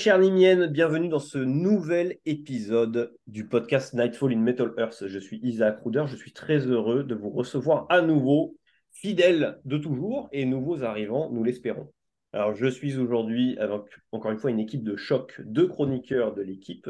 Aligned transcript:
Chères 0.00 0.18
Nimiennes, 0.18 0.68
bienvenue 0.68 1.10
dans 1.10 1.18
ce 1.18 1.36
nouvel 1.36 2.16
épisode 2.24 3.12
du 3.26 3.46
podcast 3.46 3.92
Nightfall 3.92 4.32
in 4.32 4.38
Metal 4.38 4.72
Earth. 4.78 5.06
Je 5.06 5.18
suis 5.18 5.40
Isaac 5.42 5.78
Ruder, 5.84 6.04
je 6.06 6.16
suis 6.16 6.32
très 6.32 6.56
heureux 6.60 7.04
de 7.04 7.14
vous 7.14 7.28
recevoir 7.28 7.84
à 7.90 8.00
nouveau, 8.00 8.56
fidèles 8.92 9.60
de 9.66 9.76
toujours 9.76 10.30
et 10.32 10.46
nouveaux 10.46 10.84
arrivants, 10.84 11.28
nous 11.30 11.44
l'espérons. 11.44 11.92
Alors, 12.32 12.54
je 12.54 12.66
suis 12.66 12.96
aujourd'hui 12.96 13.58
avec 13.58 13.82
encore 14.10 14.30
une 14.30 14.38
fois 14.38 14.50
une 14.50 14.58
équipe 14.58 14.84
de 14.84 14.96
choc, 14.96 15.38
deux 15.44 15.68
chroniqueurs 15.68 16.32
de 16.32 16.40
l'équipe. 16.40 16.88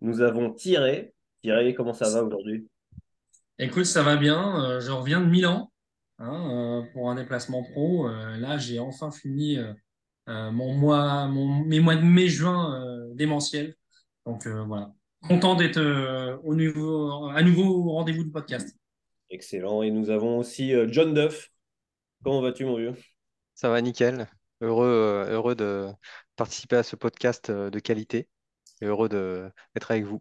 Nous 0.00 0.22
avons 0.22 0.50
Thierry. 0.50 1.10
Thierry, 1.42 1.74
comment 1.74 1.92
ça 1.92 2.08
va 2.08 2.24
aujourd'hui? 2.24 2.66
Écoute, 3.58 3.84
ça 3.84 4.02
va 4.02 4.16
bien. 4.16 4.64
Euh, 4.64 4.80
je 4.80 4.90
reviens 4.90 5.20
de 5.20 5.26
Milan 5.26 5.70
hein, 6.18 6.48
euh, 6.50 6.92
pour 6.94 7.10
un 7.10 7.14
déplacement 7.16 7.62
pro. 7.62 8.08
Euh, 8.08 8.38
là, 8.38 8.56
j'ai 8.56 8.78
enfin 8.78 9.10
fini 9.10 9.58
mon 10.28 10.74
mois, 10.74 11.26
mon, 11.26 11.64
mes 11.64 11.80
mois 11.80 11.96
de 11.96 12.02
mai-juin 12.02 13.08
démentiels. 13.14 13.74
Donc 14.26 14.46
voilà, 14.46 14.92
content 15.26 15.54
d'être 15.56 15.80
au 16.44 16.54
niveau, 16.54 17.28
à 17.28 17.42
nouveau 17.42 17.64
au 17.64 17.92
rendez-vous 17.92 18.24
du 18.24 18.30
podcast. 18.30 18.76
Excellent. 19.30 19.82
Et 19.82 19.90
nous 19.90 20.10
avons 20.10 20.38
aussi 20.38 20.72
John 20.88 21.14
Duff. 21.14 21.50
Comment 22.22 22.40
vas-tu, 22.42 22.64
mon 22.64 22.76
vieux? 22.76 22.94
Ça 23.54 23.68
va 23.68 23.80
nickel. 23.80 24.28
Heureux, 24.60 25.26
heureux 25.28 25.54
de 25.54 25.88
participer 26.36 26.76
à 26.76 26.82
ce 26.82 26.96
podcast 26.96 27.50
de 27.50 27.78
qualité 27.78 28.28
et 28.80 28.86
heureux 28.86 29.08
d'être 29.08 29.90
avec 29.90 30.04
vous. 30.04 30.20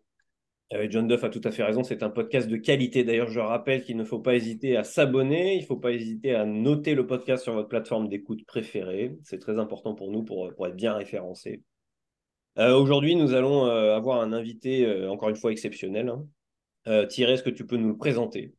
John 0.89 1.07
Duff 1.07 1.23
a 1.23 1.29
tout 1.29 1.41
à 1.45 1.51
fait 1.51 1.63
raison, 1.63 1.83
c'est 1.83 2.03
un 2.03 2.09
podcast 2.09 2.49
de 2.49 2.57
qualité. 2.57 3.05
D'ailleurs, 3.05 3.29
je 3.29 3.39
rappelle 3.39 3.83
qu'il 3.83 3.95
ne 3.95 4.03
faut 4.03 4.19
pas 4.19 4.35
hésiter 4.35 4.75
à 4.75 4.83
s'abonner, 4.83 5.55
il 5.55 5.61
ne 5.61 5.65
faut 5.65 5.77
pas 5.77 5.91
hésiter 5.91 6.35
à 6.35 6.45
noter 6.45 6.93
le 6.93 7.07
podcast 7.07 7.43
sur 7.43 7.53
votre 7.53 7.69
plateforme 7.69 8.09
d'écoute 8.09 8.45
préférée. 8.45 9.17
C'est 9.23 9.39
très 9.39 9.59
important 9.59 9.95
pour 9.95 10.11
nous 10.11 10.23
pour, 10.23 10.49
être 10.67 10.75
bien 10.75 10.93
référencé. 10.93 11.63
Euh, 12.57 12.75
aujourd'hui, 12.75 13.15
nous 13.15 13.33
allons 13.33 13.65
euh, 13.65 13.95
avoir 13.95 14.19
un 14.19 14.33
invité, 14.33 14.85
euh, 14.85 15.09
encore 15.09 15.29
une 15.29 15.37
fois, 15.37 15.51
exceptionnel. 15.51 16.09
Hein. 16.09 17.05
Thierry, 17.07 17.33
est-ce 17.33 17.43
que 17.43 17.49
tu 17.49 17.65
peux 17.65 17.77
nous 17.77 17.89
le 17.89 17.97
présenter? 17.97 18.53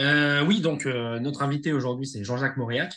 Oui, 0.00 0.60
donc 0.60 0.86
notre 0.86 1.42
invité 1.42 1.72
aujourd'hui, 1.72 2.06
c'est 2.06 2.24
Jean-Jacques 2.24 2.56
Mauriac 2.56 2.94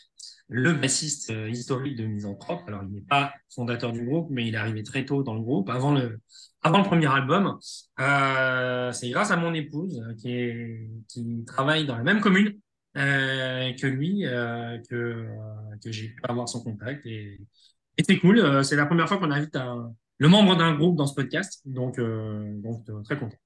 le 0.53 0.73
bassiste 0.73 1.31
historique 1.49 1.95
de 1.95 2.05
Misanthrope. 2.05 2.61
Alors, 2.67 2.83
il 2.83 2.93
n'est 2.93 3.01
pas 3.01 3.33
fondateur 3.53 3.93
du 3.93 4.05
groupe, 4.05 4.27
mais 4.29 4.45
il 4.47 4.53
est 4.53 4.57
arrivé 4.57 4.83
très 4.83 5.05
tôt 5.05 5.23
dans 5.23 5.33
le 5.33 5.41
groupe, 5.41 5.69
avant 5.69 5.93
le, 5.93 6.19
avant 6.63 6.79
le 6.79 6.83
premier 6.83 7.07
album. 7.07 7.57
Euh, 7.99 8.91
c'est 8.91 9.09
grâce 9.09 9.31
à 9.31 9.37
mon 9.37 9.53
épouse 9.53 9.99
euh, 9.99 10.13
qui, 10.15 10.31
est, 10.31 10.89
qui 11.07 11.43
travaille 11.45 11.85
dans 11.85 11.97
la 11.97 12.03
même 12.03 12.21
commune 12.21 12.53
euh, 12.97 13.71
que 13.73 13.87
lui 13.87 14.25
euh, 14.25 14.77
que, 14.89 14.95
euh, 14.95 15.27
que 15.83 15.91
j'ai 15.91 16.09
pu 16.09 16.21
avoir 16.27 16.47
son 16.49 16.63
contact. 16.63 17.05
Et, 17.05 17.39
et 17.97 18.03
c'est 18.03 18.19
cool. 18.19 18.63
C'est 18.63 18.75
la 18.75 18.85
première 18.85 19.07
fois 19.07 19.17
qu'on 19.17 19.31
invite 19.31 19.55
un, 19.55 19.93
le 20.17 20.27
membre 20.27 20.55
d'un 20.55 20.75
groupe 20.75 20.95
dans 20.95 21.07
ce 21.07 21.15
podcast. 21.15 21.61
Donc, 21.65 21.99
donc 21.99 22.85
très 23.05 23.17
content. 23.17 23.37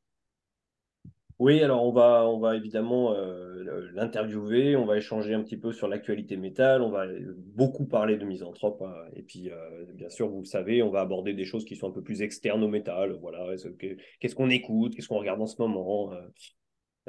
Oui, 1.37 1.61
alors 1.61 1.83
on 1.83 1.91
va, 1.91 2.25
on 2.29 2.39
va 2.39 2.55
évidemment 2.55 3.13
euh, 3.13 3.89
l'interviewer, 3.93 4.77
on 4.77 4.85
va 4.85 4.95
échanger 4.97 5.33
un 5.33 5.43
petit 5.43 5.57
peu 5.57 5.73
sur 5.73 5.89
l'actualité 5.89 6.37
métal, 6.37 6.81
on 6.81 6.89
va 6.89 7.07
beaucoup 7.55 7.85
parler 7.85 8.15
de 8.15 8.23
misanthrope, 8.23 8.81
hein. 8.81 8.93
et 9.17 9.21
puis 9.21 9.49
euh, 9.51 9.85
bien 9.95 10.09
sûr, 10.09 10.29
vous 10.29 10.39
le 10.39 10.45
savez, 10.45 10.81
on 10.81 10.91
va 10.91 11.01
aborder 11.01 11.33
des 11.33 11.43
choses 11.43 11.65
qui 11.65 11.75
sont 11.75 11.89
un 11.89 11.91
peu 11.91 12.01
plus 12.01 12.21
externes 12.21 12.63
au 12.63 12.69
métal, 12.69 13.17
voilà, 13.19 13.47
qu'est-ce 14.21 14.33
qu'on 14.33 14.49
écoute, 14.49 14.95
qu'est-ce 14.95 15.09
qu'on 15.09 15.19
regarde 15.19 15.41
en 15.41 15.45
ce 15.45 15.61
moment, 15.61 16.13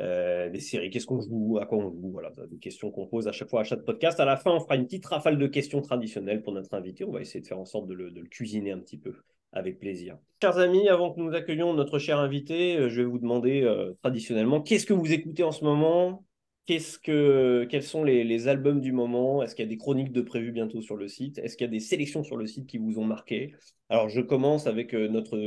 euh, 0.01 0.51
des 0.51 0.61
séries, 0.61 0.91
qu'est-ce 0.91 1.07
qu'on 1.07 1.21
joue, 1.21 1.59
à 1.61 1.67
quoi 1.67 1.79
on 1.79 1.91
joue, 1.93 2.11
voilà, 2.11 2.33
des 2.51 2.59
questions 2.59 2.91
qu'on 2.91 3.07
pose 3.07 3.29
à 3.29 3.33
chaque 3.33 3.49
fois 3.49 3.61
à 3.61 3.65
chaque 3.65 3.85
podcast. 3.85 4.19
À 4.19 4.25
la 4.25 4.37
fin, 4.37 4.51
on 4.51 4.59
fera 4.61 4.75
une 4.75 4.87
petite 4.87 5.07
rafale 5.07 5.39
de 5.39 5.47
questions 5.47 5.83
traditionnelles 5.83 6.43
pour 6.43 6.53
notre 6.53 6.75
invité, 6.75 7.05
on 7.05 7.13
va 7.13 7.21
essayer 7.21 7.43
de 7.43 7.47
faire 7.47 7.61
en 7.61 7.65
sorte 7.65 7.87
de 7.87 7.95
le 7.95 8.23
cuisiner 8.25 8.73
un 8.73 8.81
petit 8.81 8.99
peu. 8.99 9.15
Avec 9.53 9.79
plaisir. 9.79 10.19
Chers 10.43 10.59
amis, 10.59 10.89
avant 10.89 11.13
que 11.13 11.21
nous 11.21 11.35
accueillions 11.35 11.73
notre 11.73 11.99
cher 11.99 12.19
invité, 12.19 12.77
euh, 12.77 12.89
je 12.91 13.01
vais 13.01 13.09
vous 13.09 13.19
demander 13.19 13.63
euh, 13.63 13.95
traditionnellement 14.03 14.61
qu'est-ce 14.61 14.85
que 14.85 14.93
vous 14.93 15.11
écoutez 15.11 15.43
en 15.43 15.53
ce 15.53 15.65
moment? 15.65 16.27
Qu'est-ce 16.67 16.99
que, 16.99 17.67
quels 17.71 17.83
sont 17.83 18.05
les, 18.05 18.49
albums 18.49 18.83
du 18.83 18.93
moment? 18.93 19.43
Est-ce 19.43 19.55
qu'il 19.55 19.65
y 19.65 19.69
a 19.69 19.71
des 19.71 19.79
chroniques 19.79 20.13
de 20.13 20.21
prévues 20.21 20.53
bientôt 20.53 20.83
sur 20.83 20.97
le 20.97 21.09
site? 21.09 21.39
Est-ce 21.39 21.57
qu'il 21.57 21.65
y 21.65 21.69
a 21.69 21.71
des 21.71 21.81
sélections 21.81 22.23
sur 22.23 22.37
le 22.37 22.47
site 22.47 22.67
qui 22.67 22.77
vous 22.77 22.99
ont 22.99 23.05
marqué? 23.05 23.55
Alors, 23.89 24.11
je 24.11 24.21
commence 24.21 24.67
avec 24.67 24.95
euh, 24.95 25.09
notre 25.09 25.39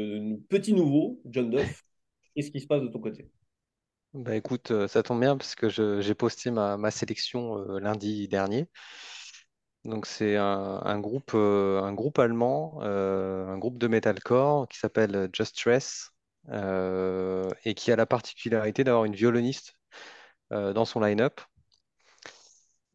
petit 0.48 0.74
nouveau, 0.74 1.22
John 1.26 1.52
Duff. 1.52 1.84
Qu'est-ce 2.36 2.50
qui 2.50 2.62
se 2.62 2.68
passe 2.68 2.82
de 2.82 2.88
ton 2.88 3.00
côté? 3.00 3.30
Bah 4.14 4.36
écoute, 4.36 4.72
ça 4.88 5.04
tombe 5.04 5.20
bien 5.20 5.38
parce 5.38 5.54
que 5.54 5.70
j'ai 5.70 6.16
posté 6.16 6.50
ma, 6.50 6.78
ma 6.78 6.90
sélection 6.90 7.58
lundi 7.78 8.28
dernier. 8.28 8.66
Donc 9.86 10.06
c'est 10.06 10.36
un, 10.36 11.00
groupe, 11.00 11.32
euh, 11.34 11.82
un 11.82 11.94
groupe 11.94 12.20
allemand, 12.20 12.80
euh, 12.82 13.48
un 13.48 13.58
groupe 13.58 13.78
de 13.78 13.88
metalcore 13.88 14.68
qui 14.68 14.78
s'appelle 14.78 15.30
Just 15.32 15.56
Stress 15.56 16.12
euh, 16.50 17.50
et 17.64 17.74
qui 17.76 17.92
a 17.92 17.96
la 17.96 18.06
particularité 18.06 18.84
d'avoir 18.84 19.06
une 19.06 19.16
violoniste 19.16 19.76
dans 20.52 20.86
son 20.86 21.00
line-up. 21.00 21.42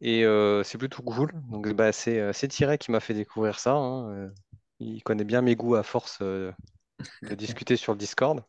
Et 0.01 0.23
c'est 0.63 0.77
plutôt 0.77 1.01
cool. 1.03 1.31
Donc 1.49 1.71
bah, 1.73 1.91
c'est 1.91 2.47
Thierry 2.49 2.77
qui 2.77 2.91
m'a 2.91 2.99
fait 2.99 3.13
découvrir 3.13 3.59
ça. 3.59 3.73
Hein. 3.73 4.29
Il 4.79 5.01
connaît 5.03 5.23
bien 5.23 5.41
mes 5.41 5.55
goûts 5.55 5.75
à 5.75 5.83
force 5.83 6.21
de 6.21 6.53
discuter 7.35 7.77
sur 7.77 7.93
le 7.93 7.97
Discord. 7.97 8.43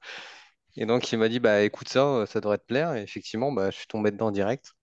Et 0.77 0.87
donc 0.87 1.11
il 1.13 1.19
m'a 1.19 1.29
dit 1.29 1.41
bah 1.41 1.63
écoute 1.63 1.89
ça, 1.89 2.27
ça 2.27 2.41
devrait 2.41 2.59
te 2.59 2.67
plaire. 2.67 2.95
Et 2.97 3.03
effectivement, 3.03 3.53
bah, 3.53 3.71
je 3.71 3.77
suis 3.77 3.87
tombé 3.87 4.11
dedans 4.11 4.31
direct. 4.31 4.75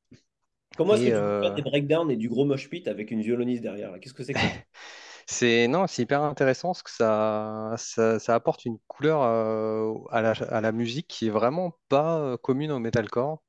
Comment 0.78 0.96
est-ce 0.96 1.04
que 1.04 1.08
tu 1.08 1.12
peux 1.12 1.42
faire 1.42 1.54
des 1.56 1.62
breakdowns 1.62 2.12
et 2.12 2.16
du 2.18 2.30
gros 2.30 2.46
mosh 2.46 2.70
pit 2.70 2.88
avec 2.88 3.12
une 3.12 3.22
violoniste 3.22 3.62
derrière 3.62 3.92
Qu'est-ce 4.00 4.14
que 4.14 4.24
c'est 4.24 4.34
que 4.34 4.40
ça? 4.40 4.48
C'est 5.26 5.68
non, 5.70 5.88
c'est 5.88 6.02
hyper 6.02 6.22
intéressant 6.22 6.70
parce 6.70 6.84
que 6.84 6.92
ça, 6.92 7.76
ça, 7.78 8.36
apporte 8.36 8.66
une 8.66 8.78
couleur 8.88 9.22
euh, 9.22 9.94
à, 10.12 10.22
la, 10.22 10.32
à 10.32 10.60
la 10.60 10.72
musique 10.74 11.08
qui 11.08 11.28
est 11.28 11.30
vraiment 11.30 11.78
pas 11.88 12.20
euh, 12.20 12.38
commune 12.38 12.72
au 12.72 12.80
metalcore. 12.80 13.42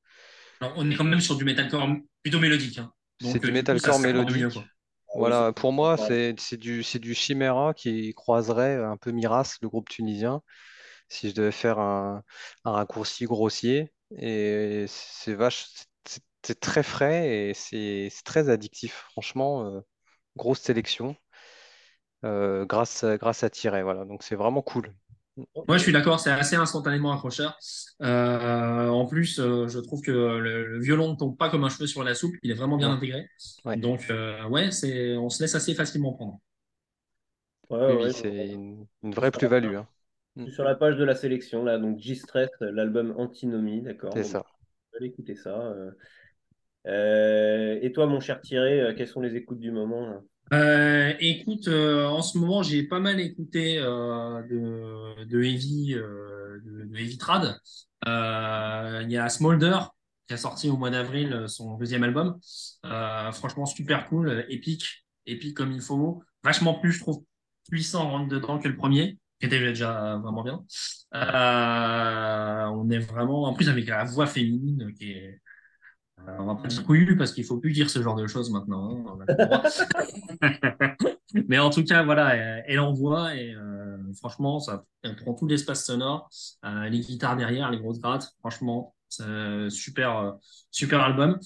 on 0.61 0.89
est 0.89 0.95
quand 0.95 1.03
même 1.03 1.19
sur 1.19 1.35
du 1.35 1.43
metalcore 1.43 1.87
plutôt 2.23 2.39
mélodique. 2.39 2.77
Hein. 2.77 2.93
C'est 3.21 3.39
du 3.39 3.49
euh, 3.49 3.51
metalcore 3.51 3.99
mélodique. 3.99 4.57
Voilà, 5.15 5.53
pour 5.53 5.71
moi, 5.73 5.97
c'est 5.97 6.57
du, 6.57 6.81
du 6.81 7.13
Chimera 7.13 7.73
qui 7.73 8.13
croiserait 8.13 8.75
un 8.83 8.97
peu 8.97 9.11
Miras, 9.11 9.57
le 9.61 9.69
groupe 9.69 9.89
tunisien, 9.89 10.41
si 11.09 11.29
je 11.29 11.35
devais 11.35 11.51
faire 11.51 11.79
un, 11.79 12.23
un 12.63 12.71
raccourci 12.71 13.25
grossier. 13.25 13.91
Et 14.17 14.85
c'est 14.87 15.33
vache, 15.33 15.67
c'est 16.45 16.59
très 16.59 16.83
frais 16.83 17.49
et 17.49 17.53
c'est 17.53 18.09
très 18.23 18.49
addictif. 18.49 19.07
Franchement, 19.11 19.65
euh, 19.65 19.79
grosse 20.35 20.59
sélection 20.59 21.15
euh, 22.23 22.65
grâce, 22.65 23.03
grâce 23.03 23.43
à 23.43 23.49
Tiret. 23.49 23.83
Voilà. 23.83 24.05
Donc 24.05 24.23
c'est 24.23 24.35
vraiment 24.35 24.61
cool. 24.61 24.93
Moi, 25.67 25.77
je 25.77 25.83
suis 25.83 25.91
d'accord, 25.91 26.21
c'est 26.21 26.31
assez 26.31 26.55
instantanément 26.55 27.11
accrocheur. 27.11 27.57
Euh, 28.01 28.87
en 28.87 29.05
plus, 29.05 29.35
je 29.35 29.79
trouve 29.79 30.01
que 30.01 30.11
le, 30.11 30.79
violon 30.79 31.11
ne 31.11 31.17
tombe 31.17 31.35
pas 31.35 31.49
comme 31.49 31.65
un 31.65 31.69
cheveu 31.69 31.87
sur 31.87 32.05
la 32.05 32.15
soupe, 32.15 32.35
il 32.41 32.51
est 32.51 32.53
vraiment 32.53 32.77
bien 32.77 32.89
intégré. 32.89 33.27
Donc, 33.77 34.09
ouais, 34.49 34.71
c'est, 34.71 35.17
on 35.17 35.29
se 35.29 35.43
laisse 35.43 35.55
assez 35.55 35.73
facilement 35.73 36.13
prendre. 36.13 36.39
oui, 37.69 38.13
c'est 38.13 38.47
une, 38.47 38.87
vraie 39.03 39.31
plus-value. 39.31 39.75
Hein. 39.75 39.87
Sur 40.53 40.63
la 40.63 40.75
page 40.75 40.95
de 40.95 41.03
la 41.03 41.15
sélection, 41.15 41.65
là, 41.65 41.79
donc 41.79 41.99
G-Stress, 41.99 42.51
l'album 42.61 43.13
Antinomie, 43.17 43.81
d'accord. 43.81 44.13
C'est 44.13 44.23
ça. 44.23 44.45
Allez 44.95 45.07
écouter 45.07 45.35
ça. 45.35 45.75
Euh, 46.87 47.79
et 47.81 47.91
toi, 47.91 48.05
mon 48.07 48.19
cher 48.19 48.41
Thierry, 48.41 48.79
euh, 48.79 48.93
quelles 48.95 49.07
sont 49.07 49.21
les 49.21 49.35
écoutes 49.35 49.59
du 49.59 49.71
moment 49.71 50.21
euh, 50.53 51.11
écoute, 51.19 51.67
en 51.67 52.21
ce 52.21 52.37
moment, 52.37 52.61
j'ai 52.61 52.83
pas 52.83 52.99
mal 52.99 53.19
écouté 53.19 53.77
de, 53.77 55.23
de, 55.25 55.41
Heavy, 55.41 55.95
de, 55.95 56.95
Heavy 56.95 57.17
Trad. 57.17 57.57
Il 58.05 59.11
y 59.11 59.17
a 59.17 59.27
Smolder 59.27 59.79
qui 60.27 60.35
a 60.35 60.37
sorti 60.37 60.69
au 60.69 60.77
mois 60.77 60.91
d'avril 60.91 61.45
son 61.47 61.77
deuxième 61.79 62.03
album. 62.03 62.37
franchement, 63.33 63.65
super 63.65 64.05
cool, 64.05 64.45
épique, 64.47 65.07
épique 65.25 65.57
comme 65.57 65.71
il 65.71 65.81
faut. 65.81 66.21
Vachement 66.43 66.75
plus, 66.75 66.91
je 66.91 66.99
trouve, 66.99 67.23
puissant 67.67 68.07
rentre 68.07 68.29
dedans 68.29 68.59
que 68.59 68.67
le 68.67 68.75
premier, 68.75 69.17
qui 69.39 69.47
était 69.47 69.59
déjà 69.59 70.17
vraiment 70.17 70.43
bien. 70.43 70.63
on 71.11 72.89
est 72.91 72.99
vraiment, 72.99 73.45
en 73.45 73.55
plus 73.55 73.67
avec 73.67 73.87
la 73.87 74.03
voix 74.03 74.27
féminine 74.27 74.93
qui 74.93 75.13
est 75.13 75.41
on 76.27 76.53
va 76.53 76.67
dire 76.67 76.83
couillu 76.83 77.17
parce 77.17 77.31
qu'il 77.31 77.43
faut 77.43 77.57
plus 77.57 77.71
dire 77.71 77.89
ce 77.89 78.01
genre 78.01 78.15
de 78.15 78.27
choses 78.27 78.51
maintenant. 78.51 79.19
Hein, 79.19 79.67
Mais 81.47 81.59
en 81.59 81.69
tout 81.69 81.83
cas, 81.83 82.03
voilà, 82.03 82.35
elle 82.35 82.79
envoie 82.79 83.35
et 83.35 83.53
euh, 83.53 83.97
franchement, 84.17 84.59
ça 84.59 84.85
prend 85.21 85.33
tout 85.33 85.47
l'espace 85.47 85.85
sonore, 85.85 86.29
euh, 86.63 86.87
les 86.89 86.99
guitares 86.99 87.35
derrière, 87.35 87.69
les 87.71 87.79
grosses 87.79 87.99
grattes. 87.99 88.33
Franchement, 88.39 88.95
super, 89.69 90.35
super 90.71 91.01
album. 91.01 91.37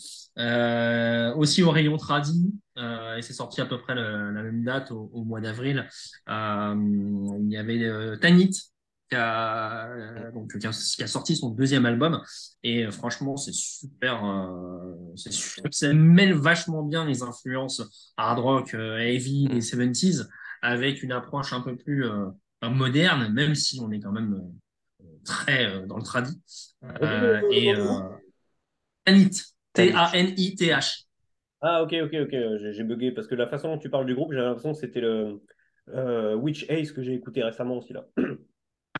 aussi 1.37 1.63
au 1.63 1.71
rayon 1.71 1.97
tradi, 1.97 2.53
et 2.77 3.21
c'est 3.21 3.33
sorti 3.33 3.61
à 3.61 3.65
peu 3.65 3.79
près 3.79 3.95
la 3.95 4.31
même 4.31 4.63
date 4.63 4.91
au 4.91 5.23
mois 5.23 5.41
d'avril. 5.41 5.87
il 6.27 7.47
y 7.49 7.57
avait 7.57 8.17
Tanit 8.19 8.71
qui 9.09 9.15
a, 9.15 9.87
euh, 9.87 10.31
donc, 10.31 10.57
qui 10.57 10.67
a, 10.67 10.71
qui, 10.71 11.03
a, 11.03 11.07
sorti 11.07 11.35
son 11.35 11.49
deuxième 11.49 11.85
album. 11.85 12.21
Et 12.63 12.85
euh, 12.85 12.91
franchement, 12.91 13.37
c'est 13.37 13.53
super, 13.53 14.23
euh, 14.23 14.95
Ça 15.71 15.93
mêle 15.93 16.33
vachement 16.33 16.83
bien 16.83 17.05
les 17.05 17.23
influences 17.23 18.13
hard 18.17 18.39
rock, 18.39 18.73
heavy 18.73 19.47
des 19.47 19.61
70s 19.61 20.27
avec 20.61 21.03
une 21.03 21.11
approche 21.11 21.53
un 21.53 21.61
peu 21.61 21.75
plus 21.77 22.05
moderne, 22.61 23.31
même 23.31 23.55
si 23.55 23.79
on 23.79 23.91
est 23.91 24.01
quand 24.01 24.11
même 24.11 24.41
très 25.23 25.85
dans 25.87 25.95
le 25.95 26.03
tradit. 26.03 26.41
et 27.51 27.73
Tanit, 29.05 29.41
T-A-N-I-T-H. 29.73 31.05
Ah, 31.61 31.81
ok, 31.83 31.95
ok, 32.03 32.13
ok, 32.23 32.35
j'ai 32.57 32.83
bugué 32.83 33.11
parce 33.11 33.27
que 33.27 33.35
la 33.35 33.47
façon 33.47 33.69
dont 33.69 33.77
tu 33.77 33.89
parles 33.89 34.05
du 34.05 34.15
groupe, 34.15 34.33
j'ai 34.33 34.39
l'impression 34.39 34.73
que 34.73 34.79
c'était 34.79 35.01
le 35.01 35.41
Witch 36.35 36.65
Ace 36.69 36.91
que 36.91 37.01
j'ai 37.01 37.13
écouté 37.13 37.41
récemment 37.41 37.77
aussi 37.77 37.93
là. 37.93 38.05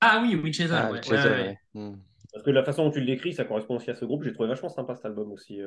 Ah 0.02 0.22
oui, 0.22 0.36
Witch 0.36 0.60
Ace, 0.62 0.72
ah, 0.72 0.92
ouais. 0.92 1.58
Hmm. 1.74 1.96
Parce 2.32 2.46
que 2.46 2.52
la 2.52 2.64
façon 2.64 2.86
dont 2.86 2.92
tu 2.92 3.00
le 3.00 3.06
décris, 3.06 3.34
ça 3.34 3.44
correspond 3.44 3.78
aussi 3.78 3.90
à 3.90 3.96
ce 3.96 4.06
groupe. 4.06 4.24
J'ai 4.24 4.34
trouvé 4.34 4.50
vachement 4.50 4.70
sympa 4.70 4.96
cet 4.96 5.06
album 5.06 5.32
aussi. 5.32 5.60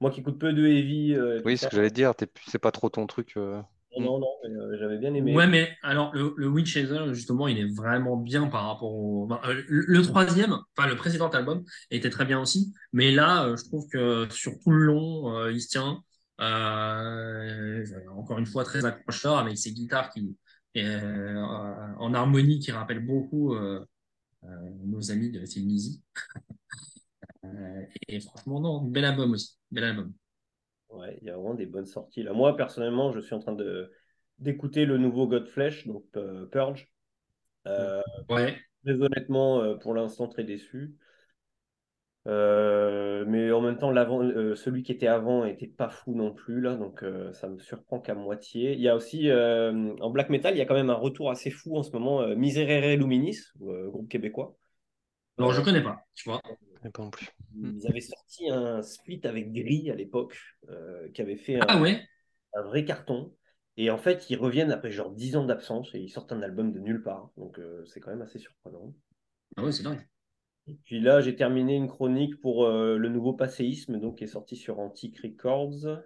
Moi 0.00 0.10
qui 0.10 0.20
écoute 0.20 0.38
peu 0.38 0.52
de 0.52 0.66
heavy. 0.66 1.16
oui, 1.44 1.56
ce 1.56 1.66
que 1.66 1.76
j'allais 1.76 1.90
dire, 1.90 2.12
c'est 2.46 2.58
pas 2.58 2.70
trop 2.70 2.88
ton 2.88 3.06
truc. 3.06 3.36
Non, 3.98 4.20
non, 4.20 4.28
euh, 4.44 4.76
j'avais 4.78 4.98
bien 4.98 5.12
aimé. 5.14 5.34
Ouais, 5.34 5.48
mais 5.48 5.76
alors 5.82 6.14
le, 6.14 6.32
le 6.36 6.46
Witch 6.46 6.78
justement, 7.12 7.48
il 7.48 7.58
est 7.58 7.74
vraiment 7.74 8.16
bien 8.16 8.46
par 8.46 8.66
rapport 8.66 8.94
au. 8.94 9.28
Euh, 9.32 9.62
le, 9.68 10.02
troisième, 10.02 10.56
enfin 10.76 10.88
le 10.88 10.96
précédent 10.96 11.28
album, 11.28 11.64
était 11.90 12.10
très 12.10 12.24
bien 12.24 12.40
aussi. 12.40 12.72
Mais 12.92 13.10
là, 13.10 13.44
euh, 13.44 13.56
je 13.56 13.64
trouve 13.64 13.88
que 13.88 14.28
sur 14.30 14.52
tout 14.62 14.70
le 14.70 14.84
long, 14.84 15.48
il 15.48 15.60
se 15.60 15.68
tient. 15.68 16.02
encore 18.16 18.38
une 18.38 18.46
fois, 18.46 18.62
très 18.64 18.84
accrocheur 18.84 19.38
avec 19.38 19.58
ses 19.58 19.72
guitares 19.72 20.10
qui, 20.10 20.36
en 20.76 22.14
harmonie 22.14 22.58
qui 22.58 22.72
rappellent 22.72 23.04
beaucoup 23.04 23.54
nos 24.84 25.10
amis 25.10 25.30
de 25.30 25.44
Tunisie. 25.46 26.02
et 28.08 28.20
franchement, 28.20 28.60
non, 28.60 28.82
bel 28.82 29.04
album 29.04 29.32
aussi. 29.32 29.58
Bel 29.70 29.84
album. 29.84 30.12
Ouais, 30.90 31.18
il 31.20 31.28
y 31.28 31.30
a 31.30 31.36
vraiment 31.36 31.54
des 31.54 31.66
bonnes 31.66 31.86
sorties. 31.86 32.22
Là, 32.22 32.32
moi, 32.32 32.56
personnellement, 32.56 33.12
je 33.12 33.20
suis 33.20 33.34
en 33.34 33.38
train 33.38 33.54
de 33.54 33.92
d'écouter 34.40 34.86
le 34.86 34.96
nouveau 34.96 35.26
Godflesh, 35.28 35.86
donc 35.86 36.04
euh, 36.16 36.46
Purge. 36.46 36.90
Euh, 37.66 38.00
ouais. 38.30 38.56
Très 38.84 38.94
honnêtement, 38.94 39.60
euh, 39.60 39.74
pour 39.76 39.94
l'instant, 39.94 40.28
très 40.28 40.44
déçu. 40.44 40.96
Mais 42.30 43.52
en 43.52 43.60
même 43.60 43.78
temps, 43.78 43.90
l'avant, 43.90 44.20
celui 44.54 44.82
qui 44.82 44.92
était 44.92 45.06
avant 45.06 45.44
n'était 45.44 45.66
pas 45.66 45.88
fou 45.88 46.14
non 46.14 46.32
plus, 46.32 46.60
là, 46.60 46.76
donc 46.76 47.04
ça 47.32 47.48
me 47.48 47.58
surprend 47.58 48.00
qu'à 48.00 48.14
moitié. 48.14 48.72
Il 48.72 48.80
y 48.80 48.88
a 48.88 48.96
aussi, 48.96 49.30
en 49.32 50.10
black 50.10 50.30
metal, 50.30 50.54
il 50.54 50.58
y 50.58 50.62
a 50.62 50.66
quand 50.66 50.74
même 50.74 50.90
un 50.90 50.94
retour 50.94 51.30
assez 51.30 51.50
fou 51.50 51.76
en 51.76 51.82
ce 51.82 51.90
moment, 51.92 52.26
Miserere 52.36 52.96
Luminis, 52.96 53.38
groupe 53.58 54.08
québécois. 54.08 54.56
Alors, 55.38 55.52
je 55.52 55.62
connais 55.62 55.82
pas, 55.82 56.04
tu 56.14 56.28
vois. 56.28 56.40
Hmm. 57.54 57.78
Ils 57.78 57.86
avaient 57.86 58.00
sorti 58.00 58.48
un 58.50 58.82
split 58.82 59.20
avec 59.24 59.52
Gris 59.52 59.90
à 59.90 59.94
l'époque, 59.94 60.38
euh, 60.68 61.08
qui 61.12 61.20
avait 61.20 61.36
fait 61.36 61.58
ah 61.60 61.76
un, 61.76 62.62
vrai 62.62 62.84
carton. 62.84 63.34
Et 63.76 63.90
en 63.90 63.98
fait, 63.98 64.28
ils 64.30 64.36
reviennent 64.36 64.72
après 64.72 64.90
genre 64.90 65.10
10 65.10 65.36
ans 65.36 65.44
d'absence 65.44 65.94
et 65.94 65.98
ils 65.98 66.08
sortent 66.08 66.32
un 66.32 66.42
album 66.42 66.72
de 66.72 66.78
nulle 66.78 67.02
part. 67.02 67.30
Donc 67.36 67.58
euh, 67.58 67.84
c'est 67.86 68.00
quand 68.00 68.10
même 68.10 68.22
assez 68.22 68.38
surprenant. 68.38 68.94
Ah 69.56 69.64
ouais, 69.64 69.72
c'est 69.72 69.82
dingue. 69.82 70.06
Et 70.70 70.78
puis 70.84 71.00
là, 71.00 71.20
j'ai 71.20 71.34
terminé 71.34 71.74
une 71.74 71.88
chronique 71.88 72.40
pour 72.40 72.64
euh, 72.64 72.96
le 72.96 73.08
nouveau 73.08 73.32
Passéisme, 73.32 73.98
donc 73.98 74.18
qui 74.18 74.24
est 74.24 74.28
sorti 74.28 74.54
sur 74.54 74.78
Antique 74.78 75.18
Records. 75.18 75.98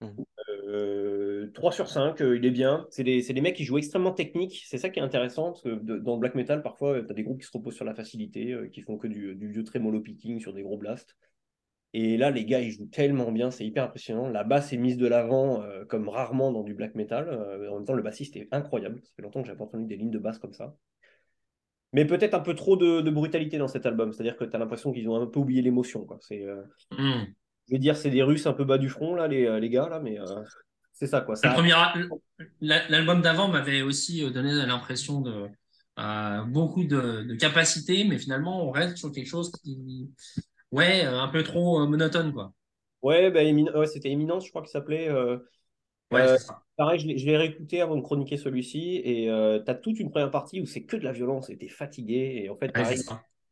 3 0.00 1.70
mmh. 1.70 1.72
sur 1.72 1.88
5, 1.88 2.20
il 2.20 2.44
est 2.44 2.50
bien. 2.50 2.86
C'est 2.90 3.04
des, 3.04 3.22
des, 3.22 3.40
mecs 3.40 3.56
qui 3.56 3.64
jouent 3.64 3.78
extrêmement 3.78 4.12
technique. 4.12 4.64
C'est 4.66 4.76
ça 4.76 4.90
qui 4.90 4.98
est 4.98 5.02
intéressant, 5.02 5.52
parce 5.52 5.62
que 5.62 5.70
dans 5.70 6.14
le 6.14 6.20
black 6.20 6.34
metal, 6.34 6.62
parfois, 6.62 7.02
tu 7.02 7.10
as 7.10 7.14
des 7.14 7.22
groupes 7.22 7.40
qui 7.40 7.46
se 7.46 7.56
reposent 7.56 7.76
sur 7.76 7.86
la 7.86 7.94
facilité, 7.94 8.54
qui 8.70 8.82
font 8.82 8.98
que 8.98 9.06
du, 9.06 9.34
du 9.34 9.48
vieux 9.48 9.64
trémolo 9.64 10.00
picking 10.00 10.40
sur 10.40 10.52
des 10.52 10.62
gros 10.62 10.76
blasts. 10.76 11.16
Et 11.94 12.18
là, 12.18 12.30
les 12.30 12.44
gars, 12.44 12.60
ils 12.60 12.72
jouent 12.72 12.90
tellement 12.90 13.32
bien, 13.32 13.50
c'est 13.50 13.64
hyper 13.64 13.84
impressionnant. 13.84 14.28
La 14.28 14.44
basse 14.44 14.74
est 14.74 14.76
mise 14.76 14.98
de 14.98 15.06
l'avant 15.06 15.64
comme 15.88 16.10
rarement 16.10 16.52
dans 16.52 16.64
du 16.64 16.74
black 16.74 16.94
metal. 16.94 17.30
en 17.30 17.76
même 17.76 17.86
temps, 17.86 17.94
le 17.94 18.02
bassiste 18.02 18.36
est 18.36 18.48
incroyable. 18.52 19.00
Ça 19.02 19.12
fait 19.16 19.22
longtemps 19.22 19.40
que 19.40 19.48
j'ai 19.48 19.54
pas 19.54 19.64
entendu 19.64 19.86
des 19.86 19.96
lignes 19.96 20.10
de 20.10 20.18
basse 20.18 20.38
comme 20.38 20.52
ça. 20.52 20.76
Mais 21.96 22.04
peut-être 22.04 22.34
un 22.34 22.40
peu 22.40 22.54
trop 22.54 22.76
de, 22.76 23.10
brutalité 23.10 23.58
dans 23.58 23.66
cet 23.66 23.86
album. 23.86 24.12
C'est-à-dire 24.12 24.36
que 24.36 24.44
tu 24.44 24.54
as 24.54 24.58
l'impression 24.60 24.92
qu'ils 24.92 25.08
ont 25.08 25.20
un 25.20 25.26
peu 25.26 25.40
oublié 25.40 25.62
l'émotion. 25.62 26.06
C'est, 26.20 26.46
mmh 26.96 27.24
je 27.68 27.74
vais 27.74 27.78
dire, 27.78 27.96
c'est 27.96 28.10
des 28.10 28.22
Russes 28.22 28.46
un 28.46 28.52
peu 28.52 28.64
bas 28.64 28.78
du 28.78 28.88
front, 28.88 29.14
là, 29.14 29.26
les, 29.26 29.46
euh, 29.46 29.58
les 29.58 29.70
gars, 29.70 29.88
là, 29.88 30.00
mais 30.00 30.18
euh, 30.20 30.24
c'est 30.92 31.06
ça, 31.06 31.20
quoi. 31.20 31.34
L'album 32.60 33.22
d'avant 33.22 33.48
m'avait 33.48 33.82
aussi 33.82 34.24
euh, 34.24 34.30
donné 34.30 34.52
l'impression 34.52 35.20
de 35.20 35.48
beaucoup 36.48 36.84
de, 36.84 37.22
de 37.22 37.34
capacité, 37.34 38.04
mais 38.04 38.18
finalement, 38.18 38.66
on 38.66 38.70
reste 38.70 38.98
sur 38.98 39.10
quelque 39.10 39.28
chose 39.28 39.50
qui, 39.62 40.08
ouais, 40.70 41.02
un 41.02 41.28
peu 41.28 41.42
trop 41.42 41.86
monotone, 41.86 42.32
quoi. 42.32 42.52
Ouais, 43.02 43.30
bah, 43.30 43.40
ouais 43.78 43.86
c'était 43.86 44.10
Éminence, 44.10 44.46
je 44.46 44.50
crois 44.50 44.62
qu'il 44.62 44.70
s'appelait. 44.70 45.08
Ouais, 46.12 46.36
pareil, 46.76 46.98
je 46.98 47.26
l'ai 47.26 47.36
réécouté 47.36 47.80
avant 47.80 47.96
de 47.96 48.02
chroniquer 48.02 48.36
celui-ci, 48.36 49.00
et 49.04 49.26
tu 49.26 49.70
as 49.70 49.74
toute 49.74 49.98
une 50.00 50.10
première 50.10 50.30
partie 50.30 50.60
où 50.60 50.66
c'est 50.66 50.84
que 50.84 50.96
de 50.96 51.04
la 51.04 51.12
violence, 51.12 51.50
et 51.50 51.56
t'es 51.56 51.68
fatigué, 51.68 52.42
et 52.44 52.50
en 52.50 52.56
fait, 52.56 52.72
pareil, 52.72 53.00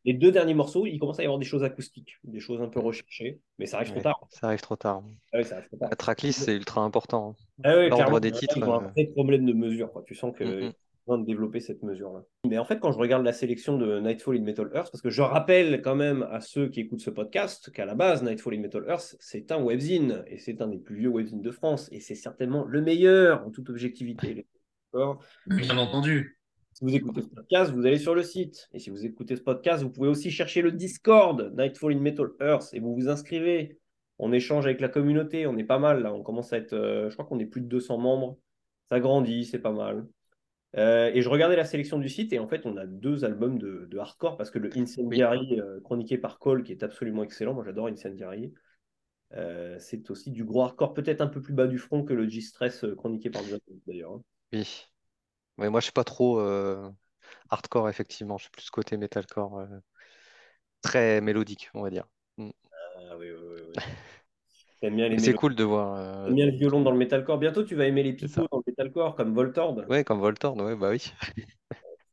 les 0.05 0.13
deux 0.13 0.31
derniers 0.31 0.53
morceaux, 0.53 0.85
il 0.85 0.99
commence 0.99 1.17
à 1.19 1.23
y 1.23 1.25
avoir 1.25 1.39
des 1.39 1.45
choses 1.45 1.63
acoustiques, 1.63 2.19
des 2.23 2.39
choses 2.39 2.61
un 2.61 2.67
peu 2.67 2.79
recherchées, 2.79 3.39
mais 3.57 3.65
ça 3.65 3.77
arrive 3.77 3.91
trop 3.91 4.01
tard. 4.01 4.27
Ça 4.29 4.47
arrive 4.47 4.61
trop 4.61 4.75
tard. 4.75 5.03
Ah 5.33 5.39
oui, 5.39 5.45
ça 5.45 5.55
arrive 5.55 5.67
trop 5.67 5.77
tard. 5.77 5.89
La 5.89 5.95
tracklist, 5.95 6.43
c'est 6.43 6.55
ultra 6.55 6.81
important. 6.81 7.35
Ah 7.63 7.75
oui, 7.75 7.89
L'ordre 7.89 8.19
des 8.19 8.31
titres. 8.31 8.55
Ils 8.55 8.63
ont 8.63 8.75
un 8.75 8.85
euh. 8.85 8.89
vrai 8.89 9.05
problème 9.05 9.47
de 9.47 9.53
mesure. 9.53 9.91
Quoi. 9.91 10.03
Tu 10.05 10.13
sens 10.13 10.31
que 10.37 10.43
mm 10.43 10.69
-hmm. 10.69 10.73
De 11.07 11.25
développer 11.25 11.59
cette 11.59 11.83
mesure-là. 11.83 12.23
Mais 12.47 12.57
en 12.57 12.65
fait, 12.65 12.79
quand 12.79 12.91
je 12.91 12.97
regarde 12.97 13.23
la 13.23 13.33
sélection 13.33 13.77
de 13.77 13.99
Nightfall 13.99 14.37
in 14.37 14.41
Metal 14.41 14.69
Earth, 14.73 14.91
parce 14.91 15.01
que 15.01 15.09
je 15.09 15.21
rappelle 15.21 15.81
quand 15.81 15.95
même 15.95 16.23
à 16.31 16.41
ceux 16.41 16.67
qui 16.67 16.81
écoutent 16.81 17.01
ce 17.01 17.11
podcast 17.11 17.71
qu'à 17.71 17.85
la 17.85 17.95
base, 17.95 18.23
Nightfall 18.23 18.55
in 18.55 18.61
Metal 18.61 18.83
Earth, 18.87 19.15
c'est 19.19 19.51
un 19.51 19.61
webzine, 19.61 20.23
et 20.27 20.39
c'est 20.39 20.61
un 20.61 20.67
des 20.67 20.79
plus 20.79 20.95
vieux 20.95 21.09
webzines 21.09 21.41
de 21.41 21.51
France, 21.51 21.89
et 21.91 21.99
c'est 21.99 22.15
certainement 22.15 22.65
le 22.65 22.81
meilleur 22.81 23.45
en 23.45 23.51
toute 23.51 23.69
objectivité. 23.69 24.47
Bien 25.47 25.77
entendu. 25.77 26.39
Si 26.73 26.83
vous 26.83 26.93
écoutez 26.93 27.21
ce 27.21 27.27
podcast, 27.27 27.71
vous 27.71 27.85
allez 27.85 27.99
sur 27.99 28.15
le 28.15 28.23
site. 28.23 28.67
Et 28.73 28.79
si 28.79 28.89
vous 28.89 29.05
écoutez 29.05 29.35
ce 29.35 29.41
podcast, 29.41 29.83
vous 29.83 29.89
pouvez 29.89 30.09
aussi 30.09 30.29
chercher 30.29 30.61
le 30.61 30.71
Discord 30.71 31.53
Nightfall 31.57 31.93
in 31.93 31.99
Metal 31.99 32.27
Earth 32.41 32.73
et 32.73 32.79
vous 32.79 32.93
vous 32.95 33.07
inscrivez. 33.07 33.79
On 34.19 34.33
échange 34.33 34.65
avec 34.65 34.81
la 34.81 34.89
communauté. 34.89 35.47
On 35.47 35.57
est 35.57 35.63
pas 35.63 35.79
mal 35.79 36.01
là. 36.01 36.13
On 36.13 36.21
commence 36.21 36.51
à 36.51 36.57
être, 36.57 36.73
euh, 36.73 37.09
je 37.09 37.15
crois 37.15 37.25
qu'on 37.25 37.39
est 37.39 37.45
plus 37.45 37.61
de 37.61 37.67
200 37.67 37.97
membres. 37.97 38.37
Ça 38.89 38.99
grandit, 38.99 39.45
c'est 39.45 39.59
pas 39.59 39.71
mal. 39.71 40.05
Euh, 40.77 41.11
et 41.13 41.21
je 41.21 41.29
regardais 41.29 41.55
la 41.55 41.65
sélection 41.65 41.99
du 41.99 42.09
site 42.09 42.33
et 42.33 42.39
en 42.39 42.47
fait, 42.47 42.65
on 42.65 42.75
a 42.77 42.85
deux 42.85 43.23
albums 43.23 43.57
de, 43.57 43.97
hardcore 43.97 44.35
parce 44.37 44.51
que 44.51 44.59
le 44.59 44.69
Incendiary 44.77 45.59
euh, 45.59 45.79
chroniqué 45.81 46.17
par 46.17 46.37
Cole, 46.37 46.63
qui 46.63 46.73
est 46.73 46.83
absolument 46.83 47.23
excellent. 47.23 47.53
Moi, 47.53 47.63
j'adore 47.63 47.87
Incendiary. 47.87 48.53
c'est 49.79 50.09
aussi 50.09 50.31
du 50.31 50.43
gros 50.43 50.63
hardcore, 50.63 50.93
peut-être 50.93 51.21
un 51.21 51.27
peu 51.27 51.41
plus 51.41 51.53
bas 51.53 51.67
du 51.67 51.77
front 51.77 52.03
que 52.03 52.13
le 52.13 52.27
G-Stress 52.27 52.85
chroniqué 52.97 53.29
par 53.29 53.43
John 53.43 53.59
d'ailleurs. 53.87 54.13
Hein. 54.13 54.21
Oui. 54.53 54.87
Mais 55.57 55.69
moi, 55.69 55.79
je 55.79 55.85
suis 55.85 55.93
pas 55.93 56.03
trop 56.03 56.39
euh, 56.39 56.89
hardcore, 57.49 57.89
effectivement. 57.89 58.37
Je 58.37 58.43
suis 58.43 58.51
plus 58.51 58.69
côté 58.69 58.97
metalcore, 58.97 59.59
euh, 59.59 59.79
très 60.81 61.21
mélodique, 61.21 61.69
on 61.73 61.81
va 61.81 61.89
dire. 61.89 62.07
Mm. 62.37 62.49
Ah 62.97 63.17
oui, 63.17 63.27
oui, 63.31 63.61
oui. 63.75 63.83
C'est 64.81 65.33
cool 65.33 65.55
de 65.55 65.63
voir. 65.63 65.97
euh, 65.97 66.31
bien 66.31 66.45
le 66.45 66.51
violon 66.51 66.81
dans 66.81 66.91
le 66.91 66.97
metalcore. 66.97 67.37
Bientôt, 67.37 67.63
tu 67.63 67.75
vas 67.75 67.85
aimer 67.85 68.03
les 68.03 68.13
pipeaux 68.13 68.47
dans 68.51 68.57
le 68.57 68.63
metalcore, 68.67 69.15
comme 69.15 69.33
Voltord. 69.33 69.83
Ouais, 69.89 70.03
comme 70.03 70.19
Voltord, 70.19 70.57
ouais, 70.57 70.75
bah 70.75 70.89
oui. 70.91 71.11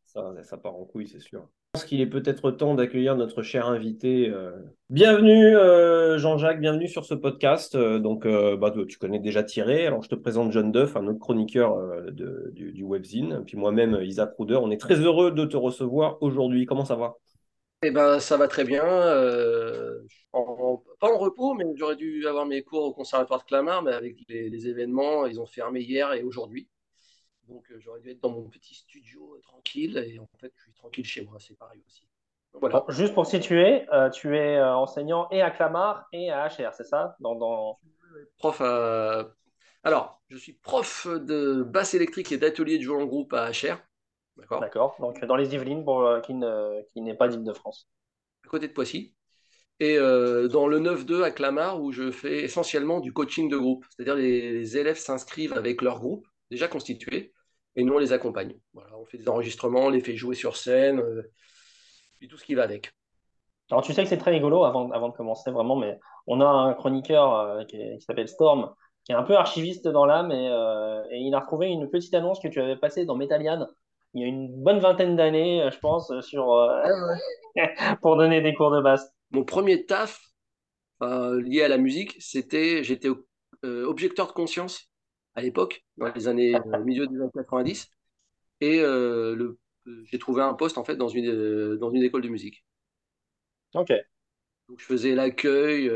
Ça, 0.05 0.33
ça 0.43 0.57
part 0.59 0.75
en 0.75 0.85
couille, 0.85 1.09
c'est 1.09 1.21
sûr 1.21 1.49
pense 1.73 1.85
qu'il 1.85 2.03
est 2.03 2.07
peut-être 2.07 2.51
temps 2.51 2.75
d'accueillir 2.75 3.17
notre 3.17 3.43
cher 3.43 3.67
invité. 3.67 4.29
Euh. 4.29 4.51
Bienvenue 4.91 5.57
euh, 5.57 6.19
Jean-Jacques, 6.19 6.61
bienvenue 6.61 6.87
sur 6.87 7.07
ce 7.07 7.15
podcast. 7.15 7.75
Euh, 7.75 7.99
donc, 7.99 8.27
bah, 8.27 8.75
tu 8.87 8.99
connais 8.99 9.19
déjà 9.19 9.43
Thierry. 9.43 9.87
Alors, 9.87 10.03
je 10.03 10.11
te 10.11 10.15
présente 10.15 10.53
John 10.53 10.71
Duff, 10.71 10.97
un 10.97 11.07
autre 11.07 11.19
chroniqueur 11.19 11.79
du, 12.13 12.73
du, 12.73 12.85
webzine. 12.85 13.43
Puis 13.47 13.57
moi-même, 13.57 13.99
Isaac 14.03 14.35
Ruder. 14.39 14.57
On 14.57 14.71
est 14.71 14.81
très 14.81 14.97
heureux 14.97 15.31
de 15.31 15.47
te 15.47 15.57
recevoir 15.57 16.19
aujourd'hui. 16.23 16.67
Comment 16.67 16.85
ça 16.85 16.97
va? 16.97 17.15
Eh 17.83 17.91
ben, 17.91 18.21
ça 18.21 18.37
va 18.37 18.49
très 18.49 18.65
bien. 18.65 18.85
En, 18.85 20.03
pas 21.03 21.13
en 21.13 21.19
repos, 21.19 21.55
mais 21.55 21.65
j'aurais 21.75 21.97
dû 21.97 22.29
avoir 22.29 22.47
mes 22.47 22.63
cours 22.63 22.85
au 22.85 22.93
conservatoire 22.93 23.41
de 23.41 23.45
Clamart, 23.47 23.83
mais 23.83 23.93
avec 23.93 24.17
les 24.29 24.69
événements, 24.69 25.27
ils 25.27 25.41
ont 25.41 25.47
fermé 25.47 25.81
hier 25.81 26.13
et 26.13 26.23
aujourd'hui. 26.23 26.69
Donc 27.49 27.69
euh, 27.73 27.81
j'aurais 27.81 27.99
dû 27.99 28.11
être 28.11 28.21
dans 28.21 28.31
mon 28.31 28.49
petit 28.49 28.73
studio 28.73 29.35
euh, 29.35 29.41
tranquille 29.41 29.99
et 29.99 30.21
en 30.21 30.29
fait 30.39 30.53
je 30.55 30.63
suis 30.63 30.73
tranquille 30.75 31.05
chez 31.05 31.23
moi, 31.23 31.39
c'est 31.41 31.59
pareil 31.59 31.83
aussi. 31.85 32.07
voilà. 32.53 32.85
juste 32.91 33.15
pour 33.15 33.27
situer, 33.27 33.85
euh, 33.93 34.11
tu 34.11 34.37
es 34.37 34.63
enseignant 34.63 35.29
et 35.33 35.43
à 35.43 35.51
Clamart 35.51 36.07
et 36.13 36.31
à 36.31 36.47
HR, 36.47 36.73
c'est 36.73 36.85
ça? 36.85 37.17
Dans, 37.19 37.35
dans... 37.35 37.81
Prof 38.39 38.61
Alors, 39.83 40.23
je 40.29 40.37
suis 40.37 40.53
prof 40.53 41.09
de 41.09 41.65
basse 41.65 41.95
électrique 41.95 42.31
et 42.31 42.39
d'atelier 42.39 42.79
de 42.79 42.85
jeu 42.85 42.95
en 42.95 43.07
groupe 43.07 43.33
à 43.33 43.51
HR. 43.51 43.79
D'accord. 44.37 44.61
D'accord. 44.61 44.97
Donc 45.01 45.25
dans 45.25 45.37
les 45.37 45.53
Yvelines, 45.53 45.85
pour 45.85 46.21
qui, 46.23 46.35
ne... 46.35 46.81
qui 46.93 47.01
n'est 47.01 47.17
pas 47.17 47.27
d'Île-de-France. 47.27 47.89
À 48.45 48.49
côté 48.49 48.69
de 48.69 48.73
Poissy. 48.73 49.17
Et 49.85 49.97
dans 49.97 50.69
le 50.69 50.79
9-2 50.79 51.25
à 51.25 51.33
Clamart, 51.33 51.83
où 51.83 51.91
je 51.91 52.13
fais 52.13 52.45
essentiellement 52.45 53.01
du 53.01 53.13
coaching 53.13 53.49
de 53.49 53.57
groupe. 53.57 53.85
C'est-à-dire 53.91 54.15
les, 54.15 54.53
les 54.53 54.79
élèves 54.79 54.97
s'inscrivent 54.97 55.55
avec 55.55 55.83
leur 55.83 55.99
groupe 55.99 56.25
déjà 56.51 56.69
constitués 56.69 57.33
et 57.77 57.85
nous, 57.85 57.95
on 57.95 57.99
les 57.99 58.13
accompagne. 58.13 58.55
Voilà, 58.75 58.91
on 58.99 59.05
fait 59.05 59.19
des 59.19 59.29
enregistrements, 59.29 59.87
on 59.87 59.91
les 59.91 60.01
fait 60.01 60.17
jouer 60.17 60.35
sur 60.35 60.57
scène, 60.57 61.01
euh, 61.01 61.23
et 62.21 62.29
tout 62.29 62.37
ce 62.37 62.45
qui 62.45 62.55
va 62.55 62.65
avec. 62.65 62.93
Alors, 63.71 63.83
tu 63.83 63.93
sais 63.93 64.03
que 64.03 64.09
c'est 64.09 64.19
très 64.19 64.31
rigolo 64.31 64.65
avant, 64.65 64.91
avant 64.91 65.09
de 65.09 65.15
commencer, 65.15 65.51
vraiment, 65.51 65.77
mais 65.77 65.99
on 66.27 66.41
a 66.41 66.47
un 66.47 66.75
chroniqueur 66.75 67.35
euh, 67.35 67.65
qui, 67.65 67.79
s'appelle 68.01 68.29
Storm, 68.29 68.75
qui 69.05 69.13
est 69.13 69.15
un 69.15 69.23
peu 69.23 69.37
archiviste 69.37 69.89
dans 69.89 70.05
l'âme, 70.05 70.31
et, 70.31 70.49
euh, 70.51 71.03
et 71.11 71.19
il 71.19 71.35
a 71.35 71.41
retrouvé 71.41 71.69
une 71.69 71.89
petite 71.89 72.15
annonce 72.15 72.41
que 72.41 72.49
tu 72.49 72.61
avais 72.61 72.77
passée 72.77 73.07
dans 73.07 73.17
Metallian 73.17 73.67
il 74.15 74.21
y 74.21 74.25
a 74.25 74.29
une 74.29 74.63
bonne 74.63 74.79
vingtaine 74.79 75.17
d'années, 75.17 75.69
je 75.73 75.79
pense, 75.79 76.13
sur, 76.21 76.53
euh, 76.53 76.83
pour 78.03 78.17
donner 78.17 78.43
des 78.43 78.55
cours 78.55 78.71
de 78.71 78.81
basse. 78.81 79.11
Mon 79.33 79.45
premier 79.45 79.87
taf 79.87 80.21
euh, 81.03 81.41
lié 81.43 81.63
à 81.63 81.69
la 81.69 81.79
musique, 81.79 82.17
c'était 82.21 82.85
j'étais 82.85 83.09
euh, 83.65 83.85
objecteur 83.85 84.29
de 84.29 84.33
conscience 84.33 84.91
à 85.35 85.43
l'époque, 85.43 85.85
dans 85.97 86.13
les 86.13 86.29
années 86.29 86.55
milieu 86.85 87.07
des 87.07 87.17
années 87.17 87.31
90, 87.35 87.89
et 88.61 88.81
le, 88.81 89.59
j'ai 90.05 90.19
trouvé 90.19 90.43
un 90.43 90.53
poste 90.53 90.77
en 90.77 90.85
fait 90.85 90.97
dans 90.97 91.09
une 91.09 91.77
dans 91.77 91.91
une 91.91 92.03
école 92.03 92.21
de 92.21 92.29
musique. 92.29 92.65
Ok. 93.75 93.93
Donc 94.69 94.79
je 94.79 94.85
faisais 94.85 95.15
l'accueil, 95.15 95.91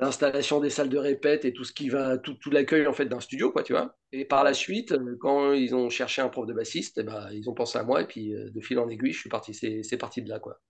l'installation 0.00 0.60
des 0.60 0.70
salles 0.70 0.88
de 0.88 0.98
répète 0.98 1.44
et 1.44 1.52
tout 1.52 1.64
ce 1.64 1.72
qui 1.72 1.88
va, 1.88 2.18
tout, 2.18 2.34
tout 2.34 2.50
l'accueil 2.50 2.86
en 2.86 2.92
fait 2.92 3.06
d'un 3.06 3.20
studio, 3.20 3.50
quoi, 3.50 3.62
tu 3.62 3.72
vois. 3.72 3.96
Et 4.12 4.24
par 4.24 4.44
la 4.44 4.54
suite, 4.54 4.92
euh, 4.92 5.16
quand 5.20 5.52
ils 5.52 5.74
ont 5.74 5.88
cherché 5.90 6.22
un 6.22 6.28
prof 6.28 6.46
de 6.46 6.52
bassiste, 6.52 6.98
eh 6.98 7.02
ben, 7.02 7.30
ils 7.32 7.48
ont 7.48 7.54
pensé 7.54 7.78
à 7.78 7.82
moi 7.82 8.02
et 8.02 8.06
puis 8.06 8.34
euh, 8.34 8.50
de 8.50 8.60
fil 8.60 8.78
en 8.78 8.88
aiguille, 8.88 9.12
je 9.12 9.20
suis 9.20 9.30
parti, 9.30 9.54
c'est 9.54 9.98
parti 9.98 10.22
de 10.22 10.28
là, 10.28 10.38
quoi. 10.38 10.60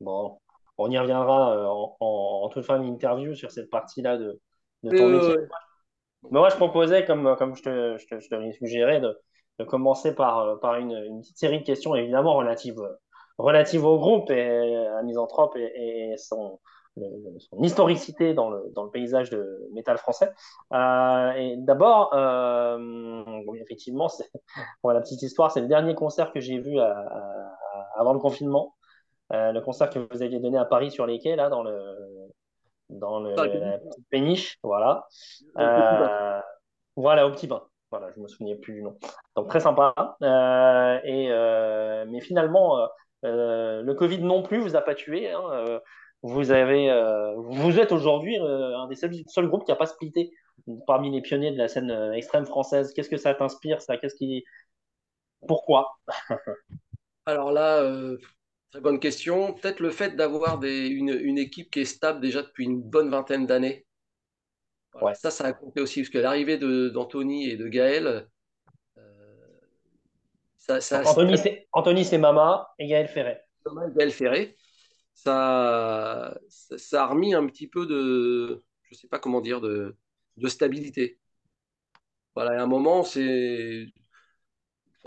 Bon, 0.00 0.38
on 0.78 0.90
y 0.90 0.98
reviendra 0.98 1.56
euh, 1.56 1.66
en, 1.66 1.96
en, 2.00 2.48
toute 2.48 2.64
fin 2.64 2.78
d'interview 2.78 3.34
sur 3.34 3.50
cette 3.50 3.70
partie-là 3.70 4.16
de, 4.16 4.40
de, 4.84 4.96
ton 4.96 5.08
métier. 5.08 5.36
Mais 6.30 6.38
moi, 6.38 6.48
je 6.48 6.56
proposais, 6.56 7.04
comme, 7.04 7.36
comme 7.36 7.54
je 7.54 7.62
te, 7.62 7.98
je 7.98 8.06
te, 8.06 8.20
je 8.20 8.28
te 8.28 8.52
suggérais, 8.52 9.00
de, 9.00 9.16
de, 9.58 9.64
commencer 9.64 10.14
par, 10.14 10.58
par 10.60 10.76
une, 10.76 10.92
une, 10.92 11.20
petite 11.20 11.38
série 11.38 11.60
de 11.60 11.64
questions 11.64 11.94
évidemment 11.94 12.34
relatives, 12.34 12.80
relatives 13.38 13.84
au 13.84 13.98
groupe 13.98 14.30
et 14.30 14.76
à 14.76 15.02
Misanthrope 15.02 15.56
et, 15.56 16.12
et 16.12 16.16
son, 16.16 16.58
son 17.38 17.62
historicité 17.62 18.34
dans 18.34 18.50
le, 18.50 18.72
dans 18.74 18.84
le, 18.84 18.90
paysage 18.90 19.30
de 19.30 19.68
métal 19.72 19.98
français. 19.98 20.30
Euh, 20.72 21.32
et 21.32 21.56
d'abord, 21.58 22.12
euh, 22.14 22.76
bon, 23.44 23.54
effectivement, 23.54 24.08
pour 24.80 24.92
la 24.92 25.00
petite 25.00 25.22
histoire, 25.22 25.50
c'est 25.50 25.60
le 25.60 25.68
dernier 25.68 25.94
concert 25.94 26.32
que 26.32 26.40
j'ai 26.40 26.58
vu 26.58 26.78
à, 26.78 26.90
à, 26.90 28.00
avant 28.00 28.12
le 28.12 28.18
confinement. 28.18 28.74
Euh, 29.32 29.52
le 29.52 29.60
concert 29.60 29.90
que 29.90 29.98
vous 29.98 30.22
aviez 30.22 30.38
donné 30.38 30.58
à 30.58 30.64
Paris 30.64 30.90
sur 30.90 31.06
les 31.06 31.18
quais, 31.18 31.36
là, 31.36 31.48
dans 31.48 31.62
le 31.62 31.78
dans 32.88 33.20
le, 33.20 33.34
la 33.34 33.78
petite 33.78 34.08
péniche, 34.08 34.58
voilà. 34.62 35.06
Euh, 35.58 36.40
voilà, 36.96 37.26
au 37.26 37.32
petit 37.32 37.46
bain. 37.46 37.62
Voilà, 37.90 38.10
je 38.14 38.20
me 38.20 38.28
souvenais 38.28 38.56
plus 38.56 38.74
du 38.74 38.82
nom. 38.82 38.96
Donc 39.36 39.48
très 39.48 39.60
sympa. 39.60 39.94
Euh, 40.22 40.98
et 41.04 41.28
mais 42.06 42.20
finalement, 42.20 42.88
le 43.22 43.92
Covid 43.92 44.22
non 44.22 44.42
plus 44.42 44.58
vous 44.58 44.76
a 44.76 44.80
pas 44.80 44.94
tué. 44.94 45.30
Hein, 45.30 45.80
vous 46.22 46.50
avez, 46.50 46.90
vous 47.36 47.78
êtes 47.78 47.92
aujourd'hui 47.92 48.38
un 48.38 48.86
des 48.88 48.96
seuls, 48.96 49.12
seuls, 49.26 49.48
groupes 49.48 49.64
qui 49.64 49.70
n'a 49.70 49.76
pas 49.76 49.86
splitté 49.86 50.32
parmi 50.86 51.10
les 51.10 51.20
pionniers 51.20 51.52
de 51.52 51.58
la 51.58 51.68
scène 51.68 51.90
extrême 52.14 52.46
française. 52.46 52.94
Qu'est-ce 52.94 53.10
que 53.10 53.18
ça 53.18 53.34
t'inspire 53.34 53.82
ça? 53.82 53.98
Qu'est-ce 53.98 54.16
qui, 54.16 54.44
pourquoi? 55.46 55.98
Alors 57.26 57.52
là, 57.52 57.82
très 58.70 58.80
bonne 58.80 59.00
question. 59.00 59.54
Peut-être 59.54 59.80
le 59.80 59.90
fait 59.90 60.16
d'avoir 60.16 60.62
une, 60.62 61.10
une, 61.10 61.38
équipe 61.38 61.70
qui 61.70 61.80
est 61.80 61.84
stable 61.84 62.20
déjà 62.20 62.42
depuis 62.42 62.64
une 62.64 62.82
bonne 62.82 63.10
vingtaine 63.10 63.46
d'années. 63.46 63.86
Voilà. 64.92 65.08
Ouais. 65.08 65.14
Ça, 65.14 65.30
ça 65.30 65.44
a 65.46 65.52
compté 65.52 65.80
aussi 65.80 66.00
parce 66.00 66.10
que 66.10 66.18
l'arrivée 66.18 66.58
d'Anthony 66.58 67.48
et 67.48 67.56
de 67.56 67.68
Gaël. 67.68 68.28
Ça, 70.58 70.80
ça, 70.82 71.02
Anthony, 71.72 72.04
c'est 72.04 72.18
Mama 72.18 72.68
et 72.78 72.86
Gaël 72.86 73.08
Ferré. 73.08 73.38
Gaël 73.96 74.10
Ferré 74.10 74.54
ça, 75.24 76.38
ça, 76.48 77.02
a 77.02 77.06
remis 77.06 77.34
un 77.34 77.46
petit 77.46 77.66
peu 77.66 77.86
de, 77.86 78.62
je 78.82 78.94
sais 78.94 79.08
pas 79.08 79.18
comment 79.18 79.40
dire, 79.40 79.60
de, 79.60 79.96
de 80.36 80.48
stabilité. 80.48 81.18
Voilà, 82.34 82.60
à 82.60 82.62
un 82.62 82.66
moment, 82.66 83.02
c'est, 83.02 83.86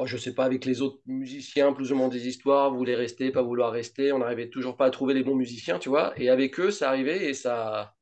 je 0.05 0.17
sais 0.17 0.33
pas, 0.33 0.45
avec 0.45 0.65
les 0.65 0.81
autres 0.81 0.99
musiciens, 1.05 1.73
plus 1.73 1.91
ou 1.91 1.95
moins 1.95 2.07
des 2.07 2.27
histoires, 2.27 2.73
voulez 2.73 2.95
rester, 2.95 3.31
pas 3.31 3.41
vouloir 3.41 3.71
rester, 3.71 4.11
on 4.11 4.19
n'arrivait 4.19 4.49
toujours 4.49 4.77
pas 4.77 4.85
à 4.85 4.89
trouver 4.89 5.13
les 5.13 5.23
bons 5.23 5.35
musiciens, 5.35 5.79
tu 5.79 5.89
vois. 5.89 6.13
Et 6.19 6.29
avec 6.29 6.59
eux, 6.59 6.71
ça 6.71 6.89
arrivait 6.89 7.29
et 7.29 7.33
ça, 7.33 7.93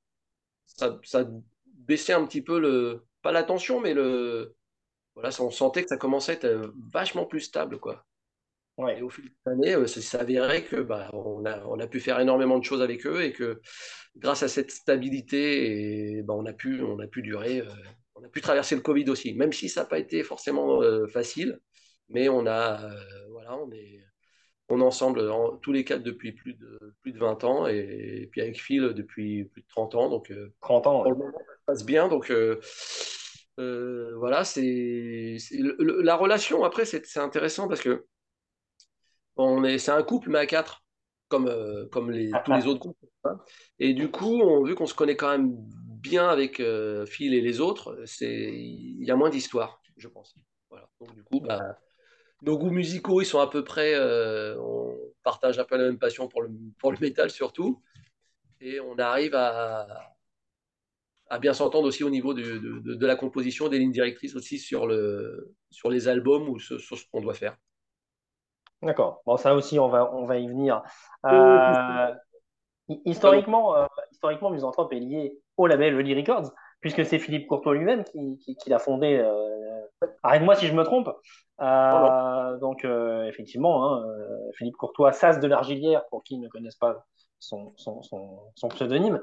ça, 0.66 1.00
ça 1.04 1.28
baissait 1.66 2.14
un 2.14 2.26
petit 2.26 2.42
peu 2.42 2.60
le, 2.60 3.06
pas 3.22 3.32
la 3.32 3.44
tension, 3.44 3.80
mais 3.80 3.94
le, 3.94 4.56
voilà, 5.16 5.30
on 5.40 5.52
sentait 5.52 5.84
que 5.84 5.90
ça 5.90 5.98
commençait 5.98 6.32
à 6.32 6.36
être 6.36 6.74
vachement 6.92 7.26
plus 7.26 7.42
stable, 7.42 7.80
quoi. 7.80 8.06
Ouais. 8.78 8.98
Et 8.98 9.02
au 9.02 9.10
fil 9.10 9.26
des 9.26 9.52
années, 9.52 9.76
euh, 9.76 9.88
ça 9.88 10.02
s'avérait 10.02 10.64
que 10.64 10.78
bah, 10.78 11.10
on, 11.12 11.44
a, 11.46 11.66
on 11.66 11.80
a 11.80 11.88
pu 11.88 12.00
faire 12.00 12.18
énormément 12.20 12.58
de 12.58 12.64
choses 12.64 12.82
avec 12.82 13.06
eux 13.06 13.22
et 13.22 13.34
que 13.34 13.60
grâce 14.16 14.42
à 14.42 14.48
cette 14.48 14.72
stabilité, 14.72 16.18
et, 16.18 16.24
bah, 16.24 16.34
on, 16.34 16.46
a 16.46 16.54
pu, 16.54 16.82
on 16.82 16.98
a 17.00 17.08
pu 17.08 17.22
durer, 17.22 17.60
euh, 17.60 17.70
on 18.16 18.24
a 18.24 18.30
pu 18.30 18.40
traverser 18.40 18.76
le 18.76 18.82
Covid 18.82 19.10
aussi, 19.10 19.34
même 19.34 19.52
si 19.52 19.68
ça 19.68 19.82
n'a 19.82 19.88
pas 19.88 20.00
été 20.00 20.24
forcément 20.24 20.82
euh, 20.82 21.08
facile, 21.08 21.60
mais 22.10 22.30
on 22.30 22.46
a, 22.46 22.84
euh, 22.84 23.28
voilà, 23.32 23.58
on 23.58 23.72
est, 23.72 24.00
on 24.70 24.82
est 24.82 24.84
ensemble 24.84 25.30
en 25.30 25.58
tous 25.58 25.72
les 25.72 25.84
quatre 25.84 26.04
depuis 26.04 26.32
plus 26.32 26.54
de, 26.54 26.96
plus 27.02 27.12
de 27.12 27.20
20 27.20 27.44
ans 27.44 27.68
et, 27.68 28.22
et 28.24 28.28
puis 28.28 28.42
avec 28.42 28.60
Phil 28.62 28.94
depuis 28.94 29.46
plus 29.46 29.62
de 29.62 29.68
30 29.68 29.96
ans. 29.96 30.10
Donc, 30.10 30.32
30 30.62 30.88
ans, 30.88 31.06
ouais. 31.06 31.14
ça 31.16 31.56
passe 31.66 31.86
bien. 31.86 32.08
Donc, 32.08 32.32
voilà, 33.58 34.44
c'est 34.44 35.38
la 35.80 36.16
relation 36.16 36.64
après, 36.64 36.86
c'est 36.86 37.18
intéressant 37.18 37.68
parce 37.68 37.82
que 37.82 38.06
on 39.40 39.64
est, 39.64 39.78
c'est 39.78 39.92
un 39.92 40.04
couple, 40.04 40.30
mais 40.30 40.40
à 40.40 40.46
quatre, 40.46 40.84
comme, 41.30 41.48
euh, 41.48 41.86
comme 41.92 42.12
les, 42.12 42.32
tous 42.44 42.54
les 42.54 42.68
autres 42.68 42.80
couples. 42.80 43.06
Et 43.80 43.94
du 43.94 44.12
coup, 44.12 44.42
on, 44.42 44.64
vu 44.64 44.76
qu'on 44.76 44.86
se 44.86 44.94
connaît 44.94 45.16
quand 45.16 45.30
même 45.30 45.56
bien 46.02 46.28
avec 46.28 46.60
euh, 46.60 47.06
Phil 47.06 47.34
et 47.34 47.42
les 47.42 47.60
autres, 47.60 47.98
c'est, 48.06 48.52
il 48.52 49.04
y 49.04 49.12
a 49.12 49.16
moins 49.16 49.30
d'histoire, 49.30 49.82
je 49.98 50.08
pense. 50.08 50.36
Voilà. 50.70 50.90
Donc 51.00 51.16
du 51.16 51.24
coup, 51.24 51.40
bah, 51.40 51.78
nos 52.42 52.58
goûts 52.58 52.72
musicaux, 52.72 53.22
ils 53.22 53.26
sont 53.26 53.40
à 53.40 53.50
peu 53.50 53.64
près, 53.64 53.94
euh, 53.96 54.60
on 54.62 54.98
partage 55.24 55.60
un 55.60 55.66
peu 55.66 55.78
la 55.78 55.86
même 55.86 56.00
passion 56.00 56.28
pour 56.28 56.42
le, 56.42 56.50
pour 56.80 56.92
le 56.92 56.98
métal 57.00 57.30
surtout, 57.30 57.82
et 58.62 58.80
on 58.80 58.98
arrive 58.98 59.36
à, 59.36 59.88
à 61.30 61.40
bien 61.40 61.54
s'entendre 61.54 61.88
aussi 61.88 62.04
au 62.04 62.10
niveau 62.10 62.34
de, 62.34 62.58
de, 62.58 62.96
de, 62.96 63.06
la 63.06 63.16
composition, 63.16 63.68
des 63.68 63.80
lignes 63.80 63.92
directrices 63.92 64.36
aussi 64.36 64.58
sur, 64.58 64.88
le, 64.88 65.54
sur 65.70 65.90
les 65.90 66.08
albums 66.08 66.50
ou 66.50 66.60
sur, 66.60 66.80
sur 66.80 66.98
ce 66.98 67.06
qu'on 67.12 67.22
doit 67.22 67.34
faire. 67.34 67.56
D'accord. 68.82 69.22
Bon, 69.26 69.36
ça 69.36 69.54
aussi, 69.54 69.78
on 69.78 69.90
va, 69.90 70.14
on 70.14 70.26
va 70.26 70.38
y 70.38 70.48
venir. 70.48 70.82
Euh, 71.26 72.14
historiquement, 73.06 73.76
euh, 73.76 73.86
historiquement, 74.12 74.50
Misanthrope 74.50 74.94
est 74.94 75.00
lié 75.00 75.38
au 75.58 75.68
label 75.68 75.94
Early 75.96 76.16
Records, 76.16 76.54
puisque 76.80 77.06
c'est 77.06 77.20
Philippe 77.20 77.48
Courtois 77.48 77.76
lui-même 77.76 78.06
qui, 78.06 78.38
qui, 78.40 78.56
qui 78.56 78.70
l'a 78.70 78.80
fondé. 78.80 79.18
Euh, 80.04 80.08
Arrête-moi 80.24 80.56
si 80.56 80.68
je 80.68 80.74
me 80.74 80.84
trompe. 80.84 81.10
Euh, 81.62 82.58
donc, 82.58 82.86
euh, 82.86 83.26
effectivement, 83.26 83.86
hein, 83.86 84.04
euh, 84.08 84.52
Philippe 84.58 84.78
Courtois, 84.78 85.12
Sas 85.12 85.40
de 85.40 85.48
l'Argilière, 85.48 86.04
pour 86.10 86.24
qui 86.24 86.38
ne 86.38 86.48
connaissent 86.48 86.76
pas 86.76 87.06
son, 87.40 87.74
son, 87.78 88.02
son, 88.02 88.40
son 88.56 88.68
pseudonyme 88.68 89.22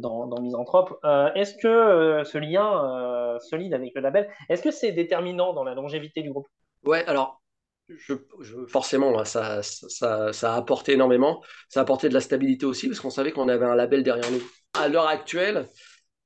dans, 0.00 0.26
dans 0.26 0.40
Misanthrope. 0.40 0.98
est-ce 1.36 1.54
que 1.56 2.24
ce 2.24 2.38
lien 2.38 3.38
solide 3.38 3.72
avec 3.72 3.92
le 3.94 4.00
label, 4.00 4.28
est-ce 4.48 4.62
que 4.62 4.72
c'est 4.72 4.90
déterminant 4.90 5.52
dans 5.52 5.62
la 5.62 5.74
longévité 5.74 6.22
du 6.22 6.30
groupe? 6.30 6.48
Ouais, 6.84 7.04
alors 7.06 7.40
je, 7.88 8.14
je, 8.40 8.66
forcément, 8.66 9.24
ça, 9.24 9.62
ça, 9.62 10.32
ça, 10.32 10.54
a 10.54 10.56
apporté 10.56 10.92
énormément. 10.92 11.42
Ça 11.68 11.80
a 11.80 11.82
apporté 11.82 12.08
de 12.08 12.14
la 12.14 12.20
stabilité 12.20 12.66
aussi, 12.66 12.88
parce 12.88 13.00
qu'on 13.00 13.10
savait 13.10 13.32
qu'on 13.32 13.48
avait 13.48 13.66
un 13.66 13.74
label 13.74 14.02
derrière 14.02 14.30
nous. 14.30 14.42
À 14.78 14.88
l'heure 14.88 15.06
actuelle, 15.06 15.68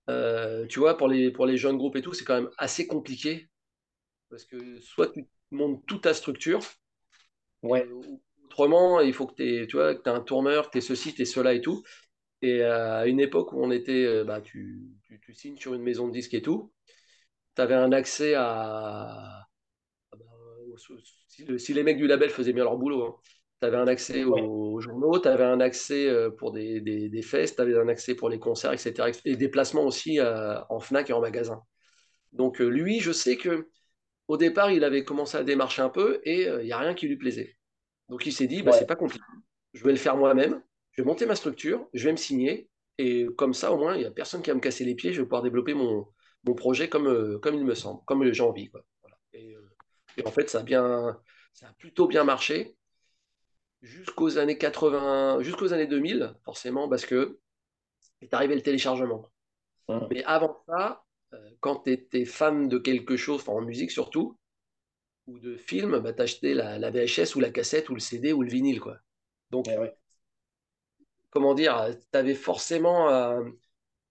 euh, 0.08 0.66
tu 0.66 0.78
vois, 0.78 0.96
pour 0.96 1.08
les, 1.08 1.30
pour 1.30 1.46
les 1.46 1.56
jeunes 1.56 1.76
groupes 1.76 1.96
et 1.96 2.02
tout, 2.02 2.12
c'est 2.12 2.24
quand 2.24 2.34
même 2.34 2.50
assez 2.58 2.86
compliqué. 2.86 3.48
Parce 4.30 4.44
que 4.44 4.80
soit 4.80 5.12
tu 5.12 5.26
montes 5.50 5.84
toute 5.86 6.02
ta 6.02 6.14
structure, 6.14 6.60
ouais. 7.62 7.88
autrement, 8.44 9.00
il 9.00 9.12
faut 9.12 9.26
que 9.26 9.34
tu 9.34 9.78
aies 9.78 10.08
un 10.08 10.20
tourneur, 10.20 10.66
que 10.66 10.72
tu 10.72 10.78
aies 10.78 10.80
ceci, 10.80 11.14
tu 11.14 11.22
aies 11.22 11.26
cela 11.26 11.54
et 11.54 11.60
tout. 11.60 11.82
Et 12.42 12.62
à 12.62 13.06
une 13.06 13.20
époque 13.20 13.52
où 13.52 13.62
on 13.62 13.70
était, 13.70 14.04
euh, 14.04 14.24
bah, 14.24 14.40
tu, 14.40 14.82
tu, 15.04 15.20
tu 15.20 15.32
signes 15.32 15.56
sur 15.56 15.74
une 15.74 15.82
maison 15.82 16.06
de 16.06 16.12
disques 16.12 16.34
et 16.34 16.42
tout, 16.42 16.72
tu 17.54 17.62
avais 17.62 17.74
un 17.74 17.92
accès 17.92 18.34
à, 18.36 19.46
si, 21.28 21.58
si, 21.58 21.74
les 21.74 21.82
mecs 21.82 21.98
du 21.98 22.06
label 22.06 22.30
faisaient 22.30 22.52
bien 22.52 22.64
leur 22.64 22.76
boulot, 22.76 23.04
hein. 23.04 23.14
tu 23.60 23.66
avais 23.66 23.76
un 23.76 23.86
accès 23.86 24.24
aux, 24.24 24.36
aux 24.36 24.80
journaux, 24.80 25.18
tu 25.18 25.28
avais 25.28 25.44
un 25.44 25.60
accès 25.60 26.08
euh, 26.08 26.30
pour 26.30 26.52
des, 26.52 26.80
des, 26.80 27.08
des 27.08 27.20
tu 27.20 27.36
avais 27.58 27.78
un 27.78 27.88
accès 27.88 28.14
pour 28.14 28.28
les 28.28 28.38
concerts, 28.38 28.72
etc. 28.72 29.10
Et 29.24 29.36
des 29.36 29.48
placements 29.48 29.84
aussi 29.84 30.20
euh, 30.20 30.58
en 30.68 30.80
FNAC 30.80 31.10
et 31.10 31.12
en 31.12 31.20
magasin. 31.20 31.62
Donc 32.32 32.60
euh, 32.60 32.68
lui, 32.68 33.00
je 33.00 33.12
sais 33.12 33.36
que 33.36 33.68
au 34.28 34.36
départ, 34.36 34.70
il 34.70 34.84
avait 34.84 35.04
commencé 35.04 35.36
à 35.36 35.44
démarcher 35.44 35.82
un 35.82 35.88
peu 35.88 36.20
et 36.24 36.42
il 36.42 36.64
n'y 36.64 36.72
a 36.72 36.78
rien 36.78 36.94
qui 36.94 37.06
lui 37.06 37.16
plaisait. 37.16 37.56
Donc 38.08 38.26
il 38.26 38.32
s'est 38.32 38.46
dit, 38.46 38.62
bah, 38.62 38.72
ouais. 38.72 38.78
c'est 38.78 38.86
pas 38.86 38.96
compliqué, 38.96 39.24
je 39.72 39.84
vais 39.84 39.92
le 39.92 39.98
faire 39.98 40.16
moi-même, 40.16 40.62
je 40.92 41.02
vais 41.02 41.06
monter 41.06 41.26
ma 41.26 41.36
structure, 41.36 41.88
je 41.92 42.04
vais 42.04 42.12
me 42.12 42.16
signer, 42.16 42.68
et 42.98 43.26
comme 43.36 43.52
ça, 43.52 43.72
au 43.72 43.78
moins, 43.78 43.94
il 43.94 44.00
n'y 44.00 44.06
a 44.06 44.10
personne 44.10 44.42
qui 44.42 44.50
va 44.50 44.54
me 44.54 44.60
casser 44.60 44.84
les 44.84 44.94
pieds, 44.94 45.12
je 45.12 45.20
vais 45.20 45.26
pouvoir 45.26 45.42
développer 45.42 45.74
mon, 45.74 46.06
mon 46.44 46.54
projet 46.54 46.88
comme, 46.88 47.40
comme 47.40 47.54
il 47.56 47.64
me 47.64 47.74
semble, 47.74 48.00
comme 48.06 48.32
j'ai 48.32 48.42
envie. 48.42 48.68
Quoi. 48.68 48.82
Voilà. 49.02 49.16
Et, 49.32 49.56
et 50.16 50.26
en 50.26 50.30
fait, 50.30 50.48
ça 50.48 50.60
a, 50.60 50.62
bien, 50.62 51.20
ça 51.52 51.68
a 51.68 51.72
plutôt 51.74 52.06
bien 52.06 52.24
marché 52.24 52.76
jusqu'aux 53.82 54.38
années 54.38 54.58
80, 54.58 55.42
jusqu'aux 55.42 55.72
années 55.72 55.86
2000, 55.86 56.34
forcément, 56.44 56.88
parce 56.88 57.04
que 57.04 57.38
est 58.22 58.32
arrivé 58.34 58.54
le 58.54 58.62
téléchargement. 58.62 59.30
Mais 60.10 60.24
avant 60.24 60.56
ça, 60.66 60.90
euh, 60.90 61.05
quand 61.60 61.84
tu 61.84 61.92
étais 61.92 62.24
fan 62.24 62.68
de 62.68 62.78
quelque 62.78 63.16
chose, 63.16 63.40
enfin 63.42 63.52
en 63.52 63.62
musique 63.62 63.90
surtout, 63.90 64.38
ou 65.28 65.38
de 65.40 65.56
film, 65.56 65.98
bah, 66.00 66.12
t'achetais 66.12 66.54
la, 66.54 66.78
la 66.78 66.90
VHS 66.90 67.36
ou 67.36 67.40
la 67.40 67.50
cassette 67.50 67.90
ou 67.90 67.94
le 67.94 68.00
CD 68.00 68.32
ou 68.32 68.42
le 68.42 68.50
vinyle, 68.50 68.80
quoi. 68.80 68.98
Donc, 69.50 69.66
Eh 69.66 69.76
ouais. 69.78 69.96
comment 71.30 71.54
dire, 71.54 71.88
tu 72.12 72.18
avais 72.18 72.34
forcément, 72.34 73.10
euh, 73.10 73.42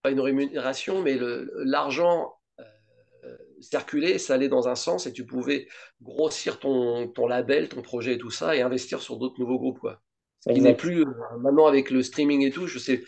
pas 0.02 0.10
une 0.10 0.20
rémunération, 0.20 1.02
mais 1.02 1.18
l'argent 1.56 2.34
euh, 3.24 3.36
circulait, 3.60 4.18
ça 4.18 4.34
allait 4.34 4.48
dans 4.48 4.68
un 4.68 4.74
sens 4.76 5.06
et 5.06 5.12
tu 5.12 5.26
pouvais 5.26 5.68
grossir 6.02 6.60
ton, 6.60 7.08
ton 7.08 7.26
label, 7.26 7.68
ton 7.68 7.82
projet 7.82 8.14
et 8.14 8.18
tout 8.18 8.30
ça 8.30 8.56
et 8.56 8.62
investir 8.62 9.00
sur 9.02 9.18
d'autres 9.18 9.40
nouveaux 9.40 9.58
groupes, 9.58 9.80
quoi. 9.80 10.02
Ce 10.40 10.48
qui 10.50 10.62
n'est 10.62 10.74
plus, 10.74 11.02
euh, 11.02 11.38
maintenant 11.40 11.66
avec 11.66 11.90
le 11.90 12.02
streaming 12.02 12.42
et 12.42 12.50
tout, 12.50 12.66
je 12.66 12.78
sais, 12.78 13.04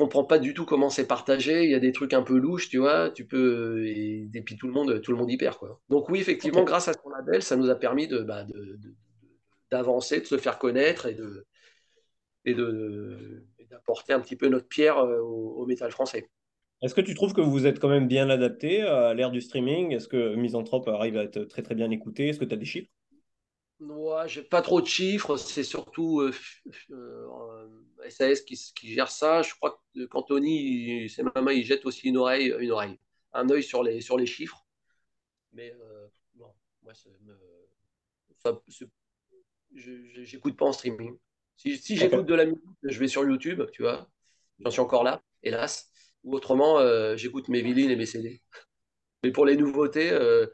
comprends 0.00 0.24
pas 0.24 0.38
du 0.38 0.54
tout 0.54 0.64
comment 0.66 0.90
c'est 0.90 1.06
partagé. 1.06 1.64
Il 1.64 1.70
y 1.70 1.74
a 1.74 1.80
des 1.80 1.92
trucs 1.92 2.12
un 2.14 2.22
peu 2.22 2.36
louches, 2.38 2.68
tu 2.68 2.78
vois, 2.78 3.10
tu 3.10 3.26
peux, 3.26 3.86
et, 3.86 4.28
et 4.34 4.42
puis 4.42 4.56
tout 4.56 4.66
le 4.66 4.72
monde, 4.72 5.00
tout 5.02 5.12
le 5.12 5.18
monde 5.18 5.30
y 5.30 5.36
perd, 5.36 5.56
quoi. 5.58 5.80
Donc 5.90 6.08
oui, 6.10 6.20
effectivement, 6.20 6.64
grâce 6.64 6.88
à 6.88 6.94
son 6.94 7.10
label, 7.10 7.42
ça 7.42 7.56
nous 7.56 7.70
a 7.70 7.76
permis 7.76 8.08
de, 8.08 8.20
bah, 8.20 8.44
de- 8.44 8.52
de- 8.76 8.94
d'avancer, 9.70 10.20
de 10.20 10.26
se 10.26 10.38
faire 10.38 10.58
connaître 10.58 11.06
et 11.06 11.14
de, 11.14 11.46
et 12.44 12.54
de, 12.54 13.44
d'apporter 13.70 14.12
un 14.12 14.20
petit 14.20 14.36
peu 14.36 14.48
notre 14.48 14.68
pierre 14.68 14.98
euh, 14.98 15.20
au, 15.20 15.62
au 15.62 15.66
métal 15.66 15.90
français. 15.92 16.28
Est-ce 16.82 16.94
que 16.94 17.00
tu 17.00 17.14
trouves 17.14 17.32
que 17.32 17.40
vous 17.40 17.66
êtes 17.66 17.78
quand 17.78 17.88
même 17.88 18.06
bien 18.06 18.28
adapté 18.28 18.82
à 18.82 19.14
l'ère 19.14 19.30
du 19.30 19.40
streaming? 19.40 19.92
Est-ce 19.94 20.08
que 20.08 20.34
Misanthrope 20.34 20.88
arrive 20.88 21.16
à 21.16 21.22
être 21.22 21.44
très 21.44 21.62
très 21.62 21.74
bien 21.74 21.90
écouté? 21.90 22.28
Est-ce 22.28 22.38
que 22.38 22.44
tu 22.44 22.52
as 22.54 22.58
des 22.58 22.66
chiffres? 22.66 22.90
Ouais, 23.80 24.28
j'ai 24.28 24.42
pas 24.42 24.60
trop 24.60 24.80
de 24.82 24.86
chiffres, 24.86 25.38
c'est 25.38 25.64
surtout 25.64 26.20
euh, 26.20 26.32
euh, 26.90 27.66
SAS 28.08 28.40
qui, 28.42 28.56
qui 28.74 28.94
gère 28.94 29.10
ça. 29.10 29.42
Je 29.42 29.54
crois 29.54 29.82
que 29.94 30.06
qu'Anthony, 30.06 31.08
c'est 31.08 31.22
maman, 31.22 31.50
il 31.50 31.64
jette 31.64 31.84
aussi 31.86 32.08
une 32.08 32.16
oreille, 32.16 32.54
une 32.58 32.70
oreille, 32.70 32.98
un 33.32 33.48
œil 33.50 33.62
sur 33.62 33.82
les, 33.82 34.00
sur 34.00 34.16
les 34.16 34.26
chiffres. 34.26 34.64
Mais 35.52 35.74
euh, 35.80 36.08
bon, 36.34 36.52
moi, 36.82 36.92
j'écoute 39.74 40.56
pas 40.56 40.66
en 40.66 40.72
streaming. 40.72 41.16
Si, 41.56 41.76
si 41.76 41.96
j'écoute 41.96 42.26
de 42.26 42.34
la 42.34 42.46
musique, 42.46 42.64
je 42.82 42.98
vais 42.98 43.08
sur 43.08 43.24
YouTube, 43.24 43.62
tu 43.72 43.82
vois. 43.82 44.08
J'en 44.60 44.70
suis 44.70 44.80
encore 44.80 45.04
là, 45.04 45.22
hélas. 45.42 45.90
Ou 46.24 46.34
autrement, 46.34 46.78
euh, 46.78 47.16
j'écoute 47.16 47.48
mes 47.48 47.62
vinyles 47.62 47.90
et 47.90 47.96
mes 47.96 48.06
CD. 48.06 48.42
Mais 49.22 49.30
pour 49.32 49.46
les 49.46 49.56
nouveautés, 49.56 50.10
euh, 50.10 50.46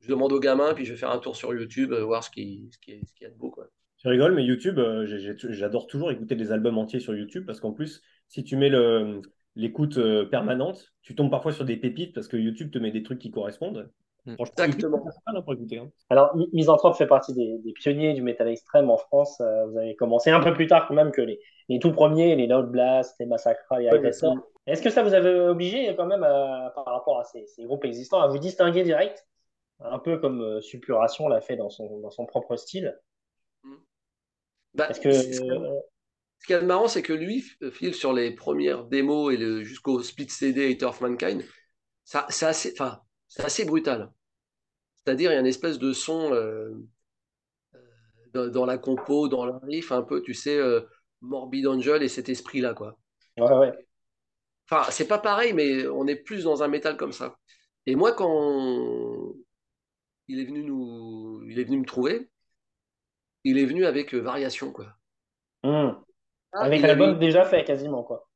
je 0.00 0.08
demande 0.08 0.32
aux 0.32 0.40
gamins, 0.40 0.74
puis 0.74 0.84
je 0.84 0.92
vais 0.92 0.98
faire 0.98 1.10
un 1.10 1.18
tour 1.18 1.36
sur 1.36 1.54
YouTube, 1.54 1.92
euh, 1.92 2.04
voir 2.04 2.24
ce 2.24 2.30
qui, 2.30 2.68
ce 2.72 2.78
qui, 2.78 3.06
ce 3.06 3.14
qu'il 3.14 3.24
y 3.24 3.26
a 3.26 3.30
de 3.30 3.36
beau, 3.36 3.50
quoi. 3.50 3.68
Tu 4.04 4.10
rigoles, 4.10 4.34
mais 4.34 4.44
YouTube, 4.44 4.78
euh, 4.78 5.06
j'adore 5.48 5.86
toujours 5.86 6.10
écouter 6.10 6.36
des 6.36 6.52
albums 6.52 6.76
entiers 6.76 7.00
sur 7.00 7.16
YouTube 7.16 7.46
parce 7.46 7.58
qu'en 7.58 7.72
plus, 7.72 8.02
si 8.28 8.44
tu 8.44 8.54
mets 8.54 8.70
l'écoute 9.56 9.96
euh, 9.96 10.26
permanente, 10.26 10.92
tu 11.00 11.14
tombes 11.14 11.30
parfois 11.30 11.52
sur 11.52 11.64
des 11.64 11.78
pépites 11.78 12.14
parce 12.14 12.28
que 12.28 12.36
YouTube 12.36 12.70
te 12.70 12.78
met 12.78 12.90
des 12.90 13.02
trucs 13.02 13.18
qui 13.18 13.30
correspondent. 13.30 13.90
Exactement. 14.26 15.02
Mal, 15.26 15.36
hein, 15.38 15.40
pour 15.42 15.54
écouter. 15.54 15.78
hein. 15.78 15.90
Alors, 16.10 16.36
Mi- 16.36 16.50
Misanthrope 16.52 16.96
fait 16.96 17.06
partie 17.06 17.32
des, 17.32 17.56
des 17.64 17.72
pionniers 17.72 18.12
du 18.12 18.20
métal 18.20 18.48
extrême 18.48 18.90
en 18.90 18.98
France. 18.98 19.40
Euh, 19.40 19.66
vous 19.68 19.78
avez 19.78 19.96
commencé 19.96 20.30
un 20.30 20.40
peu 20.40 20.52
plus 20.52 20.66
tard 20.66 20.86
quand 20.86 20.94
même 20.94 21.10
que 21.10 21.22
les, 21.22 21.40
les 21.70 21.78
tout 21.78 21.92
premiers, 21.92 22.36
les 22.36 22.46
Loud 22.46 22.66
Blast, 22.70 23.16
les 23.20 23.26
Massacra, 23.26 23.78
les 23.80 23.88
Ouais, 23.88 23.96
Agressors. 23.96 24.36
Est-ce 24.66 24.82
que 24.82 24.90
ça 24.90 25.02
vous 25.02 25.14
avait 25.14 25.40
obligé 25.40 25.96
quand 25.96 26.06
même 26.06 26.24
à- 26.24 26.72
par 26.74 26.84
rapport 26.84 27.20
à 27.20 27.24
ces, 27.24 27.46
ces 27.46 27.64
groupes 27.64 27.86
existants 27.86 28.20
à 28.20 28.28
vous 28.28 28.38
distinguer 28.38 28.82
direct? 28.82 29.26
Un 29.80 29.98
peu 29.98 30.18
comme 30.18 30.42
euh, 30.42 30.60
Suppuration 30.60 31.26
l'a 31.26 31.40
fait 31.40 31.56
dans 31.56 31.70
son, 31.70 32.00
dans 32.00 32.10
son 32.10 32.26
propre 32.26 32.56
style. 32.56 32.94
Bah, 34.74 34.88
Est-ce 34.90 35.00
que 35.00 35.12
ce 35.12 35.42
euh, 35.42 36.54
a 36.54 36.60
de 36.60 36.66
marrant, 36.66 36.88
c'est 36.88 37.02
que 37.02 37.12
lui, 37.12 37.44
Phil, 37.72 37.94
sur 37.94 38.12
les 38.12 38.32
premières 38.32 38.84
démos 38.84 39.32
et 39.32 39.36
le, 39.36 39.62
jusqu'au 39.62 40.02
split 40.02 40.28
CD 40.28 40.72
Hater 40.72 40.86
of 40.86 41.00
Mankind, 41.00 41.44
ça, 42.04 42.26
c'est 42.28 42.46
assez, 42.46 42.72
enfin, 42.72 43.00
c'est 43.28 43.44
assez 43.44 43.64
brutal. 43.64 44.10
C'est-à-dire, 44.96 45.30
il 45.30 45.34
y 45.34 45.36
a 45.36 45.40
une 45.40 45.46
espèce 45.46 45.78
de 45.78 45.92
son 45.92 46.32
euh, 46.32 46.70
dans, 48.32 48.48
dans 48.48 48.66
la 48.66 48.78
compo, 48.78 49.28
dans 49.28 49.46
le 49.46 49.54
riff, 49.62 49.92
un 49.92 50.02
peu, 50.02 50.22
tu 50.22 50.34
sais, 50.34 50.58
euh, 50.58 50.80
Morbid 51.20 51.66
Angel 51.66 52.02
et 52.02 52.08
cet 52.08 52.28
esprit-là, 52.28 52.74
quoi. 52.74 52.98
ouais, 53.38 53.56
ouais. 53.56 53.72
Enfin, 54.70 54.90
c'est 54.90 55.06
pas 55.06 55.18
pareil, 55.18 55.52
mais 55.52 55.86
on 55.86 56.06
est 56.06 56.16
plus 56.16 56.44
dans 56.44 56.62
un 56.62 56.68
métal 56.68 56.96
comme 56.96 57.12
ça. 57.12 57.38
Et 57.86 57.96
moi, 57.96 58.12
quand 58.12 59.34
il 60.28 60.40
est 60.40 60.44
venu 60.44 60.64
nous, 60.64 61.42
il 61.48 61.58
est 61.58 61.64
venu 61.64 61.78
me 61.78 61.84
trouver, 61.84 62.30
il 63.44 63.58
est 63.58 63.66
venu 63.66 63.86
avec 63.86 64.14
euh, 64.14 64.18
Variation, 64.20 64.72
quoi. 64.72 64.86
Hmm. 65.62 65.92
Ah, 66.52 66.64
Avec 66.64 66.82
l'album 66.82 67.18
déjà 67.18 67.44
fait 67.44 67.64
quasiment 67.64 68.02
quoi. 68.02 68.28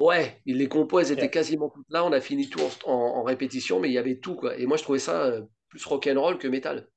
Ouais, 0.00 0.40
il- 0.44 0.58
les 0.58 0.68
compos, 0.68 1.00
elles 1.00 1.12
étaient 1.12 1.30
quasiment 1.30 1.68
toutes 1.70 1.88
là. 1.90 2.04
On 2.04 2.12
a 2.12 2.20
fini 2.20 2.48
tout 2.48 2.60
en, 2.60 2.90
en- 2.90 3.16
en 3.18 3.22
répétition, 3.22 3.80
mais 3.80 3.88
il 3.88 3.92
y 3.92 3.98
avait 3.98 4.18
tout, 4.18 4.34
quoi. 4.34 4.56
Et 4.58 4.66
moi, 4.66 4.76
je 4.76 4.82
trouvais 4.82 4.98
ça 4.98 5.24
euh, 5.24 5.42
plus 5.68 5.84
rock'n'roll 5.86 6.38
que 6.38 6.48
métal. 6.48 6.88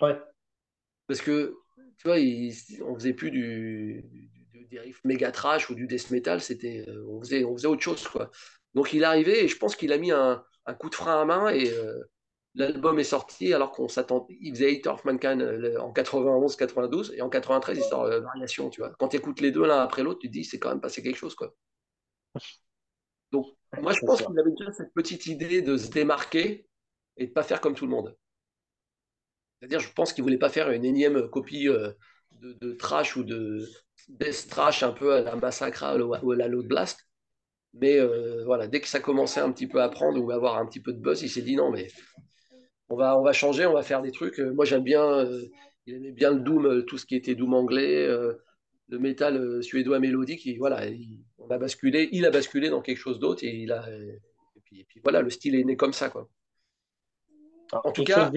Ouais. 0.00 0.18
Parce 1.06 1.20
que, 1.20 1.54
tu 1.98 2.08
vois, 2.08 2.18
il- 2.18 2.54
on 2.84 2.94
faisait 2.94 3.12
plus 3.12 3.30
du, 3.30 4.04
du- 4.52 4.64
des 4.66 4.78
riffs 4.80 5.00
méga 5.04 5.30
trash 5.32 5.68
ou 5.70 5.74
du 5.74 5.86
death 5.86 6.10
metal, 6.10 6.40
c'était, 6.40 6.84
euh, 6.88 7.04
on 7.08 7.20
faisait, 7.20 7.44
on 7.44 7.54
faisait 7.56 7.66
autre 7.68 7.82
chose, 7.82 8.06
quoi. 8.08 8.30
Donc, 8.74 8.92
il 8.92 9.02
est 9.02 9.04
arrivé 9.04 9.44
et 9.44 9.48
je 9.48 9.56
pense 9.58 9.76
qu'il 9.76 9.92
a 9.92 9.98
mis 9.98 10.10
un, 10.12 10.42
un 10.66 10.74
coup 10.74 10.88
de 10.88 10.94
frein 10.94 11.20
à 11.20 11.24
main 11.24 11.48
et 11.50 11.70
euh, 11.70 12.02
l'album 12.54 12.98
est 12.98 13.04
sorti 13.04 13.54
alors 13.54 13.72
qu'on 13.72 13.88
s'attend. 13.88 14.26
Il 14.40 14.54
faisait 14.54 14.76
Hate 14.76 14.86
of 14.86 15.04
Mankind 15.04 15.40
euh, 15.40 15.78
en 15.80 15.92
91-92 15.92 17.12
et 17.14 17.22
en 17.22 17.28
93, 17.28 17.78
il 17.78 17.84
sort 17.84 18.04
euh, 18.04 18.20
Variation, 18.20 18.70
tu 18.70 18.80
vois. 18.80 18.92
Quand 18.98 19.08
tu 19.08 19.16
écoutes 19.16 19.40
les 19.40 19.50
deux 19.50 19.66
l'un 19.66 19.80
après 19.80 20.02
l'autre, 20.02 20.20
tu 20.20 20.28
te 20.28 20.32
dis, 20.32 20.44
c'est 20.44 20.58
quand 20.58 20.70
même 20.70 20.80
passé 20.80 21.02
quelque 21.02 21.16
chose, 21.16 21.34
quoi. 21.34 21.54
Donc, 23.30 23.46
moi, 23.80 23.92
je 23.92 24.00
pense 24.00 24.22
qu'il 24.22 24.38
avait 24.38 24.50
déjà 24.58 24.72
cette 24.72 24.92
petite 24.92 25.26
idée 25.26 25.62
de 25.62 25.76
se 25.76 25.90
démarquer 25.90 26.68
et 27.16 27.26
de 27.26 27.32
pas 27.32 27.42
faire 27.42 27.60
comme 27.60 27.74
tout 27.74 27.86
le 27.86 27.90
monde. 27.90 28.16
C'est-à-dire, 29.58 29.80
je 29.80 29.92
pense 29.92 30.12
qu'il 30.12 30.24
voulait 30.24 30.38
pas 30.38 30.48
faire 30.48 30.70
une 30.70 30.84
énième 30.84 31.28
copie 31.28 31.68
euh, 31.68 31.92
de, 32.32 32.52
de 32.54 32.72
trash 32.72 33.16
ou 33.16 33.24
de 33.24 33.66
death 34.08 34.48
trash 34.48 34.82
un 34.82 34.92
peu 34.92 35.14
à 35.14 35.22
la 35.22 35.36
Massacra 35.36 35.96
ou 35.96 36.32
à 36.32 36.36
la 36.36 36.48
Load 36.48 36.66
Blast. 36.66 37.06
Mais 37.74 37.98
euh, 37.98 38.44
voilà, 38.44 38.66
dès 38.66 38.80
que 38.80 38.88
ça 38.88 39.00
commençait 39.00 39.40
un 39.40 39.52
petit 39.52 39.66
peu 39.66 39.82
à 39.82 39.88
prendre 39.88 40.20
ou 40.22 40.30
à 40.30 40.34
avoir 40.34 40.58
un 40.58 40.66
petit 40.66 40.80
peu 40.80 40.92
de 40.92 41.00
buzz, 41.00 41.22
il 41.22 41.30
s'est 41.30 41.42
dit 41.42 41.56
non, 41.56 41.70
mais 41.70 41.88
on 42.92 42.96
va, 42.96 43.18
on 43.18 43.22
va 43.22 43.32
changer, 43.32 43.66
on 43.66 43.72
va 43.74 43.82
faire 43.82 44.02
des 44.02 44.12
trucs. 44.12 44.38
Euh, 44.40 44.52
Moi, 44.52 44.64
j'aime 44.64 44.82
bien, 44.84 45.02
euh, 45.04 45.42
il 45.86 45.94
aimait 45.96 46.12
bien 46.12 46.30
le 46.32 46.40
doom, 46.40 46.66
euh, 46.66 46.82
tout 46.82 46.98
ce 46.98 47.06
qui 47.06 47.16
était 47.16 47.34
doom 47.34 47.54
anglais, 47.54 48.06
le 48.88 48.98
métal 48.98 49.62
suédois 49.62 49.98
mélodique. 50.00 50.44
Il, 50.46 50.58
voilà, 50.58 50.86
il, 50.86 51.20
on 51.38 51.48
a 51.50 51.58
basculé, 51.58 52.08
il 52.12 52.26
a 52.26 52.30
basculé 52.30 52.68
dans 52.70 52.82
quelque 52.82 52.98
chose 52.98 53.18
d'autre 53.18 53.44
et 53.44 53.54
il 53.54 53.72
a, 53.72 53.88
et 53.90 54.60
puis, 54.64 54.80
et 54.80 54.84
puis 54.84 55.00
voilà, 55.02 55.22
le 55.22 55.30
style 55.30 55.54
est 55.54 55.64
né 55.64 55.76
comme 55.76 55.92
ça, 55.92 56.10
quoi. 56.10 56.28
Alors, 57.72 57.86
En 57.86 57.92
tout 57.92 58.04
cas, 58.04 58.30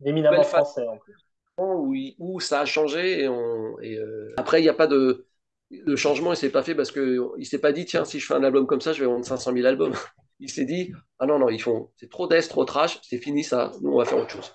d'éminemment 0.00 0.42
français 0.44 0.86
en 0.86 0.96
plus. 0.98 1.14
où, 1.58 1.94
il- 1.94 2.14
où 2.18 2.40
ça 2.40 2.60
a 2.60 2.64
changé 2.64 3.22
et, 3.22 3.28
on, 3.28 3.78
et 3.80 3.96
euh, 3.98 4.32
après 4.36 4.60
il 4.60 4.62
n'y 4.62 4.68
a 4.68 4.74
pas 4.74 4.86
de 4.86 5.26
le 5.70 5.96
changement 5.96 6.32
il 6.32 6.36
s'est 6.36 6.50
pas 6.50 6.62
fait 6.62 6.74
parce 6.74 6.90
que 6.90 7.18
il 7.38 7.44
s'est 7.46 7.58
pas 7.60 7.72
dit 7.72 7.84
tiens 7.84 8.04
si 8.04 8.18
je 8.18 8.26
fais 8.26 8.34
un 8.34 8.42
album 8.44 8.66
comme 8.66 8.80
ça 8.80 8.92
je 8.92 9.00
vais 9.00 9.06
vendre 9.06 9.24
500 9.24 9.52
000 9.52 9.66
albums 9.66 9.92
il 10.40 10.50
s'est 10.50 10.64
dit 10.64 10.92
ah 11.18 11.26
non 11.26 11.38
non 11.38 11.48
ils 11.48 11.60
font 11.60 11.90
c'est 11.96 12.10
trop 12.10 12.26
death 12.26 12.48
trop 12.48 12.64
trash 12.64 12.98
c'est 13.02 13.18
fini 13.18 13.44
ça 13.44 13.70
nous 13.82 13.92
on 13.92 13.98
va 13.98 14.04
faire 14.04 14.18
autre 14.18 14.30
chose 14.30 14.54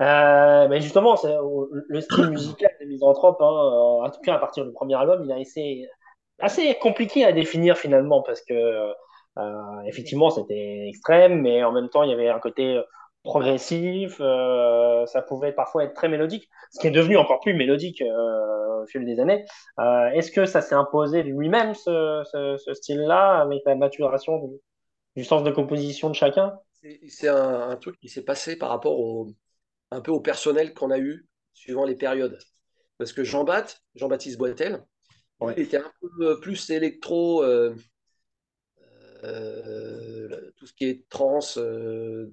Euh, 0.00 0.66
mais 0.68 0.80
justement, 0.80 1.16
le 1.22 2.00
style 2.00 2.30
musical 2.30 2.70
des 2.80 2.86
Misanthropes, 2.86 3.40
hein, 3.40 3.44
euh, 3.44 4.06
en 4.06 4.10
tout 4.10 4.20
cas 4.22 4.34
à 4.34 4.38
partir 4.38 4.64
du 4.64 4.72
premier 4.72 4.96
album, 4.96 5.22
il 5.24 5.30
a 5.30 5.38
été 5.38 5.86
assez 6.40 6.74
compliqué 6.80 7.24
à 7.24 7.32
définir 7.32 7.78
finalement 7.78 8.20
parce 8.22 8.40
que 8.42 8.54
euh, 9.38 9.80
effectivement 9.86 10.30
c'était 10.30 10.88
extrême, 10.88 11.40
mais 11.42 11.62
en 11.62 11.70
même 11.72 11.88
temps 11.88 12.02
il 12.02 12.10
y 12.10 12.12
avait 12.12 12.28
un 12.28 12.40
côté 12.40 12.80
progressif, 13.22 14.18
ça 14.18 15.22
pouvait 15.22 15.52
parfois 15.52 15.84
être 15.84 15.94
très 15.94 16.08
mélodique, 16.08 16.48
ce 16.72 16.80
qui 16.80 16.88
est 16.88 16.90
devenu 16.90 17.16
encore 17.16 17.38
plus 17.38 17.54
mélodique 17.54 18.02
au 18.02 18.86
fil 18.86 19.04
des 19.04 19.20
années. 19.20 19.44
Est-ce 20.14 20.32
que 20.32 20.46
ça 20.46 20.60
s'est 20.60 20.74
imposé 20.74 21.22
lui-même 21.22 21.74
ce 21.74 22.72
style-là 22.72 23.40
avec 23.40 23.62
la 23.64 23.76
maturation 23.76 24.40
du, 25.16 25.24
sens 25.24 25.42
de 25.42 25.50
composition 25.50 26.08
de 26.10 26.14
chacun? 26.14 26.58
c'est 27.08 27.28
un, 27.28 27.70
un 27.70 27.76
truc 27.76 27.98
qui 28.00 28.08
s'est 28.08 28.22
passé 28.24 28.56
par 28.56 28.70
rapport 28.70 28.98
au 28.98 29.32
un 29.90 30.00
peu 30.00 30.10
au 30.12 30.20
personnel 30.20 30.74
qu'on 30.74 30.90
a 30.90 30.98
eu 30.98 31.26
suivant 31.54 31.84
les 31.84 31.96
périodes 31.96 32.38
parce 32.98 33.12
que 33.12 33.24
Jean-Baptiste 33.24 33.82
Jean-Baptiste 33.94 34.38
Boitel 34.38 34.84
Ouais. 35.40 35.54
il 35.56 35.64
était 35.64 35.78
un 35.78 35.92
peu 36.18 36.40
plus 36.40 36.70
électro 36.70 37.42
euh, 37.44 37.74
euh, 39.24 40.50
tout 40.56 40.66
ce 40.66 40.72
qui 40.72 40.84
est 40.86 41.08
trans 41.08 41.38
euh, 41.58 42.26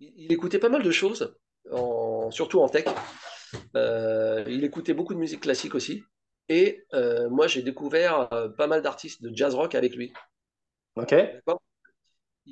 il, 0.00 0.12
il 0.16 0.32
écoutait 0.32 0.58
pas 0.58 0.68
mal 0.68 0.82
de 0.82 0.90
choses 0.90 1.36
en- 1.72 2.30
surtout 2.30 2.60
en 2.60 2.68
tech 2.68 2.86
il 3.74 4.64
écoutait 4.64 4.94
beaucoup 4.94 5.14
de 5.14 5.18
musique 5.18 5.40
classique 5.40 5.74
aussi 5.74 6.04
et 6.48 6.84
moi 7.30 7.46
j'ai 7.46 7.62
découvert 7.62 8.30
pas 8.56 8.66
mal 8.66 8.82
d'artistes 8.82 9.22
de 9.22 9.30
jazz 9.34 9.54
rock 9.54 9.74
avec 9.74 9.94
lui 9.96 10.12
Ok. 10.94 11.12
D'accord? 11.32 11.60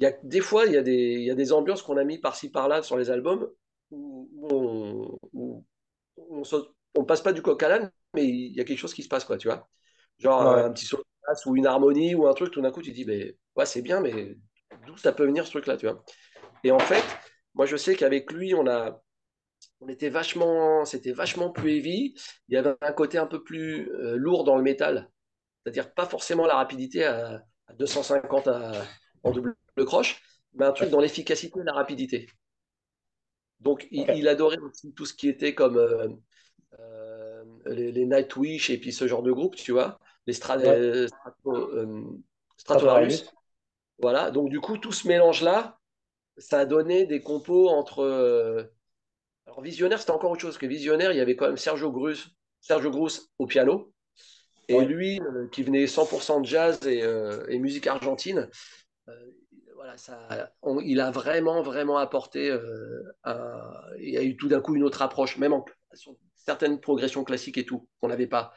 Y 0.03 0.07
a 0.07 0.13
des 0.23 0.41
fois 0.41 0.67
il 0.67 0.73
y 0.73 0.77
a 0.77 0.83
des, 0.83 1.15
il 1.15 1.25
y 1.25 1.31
a 1.31 1.35
des 1.35 1.53
ambiances 1.53 1.83
qu'on 1.83 1.97
a 1.97 2.05
mis 2.05 2.19
par-ci 2.19 2.51
par-là 2.51 2.83
sur 2.83 2.97
les 2.97 3.11
albums 3.11 3.49
où, 3.91 4.29
on, 4.51 5.19
où 5.33 5.65
on, 6.97 7.05
passe 7.05 7.23
pas 7.23 7.33
du 7.33 7.43
coq 7.43 7.63
à 7.63 7.69
l'âne 7.69 7.91
mais 8.15 8.27
il 8.27 8.55
y 8.57 8.61
a 8.61 8.65
quelque 8.65 8.79
chose 8.79 8.95
qui 8.95 9.03
se 9.03 9.09
passe 9.09 9.25
quoi 9.25 9.39
tu 9.39 9.49
vois 9.49 9.69
genre 10.19 10.41
Ouais. 10.43 10.63
un 10.63 10.73
petit 10.73 10.85
solo 10.85 11.03
ou 11.47 11.57
une 11.57 11.67
harmonie 11.67 12.15
ou 12.15 12.27
un 12.27 12.35
truc 12.35 12.51
tout 12.51 12.63
d'un 12.63 12.71
coup 12.71 12.83
tu 12.83 12.91
te 12.91 12.97
dis 12.97 13.05
mais 13.05 13.37
ouais 13.57 13.67
c'est 13.67 13.83
bien 13.83 14.01
mais 14.01 14.37
d'où 14.87 14.97
ça 14.97 15.13
peut 15.13 15.25
venir 15.25 15.47
ce 15.47 15.51
truc-là, 15.51 15.77
tu 15.77 15.87
vois. 15.87 16.05
Et 16.65 16.71
en 16.71 16.79
fait, 16.79 17.05
moi 17.55 17.67
je 17.67 17.77
sais 17.77 17.95
qu'avec 17.95 18.33
lui, 18.33 18.55
on 18.55 18.67
a, 18.67 19.03
on 19.81 19.89
était 19.89 20.09
vachement, 20.09 20.85
c'était 20.85 21.13
vachement 21.13 21.51
plus 21.51 21.77
heavy. 21.77 22.15
Il 22.49 22.55
y 22.55 22.57
avait 22.57 22.75
un 22.81 22.93
côté 22.93 23.19
un 23.19 23.27
peu 23.27 23.43
plus 23.43 23.91
euh, 23.93 24.17
lourd 24.17 24.45
dans 24.45 24.57
le 24.57 24.63
métal, 24.63 25.11
c'est-à-dire 25.63 25.93
pas 25.95 26.07
forcément 26.07 26.47
la 26.47 26.55
rapidité 26.55 27.05
à, 27.05 27.43
250 27.79 28.49
en 29.23 29.33
double 29.33 29.57
croche, 29.87 30.23
mais 30.55 30.65
un 30.65 30.73
truc 30.73 30.91
dans 30.91 31.01
l'efficacité 31.01 31.61
et 31.61 31.65
la 31.65 31.73
rapidité. 31.73 32.29
Donc 33.61 33.89
il, 33.91 34.29
adorait 34.29 34.59
aussi 34.59 34.93
tout 34.93 35.05
ce 35.05 35.15
qui 35.15 35.29
était 35.29 35.55
comme 35.55 35.77
euh, 35.79 36.09
euh, 36.79 37.45
les, 37.67 38.07
Nightwish 38.07 38.71
et 38.71 38.79
puis 38.79 38.93
ce 38.93 39.09
genre 39.09 39.23
de 39.23 39.33
groupe, 39.33 39.57
tu 39.57 39.73
vois, 39.73 39.99
les 40.27 40.33
Stratovarius. 40.33 41.11
Voilà, 44.01 44.31
donc 44.31 44.49
du 44.49 44.61
coup, 44.61 44.79
tout 44.79 44.93
ce 44.93 45.09
mélange-là, 45.09 45.79
ça 46.37 46.61
a 46.61 46.65
donné 46.65 47.05
des 47.05 47.21
compos 47.21 47.69
entre. 47.69 48.01
Euh, 48.01 48.63
alors, 49.47 49.61
Visionnaire, 49.61 49.99
c'était 49.99 50.13
encore 50.13 50.31
autre 50.31 50.41
chose 50.41 50.59
que 50.59 50.67
Visionnaire. 50.67 51.13
Il 51.13 51.19
y 51.19 51.21
avait 51.21 51.35
quand 51.35 51.47
même 51.47 51.57
Sergio 51.57 51.91
Grus, 51.91 52.31
Sergio 52.61 52.91
Grus 52.91 53.31
au 53.39 53.47
piano. 53.47 53.93
Et 54.69 54.85
lui, 54.85 55.19
euh, 55.21 55.49
qui 55.49 55.63
venait 55.63 55.87
100% 55.87 56.43
de 56.43 56.47
jazz 56.47 56.87
et, 56.87 57.03
euh, 57.03 57.59
musique 57.59 57.87
argentine, 57.87 58.51
voilà, 59.75 59.97
ça, 59.97 60.53
il 60.83 61.01
a 61.01 61.11
vraiment, 61.11 61.63
vraiment 61.63 61.99
apporté. 61.99 62.47
il 63.27 64.11
y 64.11 64.17
a 64.17 64.23
eu 64.23 64.37
tout 64.37 64.49
d'un 64.49 64.61
coup 64.61 64.75
une 64.75 64.83
autre 64.83 65.03
approche, 65.03 65.39
même 65.39 65.53
en, 65.53 65.65
sur 65.95 66.17
certaines 66.35 66.81
progressions 66.81 67.25
classiques 67.25 67.59
et 67.59 67.65
tout, 67.65 67.89
qu'on 68.01 68.09
n'avait 68.09 68.27
pas. 68.27 68.53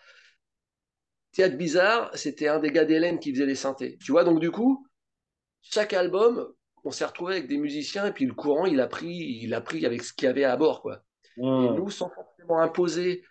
Théâtre 1.32 1.58
Bizarre, 1.58 2.12
c'était 2.16 2.48
un 2.48 2.60
des 2.60 2.72
gars 2.72 2.86
d'Hélène 2.86 3.20
qui 3.20 3.32
faisait 3.34 3.46
les 3.46 3.56
synthés. 3.56 3.98
Tu 4.04 4.12
vois, 4.12 4.24
donc 4.24 4.40
du 4.40 4.52
coup, 4.52 4.86
chaque 5.62 5.94
album, 5.94 6.54
on 6.84 6.92
s'est 6.92 7.06
retrouvé 7.06 7.36
avec 7.36 7.48
des 7.48 7.58
musiciens 7.58 8.08
et 8.08 8.12
puis 8.12 8.26
le 8.26 8.34
courant, 8.34 8.66
il 8.66 8.80
a 8.82 8.88
pris, 8.88 9.14
il 9.14 9.54
a 9.54 9.62
pris 9.62 9.86
avec 9.86 10.04
ce 10.04 10.14
qu'il 10.14 10.26
y 10.26 10.30
avait 10.30 10.44
à 10.44 10.58
bord, 10.58 10.82
quoi. 10.82 11.04
Et 11.38 11.42
hmm. 11.42 11.76
nous, 11.76 11.90
sans 11.90 12.10
forcément 12.10 12.60
imposer, 12.60 13.24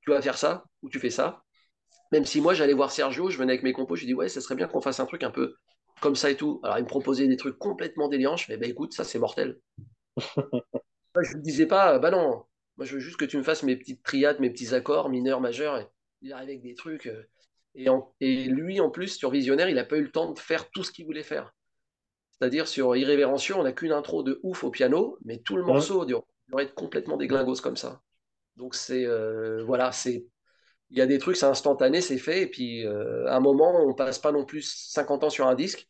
tu 0.00 0.10
vas 0.10 0.20
faire 0.20 0.38
ça 0.38 0.64
ou 0.82 0.88
tu 0.88 0.98
fais 0.98 1.10
ça. 1.10 1.44
Même 2.12 2.24
si 2.24 2.40
moi, 2.40 2.54
j'allais 2.54 2.72
voir 2.72 2.90
Sergio, 2.90 3.30
je 3.30 3.38
venais 3.38 3.52
avec 3.52 3.62
mes 3.62 3.72
compos, 3.72 3.96
je 3.96 4.06
dis 4.06 4.14
ouais, 4.14 4.28
ça 4.28 4.40
serait 4.40 4.54
bien 4.54 4.68
qu'on 4.68 4.80
fasse 4.80 5.00
un 5.00 5.06
truc 5.06 5.22
un 5.22 5.30
peu 5.30 5.56
comme 6.00 6.16
ça 6.16 6.30
et 6.30 6.36
tout. 6.36 6.60
Alors, 6.62 6.78
il 6.78 6.82
me 6.82 6.88
proposait 6.88 7.28
des 7.28 7.36
trucs 7.36 7.58
complètement 7.58 8.08
délirants. 8.08 8.36
Je 8.36 8.44
fais 8.44 8.56
bah 8.56 8.66
écoute, 8.66 8.92
ça 8.92 9.04
c'est 9.04 9.18
mortel. 9.18 9.58
moi, 10.36 11.22
je 11.22 11.36
ne 11.36 11.42
disais 11.42 11.66
pas, 11.66 11.98
bah 11.98 12.10
non, 12.10 12.44
moi 12.76 12.86
je 12.86 12.94
veux 12.94 13.00
juste 13.00 13.16
que 13.16 13.24
tu 13.24 13.36
me 13.36 13.42
fasses 13.42 13.62
mes 13.62 13.76
petites 13.76 14.02
triades, 14.02 14.40
mes 14.40 14.50
petits 14.50 14.74
accords 14.74 15.08
mineurs, 15.08 15.40
majeurs. 15.40 15.78
Et 15.78 15.86
il 16.22 16.32
arrive 16.32 16.48
avec 16.48 16.62
des 16.62 16.74
trucs. 16.74 17.06
Euh, 17.06 17.22
et, 18.20 18.44
lui, 18.44 18.80
en 18.80 18.90
plus, 18.90 19.16
sur 19.16 19.30
Visionnaire, 19.30 19.68
il 19.68 19.74
n'a 19.74 19.84
pas 19.84 19.98
eu 19.98 20.02
le 20.02 20.10
temps 20.10 20.32
de 20.32 20.38
faire 20.38 20.70
tout 20.70 20.82
ce 20.82 20.90
qu'il 20.90 21.04
voulait 21.04 21.22
faire. 21.22 21.54
C'est-à-dire, 22.30 22.68
sur 22.68 22.96
Irrévérencieux, 22.96 23.54
on 23.54 23.62
n'a 23.62 23.72
qu'une 23.72 23.92
intro 23.92 24.22
de 24.22 24.40
ouf 24.42 24.64
au 24.64 24.70
piano, 24.70 25.18
mais 25.24 25.38
tout 25.38 25.56
le 25.56 25.62
morceau 25.62 26.04
doit 26.04 26.62
être 26.62 26.74
complètement 26.74 27.16
déglingos 27.16 27.60
comme 27.62 27.76
ça. 27.76 28.00
Donc, 28.56 28.74
c'est. 28.74 29.04
Euh, 29.06 29.62
voilà, 29.64 29.92
c'est. 29.92 30.26
Il 30.90 30.98
y 30.98 31.00
a 31.00 31.06
des 31.06 31.18
trucs, 31.18 31.36
c'est 31.36 31.46
instantané, 31.46 32.00
c'est 32.00 32.18
fait. 32.18 32.42
Et 32.42 32.46
puis, 32.46 32.86
euh, 32.86 33.26
à 33.26 33.36
un 33.36 33.40
moment, 33.40 33.74
on 33.84 33.94
passe 33.94 34.18
pas 34.18 34.32
non 34.32 34.44
plus 34.44 34.62
50 34.62 35.24
ans 35.24 35.30
sur 35.30 35.46
un 35.46 35.54
disque. 35.54 35.86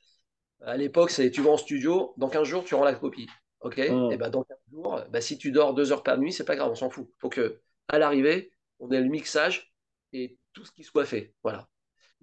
À 0.63 0.77
l'époque, 0.77 1.11
c'est 1.11 1.31
tu 1.31 1.43
vas 1.43 1.51
en 1.51 1.57
studio, 1.57 2.15
dans 2.17 2.29
15 2.29 2.49
jours, 2.49 2.65
tu 2.65 2.75
rends 2.75 2.85
la 2.85 2.95
copie. 2.95 3.29
OK? 3.61 3.79
Et 3.79 4.17
ben 4.17 4.31
dans 4.31 4.43
15 4.43 4.57
jours, 4.73 5.01
bah, 5.11 5.21
si 5.21 5.39
tu 5.39 5.51
dors 5.53 5.75
deux 5.75 5.93
heures 5.93 6.03
par 6.03 6.19
nuit, 6.19 6.33
c'est 6.33 6.45
pas 6.45 6.57
grave, 6.57 6.71
on 6.71 6.75
s'en 6.75 6.91
fout. 6.91 7.11
Faut 7.19 7.29
que, 7.29 7.61
à 7.89 7.99
l'arrivée, 7.99 8.51
on 8.79 8.91
ait 8.91 9.01
le 9.01 9.09
mixage 9.09 9.75
et 10.13 10.39
tout 10.53 10.65
ce 10.65 10.73
qui 10.73 10.85
soit 10.85 11.05
fait. 11.05 11.35
Voilà. 11.43 11.69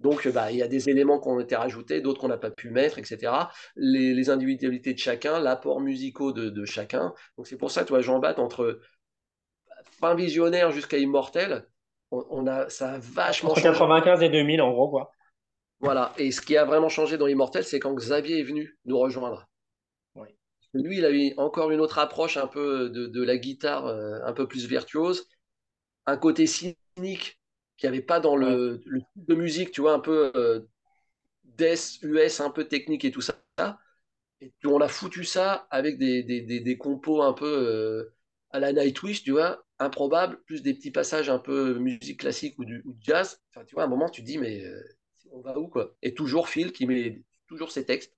Donc, 0.00 0.26
bah, 0.28 0.50
il 0.50 0.58
y 0.58 0.62
a 0.62 0.68
des 0.68 0.90
éléments 0.90 1.20
qui 1.20 1.28
ont 1.28 1.40
été 1.40 1.54
rajoutés, 1.54 2.00
d'autres 2.00 2.20
qu'on 2.20 2.28
n'a 2.28 2.36
pas 2.36 2.50
pu 2.50 2.70
mettre, 2.70 2.98
etc. 2.98 3.32
Les, 3.76 4.28
individualités 4.30 4.92
de 4.92 4.98
chacun, 4.98 5.38
l'apport 5.38 5.80
musicaux 5.80 6.32
de, 6.32 6.64
chacun. 6.64 7.14
Donc, 7.36 7.46
c'est 7.46 7.56
pour 7.56 7.70
ça, 7.70 7.84
toi, 7.84 8.00
Jean 8.00 8.18
Bat, 8.18 8.38
entre 8.38 8.80
fin 10.00 10.14
visionnaire 10.14 10.72
jusqu'à 10.72 10.98
immortel, 10.98 11.66
on, 12.30 12.46
a, 12.46 12.68
ça 12.68 12.92
a 12.92 12.98
vachement 12.98 13.50
entre 13.50 13.62
95 13.62 14.22
et 14.22 14.28
2000, 14.28 14.62
en 14.62 14.72
gros, 14.72 14.88
quoi. 14.88 15.12
Voilà. 15.80 16.12
Et 16.18 16.30
ce 16.30 16.40
qui 16.40 16.56
a 16.56 16.64
vraiment 16.64 16.88
changé 16.88 17.18
dans 17.18 17.26
Immortel, 17.26 17.64
c'est 17.64 17.80
quand 17.80 17.94
Xavier 17.94 18.40
est 18.40 18.44
venu 18.44 18.78
nous 18.84 18.98
rejoindre. 18.98 19.46
Lui, 20.74 20.98
il 20.98 21.04
a 21.04 21.10
eu 21.10 21.32
encore 21.36 21.70
une 21.70 21.80
autre 21.80 21.98
approche 21.98 22.36
un 22.36 22.48
peu 22.48 22.90
de, 22.90 23.22
la 23.22 23.36
guitare, 23.38 23.86
euh, 23.86 24.18
un 24.24 24.32
peu 24.32 24.48
plus 24.48 24.66
virtuose, 24.66 25.28
un 26.04 26.16
côté 26.16 26.46
cynique 26.46 27.40
qu'il 27.76 27.88
n'y 27.88 27.96
avait 27.96 28.04
pas 28.04 28.18
dans 28.20 28.36
le, 28.36 28.82
le 28.84 29.00
type 29.00 29.26
de 29.28 29.34
musique, 29.36 29.70
tu 29.70 29.82
vois, 29.82 29.92
un 29.92 30.00
peu 30.00 30.32
euh, 30.34 30.60
death, 31.44 31.98
US, 32.02 32.40
un 32.40 32.50
peu 32.50 32.64
technique 32.64 33.04
et 33.04 33.12
tout 33.12 33.20
ça. 33.20 33.34
Et 34.40 34.52
on 34.64 34.80
a 34.80 34.88
foutu 34.88 35.24
ça 35.24 35.66
avec 35.70 35.96
des, 35.96 36.24
des, 36.24 36.42
des, 36.42 36.76
compos 36.76 37.22
un 37.22 37.32
peu 37.32 37.46
euh, 37.46 38.14
à 38.50 38.58
la 38.58 38.72
Nightwish, 38.72 39.22
tu 39.22 39.30
vois, 39.30 39.63
improbable, 39.78 40.38
plus 40.46 40.62
des 40.62 40.74
petits 40.74 40.90
passages 40.90 41.30
un 41.30 41.38
peu 41.38 41.78
musique 41.78 42.20
classique 42.20 42.58
ou 42.58 42.64
du, 42.64 42.84
jazz. 43.00 43.40
Enfin, 43.50 43.64
tu 43.64 43.74
vois, 43.74 43.84
à 43.84 43.86
un 43.86 43.90
moment, 43.90 44.08
tu 44.08 44.22
te 44.22 44.26
dis, 44.26 44.38
mais 44.38 44.64
euh, 44.64 44.80
on 45.32 45.40
va 45.40 45.58
où, 45.58 45.68
quoi? 45.68 45.94
Et 46.02 46.14
toujours 46.14 46.48
Phil 46.48 46.72
qui 46.72 46.86
met 46.86 47.22
toujours 47.48 47.72
ses 47.72 47.84
textes, 47.84 48.14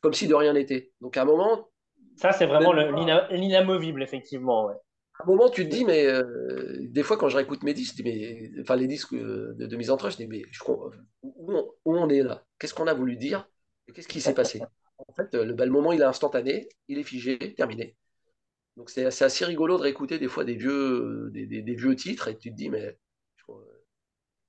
comme 0.00 0.14
si 0.14 0.26
de 0.26 0.34
rien 0.34 0.52
n'était. 0.52 0.92
Donc, 1.00 1.16
à 1.16 1.22
un 1.22 1.26
moment. 1.26 1.68
Ça, 2.16 2.32
c'est 2.32 2.46
vraiment 2.46 2.72
l'inamovible, 2.72 4.02
effectivement, 4.02 4.66
ouais 4.66 4.74
à 5.18 5.24
un 5.24 5.26
moment, 5.26 5.50
tu 5.50 5.68
te 5.68 5.74
dis, 5.74 5.84
mais 5.84 6.06
euh, 6.06 6.76
des 6.80 7.02
fois, 7.02 7.16
quand 7.16 7.28
je 7.28 7.36
réécoute 7.36 7.64
mes 7.64 7.74
disques, 7.74 8.00
mais, 8.04 8.50
enfin, 8.60 8.76
les 8.76 8.86
disques 8.86 9.14
euh, 9.14 9.54
de, 9.58 9.76
mise 9.76 9.90
en 9.90 9.96
train, 9.96 10.10
je 10.10 10.16
dis, 10.16 10.28
mais 10.28 10.42
je, 10.50 10.60
où, 10.64 11.72
on, 11.84 12.08
est 12.08 12.22
là? 12.22 12.44
Qu'est-ce 12.58 12.74
qu'on 12.74 12.86
a 12.86 12.94
voulu 12.94 13.16
dire? 13.16 13.48
Qu'est-ce 13.92 14.06
qui 14.06 14.20
s'est 14.20 14.34
passé? 14.34 14.62
En 14.96 15.12
fait, 15.12 15.34
le, 15.34 15.54
bah, 15.54 15.66
le, 15.66 15.72
moment, 15.72 15.92
il 15.92 16.00
est 16.00 16.04
instantané, 16.04 16.68
il 16.86 16.98
est 16.98 17.04
figé, 17.04 17.54
terminé. 17.56 17.96
Donc, 18.78 18.90
c'est 18.90 19.04
assez 19.04 19.44
rigolo 19.44 19.76
de 19.76 19.82
réécouter 19.82 20.20
des 20.20 20.28
fois 20.28 20.44
des 20.44 20.54
vieux, 20.54 21.30
des, 21.32 21.46
des, 21.46 21.74
vieux 21.74 21.96
titres 21.96 22.28
et 22.28 22.38
tu 22.38 22.50
te 22.52 22.54
dis, 22.54 22.70
mais 22.70 22.96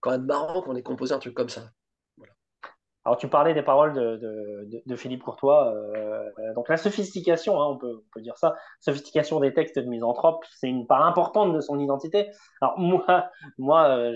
quand 0.01 0.11
même 0.11 0.25
marrant 0.25 0.61
qu'on 0.61 0.75
ait 0.75 0.83
composé 0.83 1.15
un 1.15 1.19
truc 1.19 1.33
comme 1.33 1.49
ça. 1.49 1.73
Alors, 3.09 3.17
tu 3.17 3.27
parlais 3.27 3.55
des 3.55 3.63
paroles 3.63 3.95
de, 3.95 4.95
Philippe 4.95 5.23
Courtois. 5.23 5.73
Euh, 5.73 6.53
donc, 6.53 6.69
la 6.69 6.77
sophistication, 6.77 7.59
hein, 7.59 7.65
on, 7.71 7.75
peut, 7.75 8.03
dire 8.17 8.37
ça, 8.37 8.55
sophistication 8.81 9.39
des 9.39 9.51
textes 9.51 9.79
de 9.79 9.89
Misanthrope, 9.89 10.45
c'est 10.51 10.67
une 10.67 10.85
part 10.85 11.03
importante 11.03 11.51
de 11.51 11.59
son 11.59 11.79
identité. 11.79 12.29
Alors, 12.61 12.77
moi, 12.77 13.31
moi 13.57 13.87
euh, 13.87 14.13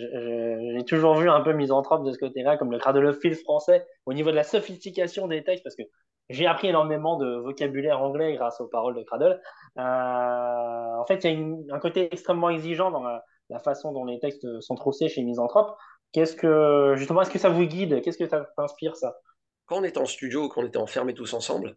j'ai 0.75 0.85
toujours 0.85 1.15
vu 1.15 1.27
un 1.27 1.41
peu 1.41 1.53
Misanthrope 1.53 2.05
de 2.05 2.11
ce 2.11 2.19
côté-là, 2.19 2.55
comme 2.55 2.71
le 2.71 2.77
cradolophile 2.77 3.33
français, 3.33 3.83
au 4.05 4.13
niveau 4.13 4.29
de 4.29 4.35
la 4.35 4.43
sophistication 4.43 5.27
des 5.27 5.43
textes, 5.43 5.63
parce 5.63 5.75
que 5.75 5.81
j'ai 6.29 6.45
appris 6.45 6.67
énormément 6.67 7.17
de 7.17 7.37
vocabulaire 7.37 7.99
anglais 7.99 8.35
grâce 8.35 8.61
aux 8.61 8.67
paroles 8.67 8.93
de 8.93 9.01
Cradle. 9.01 9.41
Euh, 9.79 9.81
en 9.81 11.05
fait, 11.07 11.23
il 11.23 11.65
y 11.65 11.71
a 11.71 11.75
un 11.75 11.79
côté 11.79 12.13
extrêmement 12.13 12.51
exigeant 12.51 12.91
dans 12.91 13.01
la, 13.01 13.23
la, 13.49 13.57
façon 13.57 13.91
dont 13.91 14.05
les 14.05 14.19
textes 14.19 14.61
sont 14.61 14.75
troussés 14.75 15.09
chez 15.09 15.23
Misanthrope. 15.23 15.75
Qu'est-ce 16.13 16.35
que, 16.35 16.93
justement, 16.95 17.23
est-ce 17.23 17.31
que 17.31 17.39
ça 17.39 17.49
vous 17.49 17.65
guide? 17.65 18.01
Qu'est-ce 18.01 18.19
que 18.19 18.27
ça 18.27 18.47
t'inspire, 18.55 18.95
ça? 18.95 19.19
Quand 19.65 19.79
on 19.79 19.83
était 19.83 19.97
en 19.97 20.05
studio, 20.05 20.47
quand 20.47 20.61
on 20.61 20.67
était 20.67 20.77
enfermés 20.77 21.15
tous 21.15 21.33
ensemble, 21.33 21.75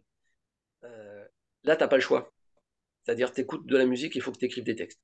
euh, 0.83 1.25
là, 1.63 1.75
tu 1.75 1.83
n'as 1.83 1.87
pas 1.87 1.95
le 1.95 2.01
choix. 2.01 2.31
C'est-à-dire, 3.03 3.33
tu 3.33 3.41
écoutes 3.41 3.65
de 3.65 3.75
la 3.75 3.85
musique, 3.85 4.15
il 4.15 4.21
faut 4.21 4.31
que 4.31 4.37
tu 4.37 4.45
écrives 4.45 4.63
des 4.63 4.75
textes. 4.75 5.01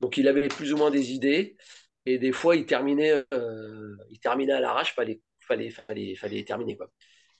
Donc, 0.00 0.16
il 0.16 0.28
avait 0.28 0.46
plus 0.46 0.72
ou 0.72 0.76
moins 0.76 0.92
des 0.92 1.12
idées, 1.12 1.56
et 2.06 2.18
des 2.18 2.30
fois, 2.30 2.54
il 2.54 2.66
terminait, 2.66 3.24
euh, 3.34 3.96
il 4.10 4.20
terminait 4.20 4.52
à 4.52 4.60
l'arrache, 4.60 4.94
fallait, 4.94 5.20
fallait, 5.40 5.70
fallait, 5.70 6.14
fallait 6.14 6.44
terminer. 6.44 6.76
Quoi. 6.76 6.88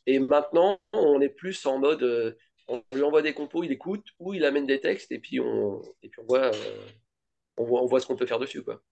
Et 0.07 0.19
maintenant, 0.19 0.81
on 0.93 1.21
est 1.21 1.29
plus 1.29 1.65
en 1.67 1.79
mode, 1.79 2.03
euh, 2.03 2.37
on 2.67 2.83
lui 2.93 3.03
envoie 3.03 3.23
des 3.23 3.33
compos, 3.33 3.63
il 3.63 3.71
écoute, 3.71 4.07
ou 4.19 4.35
il 4.35 4.45
amène 4.45 4.67
des 4.67 4.81
textes, 4.81 5.13
et 5.13 5.21
puis 5.21 5.39
on, 5.39 5.83
et 6.03 6.09
puis 6.09 6.21
on, 6.21 6.27
voit, 6.27 6.51
on, 7.57 7.65
voit, 7.65 7.83
on 7.83 7.87
voit 7.87 8.01
ce 8.01 8.07
qu'on 8.07 8.17
peut 8.17 8.27
faire 8.27 8.41
dessus. 8.41 8.63
Quoi. 8.65 8.83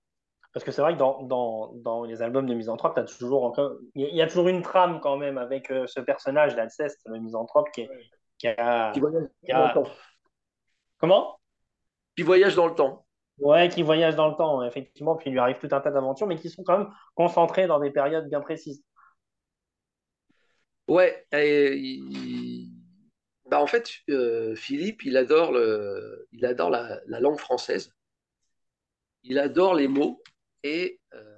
Parce 0.57 0.65
que 0.65 0.73
c'est 0.73 0.81
vrai 0.81 0.95
que 0.95 0.99
dans, 0.99 1.23
dans, 1.25 1.75
dans, 1.75 2.05
les 2.05 2.23
albums 2.23 2.47
de 2.47 2.55
Misanthrope, 2.55 2.97
as 2.97 3.05
toujours 3.05 3.45
encore... 3.45 3.75
il 3.95 4.17
y 4.17 4.23
a 4.23 4.27
toujours 4.27 4.49
une 4.49 4.63
trame 4.63 5.01
quand 5.03 5.19
même 5.19 5.37
avec 5.37 5.71
euh, 5.71 5.87
ce 5.87 6.01
personnage 6.01 6.57
d'Alceste, 6.57 7.03
le 7.05 7.19
Misanthrope, 7.19 7.71
qui, 7.75 7.87
qui 8.39 8.49
a. 8.49 8.91
Qui 8.93 9.01
voyage 9.01 9.29
dans 9.51 9.67
le 9.67 9.75
temps. 9.75 9.91
Comment? 10.97 11.39
Qui 12.17 12.23
voyage 12.23 12.55
dans 12.55 12.69
le 12.69 12.75
temps. 12.75 13.05
Ouais, 13.37 13.69
qui 13.69 13.83
voyage 13.83 14.17
dans 14.17 14.29
le 14.29 14.35
temps, 14.35 14.63
effectivement. 14.63 15.15
Puis 15.15 15.29
il 15.29 15.35
lui 15.35 15.41
arrive 15.41 15.59
tout 15.59 15.69
un 15.73 15.81
tas 15.83 15.91
d'aventures, 15.91 16.27
mais 16.27 16.37
qui 16.37 16.49
sont 16.49 16.63
quand 16.63 16.79
même 16.79 16.91
concentrées 17.15 17.67
dans 17.67 17.79
des 17.79 17.91
périodes 17.91 18.27
bien 18.31 18.41
précises. 18.41 18.83
Ouais, 20.89 21.27
bah, 23.45 23.61
en 23.61 23.67
fait, 23.67 23.91
euh, 24.09 24.55
Philippe, 24.55 25.05
il 25.05 25.19
adore, 25.19 25.53
le... 25.53 26.27
il 26.33 26.47
adore 26.47 26.71
la, 26.71 26.99
la 27.09 27.21
langue 27.21 27.39
française. 27.39 27.95
Il 29.23 29.39
adore 29.39 29.75
les 29.75 29.89
mots 29.89 30.23
et 30.67 31.01
euh, 31.15 31.37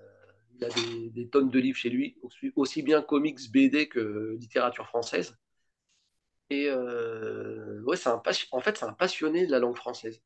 il 0.54 0.64
a 0.64 0.68
des, 1.10 1.28
tonnes 1.28 1.50
de 1.50 1.58
livres 1.58 1.76
chez 1.76 1.90
lui, 1.90 2.16
aussi 2.56 2.82
bien 2.82 3.02
comics, 3.02 3.38
BD 3.52 3.88
que 3.88 4.36
littérature 4.40 4.86
française. 4.86 5.36
Et 6.50 6.68
euh, 6.70 7.82
ouais, 7.82 7.96
en 8.06 8.60
fait, 8.60 8.76
c'est 8.78 8.84
un 8.84 8.92
passionné 8.94 9.46
de 9.46 9.50
la 9.50 9.58
langue 9.58 9.76
française. 9.76 10.22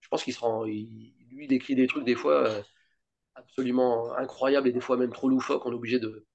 Je 0.00 0.08
pense 0.08 0.24
qu'il 0.24 0.34
se 0.34 0.40
rend, 0.40 0.64
lui, 0.64 0.88
il 1.30 1.76
des 1.76 1.86
trucs 1.86 2.04
des 2.04 2.16
fois 2.16 2.48
euh, 2.48 2.62
absolument 3.36 4.12
incroyables 4.16 4.66
et 4.68 4.72
des 4.72 4.80
fois 4.80 4.96
même 4.96 5.12
trop 5.12 5.28
loufoques. 5.28 5.64
On 5.66 5.72
est 5.72 5.76
obligé 5.76 6.00
de 6.00 6.26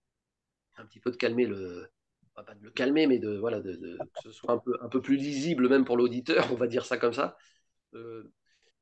un 0.78 0.86
petit 0.86 1.00
peu 1.00 1.12
de 1.12 1.18
calmer 1.18 1.46
le, 1.46 1.90
pas 2.34 2.44
de 2.56 2.64
le 2.64 2.72
calmer, 2.72 3.08
mais 3.08 3.20
de, 3.20 3.38
voilà, 3.38 3.60
de, 3.60 3.98
que 3.98 4.22
ce 4.24 4.32
soit 4.32 4.64
un 4.82 4.90
peu, 4.90 5.02
plus 5.02 5.18
lisible 5.18 5.68
même 5.70 5.86
pour 5.86 5.98
l'auditeur, 5.98 6.48
on 6.54 6.56
va 6.56 6.68
dire 6.68 6.86
ça 6.86 6.98
comme 6.98 7.14
ça. 7.14 7.38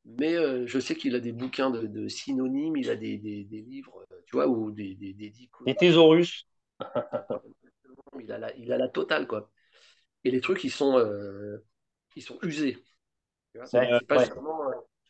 Mais 0.05 0.35
euh, 0.35 0.67
je 0.67 0.79
sais 0.79 0.95
qu'il 0.95 1.15
a 1.15 1.19
des 1.19 1.31
bouquins 1.31 1.69
de, 1.71 1.87
de 1.87 2.07
synonymes, 2.07 2.77
il 2.77 2.89
a 2.89 2.95
des, 2.95 3.17
des, 3.17 3.43
des 3.45 3.61
livres, 3.61 4.05
euh, 4.11 4.15
tu 4.25 4.35
vois, 4.35 4.47
ou 4.47 4.71
des, 4.71 4.95
des, 4.95 5.13
des 5.13 5.75
thésaurus. 5.75 6.47
Il 8.19 8.31
a 8.31 8.37
la, 8.37 8.55
il 8.55 8.71
a 8.71 8.77
la 8.77 8.87
totale, 8.89 9.27
quoi. 9.27 9.51
Et 10.23 10.31
les 10.31 10.41
trucs, 10.41 10.63
ils 10.63 10.71
sont, 10.71 10.97
euh, 10.99 11.65
ils 12.15 12.23
sont 12.23 12.39
usés. 12.43 12.77
Pas 14.07 14.19
ouais. 14.19 14.29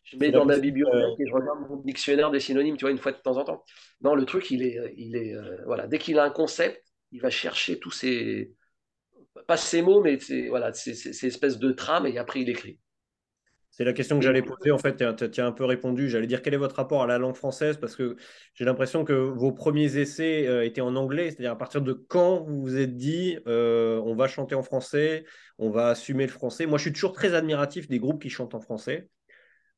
je 0.04 0.18
mets 0.18 0.32
dans 0.32 0.46
ma 0.46 0.58
bibliothèque 0.58 1.20
et 1.20 1.28
je 1.28 1.34
regarde 1.34 1.60
mon 1.70 1.78
dictionnaire 1.78 2.32
des 2.32 2.40
synonymes, 2.40 2.78
tu 2.78 2.86
vois, 2.86 2.92
une 2.92 2.98
fois 2.98 3.12
de 3.12 3.18
temps 3.18 3.38
en 3.38 3.44
temps. 3.46 3.64
Non, 4.02 4.16
le 4.16 4.26
truc, 4.26 4.52
il 4.52 4.64
est, 4.64 4.94
il 4.98 5.16
est, 5.16 5.36
voilà, 5.66 5.88
dès 5.88 6.00
qu'il 6.00 6.20
a 6.20 6.24
un 6.24 6.30
concept, 6.30 6.84
il 7.12 7.22
va 7.22 7.30
chercher 7.30 7.80
tous 7.80 7.92
ces, 7.92 8.54
pas 9.48 9.58
ces 9.58 9.82
mots, 9.82 10.02
mais 10.02 10.18
voilà, 10.50 10.74
ces, 10.74 10.96
ces- 10.96 11.14
ces 11.14 11.28
espèces 11.28 11.60
de 11.60 11.72
trames 11.72 12.08
et 12.08 12.18
après 12.20 12.42
il 12.42 12.50
écrit. 12.50 12.80
C'est 13.76 13.86
la 13.86 13.94
question 13.94 14.20
que 14.20 14.24
j'allais 14.24 14.44
poser. 14.44 14.70
En 14.70 14.78
fait, 14.78 15.04
tu 15.32 15.42
as 15.42 15.46
un 15.48 15.52
peu 15.52 15.66
répondu. 15.66 16.08
J'allais 16.08 16.28
dire 16.28 16.44
quel 16.44 16.54
est 16.54 16.58
votre 16.58 16.76
rapport 16.76 17.02
à 17.02 17.08
la 17.08 17.18
langue 17.18 17.36
française? 17.36 17.78
Parce 17.78 17.96
que 17.96 18.16
j'ai 18.54 18.66
l'impression 18.66 19.04
que 19.04 19.14
vos 19.14 19.52
premiers 19.52 19.98
essais 19.98 20.46
euh, 20.48 20.64
étaient 20.64 20.82
en 20.82 20.96
anglais. 20.96 21.32
C'est-à-dire 21.32 21.54
à 21.54 21.58
partir 21.58 21.82
de 21.82 21.92
quand 21.94 22.44
vous 22.44 22.62
vous 22.62 22.78
êtes 22.78 22.96
dit 22.96 23.40
euh, 23.48 24.00
on 24.06 24.14
va 24.14 24.28
chanter 24.28 24.54
en 24.54 24.62
français, 24.62 25.26
on 25.58 25.72
va 25.72 25.88
assumer 25.88 26.28
le 26.28 26.32
français? 26.32 26.68
Moi, 26.68 26.78
je 26.78 26.84
suis 26.84 26.94
toujours 26.94 27.14
très 27.14 27.34
admiratif 27.34 27.88
des 27.88 27.98
groupes 27.98 28.22
qui 28.22 28.30
chantent 28.30 28.54
en 28.54 28.62
français 28.62 29.10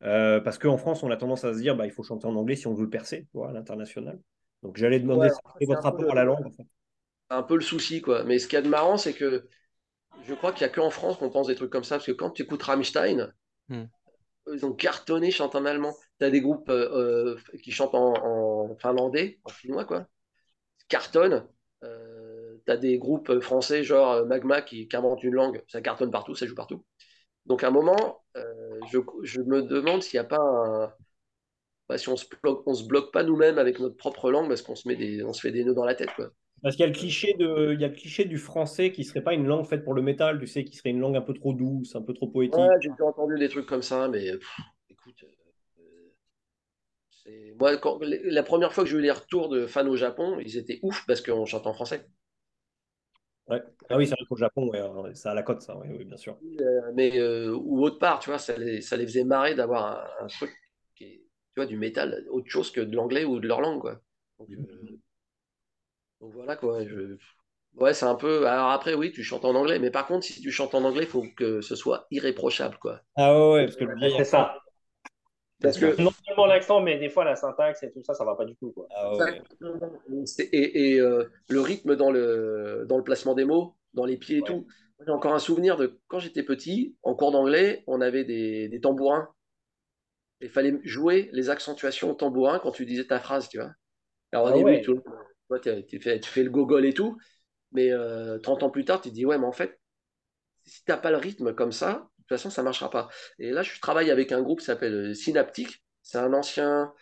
euh, 0.03 0.41
parce 0.41 0.57
qu'en 0.57 0.77
France, 0.77 1.01
on 1.03 1.09
a 1.09 1.15
tendance 1.15 1.45
à 1.45 1.53
se 1.53 1.59
dire 1.59 1.77
bah, 1.77 1.85
il 1.85 1.91
faut 1.93 2.03
chanter 2.03 2.27
en 2.27 2.35
anglais 2.35 2.57
si 2.57 2.67
on 2.67 2.73
veut 2.73 2.89
percer 2.89 3.21
tu 3.31 3.37
vois, 3.37 3.49
à 3.49 3.53
l'international. 3.53 4.19
Donc 4.61 4.75
j'allais 4.75 4.99
demander 4.99 5.27
Ouais, 5.27 5.33
quel 5.57 5.69
est 5.69 5.73
votre 5.73 5.83
rapport 5.83 6.11
à 6.11 6.15
la 6.15 6.25
langue. 6.25 6.45
en 6.45 6.51
fait. 6.51 6.67
Un 7.29 7.43
peu 7.43 7.55
le 7.55 7.61
souci, 7.61 8.01
quoi. 8.01 8.23
Mais 8.25 8.39
ce 8.39 8.47
qu'il 8.47 8.57
y 8.57 8.59
a 8.59 8.61
de 8.61 8.67
marrant, 8.69 8.97
c'est 8.97 9.13
que 9.13 9.47
je 10.25 10.33
crois 10.33 10.51
qu'il 10.51 10.65
n'y 10.67 10.71
a 10.71 10.75
qu'en 10.75 10.89
France 10.89 11.17
qu'on 11.17 11.29
pense 11.29 11.47
des 11.47 11.55
trucs 11.55 11.71
comme 11.71 11.83
ça, 11.83 11.95
parce 11.95 12.07
que 12.07 12.11
quand 12.11 12.31
tu 12.31 12.43
écoutes 12.43 12.63
Rammstein, 12.63 13.31
Eux, 14.47 14.55
ils 14.55 14.65
ont 14.65 14.73
cartonné 14.73 15.31
chantent 15.31 15.55
en 15.55 15.65
allemand. 15.65 15.95
Tu 16.19 16.25
as 16.25 16.29
des 16.29 16.41
groupes 16.41 16.69
euh, 16.69 17.35
euh, 17.35 17.57
qui 17.63 17.71
chantent 17.71 17.95
en, 17.95 18.75
finlandais, 18.77 19.39
en 19.43 19.49
finnois, 19.49 19.85
quoi. 19.85 20.07
Cartonne. 20.87 21.47
Euh, 21.83 22.57
tu 22.65 22.71
as 22.71 22.77
des 22.77 22.97
groupes 22.97 23.39
français, 23.39 23.83
genre 23.83 24.25
Magma, 24.25 24.61
qui, 24.61 24.87
qui 24.87 24.95
inventent 24.95 25.23
une 25.23 25.35
langue. 25.35 25.63
Ça 25.67 25.81
cartonne 25.81 26.11
partout, 26.11 26.35
ça 26.35 26.45
joue 26.45 26.55
partout. 26.55 26.85
Donc 27.45 27.63
à 27.63 27.67
un 27.67 27.71
moment, 27.71 28.23
je, 28.35 29.41
me 29.41 29.61
demande 29.61 30.03
s'il 30.03 30.19
n'y 30.19 30.25
a 30.25 30.29
pas 30.29 30.39
un... 30.39 30.93
bah, 31.89 31.97
si 31.97 32.09
on 32.09 32.17
se 32.17 32.25
bloque, 32.41 32.63
on 32.65 32.73
se 32.73 32.85
bloque 32.85 33.11
pas 33.11 33.23
nous-mêmes 33.23 33.59
avec 33.59 33.79
notre 33.79 33.97
propre 33.97 34.31
langue, 34.31 34.47
parce 34.47 34.61
qu'on 34.61 34.75
se 34.75 34.87
met 34.87 34.95
des, 34.95 35.23
se 35.33 35.41
fait 35.41 35.51
des 35.51 35.63
nœuds 35.63 35.75
dans 35.75 35.85
la 35.85 35.95
tête, 35.95 36.13
quoi. 36.15 36.31
Parce 36.61 36.75
qu'il 36.75 36.83
y 36.83 36.89
a 36.89 36.91
le 36.91 36.97
cliché 36.97 37.33
de, 37.35 37.73
il 37.73 37.81
y 37.81 37.85
a 37.85 37.87
le 37.87 37.93
cliché 37.93 38.25
du 38.25 38.37
français 38.37 38.91
qui 38.91 39.03
serait 39.05 39.23
pas 39.23 39.33
une 39.33 39.45
langue 39.45 39.65
faite 39.65 39.83
pour 39.83 39.93
le 39.93 40.01
métal, 40.01 40.39
tu 40.39 40.47
sais, 40.47 40.65
qui 40.65 40.75
serait 40.75 40.89
une 40.89 40.99
langue 40.99 41.15
un 41.15 41.21
peu 41.21 41.33
trop 41.33 41.53
douce, 41.53 41.95
un 41.95 42.01
peu 42.01 42.13
trop 42.13 42.27
poétique. 42.27 42.63
Ouais, 42.69 42.75
j'ai 42.81 42.89
déjà 42.89 43.05
entendu 43.05 43.37
des 43.37 43.49
trucs 43.49 43.67
comme 43.67 43.81
ça, 43.83 44.07
mais 44.07 44.31
pff, 44.31 44.57
écoute, 44.89 45.23
euh, 45.23 46.11
c'est... 47.09 47.55
moi, 47.59 47.77
quand- 47.77 47.99
la 48.03 48.43
première 48.43 48.71
fois 48.73 48.83
que 48.83 48.89
j'ai 48.91 48.97
eu 48.97 49.01
les 49.01 49.11
retours 49.11 49.49
de 49.49 49.65
fans 49.67 49.87
au 49.87 49.95
Japon, 49.95 50.39
ils 50.39 50.57
étaient 50.57 50.79
ouf 50.83 51.03
parce 51.07 51.21
qu'on 51.21 51.45
chante 51.45 51.65
en 51.67 51.73
français. 51.73 52.05
Ouais. 53.47 53.61
Ah 53.89 53.97
oui, 53.97 54.07
c'est 54.07 54.15
vrai 54.15 54.25
qu'au 54.27 54.35
Japon, 54.37 54.69
ouais, 54.69 54.79
euh, 54.79 55.13
ça 55.15 55.31
a 55.31 55.33
la 55.33 55.43
cote, 55.43 55.61
ça, 55.61 55.77
oui, 55.77 56.03
bien 56.05 56.17
sûr. 56.17 56.37
Euh, 56.61 56.91
mais 56.93 57.17
euh, 57.19 57.55
ou 57.55 57.83
autre 57.83 57.97
part, 57.99 58.19
tu 58.19 58.29
vois, 58.29 58.39
ça 58.39 58.57
les, 58.57 58.81
ça 58.81 58.97
les 58.97 59.05
faisait 59.07 59.23
marrer 59.23 59.55
d'avoir 59.55 60.19
un, 60.21 60.25
un 60.25 60.27
truc 60.27 60.51
qui 60.95 61.05
est, 61.05 61.17
tu 61.17 61.53
vois, 61.57 61.65
du 61.65 61.77
métal, 61.77 62.25
autre 62.29 62.49
chose 62.49 62.71
que 62.71 62.81
de 62.81 62.95
l'anglais 62.95 63.25
ou 63.25 63.39
de 63.39 63.47
leur 63.47 63.61
langue, 63.61 63.81
quoi. 63.81 63.99
Donc, 64.39 64.49
euh, 64.51 64.94
donc 66.25 66.33
voilà, 66.33 66.55
quoi. 66.55 66.83
Je... 66.85 67.17
Ouais, 67.75 67.93
c'est 67.93 68.05
un 68.05 68.15
peu. 68.15 68.47
Alors 68.47 68.69
après, 68.71 68.93
oui, 68.93 69.11
tu 69.11 69.23
chantes 69.23 69.45
en 69.45 69.55
anglais, 69.55 69.79
mais 69.79 69.91
par 69.91 70.07
contre, 70.07 70.25
si 70.25 70.41
tu 70.41 70.51
chantes 70.51 70.75
en 70.75 70.83
anglais, 70.83 71.03
il 71.03 71.09
faut 71.09 71.25
que 71.35 71.61
ce 71.61 71.75
soit 71.75 72.07
irréprochable, 72.11 72.77
quoi. 72.79 73.01
Ah 73.15 73.33
ouais, 73.33 73.53
ouais, 73.53 73.65
parce 73.65 73.77
que 73.77 73.83
le 73.85 74.09
C'est 74.17 74.23
ça. 74.25 74.57
Parce 75.61 75.77
que 75.77 75.95
Non 76.01 76.11
seulement 76.25 76.45
l'accent, 76.45 76.81
mais 76.81 76.97
des 76.97 77.09
fois 77.09 77.23
la 77.23 77.35
syntaxe 77.35 77.83
et 77.83 77.91
tout 77.91 78.03
ça, 78.03 78.13
ça 78.13 78.25
va 78.25 78.35
pas 78.35 78.45
du 78.45 78.55
tout. 78.55 78.71
Quoi. 78.71 78.87
Ah 78.95 79.15
ouais. 79.15 79.41
Et, 80.51 80.91
et, 80.93 80.99
euh, 80.99 81.29
le 81.49 81.61
rythme 81.61 81.95
dans 81.95 82.11
le, 82.11 82.85
dans 82.87 82.97
le 82.97 83.03
placement 83.03 83.33
des 83.33 83.45
mots, 83.45 83.75
dans 83.93 84.05
les 84.05 84.17
pieds 84.17 84.39
et 84.39 84.41
Ouais. 84.41 84.47
tout. 84.47 84.67
J'ai 85.05 85.11
encore 85.11 85.33
un 85.33 85.39
souvenir 85.39 85.77
de 85.77 85.99
quand 86.07 86.19
j'étais 86.19 86.43
petit, 86.43 86.95
en 87.03 87.15
cours 87.15 87.31
d'anglais, 87.31 87.83
on 87.87 88.01
avait 88.01 88.23
des, 88.23 88.69
des 88.69 88.81
tambourins. 88.81 89.29
Il 90.39 90.49
fallait 90.49 90.79
jouer 90.85 91.29
les 91.33 91.49
accentuations 91.49 92.11
au 92.11 92.13
tambourin 92.13 92.59
quand 92.59 92.71
tu 92.71 92.85
disais 92.85 93.05
ta 93.05 93.19
phrase, 93.19 93.49
tu 93.49 93.57
vois. 93.57 93.73
Alors 94.31 94.47
au 94.47 94.51
Ah 94.51 94.53
début, 94.53 94.81
ouais. 94.81 94.85
vois, 94.87 95.03
tu, 95.61 95.85
tu 95.87 95.99
fais, 96.01 96.19
tu 96.19 96.29
fais 96.29 96.43
le 96.43 96.49
gogol 96.49 96.85
et 96.85 96.93
tout, 96.93 97.17
mais 97.71 97.91
euh, 97.91 98.39
30 98.39 98.63
ans 98.63 98.69
plus 98.69 98.85
tard, 98.85 99.01
tu 99.01 99.09
te 99.09 99.15
dis, 99.15 99.25
ouais, 99.25 99.37
mais 99.37 99.45
en 99.47 99.51
fait, 99.51 99.79
si 100.65 100.83
tu 100.85 100.91
n'as 100.91 100.97
pas 100.97 101.11
le 101.11 101.17
rythme 101.17 101.53
comme 101.55 101.71
ça, 101.71 101.93
de 102.19 102.23
toute 102.23 102.29
façon, 102.29 102.49
ça 102.49 102.61
ne 102.61 102.65
marchera 102.65 102.89
pas. 102.89 103.09
Et 103.39 103.51
là, 103.51 103.63
je 103.63 103.79
travaille 103.81 104.11
avec 104.11 104.31
un 104.31 104.41
groupe 104.41 104.59
qui 104.59 104.65
s'appelle 104.65 104.93
euh, 105.11 105.13
Synaptic. 105.13 105.83
C'est 106.03 106.17
un 106.19 106.33
ancien. 106.33 106.93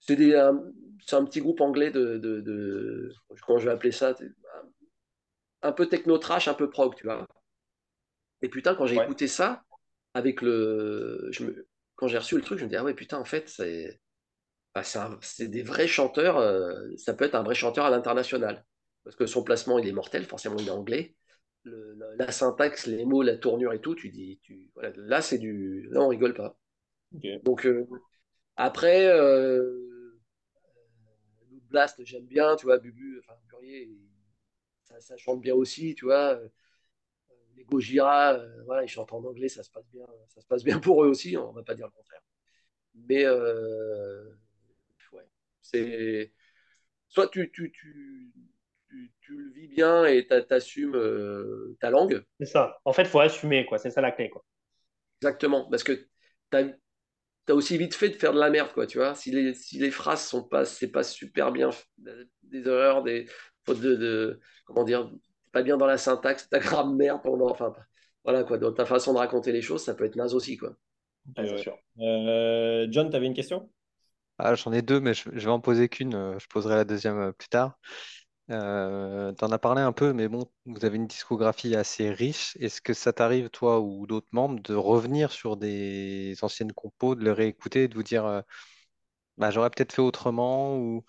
C'est 0.00 0.36
un, 0.36 0.58
un 1.12 1.24
petit 1.26 1.40
groupe 1.40 1.60
anglais 1.62 1.90
de, 1.90 2.18
de, 2.18 2.40
de- 2.40 3.12
Comment 3.46 3.58
je 3.58 3.66
vais 3.66 3.72
appeler 3.72 3.92
ça 3.92 4.14
Un 5.62 5.70
peu 5.70 5.86
techno-trash, 5.88 6.48
un 6.48 6.54
peu 6.54 6.68
prog, 6.68 6.96
tu 6.96 7.04
vois. 7.04 7.24
Et 8.42 8.48
putain, 8.48 8.74
quand 8.74 8.86
j'ai 8.86 8.96
Ouais. 8.96 8.96
écouté 8.96 9.26
ça, 9.28 9.64
avec 10.14 10.42
le. 10.42 11.28
Je 11.32 11.44
me, 11.44 11.68
quand 11.96 12.08
j'ai 12.08 12.18
reçu 12.18 12.36
le 12.36 12.42
truc, 12.42 12.58
je 12.58 12.64
me 12.64 12.68
dis, 12.70 12.76
ah 12.76 12.84
ouais, 12.84 12.94
putain, 12.94 13.18
en 13.18 13.24
fait, 13.24 13.48
c'est. 13.48 14.00
Bah, 14.74 14.82
c'est 15.22 15.48
des 15.48 15.62
vrais 15.62 15.86
chanteurs. 15.88 16.38
euh, 16.38 16.88
ça 16.96 17.14
peut 17.14 17.24
être 17.24 17.34
un 17.34 17.42
vrai 17.42 17.54
chanteur 17.54 17.86
à 17.86 17.90
l'international. 17.90 18.64
Parce 19.04 19.16
que 19.16 19.26
son 19.26 19.42
placement, 19.42 19.78
il 19.78 19.88
est 19.88 19.92
mortel, 19.92 20.24
forcément, 20.24 20.56
il 20.58 20.68
est 20.68 20.70
anglais. 20.70 21.16
Le- 21.64 21.94
la, 21.94 22.26
la 22.26 22.32
syntaxe, 22.32 22.86
les 22.86 23.04
mots, 23.04 23.22
la 23.22 23.36
tournure 23.36 23.72
et 23.72 23.80
tout, 23.80 23.94
tu 23.94 24.10
dis. 24.10 24.38
Tu, 24.42 24.70
voilà, 24.74 24.90
là, 24.96 25.22
c'est 25.22 25.38
du. 25.38 25.88
Là, 25.90 26.00
on 26.02 26.08
rigole 26.08 26.34
pas. 26.34 26.58
Donc, 27.44 27.66
euh, 27.66 27.86
après, 28.56 29.06
euh, 29.08 30.18
Blast, 31.70 32.02
j'aime 32.04 32.26
bien, 32.26 32.56
tu 32.56 32.66
vois, 32.66 32.78
Bubu, 32.78 33.18
enfin, 33.20 33.34
Burier, 33.48 33.90
ça, 34.84 35.00
ça 35.00 35.16
chante 35.16 35.40
bien 35.40 35.54
aussi, 35.54 35.94
tu 35.94 36.06
vois. 36.06 36.34
Euh, 36.36 36.48
Les 37.56 37.64
Gojira, 37.64 38.34
euh, 38.34 38.62
voilà, 38.64 38.84
ils 38.84 38.88
chantent 38.88 39.12
en 39.12 39.24
anglais, 39.24 39.48
ça 39.48 39.62
se 39.62 39.70
passe 39.70 39.86
bien, 39.92 40.06
ça 40.28 40.40
se 40.40 40.46
passe 40.46 40.64
bien 40.64 40.78
pour 40.80 41.04
eux 41.04 41.08
aussi, 41.08 41.36
on 41.36 41.52
va 41.52 41.62
pas 41.62 41.74
dire 41.74 41.86
le 41.86 41.92
contraire. 41.92 42.20
Mais, 42.94 43.24
c'est. 45.72 46.32
Soit 47.08 47.28
tu, 47.28 47.50
tu, 47.52 47.72
tu, 47.72 48.32
tu, 48.88 49.12
tu 49.20 49.36
le 49.36 49.52
vis 49.52 49.68
bien 49.68 50.06
et 50.06 50.26
t'a- 50.26 50.42
t'assumes 50.42 50.96
euh, 50.96 51.76
ta 51.80 51.90
langue, 51.90 52.24
C'est 52.40 52.46
ça. 52.46 52.80
En 52.84 52.92
fait, 52.92 53.02
il 53.02 53.08
faut 53.08 53.20
assumer, 53.20 53.64
quoi. 53.64 53.78
C'est 53.78 53.90
ça 53.90 54.00
la 54.00 54.10
clé, 54.12 54.28
quoi. 54.28 54.44
exactement, 55.20 55.68
parce 55.70 55.82
que 55.82 56.06
t'as 56.50 56.64
t'as 57.46 57.54
aussi 57.54 57.78
vite 57.78 57.94
fait 57.94 58.10
de 58.10 58.16
faire 58.16 58.32
de 58.34 58.40
la 58.40 58.50
merde, 58.50 58.72
quoi, 58.72 58.86
tu 58.86 58.98
vois. 58.98 59.14
Si 59.16 59.30
les, 59.32 59.54
si 59.54 59.78
les 59.78 59.90
phrases 59.90 60.26
sont 60.26 60.44
pas, 60.44 60.64
c'est 60.66 60.90
pas 60.92 61.02
super 61.04 61.52
bien, 61.52 61.70
des 62.44 62.68
erreurs, 62.68 63.02
des 63.04 63.26
fautes 63.66 63.80
de, 63.80 63.96
de- 63.96 64.40
comment 64.66 64.84
dire, 64.84 65.10
pas 65.52 65.62
bien 65.62 65.76
dans 65.78 65.86
la 65.86 65.98
syntaxe, 65.98 66.48
ta 66.50 66.60
grammaire, 66.60 67.22
ton, 67.22 67.40
enfin, 67.48 67.74
voilà, 68.24 68.44
quoi, 68.44 68.58
dans 68.58 68.72
ta 68.72 68.86
façon 68.86 69.12
de 69.14 69.18
raconter 69.18 69.52
les 69.52 69.62
choses, 69.62 69.84
ça 69.84 69.94
peut 69.94 70.04
être 70.04 70.16
naze 70.16 70.34
aussi, 70.34 70.56
quoi. 70.58 70.76
Ouais, 71.36 71.44
c'est 71.46 71.56
ouais. 71.56 71.62
sûr. 71.62 71.78
Euh, 72.00 72.86
John, 72.90 73.10
tu 73.10 73.16
avais 73.16 73.26
une 73.26 73.34
question? 73.34 73.70
Ah, 74.38 74.54
j'en 74.54 74.72
ai 74.72 74.82
deux, 74.82 75.00
mais 75.00 75.14
je, 75.14 75.28
vais 75.30 75.46
en 75.48 75.60
poser 75.60 75.88
qu'une. 75.88 76.14
euh, 76.14 76.38
Je 76.38 76.46
poserai 76.46 76.76
la 76.76 76.84
deuxième 76.84 77.18
euh, 77.18 77.32
plus 77.32 77.48
tard. 77.48 77.78
Euh, 78.50 79.32
t'en 79.32 79.50
as 79.50 79.58
parlé 79.58 79.82
un 79.82 79.92
peu, 79.92 80.12
mais 80.12 80.28
bon, 80.28 80.50
vous 80.64 80.84
avez 80.84 80.96
une 80.96 81.08
discographie 81.08 81.74
assez 81.74 82.10
riche. 82.10 82.56
Est-ce 82.60 82.80
que 82.80 82.94
ça 82.94 83.12
t'arrive, 83.12 83.50
toi 83.50 83.80
ou 83.80 84.06
d'autres 84.06 84.28
membres, 84.32 84.60
de 84.62 84.74
revenir 84.74 85.32
sur 85.32 85.56
des 85.56 86.36
anciennes 86.42 86.72
compos, 86.72 87.16
de 87.16 87.24
les 87.24 87.32
réécouter, 87.32 87.88
de 87.88 87.94
vous 87.94 88.04
dire, 88.04 88.26
euh, 88.26 88.40
bah, 89.38 89.50
j'aurais 89.50 89.70
peut-être 89.70 89.92
fait 89.92 90.02
autrement, 90.02 90.78
ou 90.78 91.04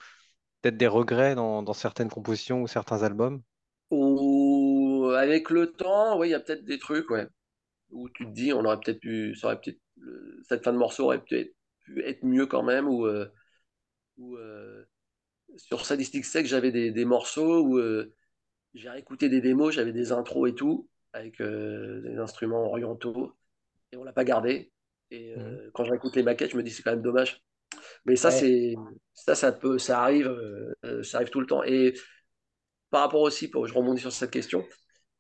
peut-être 0.62 0.78
des 0.78 0.88
regrets 0.88 1.36
dans, 1.36 1.74
certaines 1.74 2.10
compositions 2.10 2.64
ou 2.64 2.68
certains 2.68 3.04
albums? 3.04 3.42
Ou 3.92 5.12
avec 5.16 5.50
le 5.52 5.72
temps, 5.72 6.18
oui, 6.20 6.30
il 6.30 6.32
y 6.32 6.36
a 6.36 6.40
peut-être 6.40 6.66
des 6.66 6.80
trucs, 6.80 7.10
ouais, 7.12 7.28
où 7.92 8.10
tu 8.10 8.26
te 8.26 8.32
dis, 8.32 8.54
on 8.54 8.66
aurait 8.66 8.80
peut-être 8.80 9.00
pu, 9.00 9.36
cette 10.44 10.64
fin 10.64 10.74
de 10.74 10.78
morceau 10.78 11.06
aurait 11.06 11.24
peut-être 11.24 11.54
pu 11.94 12.04
être 12.06 12.24
mieux 12.24 12.46
quand 12.46 12.64
même, 12.64 12.88
ou, 12.88 13.06
euh, 13.06 13.28
ou 14.18 14.38
euh, 14.38 14.86
sur 15.58 15.86
Sadistic 15.86 16.26
Sex, 16.26 16.50
j'avais 16.50 16.72
des, 16.72 16.92
des 16.92 17.06
morceaux 17.06 17.62
où 17.62 17.78
euh, 17.78 18.14
j'ai 18.74 18.90
réécouté 18.90 19.30
des 19.30 19.42
démos, 19.42 19.76
j'avais 19.76 19.94
des 19.94 20.12
intros 20.12 20.50
et 20.50 20.56
tout, 20.56 20.90
avec 21.14 21.42
euh, 21.42 22.02
des 22.02 22.18
instruments 22.18 22.66
orientaux, 22.66 23.34
et 23.92 23.98
on 23.98 24.04
l'a 24.04 24.14
pas 24.14 24.26
gardé. 24.26 24.72
Et 25.12 25.34
Mhm. 25.36 25.44
euh, 25.44 25.72
quand 25.74 25.84
je 25.86 25.92
réécoute 25.92 26.16
les 26.16 26.24
maquettes, 26.24 26.52
je 26.52 26.58
me 26.58 26.64
dis 26.64 26.72
c'est 26.72 26.84
quand 26.84 26.92
même 26.92 27.02
dommage. 27.02 27.44
Mais 28.06 28.16
ça, 28.16 28.30
Ouais. 28.30 28.40
c'est 28.40 28.76
ça, 29.14 29.36
ça 29.36 29.52
peut, 29.52 29.80
ça 29.80 30.02
arrive, 30.02 30.30
ça 31.04 31.18
arrive 31.18 31.30
tout 31.30 31.42
le 31.42 31.48
temps. 31.48 31.64
Et 31.64 31.94
par 32.90 33.02
rapport 33.02 33.22
aussi, 33.22 33.48
pour, 33.50 33.68
je 33.68 33.74
rebondis 33.74 34.02
sur 34.02 34.12
cette 34.12 34.32
question, 34.32 34.66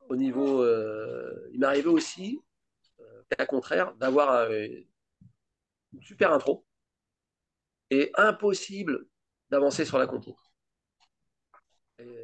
au 0.09 0.15
niveau, 0.15 0.61
euh, 0.63 1.49
il 1.53 1.59
m'est 1.59 1.67
arrivé 1.67 1.89
aussi, 1.89 2.39
euh, 2.99 3.23
à 3.37 3.45
contraire, 3.45 3.93
d'avoir 3.95 4.31
euh, 4.31 4.67
une 5.93 6.01
super 6.01 6.31
intro 6.31 6.65
et 7.89 8.11
impossible 8.15 9.05
d'avancer 9.49 9.85
sur 9.85 9.97
la 9.97 10.07
compo. 10.07 10.35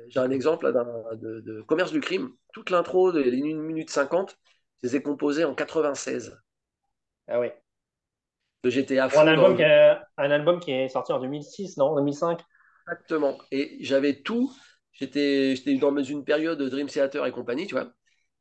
J'ai 0.07 0.19
un 0.19 0.31
exemple 0.31 0.71
de, 0.71 1.41
de, 1.41 1.61
Commerce 1.61 1.91
du 1.91 1.99
crime. 1.99 2.31
Toute 2.53 2.69
l'intro 2.69 3.11
de 3.11 3.19
les 3.19 3.41
1 3.41 3.55
minute 3.55 3.89
50, 3.89 4.37
c'est 4.83 5.01
composé 5.01 5.43
en 5.43 5.53
96. 5.53 6.39
Ah 7.27 7.39
oui. 7.39 7.47
J'étais 8.63 8.99
à 8.99 9.09
fond. 9.09 9.21
Un 9.21 9.27
album, 9.27 9.55
qui 9.55 9.63
un 9.63 10.31
album 10.31 10.59
qui 10.59 10.71
est 10.71 10.87
sorti 10.87 11.11
en 11.11 11.19
2006, 11.19 11.77
non 11.77 11.95
2005 11.95 12.41
Exactement. 12.87 13.37
Et 13.51 13.77
j'avais 13.81 14.21
tout. 14.21 14.51
J'étais 14.93 15.55
dans 15.79 16.03
une 16.03 16.23
période 16.23 16.57
de 16.57 16.69
Dream 16.69 16.87
Theater 16.87 17.25
et 17.25 17.31
compagnie, 17.31 17.67
tu 17.67 17.75
vois. 17.75 17.91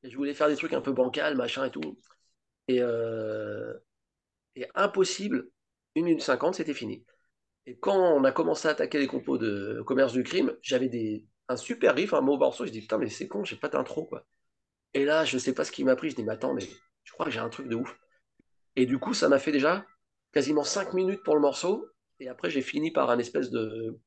Et 0.02 0.10
je 0.10 0.16
voulais 0.16 0.34
faire 0.34 0.48
des 0.48 0.56
trucs 0.56 0.72
un 0.72 0.80
peu 0.80 0.92
bancal, 0.92 1.36
machin 1.36 1.64
et 1.64 1.70
tout. 1.70 1.98
Et, 2.68 2.80
euh, 2.80 3.74
et 4.56 4.66
impossible, 4.74 5.50
1 5.96 6.02
minute 6.02 6.22
50, 6.22 6.54
c'était 6.54 6.74
fini. 6.74 7.04
Et 7.66 7.78
quand 7.78 7.96
on 7.96 8.24
a 8.24 8.32
commencé 8.32 8.68
à 8.68 8.72
attaquer 8.72 8.98
les 8.98 9.06
compos 9.06 9.38
de 9.38 9.82
commerce 9.86 10.12
du 10.12 10.22
crime, 10.22 10.54
j'avais 10.62 10.88
des, 10.88 11.26
un 11.48 11.56
super 11.56 11.94
riff, 11.94 12.12
un 12.12 12.20
mot 12.20 12.36
morceau. 12.36 12.66
Je 12.66 12.70
dis 12.70 12.80
putain, 12.80 12.98
mais 12.98 13.08
c'est 13.08 13.28
con, 13.28 13.44
j'ai 13.44 13.56
pas 13.56 13.68
d'intro, 13.68 14.04
quoi. 14.04 14.26
Et 14.92 15.04
là, 15.04 15.24
je 15.24 15.38
sais 15.38 15.54
pas 15.54 15.64
ce 15.64 15.72
qui 15.72 15.84
m'a 15.84 15.96
pris. 15.96 16.10
Je 16.10 16.16
dis, 16.16 16.24
mais 16.24 16.32
attends, 16.32 16.54
mais 16.54 16.62
je 17.04 17.12
crois 17.12 17.26
que 17.26 17.32
j'ai 17.32 17.40
un 17.40 17.48
truc 17.48 17.68
de 17.68 17.76
ouf. 17.76 17.98
Et 18.76 18.86
du 18.86 18.98
coup, 18.98 19.14
ça 19.14 19.28
m'a 19.28 19.38
fait 19.38 19.52
déjà 19.52 19.84
quasiment 20.32 20.64
5 20.64 20.94
minutes 20.94 21.22
pour 21.22 21.34
le 21.34 21.40
morceau. 21.40 21.86
Et 22.20 22.28
après, 22.28 22.50
j'ai 22.50 22.62
fini 22.62 22.90
par 22.90 23.10
un 23.10 23.18
espèce 23.18 23.50
de, 23.50 23.98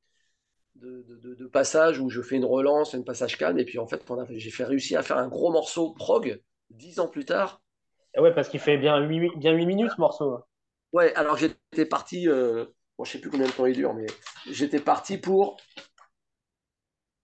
de, 0.76 1.46
passage 1.46 1.98
où 2.00 2.10
je 2.10 2.22
fais 2.22 2.36
une 2.36 2.44
relance, 2.44 2.94
un 2.94 3.02
passage 3.02 3.36
calme. 3.36 3.58
Et 3.58 3.64
puis, 3.64 3.78
en 3.78 3.86
fait, 3.86 4.02
j'ai 4.30 4.50
fait 4.50 4.64
réussir 4.64 5.00
à 5.00 5.02
faire 5.02 5.18
un 5.18 5.28
gros 5.28 5.52
morceau 5.52 5.92
prog 5.94 6.40
10 6.70 7.00
ans 7.00 7.08
plus 7.08 7.24
tard. 7.24 7.62
Et 8.14 8.20
ouais, 8.20 8.34
parce 8.34 8.48
qu'il 8.48 8.60
fait 8.60 8.78
bien 8.78 8.98
8, 8.98 9.36
bien 9.36 9.52
8 9.52 9.66
minutes 9.66 9.90
ce 9.94 10.00
morceau. 10.00 10.40
Ouais, 10.92 11.14
alors 11.14 11.36
j'étais 11.36 11.86
parti. 11.86 12.28
Euh, 12.28 12.64
bon, 12.96 13.04
je 13.04 13.12
sais 13.12 13.20
plus 13.20 13.30
combien 13.30 13.46
de 13.46 13.52
temps 13.52 13.66
il 13.66 13.74
dure, 13.74 13.94
mais 13.94 14.06
j'étais 14.50 14.80
parti 14.80 15.18
pour. 15.18 15.56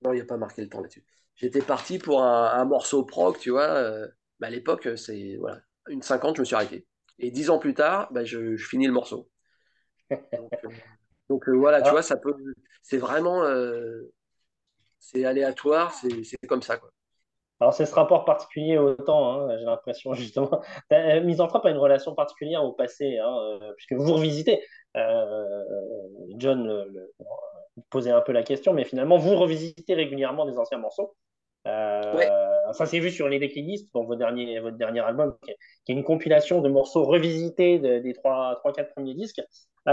Non, 0.03 0.13
il 0.13 0.17
n'y 0.17 0.21
a 0.21 0.27
pas 0.27 0.37
marqué 0.37 0.63
le 0.63 0.69
temps 0.69 0.81
là-dessus. 0.81 1.05
J'étais 1.37 1.63
parti 1.63 1.99
pour 1.99 2.23
un, 2.23 2.65
morceau 2.65 3.05
prog, 3.05 3.39
tu 3.39 3.51
vois. 3.51 3.69
Euh, 3.69 4.07
bah, 4.39 4.49
à 4.49 4.51
l'époque, 4.51 4.89
c'est 4.97 5.37
voilà, 5.39 5.61
une 5.89 6.03
50, 6.03 6.37
je 6.37 6.41
me 6.43 6.45
suis 6.45 6.55
arrêté. 6.55 6.87
Et 7.19 7.31
dix 7.31 7.51
ans 7.51 7.59
plus 7.59 7.75
tard, 7.75 8.13
bah, 8.13 8.25
je, 8.25 8.57
finis 8.57 8.87
le 8.87 8.93
morceau. 8.93 9.31
Donc, 10.11 11.49
euh, 11.49 11.53
euh, 11.53 11.59
voilà, 11.59 11.81
tu 11.81 11.89
ah. 11.89 11.93
vois, 11.93 12.03
ça 12.03 12.17
peut. 12.17 12.35
C'est 12.83 12.99
vraiment. 12.99 13.43
C'est 14.99 15.25
aléatoire, 15.25 15.93
c'est 15.93 16.37
comme 16.49 16.63
ça, 16.63 16.77
quoi. 16.77 16.94
Alors, 17.65 17.73
c'est 17.73 17.87
ce 17.87 17.95
rapport 17.95 18.27
particulier 18.27 18.77
au 18.77 18.93
temps, 18.93 19.33
hein, 19.33 19.57
j'ai 19.59 19.65
l'impression, 19.65 20.13
justement. 20.13 20.61
Misanthrope 21.23 21.65
a 21.65 21.71
une 21.71 21.79
relation 21.79 22.15
particulière 22.15 22.63
au 22.63 22.73
passé, 22.73 23.17
hein, 23.17 23.59
puisque 23.79 23.95
vous 23.95 24.13
revisitez. 24.13 24.63
John 26.37 26.85
posait 27.89 28.11
un 28.11 28.21
peu 28.21 28.33
la 28.33 28.43
question, 28.43 28.75
mais 28.75 28.85
finalement, 28.85 29.17
vous 29.17 29.35
revisitez 29.35 29.95
régulièrement 29.95 30.45
des 30.45 30.59
anciens 30.59 30.77
morceaux. 30.77 31.17
Euh, 31.67 32.73
ça 32.73 32.87
s'est 32.87 32.99
vu 32.99 33.11
sur 33.11 33.29
Les 33.29 33.39
Déclinistes, 33.39 33.93
donc 33.95 34.07
votre 34.07 34.19
dernier, 34.19 34.61
votre 34.61 34.77
dernier 34.77 35.01
album, 35.01 35.37
qui 35.43 35.51
est, 35.51 35.93
une 35.93 36.05
compilation 36.05 36.61
de 36.61 36.69
morceaux 36.69 37.05
revisités 37.05 37.79
des 37.79 38.13
3-4 38.13 38.93
premiers 38.95 39.15
disques. 39.15 39.41
Euh, 39.87 39.93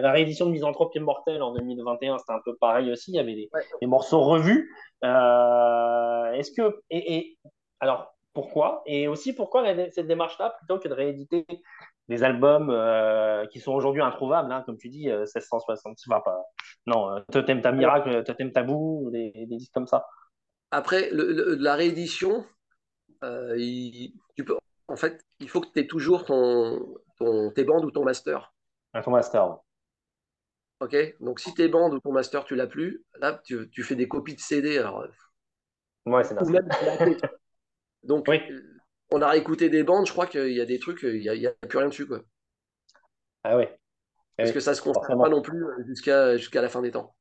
la 0.00 0.12
réédition 0.12 0.46
de 0.46 0.52
Misanthrope 0.52 0.94
Immortel 0.94 1.42
en 1.42 1.52
2021, 1.52 2.18
c'était 2.18 2.32
un 2.32 2.40
peu 2.44 2.56
pareil 2.56 2.90
aussi. 2.90 3.12
Il 3.12 3.16
y 3.16 3.18
avait 3.18 3.34
des, 3.80 3.86
morceaux 3.86 4.22
revus. 4.22 4.72
Euh, 5.04 6.32
est-ce 6.32 6.50
que. 6.52 6.80
Et, 6.90 7.36
alors, 7.80 8.14
pourquoi? 8.32 8.82
Et 8.86 9.08
aussi, 9.08 9.34
pourquoi 9.34 9.64
cette 9.90 10.06
démarche-là, 10.06 10.54
plutôt 10.58 10.78
que 10.78 10.88
de 10.88 10.94
rééditer 10.94 11.46
des 12.08 12.22
albums 12.22 12.68
qui 13.50 13.58
sont 13.60 13.72
aujourd'hui 13.72 14.02
introuvables, 14.02 14.52
hein, 14.52 14.62
comme 14.66 14.78
tu 14.78 14.88
dis, 14.88 15.08
1666, 15.08 16.08
va 16.08 16.20
pas. 16.20 16.44
Non, 16.86 17.22
Totem 17.32 17.60
Ta 17.60 17.72
Miracle, 17.72 18.22
Totem 18.24 18.52
Tabou, 18.52 19.10
des, 19.10 19.32
des 19.32 19.56
disques 19.56 19.72
comme 19.72 19.88
ça? 19.88 20.06
Après, 20.76 21.08
la 21.10 21.74
réédition, 21.74 22.44
euh, 23.24 23.56
tu 24.34 24.44
peux, 24.44 24.58
en 24.88 24.96
fait, 24.96 25.24
il 25.40 25.48
faut 25.48 25.62
que 25.62 25.68
tu 25.72 25.80
aies 25.80 25.86
toujours 25.86 26.26
ton, 26.26 27.00
tes 27.54 27.64
bandes 27.64 27.86
ou 27.86 27.90
ton 27.90 28.04
master. 28.04 28.52
Ah, 28.92 29.00
ton 29.00 29.10
master. 29.10 29.56
Ok, 30.80 30.94
donc 31.20 31.40
si 31.40 31.54
tes 31.54 31.68
bandes 31.68 31.94
ou 31.94 32.00
ton 32.00 32.12
master, 32.12 32.44
tu 32.44 32.56
l'as 32.56 32.66
plus, 32.66 33.02
là, 33.18 33.40
tu, 33.42 33.82
fais 33.82 33.94
des 33.94 34.06
copies 34.06 34.34
de 34.34 34.40
CD. 34.40 34.76
Alors, 34.76 35.00
euh, 35.00 35.08
ouais, 36.10 36.24
c'est 36.24 36.36
Donc, 38.02 38.28
on 39.10 39.22
a 39.22 39.30
réécouté 39.30 39.70
des 39.70 39.82
bandes, 39.82 40.06
je 40.06 40.12
crois 40.12 40.26
qu'il 40.26 40.52
y 40.52 40.60
a 40.60 40.66
des 40.66 40.78
trucs, 40.78 41.02
il 41.04 41.22
n'y 41.22 41.46
a, 41.46 41.52
plus 41.52 41.78
rien 41.78 41.88
dessus. 41.88 42.06
Quoi. 42.06 42.20
Ah 43.44 43.56
oui. 43.56 43.64
Parce 44.36 44.52
que 44.52 44.60
ça 44.60 44.72
ne 44.72 44.76
se 44.76 44.82
conserve 44.82 45.06
pas 45.06 45.30
non 45.30 45.40
plus 45.40 45.64
jusqu'à 45.86 46.36
jusqu'à 46.36 46.60
la 46.60 46.68
fin 46.68 46.82
des 46.82 46.90
temps. 46.90 47.16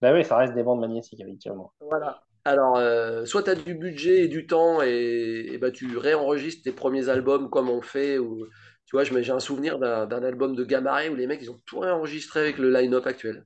Bah 0.00 0.14
oui, 0.14 0.24
ça 0.24 0.38
reste 0.38 0.54
des 0.54 0.62
bandes 0.62 0.80
magnétiques, 0.80 1.20
effectivement. 1.20 1.74
Voilà. 1.80 2.22
Alors, 2.46 2.76
euh, 2.76 3.24
soit 3.24 3.42
tu 3.42 3.50
as 3.50 3.56
du 3.56 3.74
budget 3.74 4.22
et 4.22 4.28
du 4.28 4.46
temps 4.46 4.80
et, 4.80 5.58
bah, 5.60 5.72
tu 5.72 5.98
réenregistres 5.98 6.62
tes 6.62 6.70
premiers 6.70 7.08
albums 7.08 7.50
comme 7.50 7.68
on 7.68 7.82
fait. 7.82 8.18
Ou, 8.18 8.46
tu 8.86 8.94
vois, 8.94 9.02
j'ai 9.02 9.32
un 9.32 9.40
souvenir 9.40 9.80
d'un 9.80 10.22
album 10.22 10.54
de 10.54 10.62
Gamaré 10.62 11.08
où 11.08 11.16
les 11.16 11.26
mecs, 11.26 11.42
ils 11.42 11.50
ont 11.50 11.60
tout 11.66 11.80
réenregistré 11.80 12.38
avec 12.38 12.58
le 12.58 12.70
line-up 12.70 13.04
actuel. 13.04 13.44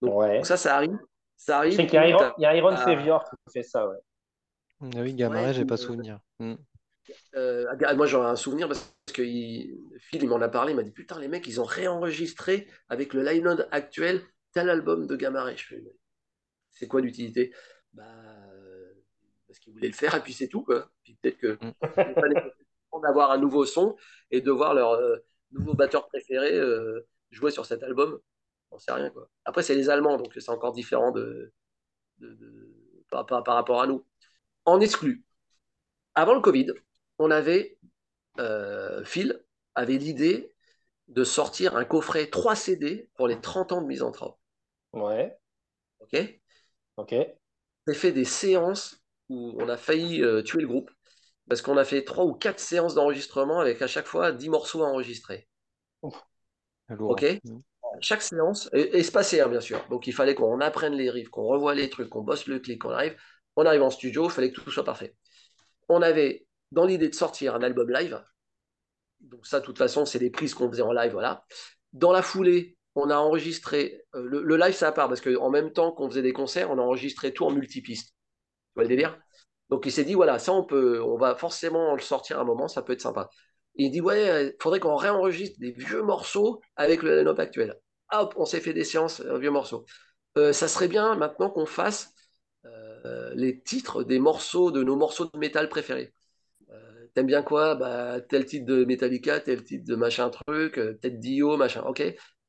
Donc, 0.00 0.46
ça, 0.46 0.56
ça 0.56 0.76
arrive. 0.76 0.96
Ça 1.36 1.58
arrive. 1.58 1.76
qu'il 1.76 1.92
y 1.92 1.98
a 1.98 2.08
Iron, 2.08 2.32
y 2.38 2.46
a 2.46 2.56
Iron 2.56 2.74
Savior 2.74 3.22
qui 3.24 3.52
fait 3.52 3.62
ça, 3.62 3.86
ouais. 3.86 3.98
Ah 4.80 5.00
oui, 5.02 5.12
Gamaré, 5.12 5.52
j'ai 5.52 5.66
pas 5.66 5.76
souvenir. 5.76 6.18
Hmm. 6.38 6.54
Euh, 7.34 7.66
moi, 7.96 8.06
j'en 8.06 8.22
ai 8.24 8.30
un 8.30 8.36
souvenir 8.36 8.66
parce 8.66 8.96
que 9.12 9.22
Phil, 9.22 10.22
il 10.22 10.28
m'en 10.28 10.40
a 10.40 10.48
parlé. 10.48 10.72
Il 10.72 10.76
m'a 10.76 10.82
dit 10.82 10.90
Putain, 10.90 11.20
les 11.20 11.28
mecs, 11.28 11.46
ils 11.46 11.60
ont 11.60 11.64
réenregistré 11.64 12.66
avec 12.88 13.12
le 13.12 13.22
line-up 13.22 13.68
actuel 13.72 14.22
tel 14.52 14.70
album 14.70 15.06
de 15.06 15.16
Gamaré. 15.16 15.54
Je 15.58 15.66
fais 15.66 15.82
c'est 16.76 16.86
quoi 16.86 17.00
l'utilité 17.00 17.52
bah, 17.92 18.04
euh, 18.52 18.92
Parce 19.46 19.58
qu'ils 19.58 19.72
voulaient 19.72 19.88
le 19.88 19.94
faire 19.94 20.14
et 20.14 20.20
puis 20.20 20.32
c'est 20.32 20.48
tout. 20.48 20.62
Quoi. 20.62 20.90
Puis 21.02 21.14
peut-être 21.14 21.38
que 21.38 21.58
mm. 21.60 23.02
d'avoir 23.02 23.30
un 23.30 23.38
nouveau 23.38 23.64
son 23.64 23.96
et 24.30 24.40
de 24.40 24.50
voir 24.50 24.74
leur 24.74 24.92
euh, 24.92 25.16
nouveau 25.50 25.74
batteur 25.74 26.06
préféré 26.06 26.54
euh, 26.54 27.06
jouer 27.30 27.50
sur 27.50 27.66
cet 27.66 27.82
album. 27.82 28.20
On 28.70 28.78
sait 28.78 28.92
rien. 28.92 29.10
Quoi. 29.10 29.28
Après, 29.44 29.62
c'est 29.62 29.74
les 29.74 29.90
Allemands, 29.90 30.16
donc 30.16 30.32
c'est 30.34 30.50
encore 30.50 30.72
différent 30.72 31.12
de, 31.12 31.52
par, 33.10 33.26
rapport 33.28 33.80
à 33.80 33.86
nous. 33.86 34.04
En 34.64 34.80
exclu, 34.80 35.24
avant 36.14 36.34
le 36.34 36.40
Covid, 36.40 36.72
on 37.18 37.30
avait, 37.30 37.78
Phil 39.04 39.40
avait 39.74 39.98
l'idée 39.98 40.52
de 41.08 41.22
sortir 41.22 41.76
un 41.76 41.84
coffret 41.84 42.26
3 42.26 42.56
CD 42.56 43.08
pour 43.14 43.28
les 43.28 43.40
30 43.40 43.72
ans 43.72 43.82
de 43.82 43.86
Misanthrope. 43.86 44.38
Ouais. 44.92 45.38
Ok? 46.00 46.16
Ok. 46.96 47.14
J'ai 47.86 47.94
fait 47.94 48.12
des 48.12 48.24
séances 48.24 49.00
où 49.28 49.56
on 49.60 49.68
a 49.68 49.76
failli 49.76 50.22
euh, 50.22 50.42
tuer 50.42 50.62
le 50.62 50.68
groupe 50.68 50.90
parce 51.48 51.62
qu'on 51.62 51.76
a 51.76 51.84
fait 51.84 52.04
trois 52.04 52.24
ou 52.24 52.34
quatre 52.34 52.58
séances 52.58 52.94
d'enregistrement 52.94 53.60
avec 53.60 53.80
à 53.82 53.86
chaque 53.86 54.06
fois 54.06 54.32
10 54.32 54.48
morceaux 54.48 54.82
à 54.82 54.88
enregistrer. 54.88 55.48
Ok 56.02 57.24
mmh. 57.44 57.58
Chaque 58.00 58.22
séance, 58.22 58.68
et, 58.72 58.98
espacée 58.98 59.40
hein, 59.40 59.48
bien 59.48 59.60
sûr. 59.60 59.86
Donc 59.88 60.06
il 60.06 60.12
fallait 60.12 60.34
qu'on 60.34 60.60
apprenne 60.60 60.94
les 60.94 61.10
riffs, 61.10 61.28
qu'on 61.28 61.46
revoie 61.46 61.74
les 61.74 61.88
trucs, 61.88 62.08
qu'on 62.10 62.22
bosse 62.22 62.46
le 62.46 62.58
clic, 62.58 62.82
qu'on 62.82 62.90
arrive. 62.90 63.16
On 63.56 63.64
arrive 63.64 63.82
en 63.82 63.90
studio, 63.90 64.26
il 64.26 64.30
fallait 64.30 64.52
que 64.52 64.60
tout 64.60 64.70
soit 64.70 64.84
parfait. 64.84 65.16
On 65.88 66.02
avait 66.02 66.46
dans 66.72 66.84
l'idée 66.84 67.08
de 67.08 67.14
sortir 67.14 67.54
un 67.54 67.62
album 67.62 67.90
live. 67.90 68.22
Donc 69.20 69.46
ça, 69.46 69.60
de 69.60 69.64
toute 69.64 69.78
façon, 69.78 70.04
c'est 70.04 70.18
des 70.18 70.30
prises 70.30 70.52
qu'on 70.52 70.70
faisait 70.70 70.82
en 70.82 70.92
live, 70.92 71.12
voilà. 71.12 71.44
Dans 71.92 72.12
la 72.12 72.22
foulée, 72.22 72.75
on 72.96 73.10
a 73.10 73.16
enregistré 73.16 74.04
euh, 74.14 74.22
le, 74.26 74.56
live, 74.56 74.74
ça 74.74 74.88
à 74.88 74.92
part 74.92 75.08
parce 75.08 75.20
qu'en 75.20 75.50
même 75.50 75.72
temps 75.72 75.92
qu'on 75.92 76.08
faisait 76.08 76.22
des 76.22 76.32
concerts, 76.32 76.70
on 76.70 76.78
a 76.78 76.82
enregistré 76.82 77.32
tout 77.32 77.44
en 77.44 77.50
multipiste. 77.50 78.08
Tu 78.08 78.14
vois 78.74 78.84
le 78.84 78.88
délire? 78.88 79.18
Donc 79.68 79.86
il 79.86 79.92
s'est 79.92 80.04
dit 80.04 80.14
voilà, 80.14 80.38
ça 80.38 80.52
on 80.52 80.64
peut, 80.64 81.02
on 81.02 81.16
va 81.18 81.36
forcément 81.36 81.94
le 81.94 82.00
sortir 82.00 82.40
un 82.40 82.44
moment, 82.44 82.68
ça 82.68 82.82
peut 82.82 82.94
être 82.94 83.00
sympa. 83.02 83.30
il 83.76 83.90
dit 83.90 84.00
ouais, 84.00 84.46
il 84.46 84.56
faudrait 84.62 84.80
qu'on 84.80 84.96
réenregistre 84.96 85.60
des 85.60 85.72
vieux 85.72 86.02
morceaux 86.02 86.60
avec 86.76 87.02
le 87.02 87.22
line 87.22 87.34
actuel. 87.38 87.78
Hop, 88.12 88.34
on 88.36 88.46
s'est 88.46 88.60
fait 88.60 88.72
des 88.72 88.84
séances 88.84 89.20
un 89.20 89.38
vieux 89.38 89.50
morceau. 89.50 89.84
Euh, 90.38 90.52
ça 90.52 90.68
serait 90.68 90.88
bien 90.88 91.16
maintenant 91.16 91.50
qu'on 91.50 91.66
fasse 91.66 92.14
euh, 92.64 93.32
les 93.34 93.60
titres 93.62 94.04
des 94.04 94.18
morceaux 94.18 94.70
de 94.70 94.82
nos 94.82 94.96
morceaux 94.96 95.26
de 95.26 95.38
métal 95.38 95.68
préférés. 95.68 96.12
T'aimes 97.14 97.26
bien 97.26 97.42
quoi? 97.42 97.74
Bah, 97.76 98.20
Tel 98.20 98.44
titre 98.44 98.66
de 98.66 98.84
Metallica, 98.84 99.40
tel 99.40 99.64
titre 99.64 99.86
de 99.86 99.96
machin 99.96 100.28
truc, 100.28 100.74
peut-être 100.74 101.18
Dio, 101.18 101.56
machin. 101.56 101.82
Ok, 101.86 102.02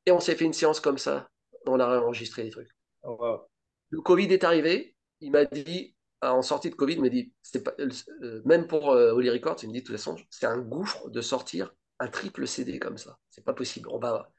et 0.07 0.11
on 0.11 0.21
s'est 0.21 0.35
fait 0.35 0.45
une 0.45 0.53
séance 0.53 0.79
comme 0.79 0.97
ça. 0.97 1.29
On 1.65 1.81
a 1.81 1.99
enregistré 1.99 2.43
les 2.43 2.49
trucs. 2.49 2.69
Oh, 3.03 3.41
le 3.89 3.99
Covid 3.99 4.27
est 4.27 4.45
arrivé. 4.45 4.95
Il 5.19 5.31
m'a 5.31 5.43
dit, 5.43 5.95
en 6.21 6.41
sortie 6.41 6.69
de 6.69 6.75
Covid, 6.75 6.93
il 6.93 7.01
m'a 7.01 7.09
dit, 7.09 7.33
c'est 7.41 7.61
pas, 7.61 7.73
euh, 7.79 8.41
même 8.45 8.67
pour 8.67 8.91
euh, 8.91 9.11
Holy 9.11 9.29
Records, 9.29 9.57
il 9.63 9.67
me 9.67 9.73
dit 9.73 9.81
de 9.81 9.85
toute 9.85 9.97
façon, 9.97 10.15
c'est 10.29 10.45
un 10.45 10.59
gouffre 10.59 11.09
de 11.09 11.19
sortir 11.19 11.75
un 11.99 12.07
triple 12.07 12.47
CD 12.47 12.79
comme 12.79 12.97
ça. 12.97 13.19
C'est 13.29 13.43
pas 13.43 13.53
possible. 13.53 13.89
On 13.91 13.99
va, 13.99 14.31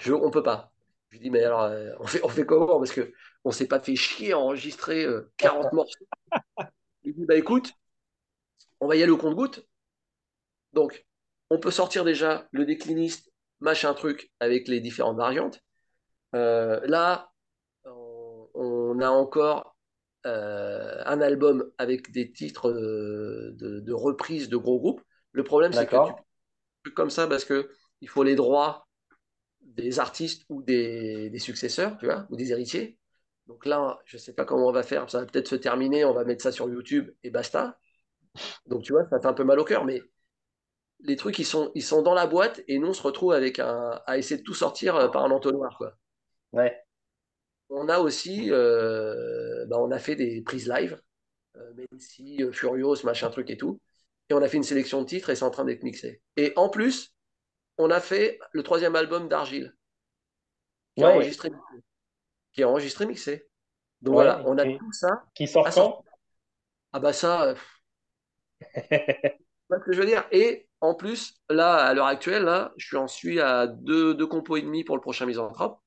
je, 0.00 0.12
on 0.12 0.30
peut 0.30 0.42
pas. 0.42 0.72
Je 1.08 1.16
lui 1.16 1.22
dis, 1.22 1.30
mais 1.30 1.42
alors, 1.42 1.62
euh, 1.62 1.92
on, 2.00 2.06
fait, 2.06 2.22
on 2.22 2.28
fait 2.28 2.44
comment? 2.44 2.78
Parce 2.78 2.92
que 2.92 3.10
on 3.44 3.50
s'est 3.50 3.68
pas 3.68 3.80
fait 3.80 3.96
chier 3.96 4.32
à 4.32 4.38
enregistrer 4.38 5.06
40 5.38 5.72
morceaux. 5.72 6.06
Il 7.02 7.14
dit, 7.14 7.24
bah 7.24 7.36
écoute, 7.36 7.72
on 8.80 8.88
va 8.88 8.96
y 8.96 9.02
aller 9.02 9.12
au 9.12 9.16
compte-goutte. 9.16 9.66
Donc, 10.74 11.06
on 11.48 11.58
peut 11.58 11.70
sortir 11.70 12.04
déjà 12.04 12.46
le 12.50 12.66
décliniste 12.66 13.33
machin 13.60 13.94
truc 13.94 14.30
avec 14.40 14.68
les 14.68 14.80
différentes 14.80 15.16
variantes. 15.16 15.60
Euh, 16.34 16.80
là, 16.84 17.30
on, 18.54 18.98
a 19.00 19.08
encore 19.08 19.76
euh, 20.26 21.02
un 21.04 21.20
album 21.20 21.70
avec 21.78 22.12
des 22.12 22.32
titres 22.32 22.72
de, 22.72 23.54
de, 23.56 23.80
de 23.80 23.92
reprises 23.92 24.48
de 24.48 24.56
gros 24.56 24.78
groupes. 24.78 25.02
Le 25.32 25.44
problème, 25.44 25.72
c'est 25.72 25.86
que 25.86 25.96
tu 26.84 26.92
comme 26.92 27.10
ça 27.10 27.26
parce 27.26 27.44
que 27.44 27.70
il 28.00 28.08
faut 28.08 28.22
les 28.22 28.34
droits 28.34 28.86
des 29.60 29.98
artistes 29.98 30.44
ou 30.48 30.62
des, 30.62 31.30
des 31.30 31.38
successeurs, 31.38 31.96
tu 31.98 32.06
vois, 32.06 32.26
ou 32.30 32.36
des 32.36 32.52
héritiers. 32.52 32.98
Donc 33.46 33.66
là, 33.66 33.98
je 34.04 34.16
sais 34.16 34.32
pas 34.32 34.44
comment 34.44 34.68
on 34.68 34.72
va 34.72 34.82
faire. 34.82 35.10
Ça 35.10 35.20
va 35.20 35.26
peut-être 35.26 35.48
se 35.48 35.56
terminer. 35.56 36.04
On 36.04 36.14
va 36.14 36.24
mettre 36.24 36.42
ça 36.42 36.52
sur 36.52 36.68
YouTube 36.68 37.10
et 37.22 37.30
basta. 37.30 37.78
Donc 38.66 38.82
tu 38.82 38.92
vois, 38.92 39.04
ça 39.08 39.20
fait 39.20 39.26
un 39.26 39.34
peu 39.34 39.44
mal 39.44 39.58
au 39.58 39.64
cœur, 39.64 39.84
mais 39.84 40.02
les 41.04 41.16
trucs, 41.16 41.38
ils 41.38 41.44
sont, 41.46 41.70
ils 41.76 41.82
sont 41.84 42.02
dans 42.02 42.14
la 42.14 42.26
boîte 42.26 42.62
et 42.68 42.78
nous, 42.78 42.88
on 42.88 42.92
se 42.94 43.02
retrouve 43.02 43.32
avec 43.32 43.58
un, 43.60 44.00
à 44.06 44.18
essayer 44.18 44.38
de 44.38 44.44
tout 44.44 44.54
sortir 44.54 44.96
euh, 44.96 45.08
par 45.08 45.24
un 45.24 45.30
entonnoir, 45.30 45.76
quoi. 45.78 45.96
Ouais. 46.52 46.84
On 47.70 47.88
a 47.88 47.98
aussi, 47.98 48.50
euh, 48.50 49.66
bah, 49.66 49.76
on 49.80 49.90
a 49.90 49.98
fait 49.98 50.16
des 50.16 50.42
prises 50.42 50.68
live, 50.68 51.00
euh, 51.56 51.72
Mency, 51.92 52.42
euh, 52.42 52.52
Furios, 52.52 53.04
machin 53.04 53.30
truc 53.30 53.50
et 53.50 53.56
tout. 53.58 53.80
Et 54.30 54.34
on 54.34 54.42
a 54.42 54.48
fait 54.48 54.58
une 54.58 54.64
sélection 54.64 55.02
de 55.02 55.06
titres 55.06 55.30
et 55.30 55.36
c'est 55.36 55.44
en 55.44 55.50
train 55.50 55.64
d'être 55.66 55.84
mixé. 55.84 56.22
Et 56.36 56.52
en 56.56 56.68
plus, 56.70 57.14
on 57.78 57.90
a 57.90 58.00
fait 58.00 58.38
le 58.52 58.62
troisième 58.62 58.96
album 58.96 59.28
d'Argile, 59.28 59.74
qui 60.96 61.04
est 61.04 61.06
Ouais. 61.06 61.06
enregistré, 61.06 61.50
qui 62.52 62.60
est 62.62 62.64
enregistré 62.64 63.06
mixé. 63.06 63.48
Donc 64.02 64.14
Ouais, 64.14 64.14
voilà, 64.14 64.42
on 64.46 64.58
a 64.58 64.66
tout 64.66 64.92
ça. 64.92 65.24
Qui 65.34 65.46
sort 65.46 65.64
Ah, 65.64 65.72
quand? 65.72 66.04
Ah 66.92 67.00
bah 67.00 67.12
ça, 67.12 67.54
ce 69.70 69.76
que 69.84 69.92
je 69.92 70.00
veux 70.00 70.06
dire? 70.06 70.24
Et 70.32 70.68
en 70.84 70.94
plus, 70.94 71.34
là, 71.50 71.74
à 71.76 71.94
l'heure 71.94 72.06
actuelle, 72.06 72.44
là, 72.44 72.72
je 72.76 72.86
suis 72.86 72.96
en 72.96 73.08
suis 73.08 73.40
à 73.40 73.66
deux, 73.66 74.14
deux 74.14 74.26
compos 74.26 74.56
et 74.56 74.62
demi 74.62 74.84
pour 74.84 74.96
le 74.96 75.02
prochain 75.02 75.26
Misanthrope. 75.26 75.78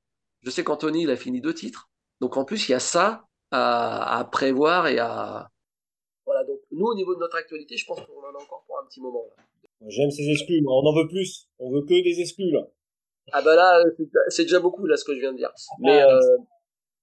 Je 0.42 0.50
sais 0.50 0.64
qu'Anthony, 0.64 1.02
il 1.02 1.10
a 1.10 1.16
fini 1.16 1.40
deux 1.40 1.54
titres. 1.54 1.88
Donc 2.20 2.36
en 2.36 2.44
plus, 2.44 2.68
il 2.68 2.72
y 2.72 2.74
a 2.74 2.80
ça 2.80 3.24
à, 3.50 4.18
à 4.18 4.24
prévoir 4.24 4.86
et 4.88 4.98
à. 4.98 5.48
Voilà, 6.26 6.44
donc 6.44 6.58
nous, 6.72 6.86
au 6.86 6.94
niveau 6.94 7.14
de 7.14 7.20
notre 7.20 7.36
actualité, 7.36 7.76
je 7.76 7.86
pense 7.86 8.00
qu'on 8.00 8.20
en 8.20 8.34
a 8.38 8.42
encore 8.42 8.64
pour 8.66 8.78
un 8.80 8.86
petit 8.86 9.00
moment. 9.00 9.24
Là. 9.36 9.44
J'aime 9.88 10.10
ces 10.10 10.28
exclus, 10.30 10.62
on 10.66 10.86
en 10.86 10.94
veut 10.94 11.08
plus. 11.08 11.48
On 11.58 11.70
veut 11.70 11.82
que 11.82 11.88
des 12.02 12.20
exclus, 12.20 12.50
là. 12.50 12.66
Ah 13.32 13.42
bah 13.42 13.54
là, 13.54 13.78
euh, 13.80 13.90
c'est- 14.28 14.42
déjà 14.44 14.58
beaucoup, 14.58 14.86
là, 14.86 14.96
ce 14.96 15.04
que 15.04 15.14
je 15.14 15.20
viens 15.20 15.32
de 15.32 15.36
dire. 15.38 15.52
Mais, 15.80 16.00
Ah, 16.00 16.16
euh, 16.16 16.36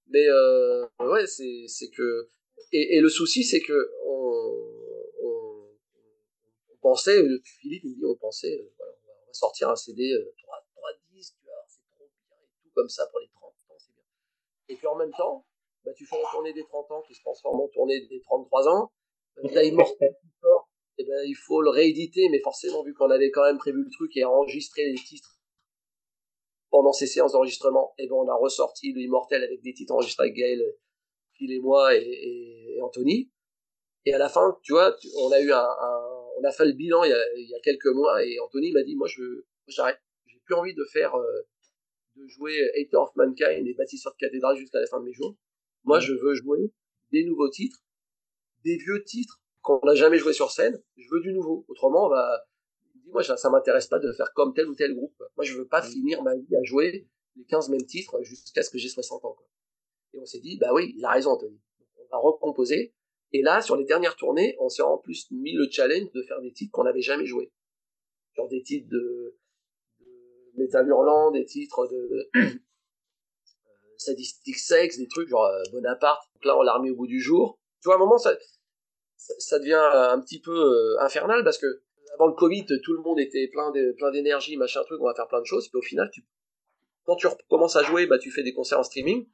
mais 0.10 0.28
euh, 0.28 0.86
ouais, 1.00 1.26
c'est 1.28 1.90
que. 1.96 2.28
Et, 2.72 2.98
et 2.98 3.00
le 3.02 3.10
souci, 3.10 3.44
c'est 3.44 3.62
que 3.62 3.92
on 4.08 4.25
pensait, 6.86 7.18
euh, 7.18 7.42
Philippe 7.44 7.84
il 7.84 7.92
me 7.92 7.96
dit, 7.96 8.06
on 8.06 8.16
pensait, 8.16 8.54
euh, 8.62 8.70
voilà, 8.78 8.94
on 9.04 9.08
va- 9.08 9.34
sortir 9.34 9.70
un 9.70 9.76
CD, 9.76 10.04
euh, 10.14 10.34
trois, 10.44 10.60
trois 10.76 10.90
disques, 11.12 11.34
tu 11.40 11.46
vois, 11.46 11.64
c'est 11.68 11.82
trop 11.96 12.06
bien 12.06 12.38
et 12.44 12.48
tout 12.62 12.70
comme 12.76 12.90
ça 12.90 13.08
pour 13.08 13.20
les 13.22 13.30
30 13.34 13.54
ans, 13.70 13.76
c'est 13.80 13.94
bien. 13.94 14.04
Et 14.70 14.76
puis 14.76 14.86
en 14.88 14.96
même 14.96 15.12
temps, 15.18 15.46
bah, 15.84 15.94
tu 15.98 16.06
fais 16.06 16.18
la 16.22 16.30
tournée 16.32 16.54
des 16.54 16.64
30 16.66 16.92
ans 16.92 17.02
qui 17.08 17.16
se 17.16 17.22
transforme 17.22 17.60
en 17.60 17.68
tournée 17.70 18.06
des 18.08 18.22
33 18.22 18.68
ans, 18.70 18.92
euh, 19.40 19.50
t'as 19.52 19.64
Immortel 19.64 20.16
et 20.98 21.04
ben 21.04 21.24
il 21.26 21.36
faut 21.36 21.62
le 21.62 21.72
rééditer, 21.72 22.30
mais 22.30 22.40
forcément, 22.40 22.84
vu 22.84 22.94
qu'on 22.94 23.10
avait 23.10 23.32
quand 23.32 23.44
même 23.44 23.58
prévu 23.58 23.84
le 23.84 23.92
truc 23.92 24.16
et 24.16 24.24
enregistré 24.24 24.86
les 24.86 24.96
titres 24.96 25.40
pendant 26.70 26.94
ces 26.94 27.08
séances 27.08 27.32
d'enregistrement, 27.34 27.94
et 27.98 28.08
ben 28.08 28.16
on 28.16 28.28
a 28.30 28.36
ressorti 28.36 28.94
le 28.94 29.02
Immortel 29.02 29.44
avec 29.44 29.62
des 29.62 29.74
titres 29.74 29.94
enregistrés 29.94 30.26
avec 30.26 30.36
Gaël, 30.36 30.62
Phil 31.34 31.52
et 31.52 31.60
moi 31.60 31.96
et, 31.96 32.00
et, 32.02 32.76
et 32.78 32.82
Anthony. 32.82 33.32
Et 34.06 34.14
à 34.14 34.18
la 34.20 34.30
fin, 34.30 34.58
tu 34.62 34.72
vois, 34.74 34.94
tu- 34.94 35.10
on 35.18 35.32
a 35.32 35.40
eu 35.42 35.52
un, 35.52 35.58
un- 35.90 36.15
on 36.38 36.44
a 36.44 36.52
fait 36.52 36.66
le 36.66 36.74
bilan 36.74 37.04
il 37.04 37.10
y 37.10 37.14
a, 37.14 37.38
il 37.38 37.50
y 37.50 37.56
a 37.56 37.60
quelques 37.60 37.88
mois 37.88 38.24
et 38.24 38.40
Anthony 38.40 38.72
m'a 38.72 38.84
dit, 38.84 38.96
moi 38.96 39.08
je, 39.08 39.44
j'arrête, 39.68 40.00
j'ai 40.28 40.40
plus 40.46 40.56
envie 40.56 40.74
de 40.74 40.84
faire, 40.86 41.16
euh, 41.16 41.42
de 42.16 42.28
jouer 42.28 42.70
Hater 42.76 42.98
of 42.98 43.16
Mankind 43.16 43.68
et 43.68 43.74
Bâtisseur 43.74 44.14
de 44.14 44.18
cathédrale 44.18 44.58
jusqu'à 44.58 44.80
la 44.80 44.88
fin 44.88 45.00
de 45.00 45.06
mes 45.06 45.14
jours. 45.14 45.36
Moi, 45.84 46.00
je 46.00 46.14
veux 46.14 46.34
jouer 46.34 46.72
des 47.12 47.24
nouveaux 47.26 47.50
titres, 47.50 47.84
des 48.64 48.78
vieux 48.78 49.04
titres 49.04 49.40
qu'on 49.62 49.80
n'a 49.84 49.96
jamais 49.96 50.18
joué 50.18 50.34
sur 50.34 50.52
scène. 50.52 50.82
Je 50.98 51.08
veux 51.12 51.22
du 51.22 51.32
nouveau. 51.32 51.66
Autrement, 51.68 52.08
on 52.08 52.10
va, 52.10 52.46
moi, 53.08 53.24
ça, 53.24 53.38
ça 53.38 53.50
m'intéresse 53.50 53.88
pas 53.88 54.00
de 54.00 54.12
faire 54.12 54.34
comme 54.34 54.54
tel 54.54 54.68
ou 54.68 54.76
tel 54.76 54.96
groupe. 54.96 55.16
Moi, 55.38 55.46
je 55.46 55.56
veux 55.56 55.68
pas 55.68 55.84
finir 55.84 56.24
ma 56.24 56.36
vie 56.36 56.56
à 56.56 56.64
jouer 56.64 57.08
les 57.36 57.46
15 57.46 57.70
mêmes 57.70 57.86
titres 57.86 58.22
jusqu'à 58.24 58.64
ce 58.64 58.70
que 58.72 58.78
j'ai 58.78 58.90
60 58.90 59.26
ans. 59.26 59.34
Quoi. 59.34 59.48
Et 60.14 60.20
on 60.20 60.26
s'est 60.26 60.40
dit, 60.40 60.58
bah 60.58 60.74
oui, 60.74 60.96
il 60.98 61.06
a 61.06 61.12
raison, 61.12 61.32
Anthony. 61.32 61.60
On 61.98 62.08
va 62.12 62.18
recomposer. 62.18 62.95
Et 63.36 63.42
là, 63.42 63.62
sur 63.62 63.76
les 63.76 63.84
dernières 63.84 64.16
tournées, 64.16 64.56
on 64.62 64.70
s'est 64.70 64.82
en 64.82 64.98
plus 64.98 65.30
mis 65.30 65.52
le 65.52 65.68
challenge 65.70 66.10
de 66.14 66.22
faire 66.22 66.40
des 66.40 66.54
titres 66.54 66.72
qu'on 66.72 66.86
n'avait 66.86 67.02
jamais 67.02 67.26
joués. 67.26 67.52
Genre 68.38 68.48
des 68.48 68.64
titres 68.64 68.88
de, 68.90 69.36
de 70.00 70.58
Metal 70.58 70.88
Hurlant, 70.88 71.32
des 71.32 71.44
titres 71.44 71.86
de 71.88 72.30
euh, 72.38 72.50
Sadistic 73.98 74.58
Sex, 74.58 74.98
des 74.98 75.10
trucs 75.10 75.28
genre 75.28 75.44
euh, 75.48 75.64
Bonaparte. 75.74 76.30
Donc 76.36 76.46
là, 76.46 76.58
on 76.58 76.62
l'a 76.62 76.76
remis 76.76 76.92
au 76.92 76.96
bout 76.96 77.08
du 77.08 77.20
jour. 77.20 77.60
Tu 77.82 77.90
vois, 77.90 77.96
à 77.96 77.98
un 77.98 78.00
moment, 78.00 78.18
ça, 78.18 78.32
devient 79.60 79.74
un 79.94 80.22
petit 80.22 80.40
peu 80.40 80.56
euh, 80.58 81.02
infernal 81.02 81.44
parce 81.44 81.58
que 81.58 81.82
avant 82.14 82.28
le 82.28 82.36
Covid, 82.36 82.66
tout 82.84 82.94
le 82.94 83.02
monde 83.02 83.20
était 83.20 83.50
plein 83.50 83.70
de, 83.72 83.94
plein 83.98 84.12
d'énergie, 84.12 84.56
machin 84.56 84.82
truc, 84.86 85.02
on 85.02 85.08
va 85.08 85.14
faire 85.14 85.28
plein 85.28 85.42
de 85.42 85.46
choses. 85.46 85.68
Puis 85.68 85.78
au 85.78 85.82
final, 85.82 86.10
quand 87.04 87.18
tu 87.18 87.28
recommences 87.28 87.76
à 87.76 87.84
jouer, 87.84 88.08
bah 88.08 88.18
tu 88.18 88.32
fais 88.32 88.44
des 88.44 88.54
concerts 88.54 88.80
en 88.80 88.84
streaming. 88.84 89.28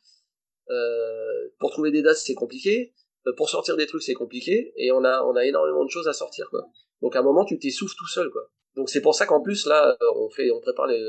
Euh, 0.71 1.49
pour 1.59 1.69
trouver 1.69 1.91
des 1.91 2.01
dates, 2.01 2.17
c'est 2.17 2.33
compliqué. 2.33 2.95
Euh, 3.27 3.33
pour 3.35 3.49
sortir 3.49 3.77
des 3.77 3.87
trucs, 3.87 4.03
c'est 4.03 4.13
compliqué. 4.13 4.73
Et 4.75 4.91
on 4.91 5.03
a, 5.03 5.23
on 5.23 5.35
a 5.35 5.45
énormément 5.45 5.85
de 5.85 5.89
choses 5.89 6.07
à 6.07 6.13
sortir, 6.13 6.49
quoi. 6.49 6.67
Donc 7.01 7.15
à 7.15 7.19
un 7.19 7.23
moment, 7.23 7.45
tu 7.45 7.57
t'essouffles 7.59 7.95
tout 7.97 8.07
seul, 8.07 8.29
quoi. 8.29 8.49
Donc 8.75 8.89
c'est 8.89 9.01
pour 9.01 9.15
ça 9.15 9.25
qu'en 9.25 9.41
plus 9.41 9.65
là, 9.65 9.97
euh, 10.01 10.05
on 10.15 10.29
fait, 10.29 10.49
on 10.51 10.61
prépare 10.61 10.87
les, 10.87 11.03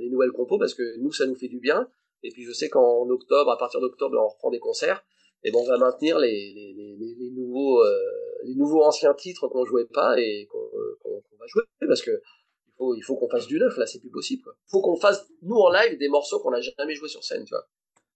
les 0.00 0.10
nouvelles 0.10 0.32
compos 0.32 0.58
parce 0.58 0.74
que 0.74 0.98
nous, 0.98 1.12
ça 1.12 1.26
nous 1.26 1.34
fait 1.34 1.48
du 1.48 1.60
bien. 1.60 1.88
Et 2.22 2.30
puis 2.30 2.44
je 2.44 2.52
sais 2.52 2.68
qu'en 2.68 3.08
octobre, 3.08 3.50
à 3.50 3.58
partir 3.58 3.80
d'octobre, 3.80 4.18
on 4.18 4.28
reprend 4.28 4.50
des 4.50 4.58
concerts. 4.58 5.04
Et 5.42 5.52
ben 5.52 5.58
on 5.60 5.66
va 5.66 5.78
maintenir 5.78 6.18
les, 6.18 6.52
les, 6.54 6.74
les, 6.74 7.14
les 7.14 7.30
nouveaux, 7.30 7.82
euh, 7.84 7.98
les 8.44 8.54
nouveaux 8.54 8.82
anciens 8.82 9.14
titres 9.14 9.48
qu'on 9.48 9.64
jouait 9.64 9.86
pas 9.86 10.18
et 10.18 10.46
qu'on 10.50 10.58
euh, 10.58 10.98
qu'on 11.02 11.36
va 11.38 11.46
jouer 11.46 11.62
parce 11.86 12.02
que 12.02 12.10
il 12.10 12.72
faut, 12.76 12.94
il 12.94 13.02
faut 13.02 13.16
qu'on 13.16 13.28
fasse 13.28 13.46
du 13.46 13.58
neuf 13.58 13.76
là, 13.76 13.86
c'est 13.86 14.00
plus 14.00 14.10
possible. 14.10 14.42
Quoi. 14.42 14.56
Il 14.66 14.70
faut 14.70 14.80
qu'on 14.80 14.96
fasse 14.96 15.26
nous 15.42 15.56
en 15.56 15.70
live 15.70 15.98
des 15.98 16.08
morceaux 16.08 16.40
qu'on 16.40 16.50
n'a 16.50 16.60
jamais 16.60 16.94
joué 16.94 17.08
sur 17.08 17.22
scène, 17.22 17.44
tu 17.44 17.54
vois. 17.54 17.68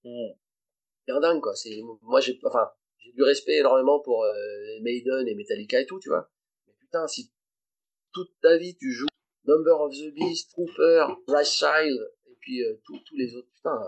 Hmm. 0.05 0.33
C'est 1.07 1.13
un 1.13 1.21
dingue 1.21 1.41
quoi. 1.41 1.55
C'est 1.55 1.81
moi 2.03 2.21
j'ai, 2.21 2.39
enfin, 2.45 2.69
j'ai 3.01 3.13
du 3.13 3.23
respect 3.23 3.57
énormément 3.59 4.01
pour 4.01 4.25
euh, 4.25 4.33
Maiden 4.83 5.27
et 5.27 5.35
Metallica 5.35 5.81
et 5.81 5.87
tout, 5.87 5.99
tu 6.01 6.09
vois. 6.09 6.31
Mais 6.67 6.73
putain, 6.79 7.07
si 7.07 7.33
toute 8.13 8.31
ta 8.43 8.57
vie 8.57 8.77
tu 8.77 8.91
joues 8.93 9.07
Number 9.45 9.81
of 9.81 9.93
the 9.95 10.13
Beast, 10.15 10.51
Trooper, 10.51 11.07
Rise 11.29 11.49
Child 11.49 11.99
et 12.27 12.37
puis 12.41 12.63
euh, 12.63 12.81
tous 12.85 13.17
les 13.17 13.35
autres, 13.35 13.49
putain, 13.55 13.81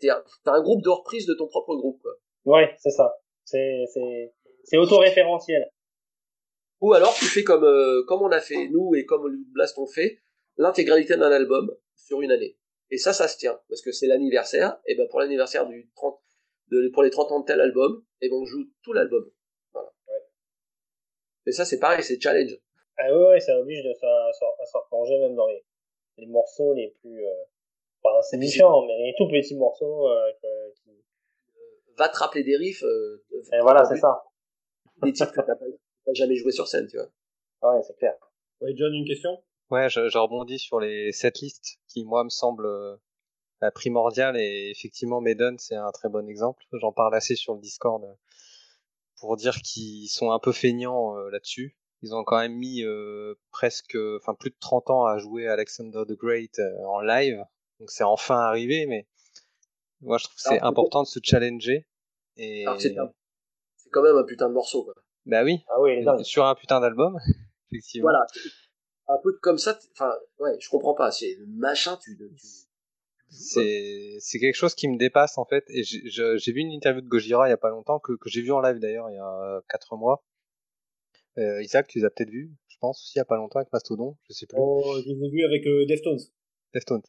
t'as, 0.00 0.52
un- 0.52 0.62
groupe 0.62 0.82
de 0.82 0.88
reprise 0.88 1.26
de 1.26 1.34
ton 1.34 1.46
propre 1.46 1.76
groupe 1.76 2.00
quoi. 2.02 2.12
Ouais, 2.44 2.74
c'est 2.78 2.90
ça. 2.90 3.12
C'est, 3.44 3.84
c'est, 3.92 4.34
c'est 4.64 4.78
autoréférentiel. 4.78 5.70
Ou 6.80 6.92
alors 6.94 7.14
tu 7.14 7.24
fais 7.26 7.44
comme 7.44 7.64
euh, 7.64 8.02
comme 8.06 8.22
on 8.22 8.30
a 8.30 8.40
fait 8.40 8.68
nous 8.68 8.94
et 8.94 9.04
comme 9.04 9.44
Blast 9.52 9.76
ont 9.78 9.86
fait 9.86 10.20
l'intégralité 10.56 11.16
d'un 11.16 11.30
album 11.32 11.70
sur 11.94 12.20
une 12.22 12.30
année. 12.30 12.56
Et 12.90 12.96
ça, 12.98 13.12
ça 13.12 13.28
se 13.28 13.36
tient 13.36 13.60
parce 13.68 13.82
que 13.82 13.92
c'est 13.92 14.06
l'anniversaire. 14.06 14.78
Et 14.86 14.94
ben 14.94 15.06
pour 15.08 15.20
l'anniversaire 15.20 15.66
du 15.66 15.90
30, 15.96 16.18
de, 16.70 16.88
pour 16.92 17.02
les 17.02 17.10
30 17.10 17.32
ans 17.32 17.40
de 17.40 17.44
tel 17.46 17.60
album, 17.60 18.04
et 18.20 18.28
ben 18.28 18.36
on 18.36 18.44
joue 18.44 18.64
tout 18.82 18.92
l'album. 18.92 19.30
Voilà. 19.72 19.90
Et 21.46 21.52
ça 21.52 21.64
c'est 21.64 21.78
pareil, 21.78 22.02
c'est 22.02 22.20
challenge. 22.20 22.56
Ah 22.96 23.12
ouais, 23.14 23.28
ouais, 23.28 23.40
ça 23.40 23.58
oblige 23.58 23.82
de 23.84 23.92
se, 23.92 24.00
se, 24.00 24.44
à 24.62 24.66
se 24.66 24.76
replonger 24.76 25.18
même 25.20 25.34
dans 25.36 25.46
les, 25.46 25.64
les 26.18 26.26
morceaux 26.26 26.74
les 26.74 26.96
plus, 27.00 27.24
euh, 27.24 27.44
pas 28.02 28.18
insignifiants, 28.18 28.84
mais 28.86 28.96
les 28.98 29.14
tout 29.16 29.28
petits 29.28 29.56
morceaux, 29.56 30.08
euh, 30.08 30.30
qui... 30.82 30.90
Va 31.96 32.08
te 32.08 32.16
rappeler 32.16 32.44
des 32.44 32.56
riffs. 32.56 32.84
Euh, 32.84 33.24
Et 33.52 33.60
voilà, 33.60 33.84
c'est 33.84 33.96
ça. 33.96 34.22
Des 35.02 35.12
titres 35.12 35.32
que 35.32 35.40
t'as 35.40 36.12
jamais 36.12 36.36
joué 36.36 36.52
sur 36.52 36.66
scène, 36.68 36.86
tu 36.86 36.96
vois. 36.96 37.74
Ouais, 37.74 37.82
c'est 37.82 37.96
clair. 37.96 38.14
Ouais, 38.60 38.72
John, 38.76 38.92
une 38.94 39.04
question? 39.04 39.42
Ouais, 39.70 39.88
je, 39.88 40.08
je 40.08 40.18
rebondis 40.18 40.58
sur 40.60 40.78
les 40.80 41.10
setlists 41.12 41.78
qui, 41.88 42.04
moi, 42.04 42.22
me 42.24 42.28
semblent 42.30 42.68
euh, 43.62 43.70
primordiales 43.70 44.36
et 44.38 44.70
effectivement, 44.70 45.20
Maiden, 45.20 45.58
c'est 45.58 45.74
un 45.76 45.90
très 45.92 46.08
bon 46.08 46.28
exemple. 46.28 46.62
J'en 46.72 46.92
parle 46.92 47.14
assez 47.14 47.34
sur 47.36 47.54
le 47.54 47.60
Discord 47.60 48.04
euh, 48.04 48.14
pour 49.20 49.36
dire 49.36 49.56
qu'ils 49.56 50.08
sont 50.08 50.30
un 50.30 50.38
peu 50.38 50.52
feignants 50.52 51.16
euh, 51.16 51.30
là-dessus. 51.30 51.76
Ils 52.02 52.14
ont 52.14 52.22
quand 52.22 52.38
même 52.38 52.54
mis 52.54 52.84
euh, 52.84 53.34
presque, 53.50 53.96
enfin 54.20 54.34
plus 54.34 54.50
de 54.50 54.56
30 54.60 54.90
ans 54.90 55.04
à 55.06 55.18
jouer 55.18 55.48
Alexander 55.48 56.02
the 56.06 56.12
Great 56.16 56.58
euh, 56.60 56.84
en 56.86 57.00
live. 57.00 57.42
Donc 57.80 57.90
c'est 57.90 58.04
enfin 58.04 58.36
arrivé, 58.36 58.86
mais 58.86 59.06
moi 60.00 60.18
je 60.18 60.24
trouve 60.24 60.36
que 60.36 60.42
c'est 60.42 60.60
important 60.60 61.02
de 61.02 61.08
se 61.08 61.18
challenger. 61.22 61.86
Et 62.36 62.62
Alors 62.64 62.76
que 62.76 62.82
c'est 62.82 62.96
un- 62.98 63.12
c'est 63.76 63.90
quand 63.90 64.02
même 64.02 64.16
un 64.16 64.22
putain 64.24 64.48
de 64.48 64.54
morceau, 64.54 64.84
quoi. 64.84 64.94
bah 65.26 65.42
oui, 65.42 65.64
Ah 65.68 65.80
oui, 65.80 66.04
sur 66.24 66.44
un 66.46 66.54
putain 66.54 66.78
d'album, 66.80 67.18
effectivement. 67.72 68.04
Voilà. 68.10 68.24
Un 69.08 69.18
peu 69.22 69.32
comme 69.40 69.58
ça, 69.58 69.76
enfin, 69.92 70.12
ouais, 70.38 70.56
je 70.60 70.68
comprends 70.68 70.94
pas. 70.94 71.10
C'est 71.10 71.34
le 71.38 71.46
machin, 71.46 71.96
tu, 71.96 72.16
tu, 72.16 72.46
C'est 73.30 74.16
c'est 74.20 74.38
quelque 74.38 74.54
chose 74.54 74.74
qui 74.74 74.88
me 74.88 74.96
dépasse 74.96 75.38
en 75.38 75.44
fait. 75.44 75.64
Et 75.68 75.82
j'ai 75.84 76.52
vu 76.52 76.60
une 76.60 76.72
interview 76.72 77.02
de 77.02 77.08
Gojira 77.08 77.46
il 77.46 77.50
y 77.50 77.54
a 77.54 77.58
pas 77.58 77.70
longtemps 77.70 77.98
que, 77.98 78.12
que 78.12 78.28
j'ai 78.28 78.42
vu 78.42 78.52
en 78.52 78.60
live 78.60 78.78
d'ailleurs 78.78 79.10
il 79.10 79.14
y 79.14 79.18
a 79.18 79.62
quatre 79.68 79.96
mois. 79.96 80.24
Euh, 81.38 81.62
Isaac, 81.62 81.86
tu 81.86 81.98
les 81.98 82.04
as 82.04 82.10
peut-être 82.10 82.30
vus, 82.30 82.50
je 82.66 82.76
pense 82.80 83.00
aussi 83.00 83.12
il 83.16 83.18
y 83.18 83.20
a 83.20 83.24
pas 83.24 83.36
longtemps 83.36 83.60
avec 83.60 83.72
Mastodon, 83.72 84.16
je 84.28 84.34
sais 84.34 84.46
plus. 84.46 84.58
oh, 84.60 84.82
Je 85.04 85.08
les 85.08 85.24
ai 85.24 85.30
vus 85.30 85.44
avec 85.44 85.66
euh, 85.66 85.86
Deftones. 85.86 86.18
Deftones. 86.74 87.02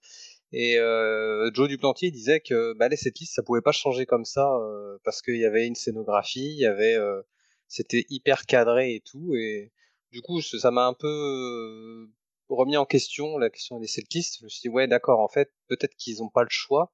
Et 0.52 0.78
euh, 0.78 1.50
Joe 1.54 1.68
Duplantier 1.68 2.12
disait 2.12 2.40
que 2.40 2.74
bah, 2.74 2.90
cette 2.96 3.20
liste, 3.20 3.36
ça 3.36 3.44
pouvait 3.44 3.62
pas 3.62 3.72
changer 3.72 4.06
comme 4.06 4.26
ça 4.26 4.56
euh, 4.56 4.98
parce 5.04 5.22
qu'il 5.22 5.38
y 5.38 5.46
avait 5.46 5.66
une 5.68 5.76
scénographie, 5.76 6.54
il 6.54 6.60
y 6.60 6.66
avait, 6.66 6.96
euh, 6.96 7.22
c'était 7.68 8.06
hyper 8.10 8.46
cadré 8.46 8.96
et 8.96 9.02
tout. 9.02 9.36
Et 9.36 9.72
du 10.12 10.22
coup, 10.22 10.42
ça 10.42 10.72
m'a 10.72 10.86
un 10.86 10.94
peu 10.94 11.08
euh, 11.08 12.08
remis 12.50 12.78
en 12.78 12.86
question 12.86 13.38
la 13.38 13.50
question 13.50 13.80
des 13.80 13.88
setlists. 13.88 14.40
Je 14.40 14.44
me 14.46 14.50
suis 14.50 14.62
dit 14.62 14.70
ouais, 14.70 14.88
d'accord, 14.88 15.20
en 15.20 15.28
fait, 15.28 15.52
peut-être 15.68 15.96
qu'ils 15.96 16.24
ont 16.24 16.30
pas 16.30 16.44
le 16.44 16.50
choix. 16.50 16.92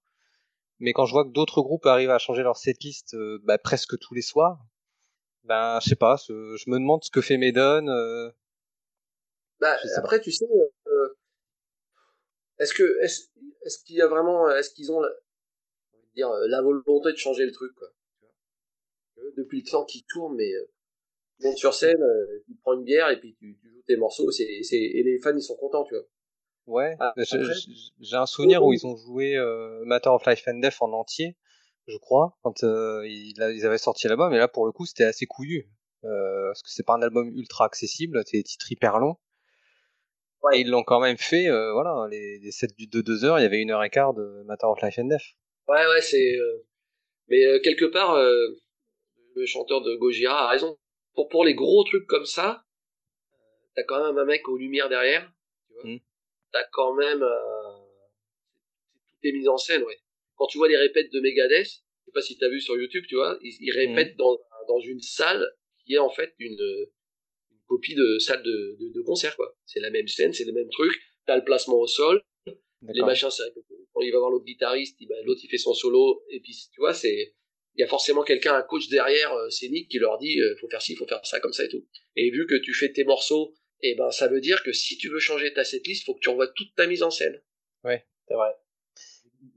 Mais 0.80 0.94
quand 0.94 1.06
je 1.06 1.14
vois 1.14 1.24
que 1.24 1.32
d'autres 1.32 1.62
groupes 1.62 1.86
arrivent 1.86 2.12
à 2.12 2.18
changer 2.18 2.44
leur 2.44 2.58
setlist 2.58 3.14
euh, 3.14 3.40
bah, 3.44 3.58
presque 3.58 3.98
tous 3.98 4.14
les 4.14 4.22
soirs, 4.22 4.60
ben 5.44 5.80
je 5.82 5.90
sais 5.90 5.96
pas, 5.96 6.18
je 6.28 6.70
me 6.70 6.78
demande 6.78 7.04
ce 7.04 7.12
que 7.12 7.22
fait 7.22 7.38
Maiden. 7.38 7.88
Euh, 7.90 8.30
bah, 9.60 9.78
après, 9.96 10.20
tu 10.20 10.32
sais, 10.32 10.46
euh, 10.88 11.18
est-ce 12.60 12.74
que 12.74 13.02
est-ce 13.02 13.28
est-ce 13.64 13.84
qu'il 13.84 13.96
y 13.96 14.02
a 14.02 14.08
vraiment, 14.08 14.50
est-ce 14.50 14.72
qu'ils 14.72 14.92
ont 14.92 15.00
la, 15.00 15.10
dire 16.14 16.30
la 16.30 16.62
volonté 16.62 17.12
de 17.12 17.18
changer 17.18 17.46
le 17.46 17.52
truc 17.52 17.74
quoi 17.76 17.88
Depuis 19.38 19.62
le 19.62 19.70
temps 19.70 19.86
qu'ils 19.86 20.06
tournent, 20.06 20.36
mais 20.36 20.52
tu 21.40 21.48
montes 21.48 21.58
sur 21.58 21.74
scène, 21.74 22.02
tu 22.46 22.56
prends 22.62 22.74
une 22.74 22.84
bière 22.84 23.10
et 23.10 23.20
puis 23.20 23.36
tu, 23.40 23.58
tu 23.62 23.70
joues 23.70 23.84
tes 23.88 23.98
morceaux, 23.98 24.32
c'est 24.32 24.62
c'est 24.64 24.78
et 24.78 25.04
les 25.04 25.20
fans 25.20 25.36
ils 25.36 25.42
sont 25.42 25.56
contents, 25.56 25.84
tu 25.84 25.96
vois. 25.96 26.04
Ouais, 26.68 26.96
ah, 27.00 27.14
j'ai 27.18 28.16
un 28.16 28.26
souvenir 28.26 28.64
où 28.64 28.74
ils 28.74 28.88
ont 28.88 28.98
joué 28.98 29.36
euh, 29.36 29.84
Matter 29.86 30.10
of 30.10 30.26
Life 30.26 30.44
and 30.48 30.60
Death 30.60 30.78
en 30.80 30.94
entier, 30.94 31.38
je 31.88 31.98
crois, 31.98 32.38
quand 32.42 32.64
euh, 32.64 33.06
ils, 33.06 33.36
ils, 33.38 33.66
avaient 33.66 33.78
sorti 33.78 34.08
l'album, 34.08 34.34
et 34.34 34.38
là 34.38 34.48
pour 34.48 34.66
le 34.66 34.72
coup 34.72 34.88
c'était 34.88 35.04
assez 35.04 35.28
couillu, 35.28 35.70
euh, 36.06 36.48
parce 36.48 36.64
que 36.64 36.70
c'est 36.70 36.86
pas 36.86 36.96
un 36.96 37.02
album 37.02 37.30
ultra 37.36 37.66
accessible, 37.66 38.22
c'est 38.26 38.38
des 38.38 38.44
titres 38.44 38.72
hyper 38.72 39.00
longs. 39.00 39.18
Ouais. 40.44 40.58
Et 40.58 40.62
ils 40.62 40.70
l'ont 40.70 40.84
quand 40.84 41.00
même 41.00 41.18
fait, 41.18 41.48
euh, 41.48 41.72
voilà, 41.74 42.08
les, 42.10 42.40
les 42.40 42.52
sets 42.52 42.68
de 42.78 43.02
deux 43.02 43.26
heures, 43.26 43.40
il 43.40 43.44
y 43.44 43.46
avait 43.46 43.62
une 43.62 43.72
heure 43.72 43.84
et 43.84 43.90
quart 43.90 44.14
de 44.14 44.44
Matter 44.46 44.68
of 44.68 44.82
Life 44.82 45.00
and 45.00 45.06
Death. 45.06 45.24
Ouais, 45.68 45.86
ouais, 45.88 46.02
c'est. 46.02 46.38
Euh, 46.38 46.66
mais 47.28 47.44
euh, 47.46 47.60
quelque 47.64 47.86
part, 47.86 48.16
le 48.18 49.46
chanteur 49.46 49.82
de 49.82 49.96
Gojira 49.96 50.48
a 50.48 50.50
raison. 50.50 50.78
Pour, 51.16 51.30
pour 51.30 51.46
les 51.46 51.56
gros 51.56 51.84
trucs 51.84 52.08
comme 52.08 52.26
ça, 52.26 52.64
t'as 53.76 53.84
quand 53.84 54.06
même 54.06 54.18
un 54.18 54.26
mec 54.26 54.48
aux 54.48 54.58
lumières 54.58 54.90
derrière, 54.90 55.32
tu 55.68 55.74
vois. 55.74 55.84
Mmh 55.86 56.00
t'as 56.56 56.64
quand 56.72 56.96
même 56.96 57.22
euh, 57.22 57.78
tout 59.10 59.28
est 59.28 59.34
mis 59.34 59.46
en 59.50 59.58
scène, 59.58 59.84
ouais. 59.84 60.00
Quand 60.36 60.48
tu 60.48 60.58
vois 60.58 60.70
les 60.70 60.78
répètes 60.78 61.12
de 61.12 61.20
Megadeth, 61.20 61.66
je 61.66 62.06
sais 62.06 62.12
pas 62.14 62.22
si 62.22 62.38
t'as 62.38 62.48
vu 62.48 62.62
sur 62.62 62.78
YouTube, 62.78 63.04
tu 63.10 63.16
vois, 63.16 63.38
ils, 63.42 63.72
répètent 63.72 64.14
mhm. 64.14 64.18
dans, 64.18 64.40
dans 64.70 64.80
une 64.80 65.02
salle 65.02 65.46
qui 65.84 65.96
est 65.96 65.98
en 65.98 66.10
fait 66.10 66.34
une, 66.40 66.54
une 67.52 67.60
copie 67.68 67.94
de 67.94 68.20
salle 68.20 68.42
de, 68.42 68.78
de, 68.80 68.94
de 68.94 69.02
concert, 69.02 69.36
quoi. 69.36 69.54
C'est 69.66 69.82
la 69.82 69.90
même 69.90 70.08
scène, 70.08 70.32
c'est 70.32 70.46
le 70.46 70.54
même 70.54 70.70
truc. 70.70 70.94
T'as 71.26 71.36
le 71.36 71.44
placement 71.44 71.80
au 71.80 71.88
sol, 71.88 72.22
les 72.94 73.02
machins, 73.02 73.30
c'est 73.30 73.44
quand 73.94 74.02
il 74.02 74.12
va 74.12 74.20
voir 74.20 74.32
l'autre 74.32 74.46
guitariste, 74.46 74.98
l'autre 75.26 75.42
il 75.44 75.50
fait 75.50 75.58
son 75.58 75.74
solo, 75.74 76.24
et 76.30 76.40
puis 76.40 76.56
tu 76.72 76.80
vois, 76.80 76.94
c'est 76.94 77.34
il 77.78 77.82
y 77.82 77.84
a 77.84 77.88
forcément 77.88 78.24
quelqu'un, 78.24 78.56
un 78.56 78.62
coach 78.62 78.88
derrière 78.90 79.34
euh, 79.34 79.50
scénique 79.50 79.90
qui 79.90 80.00
leur 80.00 80.18
dit 80.18 80.40
euh, 80.40 80.56
faut 80.60 80.70
faire 80.70 80.82
ci, 80.82 80.96
faut 80.96 81.08
faire 81.08 81.26
ça 81.26 81.40
comme 81.40 81.54
ça 81.54 81.66
et 81.66 81.70
tout. 81.70 81.86
Et 82.16 82.32
vu 82.32 82.46
que 82.48 82.56
tu 82.56 82.74
fais 82.74 82.92
tes 82.92 83.04
morceaux 83.04 83.54
et 83.82 83.92
eh 83.92 83.96
ben 83.96 84.10
ça 84.10 84.28
veut 84.28 84.42
dire 84.42 84.64
que 84.64 84.72
si 84.72 84.98
tu 84.98 85.10
veux 85.10 85.20
changer 85.20 85.54
ta 85.54 85.64
setlist, 85.64 86.06
faut 86.06 86.16
que 86.16 86.20
tu 86.20 86.30
envoies 86.30 86.48
toute 86.48 86.74
ta 86.76 86.88
mise 86.88 87.04
en 87.04 87.12
scène. 87.12 87.40
Ouais, 87.84 88.04
c'est 88.28 88.34
vrai. 88.34 88.50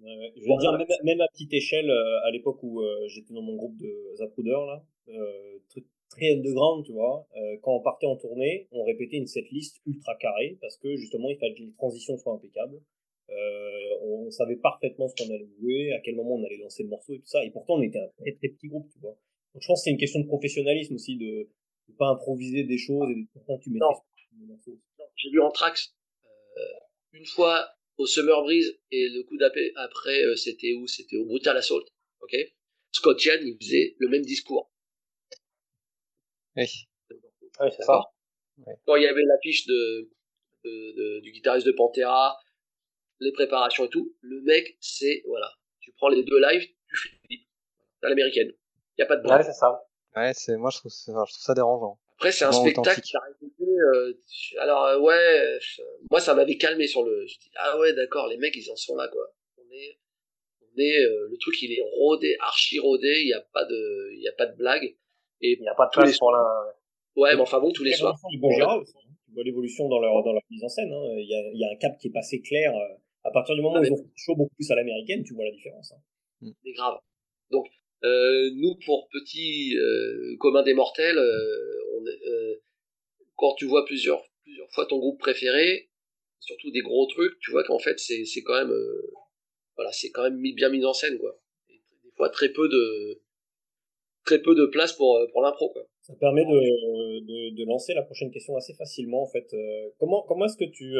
je 0.04 0.52
veux 0.52 0.58
dire, 0.58 0.72
même, 1.04 1.20
à 1.20 1.28
petite 1.28 1.52
échelle, 1.54 1.88
euh, 1.88 2.26
à 2.26 2.30
l'époque 2.30 2.58
où 2.62 2.82
euh, 2.82 3.06
j'étais 3.08 3.32
dans 3.32 3.42
mon 3.42 3.56
groupe 3.56 3.76
de 3.78 4.14
Zapruder, 4.16 4.50
là, 4.50 4.84
euh, 5.08 5.58
très 6.10 6.32
underground, 6.32 6.84
tu 6.84 6.92
vois, 6.92 7.26
quand 7.62 7.74
on 7.74 7.80
partait 7.80 8.06
en 8.06 8.16
tournée, 8.16 8.66
on 8.72 8.84
répétait 8.84 9.16
une 9.16 9.26
setlist 9.26 9.80
ultra 9.86 10.16
carrée 10.16 10.58
parce 10.60 10.76
que 10.78 10.96
justement, 10.96 11.28
il 11.30 11.38
fallait 11.38 11.54
que 11.54 11.60
les 11.60 11.72
transitions 11.72 12.16
soient 12.18 12.34
impeccables. 12.34 12.80
On, 14.02 14.30
savait 14.30 14.56
parfaitement 14.56 15.08
ce 15.08 15.14
qu'on 15.14 15.30
allait 15.30 15.48
jouer, 15.58 15.92
à 15.92 16.00
quel 16.00 16.14
moment 16.14 16.34
on 16.34 16.44
allait 16.44 16.58
lancer 16.58 16.82
le 16.82 16.90
morceau 16.90 17.14
et 17.14 17.18
tout 17.18 17.26
ça. 17.26 17.42
Et 17.44 17.50
pourtant, 17.50 17.76
on 17.76 17.82
était 17.82 17.98
un 17.98 18.08
très 18.18 18.32
très 18.32 18.48
petit 18.48 18.68
groupe, 18.68 18.88
tu 18.92 18.98
vois. 18.98 19.16
Donc, 19.54 19.62
je 19.62 19.66
pense 19.66 19.80
que 19.80 19.84
c'est 19.84 19.90
une 19.90 19.98
question 19.98 20.20
de 20.20 20.26
professionnalisme 20.26 20.94
aussi, 20.94 21.16
de 21.16 21.48
ne 21.88 21.94
pas 21.94 22.08
improviser 22.08 22.64
des 22.64 22.78
choses 22.78 23.10
et 23.10 23.26
pourtant 23.32 23.58
tu 23.58 23.70
maîtrises 23.70 24.02
j'ai 25.16 25.30
vu 25.30 25.40
Anthrax 25.40 25.94
euh, 26.56 26.60
une 27.12 27.26
fois 27.26 27.68
au 27.96 28.06
Summer 28.06 28.40
Breeze 28.42 28.78
et 28.90 29.08
le 29.08 29.24
coup 29.24 29.36
d'après, 29.36 29.72
après, 29.74 30.22
euh, 30.22 30.36
c'était 30.36 30.72
où? 30.74 30.86
C'était 30.86 31.16
au 31.16 31.24
Brutal 31.24 31.56
Assault. 31.56 31.84
Ok? 32.20 32.36
Scott 32.92 33.24
Yann, 33.24 33.40
il 33.44 33.56
faisait 33.60 33.96
le 33.98 34.08
même 34.08 34.22
discours. 34.22 34.70
Oui. 36.56 36.66
Oui, 37.60 37.68
c'est 37.76 37.82
ça. 37.82 38.02
Quand 38.86 38.96
il 38.96 39.02
y 39.02 39.06
avait 39.06 39.22
l'affiche 39.22 39.66
de, 39.66 40.10
de, 40.64 41.20
du 41.20 41.32
guitariste 41.32 41.66
de 41.66 41.72
Pantera, 41.72 42.36
les 43.20 43.32
préparations 43.32 43.84
et 43.84 43.88
tout, 43.88 44.14
le 44.20 44.40
mec, 44.42 44.76
c'est, 44.80 45.22
voilà, 45.26 45.50
tu 45.80 45.92
prends 45.92 46.08
les 46.08 46.22
deux 46.22 46.40
lives, 46.40 46.68
tu 46.88 46.96
fais 46.96 47.10
à 48.02 48.08
l'américaine. 48.08 48.52
Il 48.96 49.02
n'y 49.02 49.04
a 49.04 49.06
pas 49.06 49.16
de 49.16 49.22
blague. 49.22 49.40
Ouais, 49.40 49.44
c'est 49.44 49.58
ça. 49.58 49.84
Ouais, 50.16 50.32
c'est, 50.34 50.56
moi, 50.56 50.70
je 50.70 50.78
trouve, 50.78 50.92
je 50.92 51.12
trouve 51.12 51.26
ça 51.28 51.54
dérangeant. 51.54 51.98
Après, 52.16 52.32
c'est 52.32 52.44
un 52.44 52.52
spectacle 52.52 53.00
qui 53.00 53.16
a 53.16 53.20
euh, 53.78 54.12
alors, 54.58 54.84
euh, 54.86 54.98
ouais, 54.98 55.58
moi, 56.10 56.20
ça 56.20 56.34
m'avait 56.34 56.56
calmé 56.56 56.86
sur 56.86 57.04
le. 57.04 57.26
Je 57.26 57.38
dis, 57.38 57.50
ah 57.56 57.78
ouais, 57.78 57.92
d'accord, 57.92 58.26
les 58.26 58.36
mecs, 58.36 58.56
ils 58.56 58.70
en 58.70 58.76
sont 58.76 58.96
là, 58.96 59.08
quoi. 59.08 59.22
On 59.58 59.72
est. 59.72 59.98
On 60.62 60.80
est 60.80 61.00
euh, 61.00 61.28
le 61.30 61.36
truc, 61.38 61.60
il 61.62 61.72
est 61.72 61.82
rodé, 61.96 62.36
archi 62.40 62.78
rodé, 62.78 63.20
il 63.20 63.26
n'y 63.26 63.32
a, 63.32 63.40
pas 63.52 63.64
de, 63.64 64.12
il 64.14 64.22
y 64.22 64.28
a 64.28 64.32
pas 64.32 64.46
de 64.46 64.56
blague. 64.56 64.96
Et 65.40 65.52
il 65.52 65.60
n'y 65.60 65.68
a 65.68 65.74
pas 65.74 65.86
de 65.86 65.90
place 65.92 66.18
pour 66.18 66.32
la. 66.32 66.44
Ouais, 67.16 67.34
mais 67.34 67.40
enfin 67.40 67.60
bon, 67.60 67.72
tous 67.72 67.84
les 67.84 67.92
soirs. 67.92 68.16
Bon, 68.38 68.50
hein. 68.50 68.82
Tu 69.26 69.34
vois 69.34 69.44
l'évolution 69.44 69.88
dans 69.88 70.00
leur, 70.00 70.22
dans 70.22 70.32
leur 70.32 70.42
mise 70.50 70.64
en 70.64 70.68
scène. 70.68 70.92
Hein. 70.92 71.14
Il, 71.18 71.28
y 71.28 71.34
a, 71.34 71.50
il 71.52 71.60
y 71.60 71.64
a 71.64 71.68
un 71.72 71.76
cap 71.76 71.96
qui 71.98 72.08
est 72.08 72.12
passé 72.12 72.40
clair. 72.40 72.72
À 73.28 73.32
partir 73.32 73.54
du 73.54 73.62
moment 73.62 73.76
ah, 73.76 73.80
où 73.80 73.84
ils 73.84 73.92
ont 73.92 73.96
fait 73.96 74.10
chaud 74.16 74.36
beaucoup 74.36 74.54
plus 74.54 74.70
à 74.70 74.74
l'américaine, 74.74 75.22
tu 75.24 75.34
vois 75.34 75.44
la 75.44 75.52
différence. 75.52 75.92
Hein. 75.92 76.50
C'est 76.64 76.72
grave. 76.72 76.98
Donc, 77.50 77.66
euh, 78.04 78.50
nous, 78.54 78.76
pour 78.84 79.08
petit 79.08 79.76
euh, 79.76 80.36
commun 80.38 80.62
des 80.62 80.74
mortels, 80.74 81.18
on, 81.18 82.06
euh, 82.06 82.62
quand 83.36 83.54
tu 83.54 83.66
vois 83.66 83.84
plusieurs, 83.84 84.22
plusieurs 84.42 84.70
fois 84.72 84.86
ton 84.86 84.98
groupe 84.98 85.18
préféré, 85.18 85.88
surtout 86.40 86.70
des 86.70 86.80
gros 86.80 87.06
trucs, 87.06 87.38
tu 87.40 87.50
vois 87.50 87.64
qu'en 87.64 87.78
fait, 87.78 87.98
c'est, 87.98 88.24
c'est 88.24 88.42
quand 88.42 88.54
même, 88.54 88.72
euh, 88.72 89.10
voilà, 89.76 89.92
c'est 89.92 90.10
quand 90.10 90.22
même 90.22 90.40
bien 90.40 90.68
mis 90.68 90.84
en 90.84 90.92
scène, 90.92 91.18
quoi. 91.18 91.40
Et 91.68 91.80
des 92.04 92.10
fois, 92.16 92.28
très 92.30 92.50
peu 92.50 92.68
de, 92.68 93.22
très 94.24 94.40
peu 94.40 94.54
de 94.54 94.66
place 94.66 94.92
pour, 94.92 95.16
euh, 95.16 95.26
pour 95.32 95.42
l'impro, 95.42 95.70
quoi. 95.70 95.82
Ça 96.02 96.14
permet 96.14 96.44
de, 96.44 97.20
de, 97.20 97.54
de, 97.54 97.64
lancer 97.66 97.92
la 97.92 98.02
prochaine 98.02 98.30
question 98.30 98.56
assez 98.56 98.74
facilement, 98.74 99.22
en 99.22 99.26
fait. 99.26 99.52
Euh, 99.52 99.90
comment, 99.98 100.22
comment 100.26 100.46
est-ce 100.46 100.56
que 100.56 100.70
tu, 100.70 100.94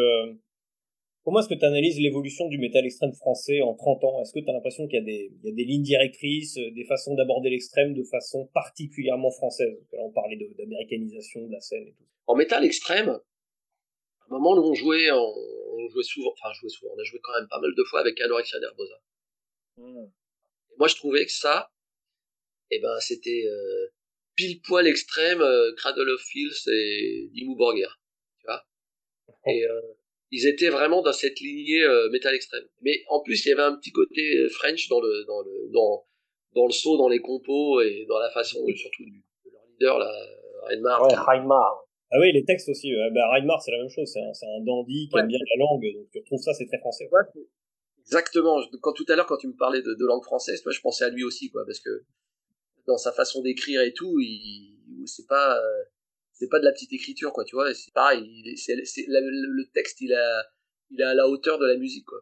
Comment 1.24 1.40
est-ce 1.40 1.48
que 1.48 1.58
tu 1.58 1.64
analyses 1.64 2.00
l'évolution 2.00 2.48
du 2.48 2.58
métal 2.58 2.86
extrême 2.86 3.12
français 3.12 3.60
en 3.60 3.74
30 3.74 4.04
ans? 4.04 4.22
Est-ce 4.22 4.32
que 4.32 4.40
tu 4.40 4.48
as 4.48 4.52
l'impression 4.52 4.86
qu'il 4.86 4.98
y, 4.98 5.02
a 5.02 5.04
des, 5.04 5.30
il 5.42 5.48
y 5.48 5.52
a 5.52 5.54
des 5.54 5.64
lignes 5.64 5.82
directrices, 5.82 6.56
euh, 6.56 6.70
des 6.70 6.84
façons 6.84 7.14
d'aborder 7.14 7.50
l'extrême 7.50 7.92
de 7.92 8.02
façon 8.04 8.48
particulièrement 8.54 9.30
française? 9.30 9.78
Là, 9.92 10.00
on 10.02 10.10
parlait 10.10 10.38
d'américanisation 10.56 11.46
de, 11.46 11.52
la 11.52 11.60
scène 11.60 11.86
et 11.86 11.92
tout. 11.92 12.04
En 12.26 12.34
métal 12.34 12.64
extrême, 12.64 13.10
à 13.10 14.34
un 14.34 14.38
moment 14.38 14.54
où 14.54 14.70
on 14.70 14.74
jouait, 14.74 15.10
on, 15.10 15.88
jouait 15.90 16.02
souvent, 16.02 16.32
enfin, 16.32 16.52
jouait 16.54 16.70
souvent, 16.70 16.92
on 16.94 16.98
a 16.98 17.04
joué 17.04 17.20
quand 17.22 17.34
même 17.38 17.48
pas 17.48 17.60
mal 17.60 17.74
de 17.76 17.84
fois 17.84 18.00
avec 18.00 18.20
Anorexia 18.20 18.58
Nervosa. 18.60 19.00
Hmm. 19.76 20.06
Moi, 20.78 20.88
je 20.88 20.94
trouvais 20.94 21.24
que 21.24 21.32
ça, 21.32 21.70
eh 22.70 22.78
ben, 22.80 23.00
c'était 23.00 23.44
euh, 23.46 23.88
pile 24.36 24.60
poil 24.62 24.86
extrême, 24.86 25.40
euh, 25.40 25.74
Cradle 25.76 26.08
of 26.10 26.20
Filth 26.20 26.66
et 26.68 27.28
Dimmu 27.32 27.56
Borgir, 27.56 28.00
tu 28.38 28.46
vois? 28.46 28.64
Et 29.46 29.64
euh, 29.64 29.80
ils 30.30 30.46
étaient 30.46 30.68
vraiment 30.68 31.02
dans 31.02 31.12
cette 31.12 31.40
lignée 31.40 31.82
euh, 31.82 32.10
métal 32.10 32.34
extrême. 32.34 32.64
Mais 32.82 33.02
en 33.08 33.20
plus, 33.20 33.44
il 33.44 33.48
y 33.48 33.52
avait 33.52 33.62
un 33.62 33.76
petit 33.76 33.92
côté 33.92 34.36
euh, 34.36 34.48
French 34.48 34.88
dans 34.88 35.00
le 35.00 35.24
dans 35.26 35.42
le 35.42 35.70
dans 35.72 36.04
dans 36.54 36.66
le 36.66 36.72
saut, 36.72 36.96
dans 36.96 37.08
les 37.08 37.20
compos 37.20 37.80
et 37.80 38.06
dans 38.08 38.18
la 38.18 38.30
façon 38.30 38.58
surtout 38.74 39.04
du, 39.04 39.24
de 39.44 39.50
leur 39.50 39.62
leader 39.70 39.98
là, 39.98 40.12
Reinmar. 40.62 41.02
Ouais, 41.02 41.14
Reinmar. 41.14 41.84
Ah 42.10 42.16
oui, 42.20 42.32
les 42.32 42.44
textes 42.44 42.68
aussi. 42.70 42.94
Euh, 42.94 43.10
bah, 43.10 43.28
Reinmar, 43.32 43.60
c'est 43.62 43.70
la 43.70 43.78
même 43.78 43.90
chose. 43.90 44.10
C'est 44.12 44.20
un, 44.20 44.56
un 44.56 44.64
dandy 44.64 45.08
qui 45.10 45.18
aime 45.18 45.26
bien 45.26 45.38
la 45.38 45.64
langue, 45.64 45.84
donc 45.94 46.10
tu 46.10 46.18
retrouves 46.18 46.40
ça, 46.40 46.54
c'est 46.54 46.66
très 46.66 46.78
français. 46.78 47.08
Ouais, 47.12 47.42
exactement. 48.00 48.60
Quand 48.80 48.94
tout 48.94 49.04
à 49.08 49.16
l'heure, 49.16 49.26
quand 49.26 49.36
tu 49.36 49.48
me 49.48 49.56
parlais 49.56 49.82
de, 49.82 49.94
de 49.94 50.06
langue 50.06 50.24
française, 50.24 50.62
toi, 50.62 50.72
je 50.72 50.80
pensais 50.80 51.04
à 51.04 51.10
lui 51.10 51.24
aussi, 51.24 51.50
quoi, 51.50 51.64
parce 51.66 51.80
que 51.80 52.04
dans 52.86 52.96
sa 52.96 53.12
façon 53.12 53.42
d'écrire 53.42 53.82
et 53.82 53.92
tout, 53.92 54.18
il, 54.20 55.04
c'est 55.04 55.26
pas, 55.26 55.58
euh, 55.58 55.84
c'est 56.38 56.48
pas 56.48 56.60
de 56.60 56.64
la 56.64 56.72
petite 56.72 56.92
écriture 56.92 57.32
quoi 57.32 57.44
tu 57.44 57.56
vois 57.56 57.72
c'est 57.74 57.92
pareil 57.92 58.24
c'est, 58.56 58.74
le, 58.76 59.72
texte 59.72 60.00
il 60.00 60.14
a 60.14 60.44
il 60.90 61.02
à 61.02 61.14
la 61.14 61.26
hauteur 61.28 61.58
de 61.58 61.66
la 61.66 61.76
musique 61.76 62.06
quoi 62.06 62.18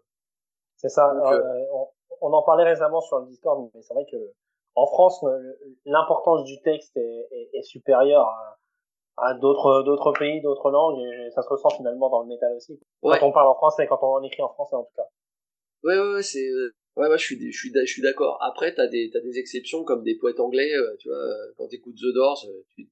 c'est 0.76 0.88
ça 0.88 1.10
euh, 1.10 1.32
euh, 1.32 1.84
on, 2.22 2.32
en 2.32 2.42
parlait 2.42 2.64
récemment 2.64 3.00
sur 3.00 3.20
le 3.20 3.26
Discord 3.26 3.70
mais 3.74 3.82
c'est 3.82 3.94
vrai 3.94 4.06
que 4.10 4.16
en 4.74 4.86
France 4.86 5.24
l'importance 5.84 6.44
du 6.44 6.60
texte 6.62 6.96
est, 6.96 7.50
est, 7.52 7.62
supérieure 7.62 8.26
à, 9.18 9.34
d'autres 9.34 9.82
d'autres 9.82 10.12
pays 10.18 10.40
d'autres 10.40 10.70
langues 10.70 11.00
et 11.00 11.30
ça 11.30 11.42
se 11.42 11.48
ressent 11.48 11.70
finalement 11.70 12.08
dans 12.08 12.22
le 12.22 12.28
métal 12.28 12.54
aussi 12.56 12.80
quand 13.02 13.22
on 13.22 13.32
parle 13.32 13.48
en 13.48 13.54
français 13.54 13.86
quand 13.86 13.98
on 14.02 14.22
écrit 14.22 14.42
en 14.42 14.52
français 14.52 14.76
en 14.76 14.84
tout 14.84 14.94
cas 14.96 15.06
ouais 15.84 15.98
ouais, 15.98 16.14
ouais 16.14 16.22
c'est 16.22 16.48
Ouais, 16.96 17.08
ouais, 17.08 17.18
je 17.18 17.24
suis, 17.26 17.52
je 17.52 17.58
suis, 17.58 17.70
je 17.74 17.92
suis 17.92 18.00
d'accord. 18.00 18.38
Après, 18.40 18.74
t'as 18.74 18.86
des, 18.86 19.10
t'as 19.12 19.20
des 19.20 19.38
exceptions 19.38 19.84
comme 19.84 20.02
des 20.02 20.14
poètes 20.16 20.40
anglais, 20.40 20.72
tu 20.98 21.10
vois. 21.10 21.18
Quand 21.58 21.68
t'écoutes 21.68 21.96
The 21.96 22.14
Doors, 22.14 22.42
tu, 22.70 22.88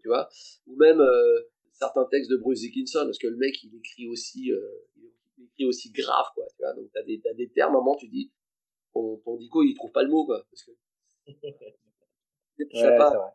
tu 0.00 0.08
vois, 0.08 0.28
ou 0.66 0.76
même 0.76 1.00
euh, 1.00 1.40
certains 1.72 2.04
textes 2.06 2.30
de 2.30 2.36
Bruce 2.36 2.60
Dickinson, 2.60 3.04
parce 3.04 3.18
que 3.18 3.26
le 3.26 3.36
mec, 3.36 3.62
il 3.62 3.74
écrit 3.76 4.08
aussi, 4.08 4.52
euh, 4.52 4.88
il 5.38 5.44
écrit 5.44 5.64
aussi 5.64 5.90
grave, 5.90 6.26
quoi. 6.34 6.46
Tu 6.56 6.62
vois, 6.62 6.74
donc 6.74 6.90
t'as 6.92 7.02
des, 7.02 7.20
t'as 7.20 7.34
des 7.34 7.48
termes, 7.50 7.74
à 7.74 7.78
un 7.78 7.80
moment, 7.80 7.96
tu 7.96 8.08
dis, 8.08 8.32
ton, 8.92 9.16
ton 9.18 9.36
dico, 9.36 9.62
il 9.62 9.74
trouve 9.74 9.92
pas 9.92 10.02
le 10.02 10.10
mot, 10.10 10.24
quoi. 10.24 10.46
Parce 10.50 10.64
que, 10.64 10.72
Ouais, 12.58 12.96
pas, 12.96 13.34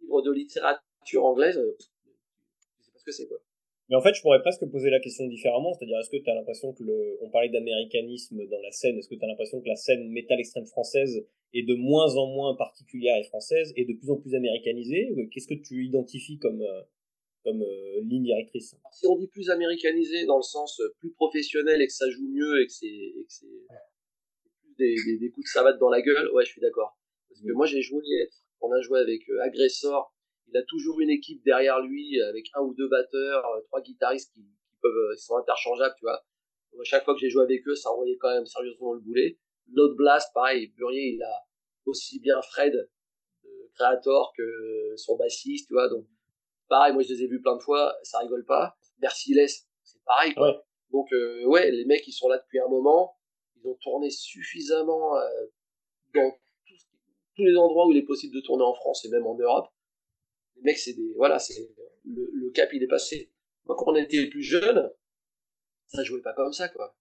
livre 0.00 0.22
de 0.22 0.32
littérature 0.32 1.24
anglaise, 1.24 1.58
euh, 1.58 1.76
tu 1.78 2.84
sais 2.84 2.90
pas 2.92 2.98
ce 2.98 3.04
que 3.04 3.12
c'est, 3.12 3.28
quoi. 3.28 3.38
Mais 3.90 3.96
en 3.96 4.00
fait, 4.00 4.14
je 4.14 4.22
pourrais 4.22 4.40
presque 4.40 4.64
poser 4.70 4.88
la 4.88 4.98
question 4.98 5.26
différemment, 5.26 5.74
c'est-à-dire 5.74 5.98
est-ce 5.98 6.10
que 6.10 6.22
tu 6.22 6.30
as 6.30 6.34
l'impression 6.34 6.72
que 6.72 6.82
le, 6.82 7.18
on 7.20 7.28
parlait 7.30 7.50
d'américanisme 7.50 8.46
dans 8.48 8.60
la 8.60 8.70
scène, 8.70 8.96
est-ce 8.96 9.08
que 9.08 9.14
tu 9.14 9.24
as 9.24 9.28
l'impression 9.28 9.60
que 9.60 9.68
la 9.68 9.76
scène 9.76 10.08
métal 10.08 10.40
extrême 10.40 10.66
française 10.66 11.26
est 11.52 11.66
de 11.66 11.74
moins 11.74 12.16
en 12.16 12.26
moins 12.26 12.56
particulière 12.56 13.16
et 13.18 13.24
française 13.24 13.72
et 13.76 13.84
de 13.84 13.92
plus 13.92 14.10
en 14.10 14.16
plus 14.16 14.34
américanisée 14.34 15.14
Qu'est-ce 15.30 15.48
que 15.48 15.60
tu 15.60 15.84
identifies 15.84 16.38
comme 16.38 16.62
euh, 16.62 16.82
comme 17.44 17.62
euh, 17.62 18.00
ligne 18.02 18.24
directrice? 18.24 18.74
Si 18.92 19.06
on 19.06 19.16
dit 19.16 19.28
plus 19.28 19.50
américanisé 19.50 20.24
dans 20.24 20.38
le 20.38 20.42
sens 20.42 20.80
euh, 20.80 20.94
plus 20.98 21.12
professionnel 21.12 21.82
et 21.82 21.86
que 21.86 21.92
ça 21.92 22.08
joue 22.08 22.26
mieux 22.26 22.62
et 22.62 22.66
que 22.66 22.72
c'est, 22.72 22.86
et 22.86 23.24
que 23.26 23.32
c'est 23.32 23.46
plus 24.62 24.74
des, 24.78 24.94
des, 25.04 25.18
des 25.18 25.30
coups 25.30 25.44
de 25.44 25.50
savate 25.50 25.78
dans 25.78 25.90
la 25.90 26.00
gueule, 26.00 26.30
ouais, 26.32 26.44
je 26.44 26.50
suis 26.50 26.60
d'accord. 26.62 26.98
Parce 27.28 27.42
que 27.42 27.52
moi, 27.52 27.66
j'ai 27.66 27.82
joué, 27.82 28.02
on 28.60 28.72
a 28.72 28.80
joué 28.80 29.00
avec 29.00 29.28
euh, 29.28 29.42
Agressor, 29.42 30.13
il 30.48 30.56
a 30.56 30.62
toujours 30.62 31.00
une 31.00 31.10
équipe 31.10 31.42
derrière 31.44 31.80
lui 31.80 32.20
avec 32.22 32.46
un 32.54 32.62
ou 32.62 32.74
deux 32.74 32.88
batteurs, 32.88 33.46
euh, 33.46 33.60
trois 33.62 33.80
guitaristes 33.80 34.32
qui, 34.32 34.40
qui 34.40 34.76
peuvent, 34.80 34.92
euh, 34.92 35.14
ils 35.14 35.20
sont 35.20 35.36
interchangeables, 35.36 35.94
tu 35.98 36.04
vois. 36.04 36.24
Donc, 36.72 36.80
à 36.80 36.84
chaque 36.84 37.04
fois 37.04 37.14
que 37.14 37.20
j'ai 37.20 37.30
joué 37.30 37.42
avec 37.42 37.66
eux, 37.66 37.74
ça 37.74 37.90
envoyait 37.90 38.16
quand 38.16 38.32
même 38.32 38.46
sérieusement 38.46 38.94
le 38.94 39.00
boulet. 39.00 39.38
L'autre 39.72 39.94
Blast, 39.94 40.32
pareil, 40.34 40.68
Burier, 40.76 41.14
il 41.14 41.22
a 41.22 41.46
aussi 41.86 42.20
bien 42.20 42.40
Fred, 42.42 42.72
de 43.44 43.70
Creator, 43.74 44.32
que 44.36 44.94
son 44.96 45.16
bassiste, 45.16 45.68
tu 45.68 45.74
vois. 45.74 45.88
Donc, 45.88 46.06
pareil, 46.68 46.92
moi 46.92 47.02
je 47.02 47.12
les 47.12 47.22
ai 47.22 47.26
vus 47.26 47.40
plein 47.40 47.56
de 47.56 47.62
fois, 47.62 47.94
ça 48.02 48.18
rigole 48.18 48.44
pas. 48.44 48.76
Merciless, 48.98 49.66
c'est 49.82 50.02
pareil, 50.04 50.34
quoi. 50.34 50.50
Ouais. 50.50 50.60
Donc, 50.90 51.12
euh, 51.12 51.44
ouais, 51.46 51.70
les 51.70 51.84
mecs, 51.84 52.06
ils 52.06 52.12
sont 52.12 52.28
là 52.28 52.38
depuis 52.38 52.60
un 52.60 52.68
moment. 52.68 53.16
Ils 53.56 53.68
ont 53.68 53.74
tourné 53.82 54.10
suffisamment 54.10 55.16
euh, 55.16 55.46
dans 56.14 56.32
tous 57.36 57.44
les 57.44 57.56
endroits 57.56 57.86
où 57.86 57.92
il 57.92 57.98
est 57.98 58.06
possible 58.06 58.34
de 58.34 58.40
tourner 58.40 58.62
en 58.62 58.74
France 58.74 59.04
et 59.04 59.08
même 59.08 59.26
en 59.26 59.34
Europe. 59.36 59.66
Les 60.56 60.62
mecs, 60.62 60.78
c'est 60.78 60.94
des, 60.94 61.12
voilà, 61.14 61.38
c'est, 61.38 61.70
le, 62.04 62.30
le 62.32 62.50
cap, 62.50 62.70
il 62.72 62.82
est 62.82 62.86
passé. 62.88 63.30
Moi, 63.66 63.76
quand 63.78 63.92
on 63.92 63.96
était 63.96 64.26
plus 64.28 64.42
jeunes, 64.42 64.90
ça 65.86 66.02
jouait 66.04 66.20
pas 66.22 66.32
comme 66.34 66.52
ça, 66.52 66.68
quoi. 66.68 66.96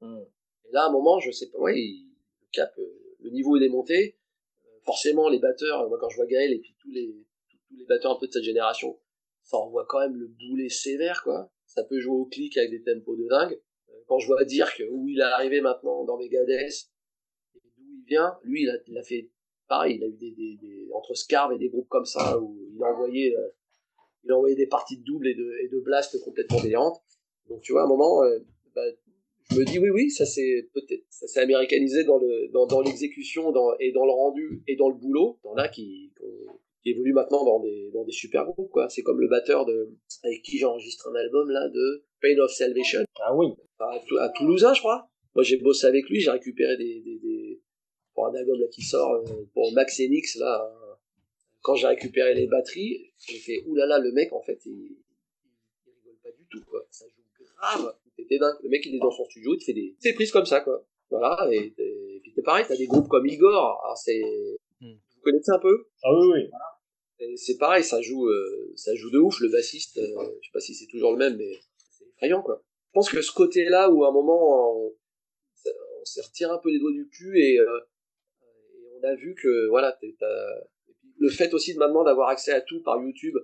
Hmm. 0.00 0.22
Et 0.66 0.72
là, 0.72 0.84
à 0.84 0.86
un 0.88 0.92
moment, 0.92 1.18
je 1.20 1.30
sais 1.30 1.50
pas, 1.50 1.58
ouais, 1.58 1.78
il- 1.78 2.08
le 2.42 2.46
cap, 2.52 2.72
euh, 2.78 3.14
le 3.20 3.30
niveau 3.30 3.56
il 3.56 3.62
est 3.62 3.68
monté. 3.68 4.18
Euh, 4.64 4.68
Forcément, 4.84 5.28
les 5.28 5.38
batteurs, 5.38 5.88
moi, 5.88 5.98
quand 6.00 6.08
je 6.08 6.16
vois 6.16 6.26
Gaël 6.26 6.52
et 6.52 6.58
puis 6.58 6.74
tous 6.78 6.90
les, 6.90 7.14
tous 7.68 7.76
les 7.76 7.84
batteurs 7.84 8.12
un 8.16 8.18
peu 8.18 8.26
de 8.26 8.32
cette 8.32 8.42
génération, 8.44 8.98
ça 9.42 9.56
envoie 9.58 9.86
quand 9.86 10.00
même 10.00 10.16
le 10.16 10.26
boulet 10.26 10.68
sévère, 10.68 11.22
quoi. 11.22 11.50
Ça 11.66 11.84
peut 11.84 12.00
jouer 12.00 12.14
au 12.16 12.24
clic 12.26 12.56
avec 12.56 12.70
des 12.70 12.82
tempos 12.82 13.16
de 13.16 13.26
dingue. 13.28 13.60
Euh, 13.90 13.92
Quand 14.06 14.18
je 14.18 14.26
vois 14.26 14.44
dire 14.44 14.74
que 14.74 14.82
où 14.90 15.06
il 15.08 15.18
est 15.20 15.22
arrivé 15.22 15.60
maintenant 15.60 16.04
dans 16.04 16.16
Megadeth, 16.18 16.90
et 17.54 17.60
d'où 17.76 17.84
il 17.98 18.04
vient, 18.06 18.38
lui, 18.42 18.62
il 18.62 18.70
a, 18.70 18.74
il 18.86 18.98
a 18.98 19.02
fait 19.02 19.30
pareil, 19.70 19.96
il 19.96 20.04
a 20.04 20.08
eu 20.08 20.16
des, 20.18 20.32
des, 20.32 20.56
des 20.60 20.88
entre 20.92 21.14
Scarve 21.14 21.52
et 21.54 21.58
des 21.58 21.68
groupes 21.70 21.88
comme 21.88 22.04
ça 22.04 22.38
où 22.38 22.58
il 22.74 22.82
a 22.82 22.92
envoyé, 22.92 23.34
euh, 23.34 23.48
il 24.24 24.32
a 24.32 24.36
envoyé 24.36 24.56
des 24.56 24.66
parties 24.66 24.98
de 24.98 25.04
double 25.04 25.28
et 25.28 25.34
de, 25.34 25.48
et 25.64 25.68
de 25.68 25.80
blast 25.80 26.20
complètement 26.22 26.60
délirantes. 26.60 27.00
Donc 27.48 27.62
tu 27.62 27.72
vois, 27.72 27.82
à 27.82 27.84
un 27.84 27.88
moment, 27.88 28.22
euh, 28.24 28.40
bah, 28.74 28.82
je 29.50 29.58
me 29.58 29.64
dis 29.64 29.78
oui, 29.78 29.90
oui, 29.90 30.10
ça 30.10 30.26
c'est 30.26 30.68
peut-être, 30.74 31.04
ça 31.08 31.26
s'est 31.26 31.40
américanisé 31.40 32.04
dans 32.04 32.18
le, 32.18 32.48
dans, 32.52 32.66
dans 32.66 32.82
l'exécution, 32.82 33.52
dans, 33.52 33.70
et 33.78 33.92
dans 33.92 34.04
le 34.04 34.12
rendu 34.12 34.62
et 34.66 34.76
dans 34.76 34.88
le 34.88 34.96
boulot. 34.96 35.38
T'en 35.42 35.54
as 35.54 35.68
qui, 35.68 36.12
qui 36.82 36.90
évoluent 36.90 37.14
maintenant 37.14 37.44
dans 37.44 37.60
des, 37.60 37.90
dans 37.94 38.04
des 38.04 38.12
super 38.12 38.46
groupes, 38.46 38.70
quoi. 38.70 38.88
C'est 38.88 39.02
comme 39.02 39.20
le 39.20 39.28
batteur 39.28 39.66
de, 39.66 39.94
avec 40.24 40.42
qui 40.42 40.58
j'enregistre 40.58 41.08
un 41.08 41.14
album 41.14 41.48
là 41.50 41.68
de 41.68 42.04
Pain 42.20 42.38
of 42.38 42.50
Salvation 42.50 43.00
Ah 43.24 43.36
oui. 43.36 43.46
à, 43.78 43.92
à 44.20 44.28
Toulousain, 44.30 44.74
je 44.74 44.80
crois. 44.80 45.08
Moi, 45.36 45.44
j'ai 45.44 45.58
bossé 45.58 45.86
avec 45.86 46.08
lui, 46.08 46.18
j'ai 46.20 46.30
récupéré 46.30 46.76
des, 46.76 47.00
pour 48.20 48.26
un 48.28 48.34
album 48.38 48.60
là 48.60 48.66
qui 48.68 48.82
sort 48.82 49.14
euh, 49.14 49.24
pour 49.54 49.72
Max 49.72 49.98
Enix 50.00 50.36
là. 50.36 50.62
euh, 50.66 50.94
Quand 51.62 51.74
j'ai 51.74 51.86
récupéré 51.86 52.34
les 52.34 52.46
batteries, 52.46 53.12
j'ai 53.26 53.38
fait 53.38 53.62
oulala, 53.66 53.98
le 53.98 54.12
mec 54.12 54.32
en 54.32 54.42
fait, 54.42 54.60
il, 54.66 54.96
il 55.86 55.92
rigole 55.96 56.16
pas 56.22 56.30
du 56.32 56.44
tout 56.50 56.62
quoi. 56.68 56.84
Ça 56.90 57.06
joue 57.08 57.44
grave. 57.56 57.94
C'était 58.16 58.38
dingue. 58.38 58.56
Le 58.62 58.68
mec 58.68 58.84
il 58.84 58.96
est 58.96 58.98
dans 58.98 59.10
son 59.10 59.24
studio, 59.24 59.54
il 59.54 59.58
te 59.58 59.64
fait 59.64 59.72
des, 59.72 59.96
des 60.02 60.12
prises 60.12 60.32
comme 60.32 60.44
ça 60.46 60.60
quoi. 60.60 60.84
Voilà. 61.08 61.48
Et, 61.50 61.72
et 61.78 62.20
puis 62.22 62.32
c'est 62.34 62.42
pareil, 62.42 62.64
t'as 62.68 62.76
des 62.76 62.86
groupes 62.86 63.08
comme 63.08 63.26
Igor. 63.26 63.80
Alors 63.84 63.96
c'est, 63.96 64.20
Hmm. 64.82 64.94
vous 65.16 65.20
connaissez 65.22 65.50
un 65.52 65.58
peu? 65.58 65.88
Ah 66.02 66.08
oui, 66.14 66.26
oui. 66.32 66.48
et 67.18 67.36
c'est 67.36 67.58
pareil, 67.58 67.84
ça 67.84 68.00
joue, 68.00 68.26
euh, 68.28 68.72
ça 68.76 68.94
joue 68.94 69.10
de 69.10 69.18
ouf. 69.18 69.38
Le 69.40 69.50
bassiste, 69.50 69.98
euh, 69.98 70.06
je 70.40 70.46
sais 70.46 70.52
pas 70.54 70.60
si 70.60 70.74
c'est 70.74 70.86
toujours 70.86 71.12
le 71.12 71.18
même, 71.18 71.36
mais 71.36 71.52
c'est 71.90 72.06
effrayant 72.06 72.40
quoi. 72.42 72.62
Je 72.88 72.92
pense 72.94 73.10
que 73.10 73.20
ce 73.20 73.30
côté-là 73.32 73.90
où 73.90 74.04
à 74.04 74.08
un 74.08 74.12
moment 74.12 74.84
on, 74.86 74.92
on 76.00 76.04
s'est 76.06 76.22
retiré 76.22 76.50
un 76.50 76.56
peu 76.56 76.70
les 76.70 76.78
doigts 76.78 76.92
du 76.92 77.06
cul 77.10 77.38
et, 77.38 77.58
euh, 77.58 77.66
et 77.80 77.99
on 79.00 79.06
a 79.06 79.14
vu 79.14 79.34
que 79.34 79.68
voilà, 79.68 79.98
le 81.18 81.28
fait 81.30 81.52
aussi 81.54 81.74
de 81.74 81.78
maintenant 81.78 82.04
d'avoir 82.04 82.28
accès 82.28 82.52
à 82.52 82.60
tout 82.60 82.82
par 82.82 83.02
YouTube, 83.02 83.36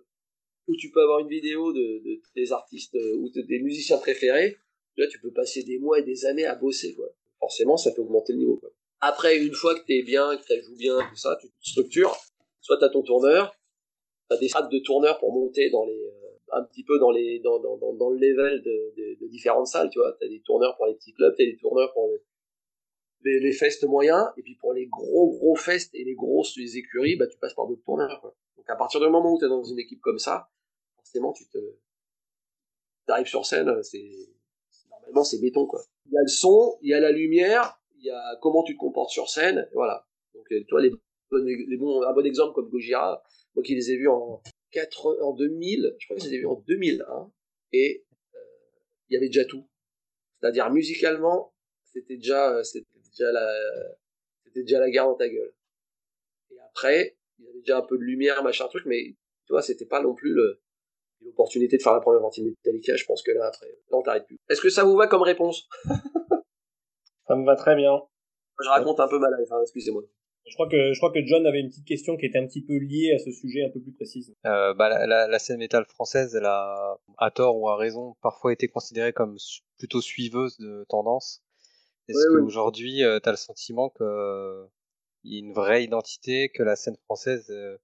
où 0.69 0.77
tu 0.77 0.91
peux 0.91 1.01
avoir 1.03 1.21
une 1.21 1.29
vidéo 1.29 1.73
de, 1.73 2.03
de 2.05 2.21
tes 2.35 2.51
artistes 2.53 2.95
euh, 2.97 3.17
ou 3.19 3.31
de- 3.31 3.43
des 3.43 3.61
musiciens 3.61 3.99
préférés, 3.99 4.57
là 4.97 5.07
tu 5.07 5.21
peux 5.21 5.31
passer 5.33 5.63
des 5.63 5.79
mois 5.79 5.99
et 5.99 6.03
des 6.03 6.25
années 6.27 6.47
à 6.47 6.55
bosser 6.55 6.95
quoi. 6.95 7.07
Forcément, 7.39 7.77
ça 7.77 7.93
fait 7.93 8.01
augmenter 8.01 8.33
le 8.33 8.41
niveau 8.41 8.57
quoi. 8.57 8.71
Après, 9.01 9.37
une 9.39 9.53
fois 9.55 9.79
que 9.79 9.85
t'es 9.85 10.03
bien, 10.03 10.37
que 10.37 10.43
tu 10.43 10.63
joues 10.63 10.77
bien, 10.77 10.99
tout 11.11 11.17
ça, 11.17 11.37
tu 11.41 11.49
te 11.49 11.55
structures. 11.61 12.17
Soit 12.61 12.79
t'as 12.79 12.89
ton 12.89 13.03
tourneur, 13.03 13.55
t'as 14.29 14.39
des 14.39 14.49
strates 14.49 14.73
de 14.73 14.79
tourneurs 14.79 15.19
pour 15.19 15.33
monter 15.33 15.71
dans 15.71 15.85
les, 15.85 16.03
euh, 16.07 16.31
un 16.53 16.65
petit 16.65 16.83
peu 16.83 16.99
dans 16.99 17.11
le 17.13 17.19
level 17.21 18.63
de, 18.63 18.95
de, 18.97 19.19
de 19.21 19.27
différentes 19.29 19.67
salles, 19.67 19.91
tu 19.91 19.99
vois. 19.99 20.17
T'as 20.19 20.27
des 20.27 20.41
tourneurs 20.41 20.77
pour 20.77 20.87
les 20.87 20.95
petits 20.95 21.13
clubs, 21.13 21.35
t'as 21.37 21.45
des 21.45 21.59
tourneurs 21.59 21.93
pour 21.93 22.09
les, 22.11 22.21
les, 23.27 23.41
les 23.41 23.53
fests 23.53 23.85
moyens, 23.85 24.31
et 24.37 24.43
puis 24.43 24.55
pour 24.55 24.73
les 24.73 24.87
gros 24.87 25.31
gros 25.31 25.57
fests 25.57 25.95
et 25.95 26.05
les 26.05 26.15
grosses 26.15 26.57
écuries, 26.59 27.17
bah 27.17 27.27
tu 27.27 27.39
passes 27.39 27.55
par 27.55 27.67
d'autres 27.67 27.85
tourneurs. 27.85 28.35
Donc 28.57 28.69
à 28.69 28.77
partir 28.77 29.01
du 29.01 29.09
moment 29.09 29.35
où 29.35 29.39
t'es 29.39 29.49
dans 29.49 29.65
une 29.65 29.79
équipe 29.79 30.01
comme 30.01 30.19
ça, 30.19 30.49
forcément 30.97 31.33
tu 31.33 31.47
te, 31.49 31.59
t'arrives 33.07 33.27
sur 33.27 33.45
scène, 33.45 33.83
c'est, 33.83 34.11
normalement 34.91 35.25
c'est 35.25 35.41
béton 35.41 35.67
quoi. 35.67 35.83
Il 36.07 36.13
y 36.13 36.19
a 36.19 36.23
le 36.23 36.29
son, 36.29 36.79
il 36.83 36.91
y 36.91 36.95
a 36.95 37.01
la 37.01 37.11
lumière, 37.11 37.81
il 37.99 38.05
y 38.05 38.11
a 38.11 38.39
comment 38.41 38.63
tu 38.63 38.75
te 38.75 38.79
comportes 38.79 39.11
sur 39.11 39.29
scène, 39.29 39.69
voilà. 39.75 40.07
Donc 40.35 40.47
euh, 40.53 40.65
toi 40.69 40.81
les, 40.81 40.93
les 41.33 41.77
bons, 41.77 42.03
un 42.03 42.13
bon 42.13 42.25
exemple 42.25 42.55
comme 42.55 42.69
Gojira, 42.69 43.23
moi 43.55 43.63
qui 43.65 43.75
les 43.75 43.91
ai 43.91 43.97
vus 43.97 44.09
en 44.09 44.41
4, 44.71 45.23
en 45.23 45.33
2000, 45.33 45.97
je 45.99 46.07
crois 46.07 46.17
que 46.17 46.23
je 46.23 46.29
les 46.29 46.35
ai 46.37 46.39
vus 46.39 46.47
en 46.47 46.63
2001, 46.67 47.33
et 47.73 48.05
euh, 48.35 48.39
il 49.09 49.15
y 49.15 49.17
avait 49.17 49.27
déjà 49.27 49.45
tout. 49.45 49.67
C'est-à-dire 50.39 50.71
musicalement, 50.71 51.55
c'était 51.85 52.17
déjà, 52.17 52.57
euh, 52.57 52.63
déjà 53.19 53.33
la, 53.33 53.49
c'était 54.45 54.63
déjà 54.63 54.81
la 54.81 54.91
guerre 54.91 55.07
dans 55.07 55.15
ta 55.15 55.29
gueule. 55.29 55.53
Et 56.51 56.57
après, 56.69 57.17
il 57.39 57.45
y 57.45 57.49
avait 57.49 57.61
déjà 57.61 57.79
un 57.79 57.83
peu 57.83 57.99
de 57.99 58.03
lumière, 58.03 58.43
machin 58.43 58.69
truc, 58.69 58.85
mais 58.87 59.17
tu 59.47 59.53
vois, 59.53 59.63
c'était 59.63 59.87
pas 59.87 60.03
non 60.03 60.15
plus 60.15 60.33
le, 60.33 60.61
l'opportunité 61.23 61.77
de 61.77 61.83
faire 61.83 61.95
la 61.95 62.01
première 62.01 62.23
partie 62.23 62.43
de 62.43 62.49
Metallica. 62.49 62.97
Je 62.97 63.05
pense 63.05 63.23
que 63.23 63.33
là, 63.33 63.47
après, 63.47 63.67
là, 63.67 63.97
on 63.99 64.03
t'arrête 64.03 64.27
plus. 64.27 64.39
Est-ce 64.49 64.61
que 64.61 64.71
ça 64.71 64.85
vous 64.85 64.97
va 64.97 65.07
comme 65.07 65.23
réponse? 65.23 65.69
Ça 67.27 67.35
me 67.37 67.45
va 67.45 67.57
très 67.57 67.75
bien. 67.75 68.01
Je 68.63 68.69
raconte 68.69 69.01
un 69.01 69.09
peu 69.09 69.19
ma 69.19 69.29
life, 69.37 69.51
hein, 69.51 69.61
excusez-moi. 69.63 70.03
Je 70.49 70.55
crois 70.55 70.69
que 70.69 70.93
je 70.93 70.99
crois 71.01 71.13
que 71.13 71.27
John 71.27 71.45
avait 71.45 71.59
une 71.59 71.71
petite 71.71 71.87
question 71.87 72.17
qui 72.17 72.27
était 72.27 72.39
un 72.39 72.47
petit 72.47 72.65
peu 72.65 72.79
liée 72.79 73.13
à 73.13 73.19
ce 73.19 73.33
sujet 73.33 73.65
un 73.65 73.71
peu 73.71 73.81
plus 73.81 73.93
précise. 73.93 74.33
Euh, 74.47 74.75
bah, 74.75 74.89
la, 74.89 75.05
la, 75.05 75.27
la 75.27 75.39
scène 75.41 75.59
métal 75.59 75.85
française, 75.87 76.37
elle 76.37 76.45
a, 76.45 76.97
à 77.19 77.31
tort 77.33 77.59
ou 77.59 77.69
à 77.69 77.77
raison, 77.77 78.15
parfois 78.23 78.53
été 78.53 78.69
considérée 78.69 79.13
comme 79.13 79.37
su- 79.39 79.63
plutôt 79.77 80.01
suiveuse 80.01 80.57
de 80.59 80.87
tendance. 80.89 81.43
Est-ce 82.09 82.19
Ouais, 82.19 82.37
ouais. 82.37 82.41
qu'aujourd'hui, 82.43 82.99
tu 82.99 83.29
as 83.29 83.31
le 83.31 83.37
sentiment 83.37 83.91
qu'il 83.91 84.07
y 85.25 85.37
a 85.37 85.39
une 85.39 85.53
vraie 85.53 85.85
identité, 85.85 86.51
que 86.51 86.63
la 86.63 86.77
scène 86.77 86.97
française 87.05 87.47
euh, 87.51 87.77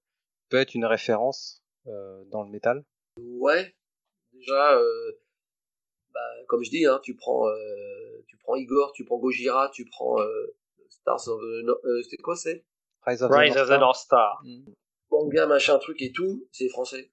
peut 0.49 0.57
être 0.57 0.75
une 0.75 0.85
référence 0.85 1.61
euh, 1.87 2.23
dans 2.25 2.43
le 2.43 2.49
métal? 2.49 2.85
Ouais, 3.17 3.75
déjà, 4.31 4.77
euh, 4.77 5.11
bah, 6.13 6.19
comme 6.47 6.63
je 6.63 6.69
dis, 6.69 6.85
hein, 6.85 6.99
tu 7.03 7.15
prends, 7.15 7.47
euh, 7.47 8.23
tu 8.27 8.37
prends 8.37 8.55
Igor, 8.55 8.93
tu 8.93 9.03
prends 9.03 9.17
Gojira, 9.17 9.69
tu 9.73 9.85
prends 9.85 10.21
euh, 10.21 10.55
Stars 10.89 11.27
of 11.27 11.41
the 11.41 11.69
euh, 11.85 12.01
c'est 12.09 12.17
quoi 12.17 12.35
c'est? 12.35 12.63
Rise 13.05 13.23
of 13.23 13.31
Rise 13.31 13.55
the 13.55 13.57
of 13.57 13.67
the 13.67 13.79
North 13.79 13.97
Star. 13.97 14.41
Mm. 14.45 14.65
manga, 15.11 15.47
machin, 15.47 15.77
truc 15.79 16.01
et 16.01 16.11
tout, 16.11 16.47
c'est 16.51 16.69
français. 16.69 17.11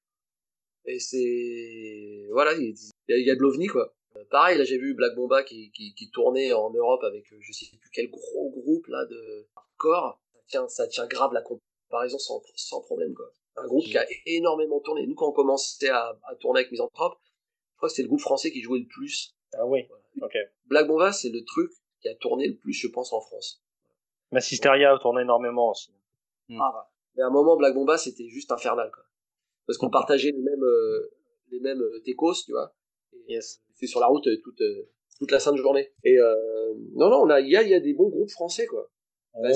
Et 0.87 0.99
c'est, 0.99 2.29
voilà, 2.33 2.55
il 2.55 2.75
y 3.09 3.13
a, 3.13 3.19
il 3.19 3.27
y 3.27 3.31
a 3.31 3.35
de 3.35 3.41
l'ovni, 3.41 3.67
quoi. 3.67 3.95
Pareil, 4.31 4.59
là, 4.59 4.65
j'ai 4.65 4.79
vu 4.79 4.95
Black 4.95 5.15
Bomba 5.17 5.43
qui, 5.43 5.73
qui, 5.73 5.93
qui 5.95 6.11
tournait 6.11 6.53
en 6.53 6.71
Europe 6.71 7.03
avec, 7.03 7.33
euh, 7.33 7.37
je 7.41 7.53
sais 7.53 7.67
plus 7.77 7.91
quel 7.93 8.09
gros 8.11 8.51
groupe, 8.51 8.87
là, 8.87 9.05
de 9.07 9.49
hardcore. 9.57 10.21
Ça 10.33 10.41
tient, 10.47 10.69
ça 10.69 10.87
tient 10.87 11.07
grave 11.07 11.33
la 11.33 11.43
comparaison 11.43 12.19
sans, 12.19 12.41
sans 12.55 12.81
problème, 12.81 13.13
quoi. 13.15 13.31
Un 13.57 13.67
groupe 13.67 13.85
qui 13.85 13.99
a 13.99 14.07
énormément 14.27 14.81
tourné. 14.81 15.07
Nous, 15.07 15.17
quand 15.17 15.29
on 15.29 15.33
commençait 15.33 15.89
à, 15.89 16.17
à 16.25 16.37
tourner 16.37 16.61
avec 16.61 16.71
Misanthrope, 16.71 17.19
je 17.73 17.77
crois 17.77 17.89
que 17.89 17.95
c'était 17.95 18.05
le 18.05 18.09
groupe 18.09 18.21
français 18.21 18.53
qui 18.53 18.63
jouait 18.63 18.79
le 18.79 18.87
plus. 18.87 19.35
Ah 19.53 19.67
oui. 19.67 19.81
Ok. 20.23 20.37
Black 20.67 20.87
Bomba, 20.87 21.13
c'est 21.13 21.31
le 21.31 21.45
truc 21.45 21.73
qui 22.01 22.09
a 22.09 22.15
tourné 22.15 22.47
le 22.47 22.57
plus, 22.57 22.73
je 22.73 22.89
pense, 22.89 23.13
en 23.13 23.21
France. 23.21 23.63
Massisteria 24.31 24.97
tourne 25.03 25.19
énormément 25.21 25.71
aussi. 25.71 25.93
Mm. 26.49 26.61
Ah, 26.61 26.91
mais 27.17 27.23
à 27.23 27.27
un 27.27 27.31
moment, 27.31 27.57
Black 27.57 27.75
Bomba, 27.75 27.99
c'était 27.99 28.29
juste 28.29 28.53
infernal, 28.53 28.91
quoi. 28.93 29.03
Parce 29.67 29.79
qu'on 29.79 29.91
partageait 29.91 30.31
les 30.31 30.43
mêmes, 30.43 30.63
euh, 30.63 31.11
les 31.51 31.61
mêmes 31.61 31.81
euh, 31.81 32.01
techos, 32.05 32.35
tu 32.45 32.53
vois. 32.53 32.73
Et 33.13 33.35
Yes. 33.35 33.61
C'est 33.81 33.87
sur 33.87 34.01
la 34.01 34.09
route, 34.09 34.27
euh, 34.27 34.37
toute, 34.45 34.61
euh, 34.61 34.89
toute 35.19 35.31
la 35.31 35.41
sainte 35.41 35.57
journée. 35.57 35.91
Et 36.05 36.19
non, 36.95 37.09
non, 37.09 37.23
on 37.23 37.31
a, 37.31 37.41
il 37.41 37.49
y 37.49 37.57
a, 37.57 37.63
il 37.63 37.71
y 37.71 37.75
a 37.75 37.81
des 37.81 37.95
bons 37.95 38.11
groupes 38.11 38.31
français, 38.31 38.67
quoi. 38.67 38.91
Ouais, 39.35 39.53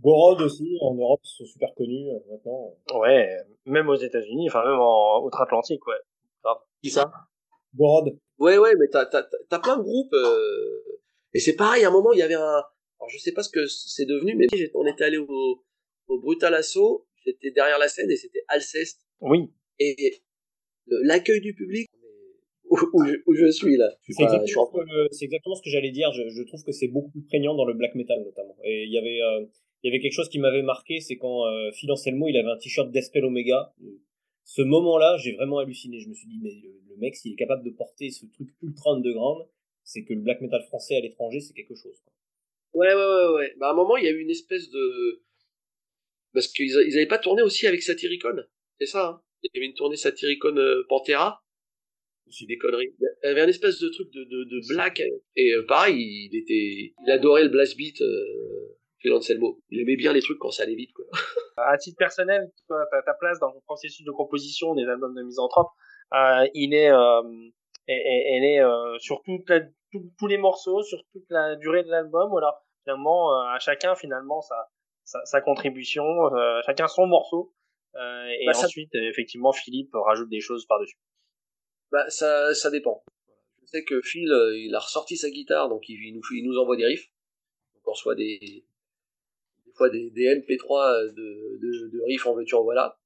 Gorod 0.00 0.40
aussi, 0.42 0.78
en 0.80 0.94
Europe, 0.94 1.20
sont 1.24 1.44
super 1.44 1.74
connus 1.74 2.08
maintenant. 2.30 2.76
Ouais, 2.94 3.36
même 3.66 3.88
aux 3.88 3.96
États-Unis, 3.96 4.48
enfin 4.48 4.64
même 4.64 4.78
en 4.80 5.24
outre-Atlantique, 5.24 5.84
ouais. 5.86 6.52
Qui 6.82 6.90
ça? 6.90 7.12
Gorod. 7.74 8.16
Ouais, 8.38 8.58
ouais, 8.58 8.74
mais 8.78 8.88
t'as, 8.88 9.06
t'as, 9.06 9.24
t'as 9.48 9.58
plein 9.58 9.76
de 9.76 9.82
groupes. 9.82 10.14
Et 11.34 11.40
c'est 11.40 11.56
pareil, 11.56 11.84
à 11.84 11.88
un 11.88 11.92
moment, 11.92 12.12
il 12.12 12.18
y 12.18 12.22
avait 12.22 12.34
un. 12.34 12.40
Alors, 12.40 13.08
je 13.08 13.18
sais 13.18 13.32
pas 13.32 13.42
ce 13.42 13.50
que 13.50 13.66
c'est 13.66 14.06
devenu, 14.06 14.36
mais 14.36 14.46
on 14.74 14.86
était 14.86 15.04
allé 15.04 15.18
au, 15.18 15.64
au 16.08 16.20
Brutal 16.20 16.54
Assaut, 16.54 17.06
j'étais 17.24 17.50
derrière 17.50 17.78
la 17.78 17.88
scène 17.88 18.10
et 18.10 18.16
c'était 18.16 18.44
Alceste. 18.48 19.00
Oui. 19.20 19.52
Et 19.78 20.22
l'accueil 20.86 21.40
du 21.40 21.54
public, 21.54 21.88
où, 22.72 23.04
où, 23.26 23.34
je, 23.34 23.50
suis 23.50 23.76
là. 23.76 23.90
C'est 24.02 24.22
exactement, 24.22 24.70
exactement, 25.20 25.54
ce 25.54 25.62
que 25.62 25.70
j'allais 25.70 25.90
dire. 25.90 26.12
Je, 26.12 26.28
je, 26.28 26.42
trouve 26.42 26.62
que 26.64 26.72
c'est 26.72 26.88
beaucoup 26.88 27.10
plus 27.10 27.22
prégnant 27.22 27.54
dans 27.54 27.64
le 27.64 27.74
black 27.74 27.94
metal 27.94 28.22
notamment. 28.24 28.56
Et 28.64 28.84
il 28.84 28.92
y 28.92 28.98
avait, 28.98 29.20
euh, 29.20 29.46
il 29.82 29.88
y 29.88 29.90
avait 29.90 30.00
quelque 30.00 30.14
chose 30.14 30.28
qui 30.28 30.38
m'avait 30.38 30.62
marqué, 30.62 31.00
c'est 31.00 31.16
quand 31.16 31.46
euh, 31.46 31.70
Phil 31.72 31.90
Anselmo, 31.90 32.28
il 32.28 32.36
avait 32.36 32.50
un 32.50 32.56
t-shirt 32.56 32.90
d'Espel 32.90 33.24
Omega. 33.24 33.74
Ce 34.44 34.62
moment-là, 34.62 35.16
j'ai 35.18 35.32
vraiment 35.32 35.58
halluciné. 35.58 36.00
Je 36.00 36.08
me 36.08 36.14
suis 36.14 36.28
dit, 36.28 36.38
mais 36.42 36.50
le, 36.50 36.96
mec, 36.96 37.14
s'il 37.16 37.32
est 37.32 37.36
capable 37.36 37.64
de 37.64 37.70
porter 37.70 38.10
ce 38.10 38.26
truc 38.26 38.48
ultra 38.62 38.92
underground, 38.92 39.46
c'est 39.84 40.04
que 40.04 40.14
le 40.14 40.20
black 40.20 40.40
metal 40.40 40.62
français 40.64 40.96
à 40.96 41.00
l'étranger, 41.00 41.40
c'est 41.40 41.54
quelque 41.54 41.74
chose. 41.74 42.00
Quoi. 42.04 42.12
Ouais, 42.80 42.94
ouais, 42.94 42.94
ouais, 42.94 43.34
ouais. 43.34 43.54
Bah, 43.58 43.68
à 43.68 43.70
un 43.72 43.74
moment, 43.74 43.96
il 43.96 44.04
y 44.04 44.08
a 44.08 44.10
eu 44.10 44.20
une 44.20 44.30
espèce 44.30 44.70
de. 44.70 45.22
Parce 46.32 46.48
qu'ils 46.48 46.68
ils 46.68 46.96
avaient 46.96 47.06
pas 47.06 47.18
tourné 47.18 47.42
aussi 47.42 47.66
avec 47.66 47.82
Satyricon. 47.82 48.42
C'est 48.80 48.86
ça, 48.86 49.08
hein? 49.08 49.22
Il 49.42 49.50
y 49.54 49.58
avait 49.58 49.66
une 49.66 49.74
tournée 49.74 49.96
Satyricon 49.96 50.56
euh, 50.56 50.86
Pantera. 50.88 51.41
C'est 52.30 52.46
des 52.46 52.58
conneries. 52.58 52.94
Il 53.00 53.26
y 53.26 53.30
avait 53.30 53.42
un 53.42 53.48
espèce 53.48 53.78
de 53.80 53.88
truc 53.88 54.10
de, 54.12 54.24
de, 54.24 54.44
de 54.44 54.74
black. 54.74 55.02
Et 55.36 55.52
euh, 55.52 55.66
pareil, 55.66 55.96
il 55.96 56.38
était. 56.38 56.94
Il 57.06 57.10
adorait 57.10 57.44
le 57.44 57.50
blast 57.50 57.76
beat. 57.76 58.00
Euh, 58.00 58.78
Phil 59.02 59.12
Anselmo. 59.12 59.58
Il 59.70 59.80
aimait 59.80 59.96
bien 59.96 60.12
les 60.12 60.22
trucs 60.22 60.38
quand 60.38 60.50
ça 60.50 60.62
allait 60.62 60.76
vite, 60.76 60.92
quoi. 60.92 61.04
À 61.56 61.76
titre 61.76 61.98
personnel, 61.98 62.50
ta, 62.68 63.02
ta 63.04 63.14
place 63.14 63.38
dans 63.38 63.52
le 63.52 63.60
processus 63.66 64.06
de 64.06 64.10
composition 64.12 64.74
des 64.74 64.84
albums 64.84 65.14
de 65.14 65.22
Misanthrope, 65.22 65.68
euh, 66.14 66.46
il 66.54 66.72
est, 66.72 66.90
euh, 66.90 67.22
elle 67.86 68.44
est 68.44 68.60
euh, 68.60 68.96
sur 68.98 69.22
toute 69.22 69.48
la, 69.50 69.60
tous 69.90 70.26
les 70.26 70.38
morceaux, 70.38 70.82
sur 70.82 70.98
toute 71.12 71.24
la 71.28 71.56
durée 71.56 71.82
de 71.82 71.90
l'album. 71.90 72.30
Voilà, 72.30 72.62
finalement, 72.82 73.32
euh, 73.32 73.54
à 73.54 73.58
chacun 73.58 73.94
finalement 73.94 74.40
sa, 74.40 74.68
sa, 75.04 75.24
sa 75.24 75.40
contribution, 75.40 76.04
euh, 76.34 76.60
chacun 76.64 76.88
son 76.88 77.06
morceau. 77.06 77.52
Euh, 77.94 78.26
et 78.40 78.46
bah, 78.46 78.52
ensuite, 78.56 78.94
effectivement, 78.94 79.52
Philippe 79.52 79.90
rajoute 79.92 80.30
des 80.30 80.40
choses 80.40 80.64
par-dessus. 80.66 80.96
Bah, 81.92 82.08
ça, 82.08 82.54
ça 82.54 82.70
dépend. 82.70 83.04
Je 83.62 83.66
sais 83.66 83.84
que 83.84 84.00
Phil, 84.00 84.32
il 84.56 84.74
a 84.74 84.80
ressorti 84.80 85.16
sa 85.16 85.30
guitare, 85.30 85.68
donc 85.68 85.88
il, 85.88 86.14
nous, 86.14 86.22
il 86.34 86.44
nous 86.44 86.58
envoie 86.58 86.76
des 86.76 86.86
riffs. 86.86 87.12
Donc 87.74 87.88
on 87.88 87.90
reçoit 87.92 88.14
des, 88.14 88.38
des 89.66 89.72
fois 89.74 89.90
des, 89.90 90.10
des 90.10 90.24
MP3 90.24 91.12
de, 91.12 91.58
de, 91.60 91.88
de 91.88 92.02
riffs 92.04 92.26
en 92.26 92.34
veux-tu 92.34 92.54
en 92.54 92.62
voilà. 92.62 92.98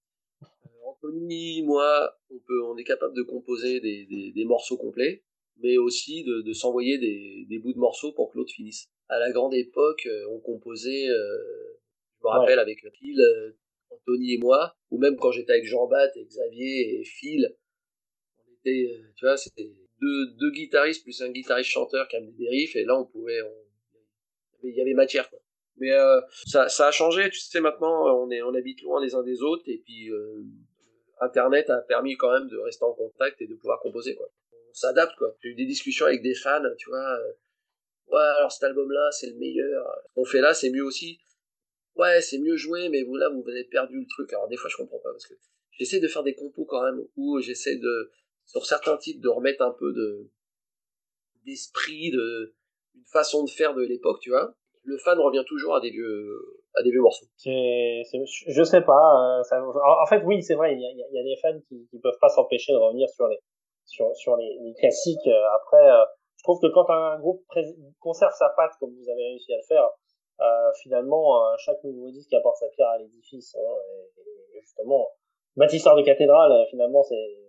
Anthony, 0.84 1.62
moi, 1.62 2.16
on 2.30 2.39
peut, 2.39 2.62
on 2.62 2.76
est 2.76 2.84
capable 2.84 3.14
de 3.14 3.22
composer 3.22 3.80
des, 3.80 4.07
des, 4.07 4.30
des 4.30 4.45
morceaux 4.45 4.76
complets, 4.76 5.24
mais 5.59 5.78
aussi 5.78 6.22
de, 6.22 6.43
de 6.43 6.53
s'envoyer 6.53 6.99
des, 6.99 7.45
des, 7.49 7.59
bouts 7.59 7.72
de 7.72 7.78
morceaux 7.78 8.12
pour 8.12 8.30
que 8.30 8.39
l'autre 8.39 8.53
finisse. 8.53 8.87
À 9.09 9.18
la 9.18 9.32
grande 9.32 9.55
époque, 9.55 10.07
euh, 10.07 10.26
on 10.30 10.39
composait, 10.39 11.09
euh, 11.09 11.78
je 12.20 12.24
me 12.24 12.28
rappelle 12.28 12.59
avec 12.61 12.87
Phil, 12.95 13.20
euh, 13.20 13.53
Anthony 13.91 14.34
et 14.34 14.39
moi, 14.39 14.76
ou 14.91 14.99
même 14.99 15.16
quand 15.16 15.32
j'étais 15.32 15.53
avec 15.53 15.66
Jean 15.66 15.87
Bat 15.87 16.11
et 16.16 16.24
Xavier 16.24 17.01
et 17.01 17.05
Phil, 17.05 17.57
on 18.67 18.71
était, 18.71 18.93
euh, 18.93 19.12
tu 19.17 19.25
vois, 19.25 19.37
c'était 19.37 19.71
deux, 20.01 20.27
deux 20.39 20.51
guitaristes 20.51 21.03
plus 21.03 21.21
un 21.23 21.31
guitariste 21.31 21.71
chanteur 21.71 22.07
qui 22.09 22.17
amenait 22.17 22.33
des 22.33 22.49
riffs, 22.49 22.77
et 22.77 22.85
là 22.85 22.99
on 22.99 23.05
pouvait, 23.05 23.43
on, 23.43 23.55
il 24.62 24.75
y 24.75 24.81
avait 24.81 24.95
matière. 24.95 25.29
Quoi. 25.31 25.39
Mais 25.79 25.93
euh, 25.93 26.21
ça, 26.47 26.69
ça 26.69 26.89
a 26.89 26.91
changé, 26.91 27.29
tu 27.31 27.39
sais, 27.39 27.61
maintenant 27.61 28.23
on, 28.23 28.31
est, 28.31 28.43
on 28.43 28.55
habite 28.55 28.83
loin 28.83 29.03
les 29.03 29.14
uns 29.14 29.23
des 29.23 29.43
autres, 29.43 29.64
et 29.67 29.79
puis 29.79 30.11
euh, 30.11 30.43
Internet 31.21 31.71
a 31.71 31.79
permis 31.79 32.17
quand 32.17 32.33
même 32.33 32.49
de 32.49 32.59
rester 32.59 32.85
en 32.85 32.93
contact 32.93 33.41
et 33.41 33.47
de 33.47 33.55
pouvoir 33.55 33.81
composer, 33.81 34.14
quoi. 34.14 34.29
On 34.53 34.75
s'adapte, 34.75 35.17
quoi. 35.17 35.35
J'ai 35.43 35.51
eu 35.51 35.55
des 35.55 35.64
discussions 35.64 36.05
avec 36.05 36.23
des 36.23 36.35
fans, 36.35 36.62
tu 36.77 36.91
vois. 36.91 37.19
Ouais, 38.09 38.21
alors 38.21 38.53
cet 38.53 38.64
album-là, 38.64 39.11
c'est 39.11 39.29
le 39.29 39.37
meilleur. 39.37 39.87
Qu'on 40.14 40.27
fait 40.27 40.41
là, 40.41 40.53
c'est 40.53 40.69
mieux 40.69 40.85
aussi. 40.85 41.19
Ouais, 41.95 42.21
c'est 42.21 42.39
mieux 42.39 42.57
joué, 42.57 42.91
mais 42.91 43.03
vous 43.03 43.17
là, 43.17 43.31
vous 43.31 43.49
avez 43.49 43.64
perdu 43.64 43.99
le 43.99 44.07
truc. 44.07 44.31
Alors 44.35 44.49
des 44.49 44.57
fois, 44.59 44.69
je 44.69 44.77
comprends 44.77 44.99
pas 44.99 45.11
parce 45.12 45.27
que 45.27 45.33
j'essaie 45.71 45.99
de 45.99 46.09
faire 46.09 46.23
des 46.23 46.35
compos 46.35 46.67
quand 46.67 46.83
même 46.83 47.03
où 47.17 47.41
j'essaie 47.41 47.77
de, 47.77 48.11
sur 48.47 48.64
certains 48.64 48.97
titres, 48.97 49.20
de 49.20 49.28
remettre 49.28 49.62
un 49.62 49.72
peu 49.72 49.92
de 49.92 50.30
d'esprit, 51.44 52.11
de 52.11 52.55
façon 53.12 53.44
de 53.44 53.51
faire 53.51 53.74
de 53.74 53.82
l'époque, 53.82 54.20
tu 54.20 54.30
vois. 54.30 54.55
Le 54.82 54.99
fan 54.99 55.18
revient 55.18 55.44
toujours 55.47 55.74
à 55.76 55.80
des 55.80 55.90
vieux 55.90 56.62
à 56.74 56.82
des 56.82 56.90
vieux 56.90 57.01
morceaux. 57.01 57.26
C'est, 57.36 58.03
je 58.49 58.62
sais 58.62 58.82
pas. 58.82 59.38
Euh, 59.38 59.42
ça, 59.42 59.62
en 59.62 60.07
fait, 60.07 60.22
oui, 60.24 60.42
c'est 60.42 60.55
vrai. 60.55 60.74
Il 60.74 60.80
y 60.80 60.86
a, 60.86 60.90
y 60.90 61.18
a, 61.18 61.22
des 61.22 61.36
fans 61.40 61.59
qui, 61.68 61.86
qui 61.90 61.99
peuvent 61.99 62.18
pas 62.20 62.28
s'empêcher 62.28 62.72
de 62.72 62.78
revenir 62.78 63.09
sur 63.09 63.26
les 63.28 63.38
sur 63.86 64.14
sur 64.16 64.36
les, 64.36 64.59
les 64.61 64.74
classiques. 64.74 65.26
Euh, 65.26 65.55
après, 65.55 65.90
euh, 65.90 66.05
je 66.36 66.42
trouve 66.42 66.61
que 66.61 66.66
quand 66.72 66.88
un 66.90 67.18
groupe 67.18 67.42
conserve 67.99 68.32
sa 68.34 68.51
patte 68.51 68.72
comme 68.78 68.94
vous 68.94 69.09
avez 69.09 69.24
réussi 69.28 69.53
à 69.53 69.57
le 69.57 69.62
faire, 69.62 69.88
euh, 70.40 70.70
finalement, 70.82 71.40
chaque 71.57 71.82
nouveau 71.82 72.11
disque 72.11 72.32
apporte 72.34 72.59
sa 72.59 72.68
pierre 72.68 72.88
à 72.88 72.99
l'édifice. 72.99 73.57
Hein, 73.57 73.74
et, 74.18 74.59
et, 74.59 74.61
justement, 74.61 75.09
de 75.57 76.05
cathédrale, 76.05 76.66
finalement, 76.70 77.03
c'est 77.03 77.45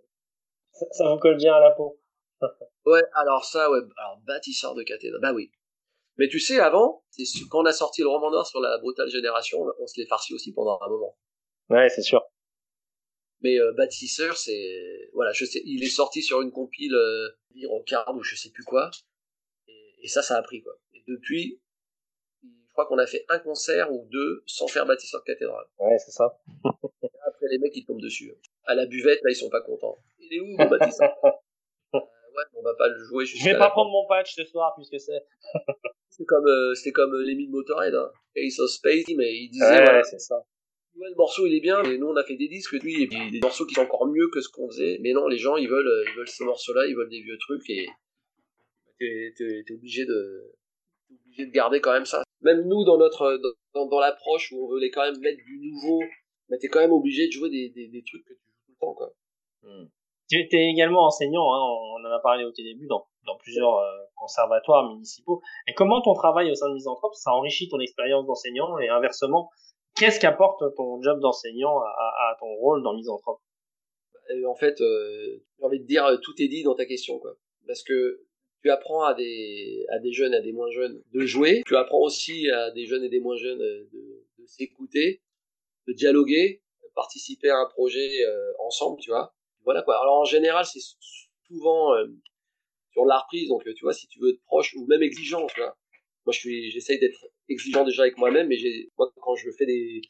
ça, 0.80 0.86
ça 0.92 1.10
vous 1.10 1.20
colle 1.20 1.38
bien 1.38 1.54
à 1.56 1.60
la 1.60 1.72
peau. 1.72 2.00
ouais, 2.86 3.04
alors 3.14 3.46
ça, 3.46 3.70
ouais, 3.72 3.80
alors 3.98 4.20
bâtisseur 4.26 4.76
de 4.76 4.84
cathédrale, 4.84 5.22
bah 5.22 5.34
oui, 5.34 5.52
mais 6.18 6.28
tu 6.28 6.40
sais, 6.40 6.60
avant, 6.60 7.04
quand 7.50 7.62
on 7.62 7.66
a 7.66 7.74
sorti 7.74 8.02
le 8.02 8.08
roman 8.08 8.32
noir 8.32 8.46
sur 8.48 8.60
la 8.60 8.78
brutale 8.80 9.10
génération, 9.10 9.66
on 9.80 9.88
se 9.88 10.00
l'est 10.00 10.08
farci 10.08 10.34
aussi 10.34 10.52
pendant 10.52 10.80
un 10.82 10.90
moment. 10.90 11.16
Ouais, 11.70 11.90
c'est 11.90 12.02
sûr. 12.02 12.24
Mais 13.42 13.60
euh, 13.60 13.72
Bâtisseur, 13.74 14.36
c'est 14.36 15.10
voilà, 15.14 15.32
je 15.32 15.46
sais, 15.46 15.62
il 15.64 15.84
est 15.84 15.90
sorti 15.90 16.24
sur 16.24 16.42
une 16.42 16.52
compile 16.52 16.96
euh, 16.96 17.30
au 17.70 17.84
card 17.84 18.16
ou 18.16 18.24
je 18.24 18.36
sais 18.36 18.50
plus 18.50 18.64
quoi, 18.64 18.90
et, 19.68 19.96
et, 20.02 20.08
ça, 20.08 20.24
ça 20.24 20.38
a 20.38 20.42
pris 20.42 20.64
quoi. 20.64 20.74
Et 20.96 21.04
depuis, 21.08 21.62
je 22.42 22.72
crois 22.72 22.88
qu'on 22.88 22.98
a 22.98 23.06
fait 23.06 23.26
un 23.30 23.38
concert 23.38 23.92
ou 23.92 24.08
deux 24.12 24.44
sans 24.48 24.68
faire 24.68 24.88
Bâtisseur 24.88 25.22
de 25.22 25.26
cathédrale. 25.26 25.66
Ouais, 25.78 26.00
c'est 26.00 26.12
ça. 26.12 26.40
Après 27.28 27.48
les 27.52 27.60
mecs 27.60 27.76
ils 27.76 27.86
tombent 27.86 28.02
dessus. 28.02 28.34
À 28.66 28.74
la 28.74 28.88
buvette, 28.88 29.20
là 29.24 29.30
ils 29.30 29.36
sont 29.36 29.50
pas 29.50 29.62
contents. 29.62 30.00
Il 30.30 30.38
est 30.38 30.42
où 30.42 30.58
mon 30.58 30.70
Bâtisseur 30.70 31.16
euh, 31.24 32.00
Ouais, 32.38 32.44
on 32.56 32.64
va 32.64 32.76
pas 32.76 32.88
le 32.88 33.04
jouer. 33.06 33.26
Je 33.26 33.44
vais 33.44 33.58
pas 33.58 33.70
prendre 33.72 33.92
mon 33.92 34.06
patch 34.08 34.36
ce 34.36 34.44
soir 34.46 34.74
puisque 34.76 35.00
c'est. 35.00 35.24
c'est 36.10 36.26
comme 36.26 36.46
euh, 36.46 36.74
c'était 36.76 36.92
comme 36.92 37.14
euh, 37.14 37.24
les 37.24 37.36
de 37.36 37.50
Motorhead 37.50 37.96
hein. 37.96 38.12
Ace 38.36 38.60
of 38.60 38.70
Space 38.70 39.06
mais 39.16 39.36
il 39.36 39.50
disait 39.50 39.66
ouais, 39.66 39.84
voilà, 39.84 40.04
c'est 40.04 40.20
ça 40.20 40.36
ouais, 40.96 41.10
le 41.10 41.16
morceau 41.16 41.46
il 41.46 41.56
est 41.56 41.60
bien 41.60 41.84
et 41.84 41.98
nous 41.98 42.08
on 42.08 42.16
a 42.16 42.24
fait 42.24 42.36
des 42.36 42.48
disques 42.48 42.74
lui 42.74 43.04
et 43.04 43.08
puis 43.08 43.32
des 43.32 43.40
morceaux 43.40 43.66
qui 43.66 43.76
sont 43.76 43.82
encore 43.82 44.08
mieux 44.08 44.28
que 44.32 44.42
ce 44.42 44.50
qu'on 44.50 44.68
faisait 44.70 44.98
mais 45.02 45.14
non 45.14 45.28
les 45.28 45.38
gens 45.38 45.58
ils 45.58 45.70
veulent 45.70 46.06
ils 46.08 46.18
veulent 46.18 46.28
ce 46.28 46.44
morceau 46.44 46.74
là 46.74 46.86
ils 46.88 46.96
veulent 46.96 47.10
des 47.10 47.22
vieux 47.22 47.38
trucs 47.38 47.70
et 47.70 47.88
t'es 49.00 49.34
t'es 49.36 49.74
obligé 49.74 50.06
de 50.06 50.56
t'es 51.08 51.16
obligé 51.26 51.46
de 51.46 51.52
garder 51.52 51.82
quand 51.82 51.94
même 51.94 52.06
ça 52.06 52.24
même 52.42 52.68
nous 52.68 52.84
dans 52.84 52.98
notre 52.98 53.40
dans, 53.74 53.86
dans 53.86 54.00
l'approche 54.00 54.52
où 54.52 54.64
on 54.64 54.68
voulait 54.68 54.90
quand 54.90 55.04
même 55.04 55.20
mettre 55.20 55.44
du 55.44 55.60
nouveau 55.60 56.02
mais 56.50 56.58
t'es 56.58 56.68
quand 56.68 56.80
même 56.80 56.94
obligé 56.94 57.28
de 57.28 57.32
jouer 57.32 57.50
des, 57.50 57.70
des, 57.70 57.88
des 57.88 58.04
trucs 58.04 58.26
que 58.26 58.34
tu 58.34 58.46
joues 58.46 58.64
tout 58.66 58.72
le 58.72 58.78
temps 58.80 58.94
quoi 58.94 59.14
hmm. 59.64 59.86
Tu 60.30 60.36
es 60.38 60.70
également 60.70 61.06
enseignant, 61.06 61.54
hein, 61.54 61.62
on 61.62 62.06
en 62.06 62.12
a 62.12 62.20
parlé 62.20 62.44
au 62.44 62.52
début, 62.52 62.88
dans, 62.88 63.08
dans 63.26 63.38
plusieurs 63.38 63.78
euh, 63.78 63.92
conservatoires 64.16 64.90
municipaux. 64.92 65.42
Et 65.68 65.74
comment 65.74 66.02
ton 66.02 66.14
travail 66.14 66.52
au 66.52 66.56
sein 66.56 66.68
de 66.70 66.74
Misanthrope, 66.74 67.14
ça 67.16 67.32
enrichit 67.32 67.70
ton 67.70 67.80
expérience 67.80 68.26
d'enseignant 68.26 68.78
et 68.80 68.90
inversement, 68.90 69.50
qu'est-ce 69.96 70.20
qu'apporte 70.20 70.64
ton 70.76 71.02
job 71.02 71.22
d'enseignant 71.22 71.80
à, 71.80 71.88
à, 71.88 72.38
ton 72.40 72.54
rôle 72.56 72.84
dans 72.84 72.94
Misanthrope? 72.94 73.40
Euh, 74.32 74.46
En 74.48 74.56
fait, 74.56 74.82
euh, 74.82 75.44
j'ai 75.58 75.66
envie 75.66 75.80
de 75.80 75.86
dire, 75.86 76.06
tout 76.22 76.34
est 76.40 76.50
dit 76.50 76.64
dans 76.64 76.76
ta 76.76 76.86
question, 76.86 77.20
quoi. 77.20 77.34
Parce 77.66 77.84
que 77.84 78.22
tu 78.64 78.70
apprends 78.70 79.04
à 79.04 79.14
des, 79.14 79.86
à 79.90 80.00
des 80.00 80.12
jeunes, 80.12 80.34
à 80.34 80.42
des 80.42 80.52
moins 80.52 80.72
jeunes 80.72 81.02
de 81.14 81.26
jouer. 81.26 81.64
Tu 81.66 81.78
apprends 81.78 82.02
aussi 82.02 82.50
à 82.50 82.72
des 82.72 82.86
jeunes 82.86 83.04
et 83.04 83.10
des 83.10 83.20
moins 83.22 83.38
jeunes 83.38 83.60
de, 83.60 83.90
de 84.40 84.46
s'écouter, 84.46 85.22
de 85.88 85.94
dialoguer, 85.94 86.62
de 86.84 86.90
participer 86.96 87.50
à 87.50 87.60
un 87.60 87.68
projet 87.68 88.26
euh, 88.26 88.52
ensemble, 88.60 89.00
tu 89.00 89.12
vois 89.12 89.34
voilà 89.68 89.82
quoi. 89.82 90.00
Alors 90.02 90.20
en 90.22 90.24
général, 90.24 90.66
c'est 90.66 90.80
souvent 91.46 91.94
euh, 91.94 92.08
sur 92.94 93.04
la 93.04 93.20
reprise, 93.20 93.50
donc 93.50 93.64
tu 93.76 93.84
vois, 93.84 93.92
si 93.92 94.08
tu 94.08 94.18
veux 94.22 94.30
être 94.30 94.44
proche 94.46 94.74
ou 94.78 94.88
même 94.88 95.04
exigeant. 95.04 95.46
Moi, 96.26 96.34
je 96.34 96.40
suis, 96.40 96.72
j'essaye 96.72 97.00
d'être 97.00 97.26
exigeant 97.50 97.84
déjà 97.84 98.04
avec 98.04 98.18
moi-même, 98.18 98.48
mais 98.48 98.58
moi, 98.98 99.12
quand 99.22 99.36
je 99.36 99.50
fais 99.52 99.66
des, 99.66 100.02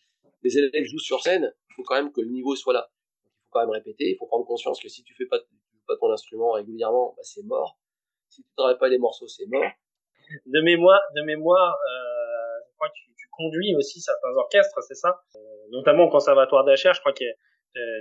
des 0.43 0.57
élèves 0.59 0.85
jouent 0.85 0.99
sur 0.99 1.21
scène, 1.23 1.51
il 1.71 1.73
faut 1.73 1.83
quand 1.83 1.95
même 1.95 2.11
que 2.11 2.21
le 2.21 2.29
niveau 2.29 2.55
soit 2.55 2.73
là. 2.73 2.87
il 3.25 3.29
faut 3.45 3.49
quand 3.49 3.61
même 3.61 3.71
répéter, 3.71 4.11
il 4.11 4.17
faut 4.17 4.27
prendre 4.27 4.45
conscience 4.45 4.79
que 4.79 4.89
si 4.89 5.03
tu 5.03 5.15
fais 5.15 5.25
pas, 5.25 5.39
ton 5.99 6.11
instrument 6.11 6.51
régulièrement, 6.51 7.15
bah, 7.17 7.23
c'est 7.23 7.43
mort. 7.43 7.79
Si 8.29 8.43
tu 8.43 8.49
travailles 8.55 8.77
pas 8.77 8.89
les 8.89 8.99
morceaux, 8.99 9.27
c'est 9.27 9.47
mort. 9.47 9.71
De 10.45 10.61
mémoire, 10.61 11.01
de 11.15 11.23
mémoire, 11.23 11.73
euh, 11.73 12.59
je 12.69 12.75
crois 12.75 12.89
que 12.89 12.93
tu, 12.93 13.27
conduis 13.31 13.75
aussi 13.75 14.01
certains 14.01 14.35
orchestres, 14.35 14.81
c'est 14.81 14.95
ça? 14.95 15.21
Euh, 15.35 15.39
Notamment 15.69 16.05
au 16.05 16.09
conservatoire 16.09 16.63
d'Achères, 16.63 16.93
je 16.93 16.99
crois 16.99 17.13
qu'il 17.13 17.27
y 17.27 17.29
a 17.29 17.33
euh, 17.33 17.46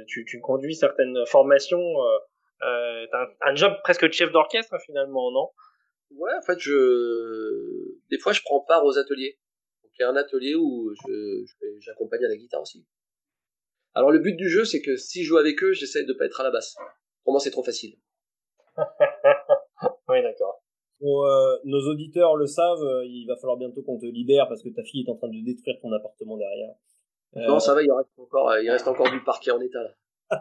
tu, 0.09 0.25
tu 0.25 0.41
conduis 0.41 0.75
certaines 0.75 1.25
formations. 1.27 1.79
Euh, 1.79 2.19
euh, 2.63 3.07
t'as 3.11 3.23
un, 3.23 3.53
un, 3.53 3.55
job 3.55 3.75
presque 3.83 4.07
de 4.07 4.13
chef 4.13 4.33
d'orchestre 4.33 4.77
finalement, 4.85 5.31
non? 5.31 5.51
Ouais, 6.13 6.33
en 6.39 6.43
fait, 6.43 6.59
je 6.59 7.97
des 8.11 8.19
fois 8.19 8.33
je 8.33 8.41
prends 8.45 8.61
part 8.61 8.85
aux 8.85 8.99
ateliers. 8.99 9.39
Donc 9.83 9.93
il 9.99 10.03
y 10.03 10.05
a 10.05 10.11
un 10.11 10.17
atelier 10.17 10.55
où 10.55 10.93
je 11.07 11.45
j'accompagne 11.81 12.25
à 12.25 12.29
la 12.29 12.37
guitare 12.37 12.63
aussi. 12.63 12.87
Alors 13.95 14.11
le 14.11 14.19
but 14.19 14.37
du 14.37 14.49
jeu, 14.49 14.65
c'est 14.65 14.83
que 14.83 14.97
si 14.97 15.23
je 15.23 15.29
joue 15.29 15.39
avec 15.39 15.63
eux, 15.63 15.73
j'essaie 15.73 16.05
de 16.05 16.13
pas 16.13 16.27
être 16.27 16.41
à 16.41 16.45
la 16.45 16.51
basse. 16.51 16.77
Pour 17.25 17.33
moi, 17.33 17.41
c'est 17.41 17.51
trop 17.51 17.65
facile. 17.65 17.97
oui, 20.09 20.23
d'accord. 20.23 20.63
Euh, 21.03 21.59
nos 21.65 21.91
auditeurs 21.91 22.37
le 22.37 22.47
savent, 22.47 22.83
euh, 22.83 23.05
il 23.05 23.27
va 23.27 23.37
falloir 23.37 23.59
bientôt 23.59 23.83
qu'on 23.83 23.99
te 23.99 24.07
libère 24.07 24.49
parce 24.49 24.63
que 24.63 24.71
ta 24.71 24.83
fille 24.83 25.05
est 25.07 25.11
en 25.11 25.17
train 25.17 25.29
de 25.29 25.45
détruire 25.45 25.77
ton 25.81 25.93
appartement 25.93 26.37
derrière. 26.37 26.75
Euh, 27.37 27.47
non, 27.47 27.59
ça 27.59 27.75
va, 27.75 27.83
il 27.83 27.93
reste 27.93 28.11
encore, 28.19 28.57
il 28.59 28.71
reste 28.71 28.89
encore 28.89 29.11
du 29.11 29.23
parquet 29.23 29.51
en 29.51 29.61
état 29.61 29.81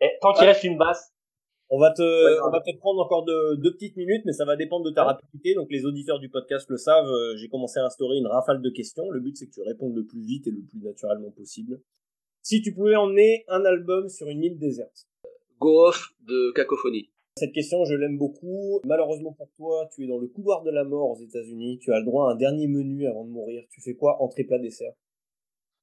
Et 0.00 0.10
tant 0.20 0.32
qu'il 0.32 0.46
reste 0.46 0.64
une 0.64 0.78
basse. 0.78 1.12
On 1.70 1.78
va 1.78 1.92
te, 1.92 2.46
on 2.46 2.50
va 2.50 2.60
te 2.60 2.74
prendre 2.78 3.00
encore 3.00 3.24
de, 3.24 3.56
deux 3.56 3.72
petites 3.72 3.96
minutes, 3.96 4.22
mais 4.24 4.32
ça 4.32 4.46
va 4.46 4.56
dépendre 4.56 4.86
de 4.86 4.90
ta 4.90 5.04
rapidité. 5.04 5.54
Donc 5.54 5.68
les 5.70 5.84
auditeurs 5.84 6.18
du 6.18 6.30
podcast 6.30 6.68
le 6.70 6.78
savent. 6.78 7.10
J'ai 7.36 7.48
commencé 7.48 7.78
à 7.78 7.84
instaurer 7.84 8.16
une 8.16 8.26
rafale 8.26 8.62
de 8.62 8.70
questions. 8.70 9.10
Le 9.10 9.20
but 9.20 9.36
c'est 9.36 9.46
que 9.46 9.52
tu 9.52 9.62
répondes 9.62 9.94
le 9.94 10.04
plus 10.04 10.22
vite 10.22 10.46
et 10.46 10.50
le 10.50 10.62
plus 10.62 10.80
naturellement 10.80 11.30
possible. 11.30 11.80
Si 12.42 12.62
tu 12.62 12.72
pouvais 12.72 12.96
emmener 12.96 13.44
un 13.48 13.64
album 13.64 14.08
sur 14.08 14.28
une 14.28 14.42
île 14.42 14.58
déserte. 14.58 15.06
Go 15.60 15.88
Off 15.88 16.14
de 16.20 16.52
Cacophonie. 16.52 17.10
Cette 17.36 17.52
question, 17.52 17.84
je 17.84 17.94
l'aime 17.94 18.16
beaucoup. 18.16 18.80
Malheureusement 18.84 19.32
pour 19.32 19.50
toi, 19.56 19.88
tu 19.94 20.04
es 20.04 20.08
dans 20.08 20.18
le 20.18 20.28
couloir 20.28 20.62
de 20.62 20.70
la 20.70 20.84
mort 20.84 21.10
aux 21.10 21.22
États-Unis. 21.22 21.78
Tu 21.80 21.92
as 21.92 21.98
le 21.98 22.04
droit 22.04 22.28
à 22.28 22.32
un 22.32 22.36
dernier 22.36 22.66
menu 22.66 23.06
avant 23.06 23.24
de 23.24 23.30
mourir. 23.30 23.62
Tu 23.70 23.80
fais 23.80 23.94
quoi? 23.94 24.20
Entrée, 24.22 24.44
plat, 24.44 24.58
dessert 24.58 24.92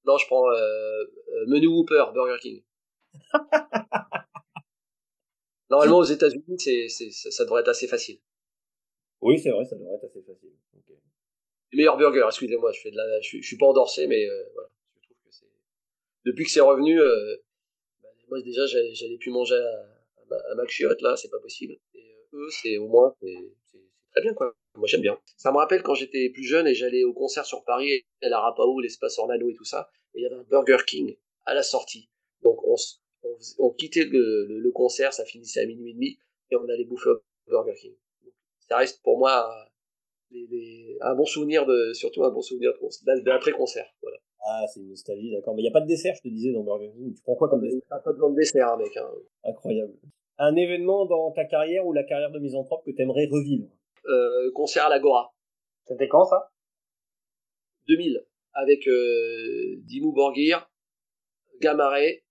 Non, 0.06 0.18
je 0.18 0.26
prends 0.28 0.50
euh, 0.52 0.56
euh, 0.56 1.46
menu 1.48 1.68
Whooper, 1.68 2.06
Burger 2.14 2.38
King. 2.40 2.64
Normalement, 5.70 5.98
aux 5.98 6.04
États-Unis, 6.04 6.58
c'est, 6.60 6.88
ça 7.12 7.44
devrait 7.44 7.62
être 7.62 7.70
assez 7.70 7.88
facile. 7.88 8.20
Oui, 9.22 9.40
c'est 9.40 9.50
vrai, 9.50 9.66
ça 9.66 9.76
devrait 9.76 9.96
être 9.96 10.06
assez 10.06 10.22
facile. 10.22 10.52
Okay. 10.78 11.00
Meilleur 11.74 11.98
burger, 11.98 12.26
excusez-moi, 12.28 12.72
je 12.72 12.82
fais 12.82 12.92
de 12.92 12.98
la, 12.98 13.20
je, 13.22 13.42
suis 13.42 13.58
pas 13.58 13.66
endorsé, 13.66 14.06
mais 14.06 14.30
euh, 14.30 14.44
voilà. 14.54 14.70
Je 15.02 15.08
trouve 15.08 15.18
que 15.26 15.32
c'est 15.32 15.48
depuis 16.24 16.46
que 16.46 16.52
c'est 16.52 16.62
revenu, 16.62 17.00
bah, 18.02 18.10
moi 18.30 18.42
déjà 18.42 18.66
j'allais 18.68 19.18
plus 19.18 19.32
manger 19.32 19.56
à, 19.56 19.86
à 20.52 20.56
Mac 20.56 20.72
là, 21.02 21.16
c'est 21.18 21.30
pas 21.30 21.40
possible. 21.40 21.78
Et 21.96 22.28
eux, 22.34 22.48
c'est 22.50 22.78
au 22.78 22.88
moins, 22.88 23.16
c'est 23.22 23.82
très 24.12 24.22
bien, 24.22 24.34
quoi. 24.34 24.56
Moi, 24.78 24.88
j'aime 24.88 25.02
bien. 25.02 25.18
Ça 25.38 25.52
me 25.52 25.58
rappelle 25.58 25.84
quand 25.84 25.96
j'étais 25.96 26.30
plus 26.30 26.44
jeune 26.44 26.68
et 26.68 26.74
j'allais 26.74 27.04
au 27.04 27.14
concert 27.14 27.46
sur 27.46 27.64
Paris, 27.64 28.04
à 28.22 28.30
la 28.30 28.40
Rapao, 28.40 28.80
l'espace 28.80 29.18
Orlando 29.20 29.50
et 29.50 29.54
tout 29.54 29.64
ça, 29.64 29.90
et 30.14 30.20
il 30.20 30.24
y 30.24 30.26
avait 30.26 30.36
un 30.36 30.44
Burger 30.44 30.84
King 30.86 31.16
à 31.46 31.54
la 31.54 31.64
sortie. 31.64 32.10
Donc, 32.42 32.60
on, 32.68 32.76
on, 33.60 33.70
quittait 33.72 34.06
le, 34.06 34.72
concert, 34.72 35.14
ça 35.14 35.26
finissait 35.26 35.62
à 35.62 35.66
minuit 35.66 35.92
et 35.92 35.94
demi, 35.94 36.20
et 36.52 36.56
on 36.56 36.68
allait 36.68 36.86
bouffer 36.86 37.10
au 37.10 37.22
Burger 37.48 37.76
King. 37.80 37.94
ça 38.68 38.78
reste 38.78 39.02
pour 39.04 39.18
moi 39.18 39.50
un 41.02 41.16
bon 41.16 41.26
souvenir 41.26 41.66
de, 41.66 41.94
surtout 41.94 42.24
un 42.24 42.32
bon 42.32 42.42
souvenir 42.42 42.74
d'après-concert. 43.24 43.86
Voilà. 44.02 44.18
Ah, 44.48 44.66
c'est 44.72 44.80
une 44.80 44.90
nostalgie, 44.90 45.32
d'accord. 45.32 45.56
Mais 45.56 45.62
il 45.62 45.66
n'y 45.66 45.70
a 45.70 45.74
pas 45.74 45.82
de 45.82 45.88
dessert, 45.88 46.14
je 46.16 46.22
te 46.22 46.28
disais, 46.28 46.52
dans 46.52 46.64
Burger 46.64 46.92
King. 46.92 47.14
Tu 47.16 47.22
prends 47.24 47.36
quoi 47.36 47.50
comme 47.50 47.62
dessert? 47.62 47.82
Pas 47.90 48.12
besoin 48.12 48.30
de 48.30 48.36
dessert, 48.36 48.78
mec. 48.78 48.96
Hein. 48.98 49.10
Incroyable. 49.44 49.94
Un 50.38 50.56
événement 50.56 51.06
dans 51.06 51.32
ta 51.32 51.46
carrière 51.46 51.86
ou 51.88 51.94
la 51.94 52.04
carrière 52.04 52.32
de 52.32 52.40
misanthrope 52.40 52.84
que 52.86 52.92
tu 52.92 53.02
aimerais 53.02 53.28
revivre? 53.32 53.70
Euh, 54.08 54.52
Concert 54.54 54.86
à 54.86 54.90
l'Agora. 54.90 55.34
C'était 55.86 56.08
quand 56.08 56.26
ça? 56.26 56.52
2000. 57.88 58.26
Avec 58.54 58.88
euh, 58.88 59.76
Dimmu 59.84 60.14
Borgir, 60.14 60.70
Gamaret, 61.62 62.24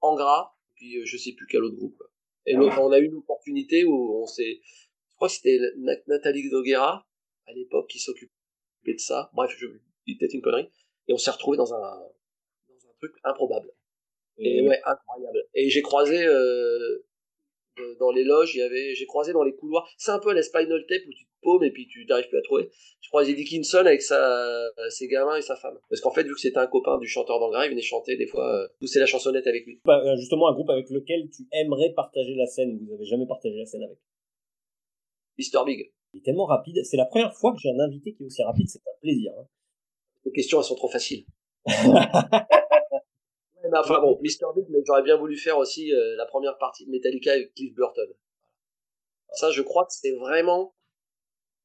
Angra, 0.00 0.56
puis 0.74 0.98
euh, 0.98 1.04
je 1.04 1.16
sais 1.16 1.32
plus 1.32 1.46
quel 1.46 1.64
autre 1.64 1.76
groupe. 1.76 2.02
Et 2.46 2.56
on 2.56 2.90
a 2.90 2.98
eu 2.98 3.04
une 3.04 3.16
opportunité 3.16 3.84
où 3.84 4.22
on 4.22 4.26
s'est... 4.26 4.60
Je 4.62 5.16
crois 5.16 5.28
que 5.28 5.34
c'était 5.34 5.58
Nathalie 6.06 6.48
Noguera, 6.50 7.06
à 7.46 7.52
l'époque, 7.52 7.88
qui 7.88 7.98
s'occupait 7.98 8.32
de 8.86 8.98
ça. 8.98 9.30
Bref, 9.34 9.54
je 9.58 9.66
dis 10.06 10.16
peut-être 10.16 10.34
une 10.34 10.40
connerie 10.40 10.70
et 11.08 11.12
on 11.12 11.18
s'est 11.18 11.30
retrouvé 11.30 11.56
dans 11.56 11.74
un, 11.74 11.78
dans 11.78 12.88
un 12.88 12.92
truc 12.98 13.12
improbable. 13.24 13.70
Et, 14.38 14.66
ouais, 14.66 14.80
incroyable. 14.84 15.44
Et 15.54 15.68
j'ai 15.68 15.82
croisé 15.82 16.24
euh, 16.24 17.04
dans 17.98 18.10
les 18.10 18.24
loges, 18.24 18.54
il 18.54 18.58
y 18.58 18.62
avait, 18.62 18.94
j'ai 18.94 19.06
croisé 19.06 19.32
dans 19.32 19.42
les 19.42 19.54
couloirs. 19.54 19.88
C'est 19.98 20.10
un 20.10 20.18
peu 20.18 20.32
la 20.32 20.42
Spinal 20.42 20.84
Tape 20.88 21.02
où 21.06 21.12
tu 21.12 21.24
te 21.24 21.30
paumes 21.42 21.64
et 21.64 21.70
puis 21.70 21.86
tu 21.86 22.04
n'arrives 22.06 22.28
plus 22.28 22.38
à 22.38 22.42
trouver. 22.42 22.70
Je 23.00 23.08
croisé 23.08 23.34
Dickinson 23.34 23.78
avec 23.78 24.02
sa, 24.02 24.70
ses 24.90 25.08
gamins 25.08 25.36
et 25.36 25.42
sa 25.42 25.56
femme. 25.56 25.78
Parce 25.88 26.00
qu'en 26.00 26.10
fait, 26.12 26.24
vu 26.24 26.34
que 26.34 26.40
c'était 26.40 26.58
un 26.58 26.66
copain 26.66 26.98
du 26.98 27.06
chanteur 27.06 27.40
d'Angra, 27.40 27.66
il 27.66 27.70
venait 27.70 27.82
chanter 27.82 28.16
des 28.16 28.26
fois, 28.26 28.54
euh, 28.54 28.68
pousser 28.78 29.00
la 29.00 29.06
chansonnette 29.06 29.46
avec 29.46 29.66
lui. 29.66 29.80
Bah, 29.84 30.00
euh, 30.04 30.16
justement, 30.16 30.48
un 30.48 30.54
groupe 30.54 30.70
avec 30.70 30.90
lequel 30.90 31.28
tu 31.30 31.42
aimerais 31.52 31.92
partager 31.94 32.34
la 32.34 32.46
scène. 32.46 32.78
Vous 32.78 32.94
avez 32.94 33.04
jamais 33.04 33.26
partagé 33.26 33.56
la 33.56 33.66
scène 33.66 33.82
avec. 33.82 33.98
Mr 35.38 35.64
Big. 35.64 35.92
Il 36.12 36.18
est 36.18 36.22
tellement 36.22 36.46
rapide. 36.46 36.84
C'est 36.84 36.96
la 36.96 37.06
première 37.06 37.34
fois 37.34 37.52
que 37.52 37.58
j'ai 37.60 37.70
un 37.70 37.80
invité 37.80 38.12
qui 38.14 38.22
est 38.22 38.26
aussi 38.26 38.42
rapide. 38.42 38.68
C'est 38.68 38.80
un 38.80 39.00
plaisir. 39.00 39.32
Hein. 39.38 39.46
Les 40.24 40.32
questions, 40.32 40.58
elles 40.58 40.64
sont 40.64 40.74
trop 40.74 40.88
faciles. 40.88 41.24
enfin 43.78 44.00
bon, 44.00 44.18
Mr. 44.22 44.52
Big, 44.54 44.66
mais 44.70 44.80
j'aurais 44.86 45.02
bien 45.02 45.16
voulu 45.16 45.36
faire 45.36 45.58
aussi 45.58 45.92
euh, 45.92 46.16
la 46.16 46.26
première 46.26 46.58
partie 46.58 46.86
de 46.86 46.90
Metallica 46.90 47.32
avec 47.32 47.54
Cliff 47.54 47.74
Burton. 47.74 48.08
Ça, 49.32 49.50
je 49.50 49.62
crois 49.62 49.84
que 49.84 49.92
c'est 49.92 50.12
vraiment 50.12 50.74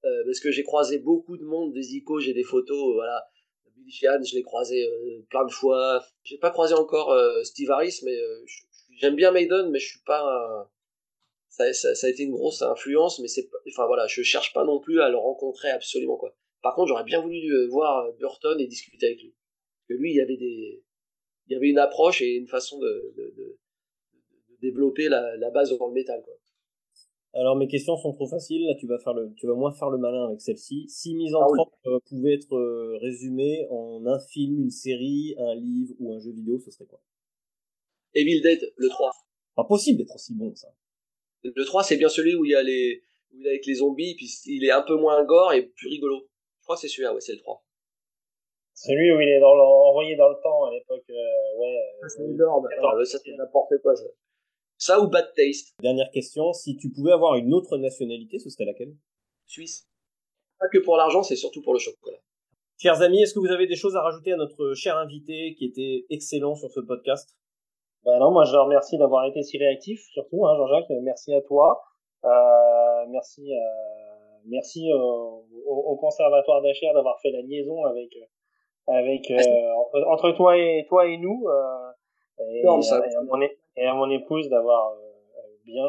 euh, 0.03 0.23
parce 0.25 0.39
que 0.39 0.51
j'ai 0.51 0.63
croisé 0.63 0.99
beaucoup 0.99 1.37
de 1.37 1.43
monde, 1.43 1.73
des 1.73 1.95
icônes, 1.95 2.21
j'ai 2.21 2.33
des 2.33 2.43
photos, 2.43 2.93
voilà. 2.93 3.25
Billy 3.75 3.91
Sheehan, 3.91 4.23
je 4.23 4.35
l'ai 4.35 4.43
croisé 4.43 4.87
euh, 4.87 5.25
plein 5.29 5.45
de 5.45 5.51
fois. 5.51 6.03
J'ai 6.23 6.37
pas 6.37 6.51
croisé 6.51 6.73
encore 6.75 7.15
Steve 7.43 7.71
Harris, 7.71 8.01
mais 8.03 8.17
j'aime 8.97 9.15
bien 9.15 9.31
Maiden, 9.31 9.69
mais 9.71 9.79
je 9.79 9.87
suis 9.87 10.03
pas. 10.05 10.69
Ça, 11.49 11.71
ça, 11.73 11.95
ça, 11.95 12.07
a 12.07 12.09
été 12.09 12.23
une 12.23 12.33
grosse 12.33 12.61
influence, 12.61 13.19
mais 13.19 13.29
c'est, 13.29 13.49
enfin 13.69 13.87
voilà, 13.87 14.07
je 14.07 14.21
cherche 14.21 14.51
pas 14.53 14.65
non 14.65 14.79
plus 14.79 14.99
à 15.01 15.09
le 15.09 15.15
rencontrer 15.15 15.69
absolument 15.69 16.17
quoi. 16.17 16.35
Par 16.65 16.73
contre, 16.73 16.87
j'aurais 16.87 17.03
bien 17.03 17.21
voulu 17.21 17.47
euh, 17.53 17.67
voir 17.67 18.07
euh, 18.07 18.11
Burton 18.13 18.59
et 18.59 18.65
discuter 18.65 19.05
avec 19.05 19.21
lui. 19.21 19.29
Parce 19.29 19.87
que 19.89 20.01
lui, 20.01 20.13
il 20.13 20.15
y 20.15 20.19
avait 20.19 20.35
des, 20.35 20.83
il 21.47 21.53
y 21.53 21.55
avait 21.55 21.69
une 21.69 21.77
approche 21.77 22.21
et 22.21 22.35
une 22.35 22.47
façon 22.47 22.79
de, 22.79 23.13
de, 23.17 23.33
de, 23.37 23.57
développer 24.61 25.09
la, 25.09 25.37
la, 25.37 25.51
base 25.51 25.77
dans 25.77 25.87
le 25.87 25.93
métal, 25.93 26.21
quoi. 26.23 26.33
Alors 27.33 27.57
mes 27.57 27.67
questions 27.67 27.97
sont 27.97 28.13
trop 28.13 28.27
faciles. 28.27 28.65
Là, 28.65 28.75
tu 28.79 28.87
vas 28.87 28.97
faire 28.97 29.13
le, 29.13 29.33
tu 29.35 29.45
vas 29.45 29.55
moins 29.55 29.73
faire 29.73 29.89
le 29.89 29.97
malin 29.97 30.25
avec 30.27 30.39
celle-ci. 30.39 30.85
Si 30.87 31.13
Misanthrope 31.15 31.69
ah 31.73 31.89
oui. 31.89 31.93
Euh, 31.93 31.99
pouvait 32.07 32.35
être 32.35 32.97
résumé 33.01 33.67
en 33.69 34.05
un 34.05 34.19
film, 34.19 34.61
une 34.61 34.69
série, 34.69 35.35
un 35.37 35.53
livre 35.53 35.93
ou 35.99 36.13
un 36.13 36.19
jeu 36.19 36.31
vidéo, 36.31 36.57
ce 36.59 36.71
serait 36.71 36.85
quoi? 36.85 37.01
Evil 38.13 38.41
Dead, 38.41 38.73
le 38.77 38.87
3. 38.87 39.11
Pas 39.55 39.65
possible 39.65 39.97
d'être 39.97 40.15
aussi 40.15 40.33
bon 40.33 40.55
ça. 40.55 40.69
Le 41.43 41.65
3, 41.65 41.83
c'est 41.83 41.97
bien 41.97 42.07
celui 42.07 42.35
où 42.35 42.45
il 42.45 42.51
y 42.51 42.55
a 42.55 42.63
les, 42.63 43.03
où 43.33 43.39
il 43.41 43.45
est 43.45 43.49
avec 43.49 43.65
les 43.65 43.75
zombies, 43.75 44.15
puis 44.15 44.27
il 44.45 44.63
est 44.63 44.71
un 44.71 44.81
peu 44.81 44.95
moins 44.95 45.23
gore 45.25 45.51
et 45.53 45.63
plus 45.63 45.89
rigolo. 45.89 46.27
Je 46.59 46.63
crois 46.63 46.75
que 46.75 46.81
c'est 46.81 46.87
celui-là, 46.87 47.13
ouais, 47.13 47.21
c'est 47.21 47.33
le 47.33 47.39
3. 47.39 47.61
Celui 48.73 49.11
où 49.11 49.19
il 49.19 49.29
est 49.29 49.39
dans 49.39 49.53
le, 49.55 49.61
envoyé 49.61 50.15
dans 50.15 50.29
le 50.29 50.35
temps 50.41 50.65
à 50.65 50.71
l'époque, 50.71 51.05
euh, 51.09 51.13
ouais. 51.65 52.03
Euh, 52.03 52.07
c'est 52.07 52.23
énorme. 52.23 52.67
Ça, 53.05 53.17
c'est 53.23 53.35
n'importe 53.35 53.73
quoi, 53.81 53.95
ça. 53.95 54.05
Ça 54.77 54.99
ou 54.99 55.07
Bad 55.07 55.31
Taste? 55.35 55.73
Dernière 55.81 56.11
question, 56.11 56.51
si 56.53 56.75
tu 56.75 56.89
pouvais 56.89 57.11
avoir 57.11 57.35
une 57.35 57.53
autre 57.53 57.77
nationalité, 57.77 58.39
ce 58.39 58.49
serait 58.49 58.65
laquelle? 58.65 58.93
Suisse. 59.45 59.87
Pas 60.59 60.67
que 60.67 60.79
pour 60.79 60.97
l'argent, 60.97 61.23
c'est 61.23 61.35
surtout 61.35 61.61
pour 61.61 61.73
le 61.73 61.79
chocolat. 61.79 62.17
Chers 62.77 63.01
amis, 63.01 63.21
est-ce 63.21 63.33
que 63.33 63.39
vous 63.39 63.51
avez 63.51 63.67
des 63.67 63.75
choses 63.75 63.95
à 63.95 64.01
rajouter 64.01 64.33
à 64.33 64.37
notre 64.37 64.73
cher 64.73 64.97
invité 64.97 65.55
qui 65.55 65.65
était 65.65 66.05
excellent 66.09 66.55
sur 66.55 66.69
ce 66.71 66.81
podcast? 66.81 67.37
Ben 68.03 68.19
non, 68.19 68.31
moi 68.31 68.43
je 68.43 68.51
le 68.51 68.61
remercie 68.61 68.97
d'avoir 68.97 69.25
été 69.25 69.41
si 69.43 69.57
réactif, 69.57 70.01
surtout, 70.11 70.45
hein, 70.45 70.55
Jean-Jacques. 70.57 70.91
Merci 71.01 71.33
à 71.33 71.41
toi. 71.41 71.81
Euh, 72.25 73.05
merci 73.07 73.53
à 73.53 73.95
merci 74.47 74.91
euh, 74.91 74.97
au, 74.97 75.95
conservatoire 75.95 76.61
d'Achères 76.61 76.93
d'avoir 76.93 77.19
fait 77.21 77.31
la 77.31 77.41
liaison 77.41 77.85
avec 77.85 78.09
avec 78.87 79.31
euh, 79.31 79.37
entre, 80.07 80.31
toi 80.31 80.57
et 80.57 80.85
toi 80.87 81.07
et 81.07 81.17
nous 81.17 81.45
euh, 81.47 81.91
et, 82.39 82.61
et, 82.61 83.85
à 83.85 83.93
mon, 83.93 84.09
épouse 84.09 84.49
d'avoir 84.49 84.95
bien 85.65 85.85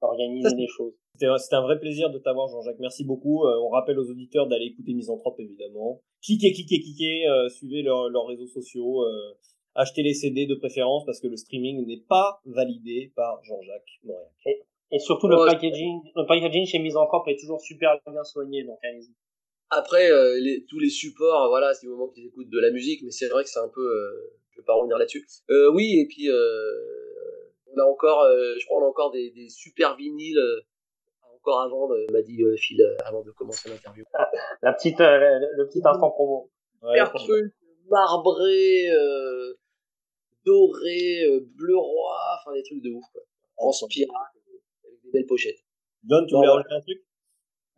organisé 0.00 0.56
les 0.56 0.66
choses. 0.66 0.94
C'était 1.14 1.56
un 1.56 1.62
vrai 1.62 1.78
plaisir 1.78 2.10
de 2.10 2.18
t'avoir, 2.18 2.48
Jean-Jacques. 2.48 2.78
Merci 2.78 3.04
beaucoup. 3.04 3.44
on 3.44 3.68
rappelle 3.68 3.98
aux 3.98 4.10
auditeurs 4.10 4.46
d'aller 4.46 4.66
écouter 4.66 4.94
Misanthrope, 4.94 5.38
évidemment. 5.38 6.00
Cliquez, 6.22 6.52
cliquez, 6.52 6.80
cliquez. 6.80 7.26
suivez 7.50 7.82
leurs 7.82 8.26
réseaux 8.26 8.46
sociaux. 8.46 9.04
achetez 9.74 10.02
les 10.02 10.14
CD 10.14 10.46
de 10.46 10.54
préférence 10.54 11.04
parce 11.04 11.20
que 11.20 11.28
le 11.28 11.36
streaming 11.36 11.86
n'est 11.86 12.02
pas 12.08 12.40
validé 12.46 13.12
par 13.14 13.42
Jean-Jacques. 13.44 14.00
Et 14.90 14.98
surtout, 14.98 15.28
le, 15.28 15.36
packaging, 15.44 16.00
le 16.16 16.26
packaging 16.26 16.64
chez 16.64 16.78
Misanthrope 16.78 17.28
est 17.28 17.38
toujours 17.38 17.60
super 17.60 17.98
bien 18.10 18.24
soigné, 18.24 18.64
donc 18.64 18.78
allez-y. 18.82 19.12
Après, 19.70 20.10
euh, 20.10 20.38
les, 20.40 20.64
tous 20.64 20.78
les 20.78 20.88
supports, 20.88 21.48
voilà, 21.48 21.74
c'est 21.74 21.86
du 21.86 21.90
moment 21.90 22.08
qu'ils 22.08 22.26
écoutent 22.26 22.48
de 22.48 22.58
la 22.58 22.70
musique, 22.70 23.02
mais 23.02 23.10
c'est 23.10 23.28
vrai 23.28 23.44
que 23.44 23.50
c'est 23.50 23.58
un 23.58 23.68
peu... 23.68 23.86
Euh, 23.86 24.32
je 24.50 24.60
vais 24.60 24.64
pas 24.64 24.74
revenir 24.74 24.98
là-dessus. 24.98 25.26
Euh, 25.50 25.70
oui, 25.72 26.00
et 26.00 26.06
puis, 26.06 26.30
euh, 26.30 27.52
on 27.74 27.78
a 27.78 27.84
encore, 27.84 28.22
euh, 28.22 28.54
je 28.58 28.66
crois, 28.66 28.80
on 28.80 28.86
a 28.86 28.88
encore 28.88 29.10
des, 29.10 29.30
des 29.30 29.48
super 29.48 29.94
vinyles, 29.96 30.40
encore 31.34 31.60
avant, 31.60 31.88
m'a 32.10 32.22
dit 32.22 32.42
Phil, 32.56 32.82
avant 33.04 33.22
de 33.22 33.30
commencer 33.30 33.68
l'interview. 33.68 34.04
la 34.62 34.72
petite, 34.72 34.98
le, 34.98 35.66
petit 35.66 35.80
instant 35.84 36.10
promo. 36.10 36.50
Ouais, 36.82 36.98
truc 37.14 37.52
marbré, 37.90 38.88
doré, 40.44 41.26
bleu 41.56 41.76
roi, 41.76 42.18
enfin 42.38 42.54
des 42.54 42.62
trucs 42.62 42.82
de 42.82 42.90
ouf, 42.90 43.04
quoi. 43.12 43.22
En 43.56 43.72
spirale 43.72 44.12
belle 45.12 45.26
pochette. 45.26 45.58
Don, 46.02 46.24
tu 46.26 46.34
voulais 46.34 46.48
rajouter 46.48 46.74
un 46.74 46.80
truc? 46.80 47.04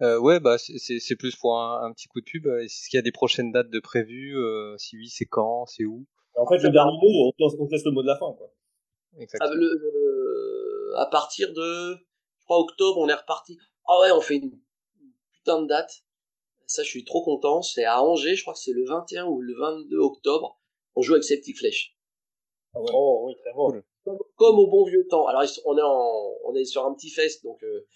Euh, 0.02 0.18
ouais, 0.18 0.40
bah 0.40 0.56
c'est 0.58 1.16
plus 1.16 1.36
pour 1.36 1.60
un, 1.60 1.92
petit 1.92 2.08
coup 2.08 2.20
de 2.20 2.24
pub. 2.24 2.46
Est-ce 2.46 2.88
qu'il 2.88 2.96
y 2.96 2.98
a 2.98 3.02
des 3.02 3.12
prochaines 3.12 3.52
dates 3.52 3.70
de 3.70 3.80
prévues 3.80 4.36
euh, 4.36 4.76
Si 4.78 4.96
oui, 4.96 5.08
c'est 5.08 5.26
quand 5.26 5.66
C'est 5.66 5.84
où? 5.84 6.06
En 6.36 6.46
fait, 6.46 6.58
le 6.58 6.70
dernier 6.70 6.92
mot, 6.92 7.32
on, 7.38 7.46
on 7.58 7.68
laisse 7.68 7.84
le 7.84 7.90
mot 7.90 8.02
de 8.02 8.06
la 8.06 8.16
fin. 8.16 8.32
Quoi. 8.32 8.50
Exactement. 9.18 9.52
Ah, 10.96 11.02
à 11.02 11.06
partir 11.06 11.52
de, 11.52 11.96
je 12.38 12.44
crois, 12.44 12.58
octobre, 12.58 12.98
on 12.98 13.08
est 13.08 13.14
reparti. 13.14 13.58
Ah 13.86 14.00
ouais, 14.00 14.10
on 14.12 14.20
fait 14.20 14.36
une 14.36 14.58
putain 15.32 15.62
de 15.62 15.66
date. 15.66 15.90
Ça, 16.66 16.82
je 16.82 16.88
suis 16.88 17.04
trop 17.04 17.22
content. 17.22 17.62
C'est 17.62 17.84
à 17.84 18.02
Angers, 18.02 18.36
je 18.36 18.42
crois 18.42 18.54
que 18.54 18.60
c'est 18.60 18.72
le 18.72 18.84
21 18.86 19.26
ou 19.26 19.40
le 19.40 19.54
22 19.54 19.98
octobre. 19.98 20.60
On 20.94 21.02
joue 21.02 21.14
avec 21.14 21.24
ces 21.24 21.38
petites 21.38 21.58
flèches. 21.58 21.96
Ah 22.74 22.78
Oh 22.92 23.24
oui, 23.26 23.34
très 23.36 23.52
beau. 23.52 23.74
Comme, 24.36 24.58
au 24.58 24.68
bon 24.68 24.84
vieux 24.84 25.06
temps. 25.08 25.26
Alors, 25.26 25.42
on 25.66 25.76
est, 25.76 25.82
on 26.44 26.54
est 26.54 26.64
sur 26.64 26.86
un 26.86 26.94
petit 26.94 27.10
fest, 27.10 27.44
donc 27.44 27.62
euh, 27.62 27.86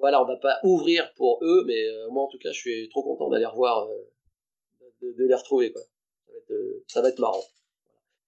voilà, 0.00 0.22
on 0.22 0.26
va 0.26 0.36
pas 0.36 0.58
ouvrir 0.64 1.12
pour 1.14 1.38
eux, 1.42 1.64
mais 1.66 1.86
euh, 1.86 2.08
moi 2.10 2.24
en 2.24 2.28
tout 2.28 2.38
cas, 2.38 2.50
je 2.52 2.58
suis 2.58 2.88
trop 2.88 3.02
content 3.02 3.28
d'aller 3.28 3.46
revoir, 3.46 3.86
euh, 3.86 4.96
de, 5.02 5.24
les 5.24 5.34
retrouver 5.34 5.72
quoi. 5.72 5.82
Ça 5.82 6.32
va 6.32 6.38
être, 6.38 6.50
euh, 6.50 6.84
ça 6.88 7.02
va 7.02 7.08
être 7.10 7.18
marrant. 7.18 7.44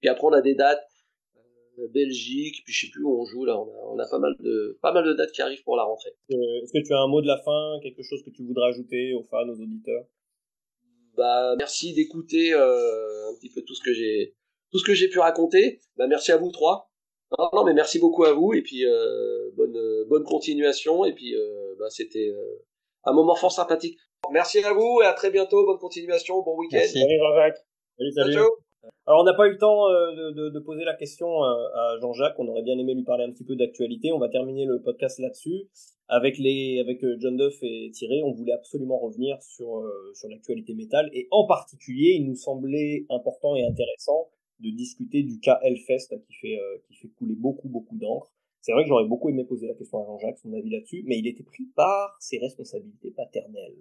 Puis 0.01 0.09
après, 0.09 0.27
on 0.27 0.33
a 0.33 0.43
des 0.43 0.55
dates 0.55 0.87
Belgique, 1.95 2.63
puis 2.65 2.75
je 2.75 2.87
sais 2.87 2.91
plus 2.93 3.03
où 3.03 3.19
on 3.19 3.25
joue 3.25 3.47
là. 3.47 3.59
On 3.59 3.65
a, 3.65 3.95
on 3.95 3.99
a, 3.99 4.07
pas 4.07 4.19
mal 4.19 4.37
de 4.41 4.79
pas 4.83 4.93
mal 4.93 5.05
de 5.05 5.15
dates 5.15 5.33
qui 5.33 5.41
arrivent 5.41 5.63
pour 5.65 5.77
la 5.77 5.85
rentrée. 5.85 6.11
Est-ce 6.29 6.73
que 6.73 6.87
tu 6.87 6.93
as 6.93 7.01
un 7.01 7.09
mot 7.09 7.23
de 7.23 7.27
la 7.27 7.39
fin, 7.39 7.81
quelque 7.83 8.03
chose 8.03 8.23
que 8.23 8.31
tu 8.31 8.45
voudrais 8.45 8.69
ajouter 8.69 9.15
aux 9.15 9.25
fans, 9.25 9.49
aux 9.49 9.59
auditeurs? 9.59 10.05
Bah 11.17 11.57
merci 11.59 11.95
d'écouter 11.95 12.53
un 12.53 13.35
petit 13.41 13.49
peu 13.49 13.63
tout 13.63 13.75
ce 13.75 13.83
que 13.83 13.95
j'ai 13.95 14.37
tout 14.71 14.79
ce 14.79 14.85
que 14.85 14.95
j'ai 14.95 15.09
pu 15.09 15.19
raconter. 15.19 15.81
Bah 15.97 16.07
merci 16.07 16.31
à 16.31 16.37
vous 16.37 16.51
trois. 16.51 16.92
Non, 17.39 17.49
non, 17.53 17.65
mais 17.65 17.75
merci 17.75 17.99
beaucoup 17.99 18.25
à 18.25 18.33
vous 18.33 18.53
et 18.53 18.63
puis 18.63 18.85
euh, 18.85 19.51
bonne 19.57 19.77
bonne 20.09 20.25
continuation 20.25 21.05
et 21.05 21.13
puis 21.13 21.35
euh, 21.35 21.75
bah, 21.79 21.89
c'était 21.89 22.29
euh, 22.29 22.63
un 23.05 23.13
moment 23.13 23.35
fort 23.35 23.53
sympathique. 23.53 23.99
Merci 24.31 24.63
à 24.63 24.73
vous 24.73 25.01
et 25.03 25.07
à 25.07 25.13
très 25.15 25.31
bientôt. 25.31 25.65
Bonne 25.65 25.79
continuation, 25.79 26.43
bon 26.43 26.57
week-end. 26.59 26.81
Salut 26.85 27.19
Jean-Jacques. 27.19 27.65
Salut, 27.99 28.13
salut. 28.13 28.49
Alors 29.07 29.21
on 29.21 29.25
n'a 29.25 29.35
pas 29.35 29.47
eu 29.47 29.53
le 29.53 29.59
temps 29.59 29.89
de, 29.89 30.33
de, 30.33 30.49
de, 30.51 30.61
poser 30.61 30.85
la 30.85 30.95
question 30.95 31.43
à 31.43 31.97
Jean-Jacques. 32.01 32.39
On 32.39 32.49
aurait 32.49 32.63
bien 32.63 32.77
aimé 32.79 32.95
lui 32.95 33.05
parler 33.05 33.25
un 33.25 33.31
petit 33.31 33.45
peu 33.45 33.57
d'actualité. 33.57 34.13
On 34.13 34.19
va 34.19 34.29
terminer 34.29 34.65
le 34.65 34.83
podcast 34.83 35.19
là-dessus 35.19 35.69
avec 36.09 36.37
les 36.39 36.81
avec 36.81 37.01
John 37.19 37.37
Duff 37.37 37.55
et 37.63 37.91
Thierry. 37.93 38.23
On 38.25 38.33
voulait 38.33 38.53
absolument 38.53 38.99
revenir 38.99 39.41
sur 39.41 39.83
sur 40.15 40.29
l'actualité 40.29 40.75
métal 40.75 41.09
et 41.13 41.29
en 41.31 41.47
particulier, 41.47 42.17
il 42.19 42.27
nous 42.27 42.37
semblait 42.37 43.07
important 43.09 43.57
et 43.57 43.65
intéressant 43.65 44.29
de 44.63 44.71
discuter 44.71 45.23
du 45.23 45.41
cas 45.41 45.59
Hellfest 45.63 46.17
qui 46.27 46.35
fait, 46.35 46.59
euh, 46.59 46.79
qui 46.87 46.95
fait 46.95 47.09
couler 47.09 47.35
beaucoup, 47.35 47.69
beaucoup 47.69 47.97
d'encre. 47.97 48.33
C'est 48.61 48.73
vrai 48.73 48.85
que 48.85 48.89
j'aurais 48.89 49.09
beaucoup 49.09 49.29
aimé 49.29 49.45
poser 49.45 49.67
la 49.67 49.75
question 49.75 50.03
à 50.03 50.07
Jean-Jacques, 50.07 50.39
son 50.39 50.53
avis 50.53 50.71
là-dessus, 50.71 51.03
mais 51.07 51.19
il 51.19 51.27
était 51.27 51.43
pris 51.43 51.65
par 51.75 52.17
ses 52.21 52.39
responsabilités 52.39 53.11
paternelles. 53.11 53.81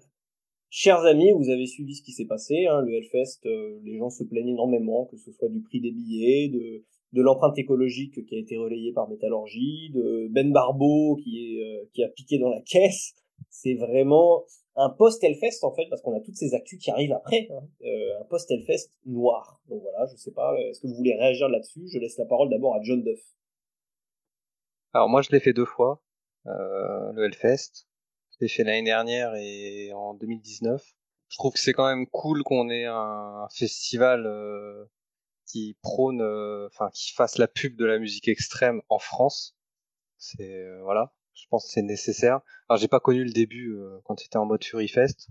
Chers 0.70 1.02
amis, 1.02 1.32
vous 1.34 1.50
avez 1.50 1.68
suivi 1.68 1.96
ce 1.96 2.02
qui 2.02 2.14
s'est 2.14 2.26
passé. 2.26 2.66
Hein, 2.66 2.82
le 2.82 2.94
Hellfest, 2.96 3.46
euh, 3.46 3.80
les 3.84 3.98
gens 3.98 4.10
se 4.10 4.24
plaignent 4.24 4.50
énormément, 4.50 5.06
que 5.06 5.18
ce 5.18 5.32
soit 5.32 5.50
du 5.50 5.62
prix 5.62 5.82
des 5.82 5.92
billets, 5.92 6.48
de, 6.48 6.84
de 7.14 7.22
l'empreinte 7.22 7.58
écologique 7.58 8.26
qui 8.26 8.36
a 8.36 8.40
été 8.40 8.58
relayée 8.58 8.94
par 8.94 9.10
Métallurgie, 9.10 9.92
de 9.94 10.30
Ben 10.32 10.52
Barbeau 10.52 11.18
qui, 11.18 11.62
euh, 11.62 11.84
qui 11.94 12.04
a 12.04 12.08
piqué 12.08 12.40
dans 12.40 12.50
la 12.50 12.62
caisse. 12.62 13.14
C'est 13.50 13.76
vraiment 13.76 14.46
un 14.76 14.90
post-Hellfest 14.90 15.64
en 15.64 15.74
fait, 15.74 15.88
parce 15.90 16.02
qu'on 16.02 16.16
a 16.16 16.22
toutes 16.22 16.36
ces 16.36 16.54
actus 16.54 16.80
qui 16.80 16.92
arrivent 16.92 17.14
après, 17.14 17.48
hein. 17.52 17.68
euh, 17.84 18.22
un 18.22 18.26
post-Hellfest 18.26 18.92
noir. 19.06 19.62
Donc 19.68 19.82
voilà, 19.82 20.06
je 20.12 20.16
sais 20.16 20.32
pas, 20.32 20.56
est-ce 20.60 20.82
que 20.82 20.88
vous 20.88 20.96
voulez 20.96 21.16
réagir 21.16 21.50
là-dessus? 21.50 21.88
Je 21.88 22.00
laisse 22.00 22.18
la 22.18 22.26
parole 22.26 22.50
d'abord 22.50 22.76
à 22.76 22.82
John 22.82 23.04
Duff. 23.04 23.22
Alors 24.94 25.10
moi 25.10 25.22
je 25.22 25.30
l'ai 25.32 25.40
fait 25.40 25.54
deux 25.54 25.66
fois, 25.66 26.02
euh, 26.48 27.12
le 27.14 27.26
Hellfest. 27.26 27.88
Je 28.32 28.38
l'ai 28.42 28.48
fait 28.48 28.64
l'année 28.64 28.84
dernière 28.84 29.36
et 29.36 29.92
en 29.94 30.14
2019. 30.14 30.84
Je 31.32 31.38
trouve 31.38 31.54
que 31.54 31.60
c'est 31.60 31.74
quand 31.74 31.88
même 31.88 32.08
cool 32.08 32.44
qu'on 32.44 32.70
ait 32.70 32.86
un, 32.86 33.48
festival 33.56 34.26
euh, 34.26 34.86
qui 35.48 35.78
prône, 35.82 36.22
euh, 36.22 36.68
enfin 36.68 36.90
qui 36.94 37.14
fasse 37.14 37.38
la 37.38 37.48
pub 37.48 37.78
de 37.78 37.86
la 37.86 38.00
musique 38.00 38.28
extrême 38.28 38.82
en 38.90 39.00
France. 39.00 39.56
C'est 40.18 40.58
euh, 40.58 40.82
voilà, 40.84 41.14
je 41.34 41.46
pense 41.50 41.66
que 41.66 41.72
c'est 41.72 41.82
nécessaire. 41.82 42.42
Alors 42.70 42.80
j'ai 42.80 42.88
pas 42.88 43.00
connu 43.00 43.24
le 43.24 43.32
début 43.32 43.74
euh, 43.74 44.00
quand 44.04 44.20
c'était 44.20 44.38
en 44.38 44.46
mode 44.46 44.64
Fury 44.64 44.88
Fest. 44.88 45.30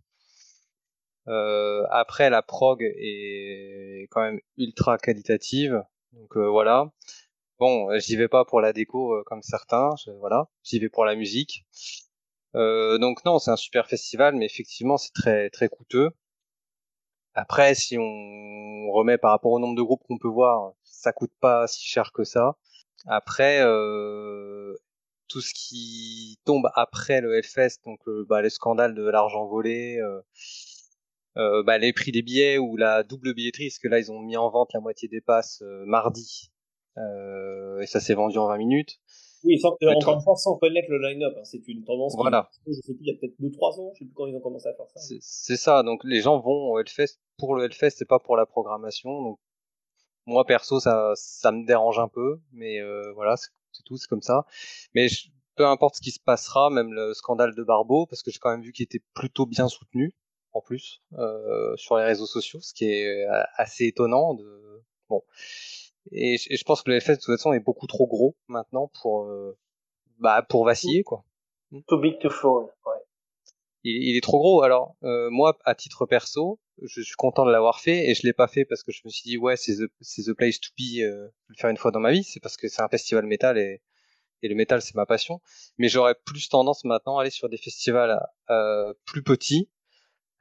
Euh, 1.28 1.84
après 1.90 2.30
la 2.30 2.42
prog 2.42 2.82
est 2.82 4.08
quand 4.10 4.22
même 4.22 4.40
ultra 4.56 4.98
qualitative, 4.98 5.82
donc 6.12 6.36
euh, 6.36 6.48
voilà. 6.48 6.90
Bon, 7.58 7.88
j'y 7.98 8.16
vais 8.16 8.28
pas 8.28 8.44
pour 8.44 8.60
la 8.60 8.72
déco 8.72 9.22
comme 9.26 9.42
certains, 9.42 9.90
voilà, 10.18 10.48
j'y 10.64 10.78
vais 10.78 10.88
pour 10.88 11.04
la 11.04 11.14
musique. 11.14 11.66
donc 12.54 13.24
non, 13.24 13.38
c'est 13.38 13.50
un 13.50 13.56
super 13.56 13.86
festival, 13.86 14.34
mais 14.36 14.46
effectivement 14.46 14.96
c'est 14.96 15.12
très 15.12 15.50
très 15.50 15.68
coûteux. 15.68 16.10
Après, 17.34 17.74
si 17.74 17.96
on 17.98 18.90
remet 18.92 19.18
par 19.18 19.30
rapport 19.30 19.52
au 19.52 19.58
nombre 19.60 19.76
de 19.76 19.82
groupes 19.82 20.02
qu'on 20.06 20.18
peut 20.18 20.28
voir, 20.28 20.72
ça 20.82 21.12
coûte 21.12 21.32
pas 21.40 21.66
si 21.68 21.86
cher 21.86 22.12
que 22.12 22.24
ça. 22.24 22.56
Après, 23.06 23.60
euh, 23.62 24.76
tout 25.30 25.40
ce 25.40 25.54
qui 25.54 26.38
tombe 26.44 26.68
après 26.74 27.20
le 27.20 27.36
Hellfest, 27.36 27.78
donc 27.86 28.00
euh, 28.08 28.26
bah, 28.28 28.42
les 28.42 28.50
scandales 28.50 28.94
de 28.94 29.04
l'argent 29.08 29.46
volé, 29.46 29.98
euh, 29.98 30.20
euh, 31.38 31.62
bah, 31.62 31.78
les 31.78 31.92
prix 31.92 32.10
des 32.10 32.22
billets 32.22 32.58
ou 32.58 32.76
la 32.76 33.04
double 33.04 33.32
billetterie, 33.32 33.68
parce 33.68 33.78
que 33.78 33.88
là 33.88 34.00
ils 34.00 34.10
ont 34.10 34.18
mis 34.18 34.36
en 34.36 34.50
vente 34.50 34.72
la 34.74 34.80
moitié 34.80 35.08
des 35.08 35.20
passes 35.20 35.62
mardi 35.86 36.50
et 36.98 37.86
ça 37.86 38.00
s'est 38.00 38.12
vendu 38.12 38.36
en 38.36 38.48
20 38.48 38.58
minutes. 38.58 39.00
Oui, 39.42 39.58
sans, 39.58 39.70
encore 39.80 40.16
une 40.16 40.20
fois, 40.20 40.36
sans 40.36 40.58
connaître 40.58 40.90
le 40.90 40.98
line-up, 40.98 41.34
hein, 41.38 41.44
c'est 41.44 41.66
une 41.66 41.82
tendance. 41.82 42.14
Voilà. 42.14 42.50
Qui, 42.52 42.74
je 42.74 42.80
sais 42.82 42.92
plus, 42.92 43.06
il 43.06 43.06
y 43.06 43.10
a 43.10 43.18
peut-être 43.18 43.40
2-3 43.40 43.80
ans, 43.80 43.90
je 43.94 44.00
sais 44.00 44.04
plus 44.04 44.12
quand 44.12 44.26
ils 44.26 44.36
ont 44.36 44.40
commencé 44.40 44.68
à 44.68 44.74
faire 44.74 44.84
ça. 44.92 45.00
C'est 45.20 45.56
ça, 45.56 45.82
donc 45.82 46.02
les 46.04 46.20
gens 46.20 46.38
vont 46.40 46.72
au 46.72 46.78
Hellfest 46.78 47.18
pour 47.38 47.54
le 47.54 47.64
Hellfest, 47.64 47.92
c'est 47.96 48.08
pas 48.08 48.18
pour 48.18 48.36
la 48.36 48.44
programmation. 48.44 49.22
Donc 49.22 49.38
moi 50.26 50.44
perso, 50.44 50.78
ça, 50.78 51.12
ça 51.14 51.52
me 51.52 51.64
dérange 51.64 51.98
un 51.98 52.08
peu, 52.08 52.40
mais 52.52 52.80
voilà, 53.14 53.36
c'est 53.36 53.48
tout, 53.84 53.96
c'est 53.96 54.08
comme 54.08 54.22
ça. 54.22 54.46
Mais 54.94 55.08
peu 55.56 55.66
importe 55.66 55.96
ce 55.96 56.00
qui 56.00 56.10
se 56.10 56.20
passera, 56.20 56.70
même 56.70 56.92
le 56.92 57.14
scandale 57.14 57.54
de 57.54 57.62
Barbeau, 57.62 58.06
parce 58.06 58.22
que 58.22 58.30
j'ai 58.30 58.38
quand 58.38 58.50
même 58.50 58.62
vu 58.62 58.72
qu'il 58.72 58.84
était 58.84 59.02
plutôt 59.14 59.46
bien 59.46 59.68
soutenu, 59.68 60.14
en 60.52 60.60
plus, 60.60 61.02
euh, 61.18 61.76
sur 61.76 61.96
les 61.96 62.04
réseaux 62.04 62.26
sociaux, 62.26 62.60
ce 62.60 62.74
qui 62.74 62.86
est 62.86 63.26
euh, 63.26 63.42
assez 63.56 63.86
étonnant. 63.86 64.36
Bon. 65.08 65.22
Et, 66.12 66.38
je 66.38 66.64
pense 66.64 66.82
que 66.82 66.90
le 66.90 67.00
FS, 67.00 67.08
de 67.08 67.14
toute 67.16 67.36
façon, 67.36 67.52
est 67.52 67.60
beaucoup 67.60 67.86
trop 67.86 68.06
gros 68.06 68.36
maintenant 68.48 68.90
pour, 69.00 69.24
euh, 69.24 69.56
bah, 70.18 70.44
pour 70.48 70.64
vaciller, 70.64 71.02
quoi. 71.02 71.24
Too 71.86 71.98
big 71.98 72.18
to 72.20 72.30
fall. 72.30 72.66
Il, 73.84 74.10
il 74.10 74.16
est 74.16 74.20
trop 74.20 74.38
gros. 74.38 74.62
Alors, 74.62 74.96
euh, 75.04 75.30
moi, 75.30 75.58
à 75.64 75.74
titre 75.74 76.06
perso, 76.06 76.60
je 76.82 77.02
suis 77.02 77.14
content 77.16 77.44
de 77.44 77.50
l'avoir 77.50 77.80
fait 77.80 78.08
et 78.08 78.14
je 78.14 78.22
l'ai 78.26 78.32
pas 78.32 78.48
fait 78.48 78.64
parce 78.64 78.82
que 78.82 78.92
je 78.92 79.00
me 79.04 79.10
suis 79.10 79.22
dit 79.28 79.36
ouais 79.36 79.56
c'est 79.56 79.76
the, 79.76 79.90
the 80.24 80.32
place 80.32 80.60
to 80.60 80.70
be 80.78 81.00
euh, 81.00 81.28
le 81.48 81.54
faire 81.56 81.70
une 81.70 81.76
fois 81.76 81.90
dans 81.90 82.00
ma 82.00 82.12
vie. 82.12 82.24
C'est 82.24 82.40
parce 82.40 82.56
que 82.56 82.68
c'est 82.68 82.82
un 82.82 82.88
festival 82.88 83.26
métal 83.26 83.58
et, 83.58 83.82
et 84.42 84.48
le 84.48 84.54
métal 84.54 84.82
c'est 84.82 84.94
ma 84.94 85.06
passion. 85.06 85.40
Mais 85.78 85.88
j'aurais 85.88 86.14
plus 86.24 86.48
tendance 86.48 86.84
maintenant 86.84 87.18
à 87.18 87.22
aller 87.22 87.30
sur 87.30 87.48
des 87.48 87.58
festivals 87.58 88.20
euh, 88.50 88.92
plus 89.04 89.22
petits. 89.22 89.68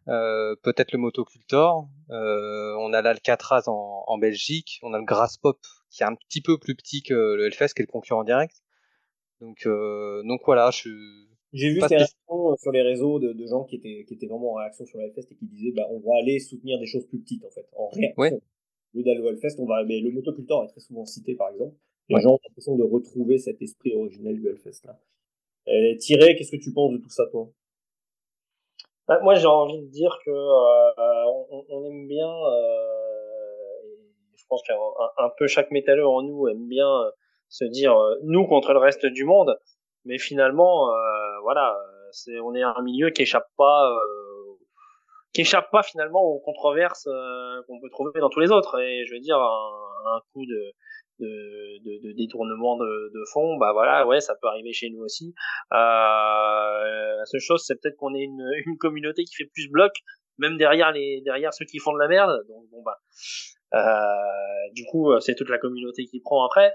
Euh, 0.08 0.56
peut-être 0.64 0.92
le 0.92 0.98
motocultor. 0.98 1.88
Euh, 2.10 2.76
on 2.80 2.94
a 2.94 3.02
l'Alcatraz 3.02 3.64
en, 3.68 4.04
en, 4.08 4.18
Belgique. 4.18 4.80
On 4.82 4.94
a 4.94 4.98
le 4.98 5.04
Grasspop 5.04 5.60
qui 5.92 6.04
est 6.04 6.06
un 6.06 6.16
petit 6.16 6.42
peu 6.42 6.58
plus 6.58 6.76
petit 6.76 7.04
que 7.04 7.14
le 7.14 7.46
Hellfest 7.46 7.74
qui 7.76 7.82
est 7.82 7.86
le 7.86 7.92
concurrent 7.92 8.24
direct. 8.24 8.64
Donc 9.42 9.66
euh, 9.66 10.22
donc 10.24 10.42
voilà 10.46 10.70
je 10.72 10.90
j'ai 11.54 11.70
vu 11.70 11.82
ces 11.82 11.95
réactions 11.95 12.52
euh, 12.52 12.56
sur 12.58 12.72
les 12.72 12.82
réseaux 12.82 13.20
de, 13.20 13.34
de, 13.34 13.45
gens 13.47 13.64
qui 13.64 13.76
étaient, 13.76 14.06
qui 14.08 14.14
étaient 14.14 14.28
vraiment 14.28 14.52
en 14.54 14.56
réaction 14.56 14.86
sur 14.86 15.00
le 15.00 15.06
Hellfest 15.06 15.32
et 15.32 15.36
qui 15.36 15.45
disaient 15.45 15.72
bah, 15.72 15.88
on 15.89 16.00
va 16.00 16.18
aller 16.20 16.39
soutenir 16.39 16.80
des 16.80 16.86
choses 16.86 17.06
plus 17.08 17.20
petites 17.20 17.43
en 17.43 17.50
fait, 17.50 17.68
en 17.76 17.88
réaction. 17.89 18.22
Ouais. 18.22 18.39
Le 18.93 19.04
lieu 19.04 19.28
Hellfest, 19.28 19.60
on 19.60 19.66
va, 19.66 19.84
mais 19.84 20.00
le 20.00 20.12
motocultor 20.12 20.64
est 20.64 20.68
très 20.68 20.80
souvent 20.80 21.06
cité 21.06 21.36
par 21.36 21.50
exemple. 21.50 21.76
Les 22.10 22.16
ouais. 22.16 22.22
gens 22.22 22.34
ont 22.34 22.39
l'impression 22.47 22.76
de 22.76 22.84
retrouver 22.84 23.38
cet 23.38 23.62
esprit 23.62 23.93
originel 23.95 24.39
du 24.39 24.47
Hellfest 24.47 24.86
là. 24.86 25.00
Et 25.68 25.97
Thierry, 25.97 26.36
qu'est-ce 26.36 26.52
que 26.52 26.62
tu 26.62 26.74
penses 26.74 26.91
de 26.93 26.97
tout 26.97 27.10
ça 27.10 27.26
toi? 27.32 27.50
Bah, 29.08 29.20
Moi 29.24 29.36
j'ai 29.36 29.47
envie 29.47 29.80
de 29.80 29.88
dire 29.88 30.18
que 30.26 30.32
euh, 30.32 31.26
on, 31.52 31.66
on, 31.70 31.86
aime 31.86 32.08
bien, 32.08 32.30
euh, 32.30 32.89
je 34.36 34.43
pense 34.47 34.62
qu'un 34.64 34.76
un 35.18 35.30
peu 35.38 35.47
chaque 35.47 35.72
métalleur 35.72 36.12
en 36.12 36.24
nous 36.24 36.47
aime 36.47 36.68
bien 36.68 36.88
euh, 36.88 37.12
se 37.50 37.66
dire 37.66 37.97
euh, 37.97 38.16
nous 38.24 38.45
contre 38.47 38.74
le 38.74 38.80
reste 38.80 39.06
du 39.06 39.26
monde 39.26 39.60
mais 40.06 40.18
finalement 40.18 40.89
euh, 40.91 40.95
voilà 41.42 41.76
c'est 42.12 42.40
on 42.40 42.54
est 42.54 42.64
un 42.64 42.82
milieu 42.84 43.10
qui 43.10 43.24
échappe 43.24 43.48
pas 43.58 43.92
euh, 43.92 44.58
qui 45.34 45.42
échappe 45.42 45.70
pas 45.72 45.84
finalement 45.84 46.22
aux 46.22 46.40
controverses 46.40 47.08
euh, 47.08 47.62
qu'on 47.68 47.80
peut 47.80 47.90
trouver 47.90 48.20
dans 48.20 48.30
tous 48.30 48.40
les 48.40 48.52
autres. 48.52 48.80
Et 48.80 49.06
je 49.06 49.14
veux 49.14 49.20
dire 49.20 49.38
un, 49.38 50.22
coup 50.34 50.46
de 50.46 50.74
de, 51.20 52.08
de, 52.08 52.14
détournement 52.16 52.78
de, 52.78 53.12
de 53.14 53.24
fonds 53.34 53.58
bah 53.58 53.74
voilà 53.74 54.08
ouais 54.08 54.22
ça 54.22 54.36
peut 54.42 54.48
arriver 54.48 54.72
chez 54.72 54.90
nous 54.90 55.04
aussi. 55.04 55.34
Euh, 55.74 55.76
la 55.76 57.26
seule 57.26 57.42
chose 57.42 57.62
c'est 57.66 57.76
peut-être 57.76 57.98
qu'on 57.98 58.16
est 58.16 58.24
une, 58.24 58.50
une 58.66 58.78
communauté 58.78 59.26
qui 59.26 59.36
fait 59.36 59.50
plus 59.54 59.70
bloc 59.70 59.92
même 60.38 60.58
derrière 60.58 60.94
les 60.94 61.22
derrière 61.26 61.54
ceux 61.54 61.66
qui 61.66 61.80
font 61.80 61.94
de 61.94 62.00
la 62.00 62.08
merde. 62.08 62.32
Donc 62.48 62.70
bon 62.72 62.82
bah 62.84 62.98
euh, 63.74 64.72
du 64.74 64.86
coup 64.86 65.12
c'est 65.20 65.36
toute 65.36 65.50
la 65.50 65.58
communauté 65.58 66.06
qui 66.06 66.22
prend 66.22 66.46
après 66.46 66.74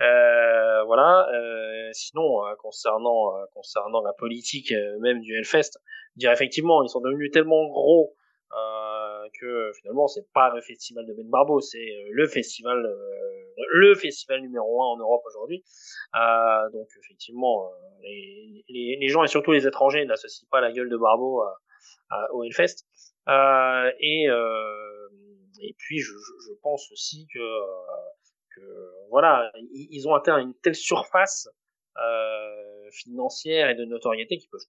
Euh, 0.00 0.84
voilà. 0.84 1.28
Euh, 1.34 1.90
sinon, 1.92 2.46
euh, 2.46 2.54
concernant 2.58 3.36
euh, 3.36 3.44
concernant 3.52 4.02
la 4.02 4.12
politique 4.12 4.72
euh, 4.72 4.98
même 5.00 5.20
du 5.20 5.36
Hellfest, 5.36 5.78
dire 6.16 6.32
effectivement, 6.32 6.82
ils 6.82 6.88
sont 6.88 7.00
devenus 7.00 7.30
tellement 7.30 7.66
gros 7.66 8.14
que 9.40 9.70
finalement, 9.78 10.08
c'est 10.08 10.26
pas 10.32 10.52
le 10.52 10.60
festival 10.60 11.06
de 11.06 11.14
Ben 11.14 11.30
Barbo, 11.30 11.60
c'est 11.60 11.86
le 12.10 12.26
festival 12.26 12.84
le 13.72 13.94
festival 13.94 14.40
numéro 14.40 14.82
un 14.82 14.86
en 14.86 14.96
Europe 14.96 15.22
aujourd'hui. 15.24 15.62
donc 16.72 16.88
effectivement, 16.98 17.70
les, 18.02 18.98
les, 19.00 19.08
gens 19.08 19.22
et 19.22 19.28
surtout 19.28 19.52
les 19.52 19.68
étrangers 19.68 20.04
n'associent 20.04 20.48
pas 20.50 20.60
la 20.60 20.72
gueule 20.72 20.90
de 20.90 20.96
Barbo 20.96 21.44
au 22.32 22.42
Hellfest. 22.42 22.86
et 23.28 24.26
et 25.62 25.74
puis 25.78 26.00
je, 26.00 26.12
je, 26.12 26.52
pense 26.62 26.90
aussi 26.90 27.28
que 27.32 27.38
voilà, 29.10 29.50
ils 29.72 30.06
ont 30.08 30.14
atteint 30.14 30.38
une 30.38 30.54
telle 30.54 30.74
surface 30.74 31.48
euh, 31.98 32.90
financière 32.92 33.68
et 33.70 33.74
de 33.74 33.84
notoriété 33.84 34.38
qu'ils 34.38 34.50
peuvent 34.50 34.60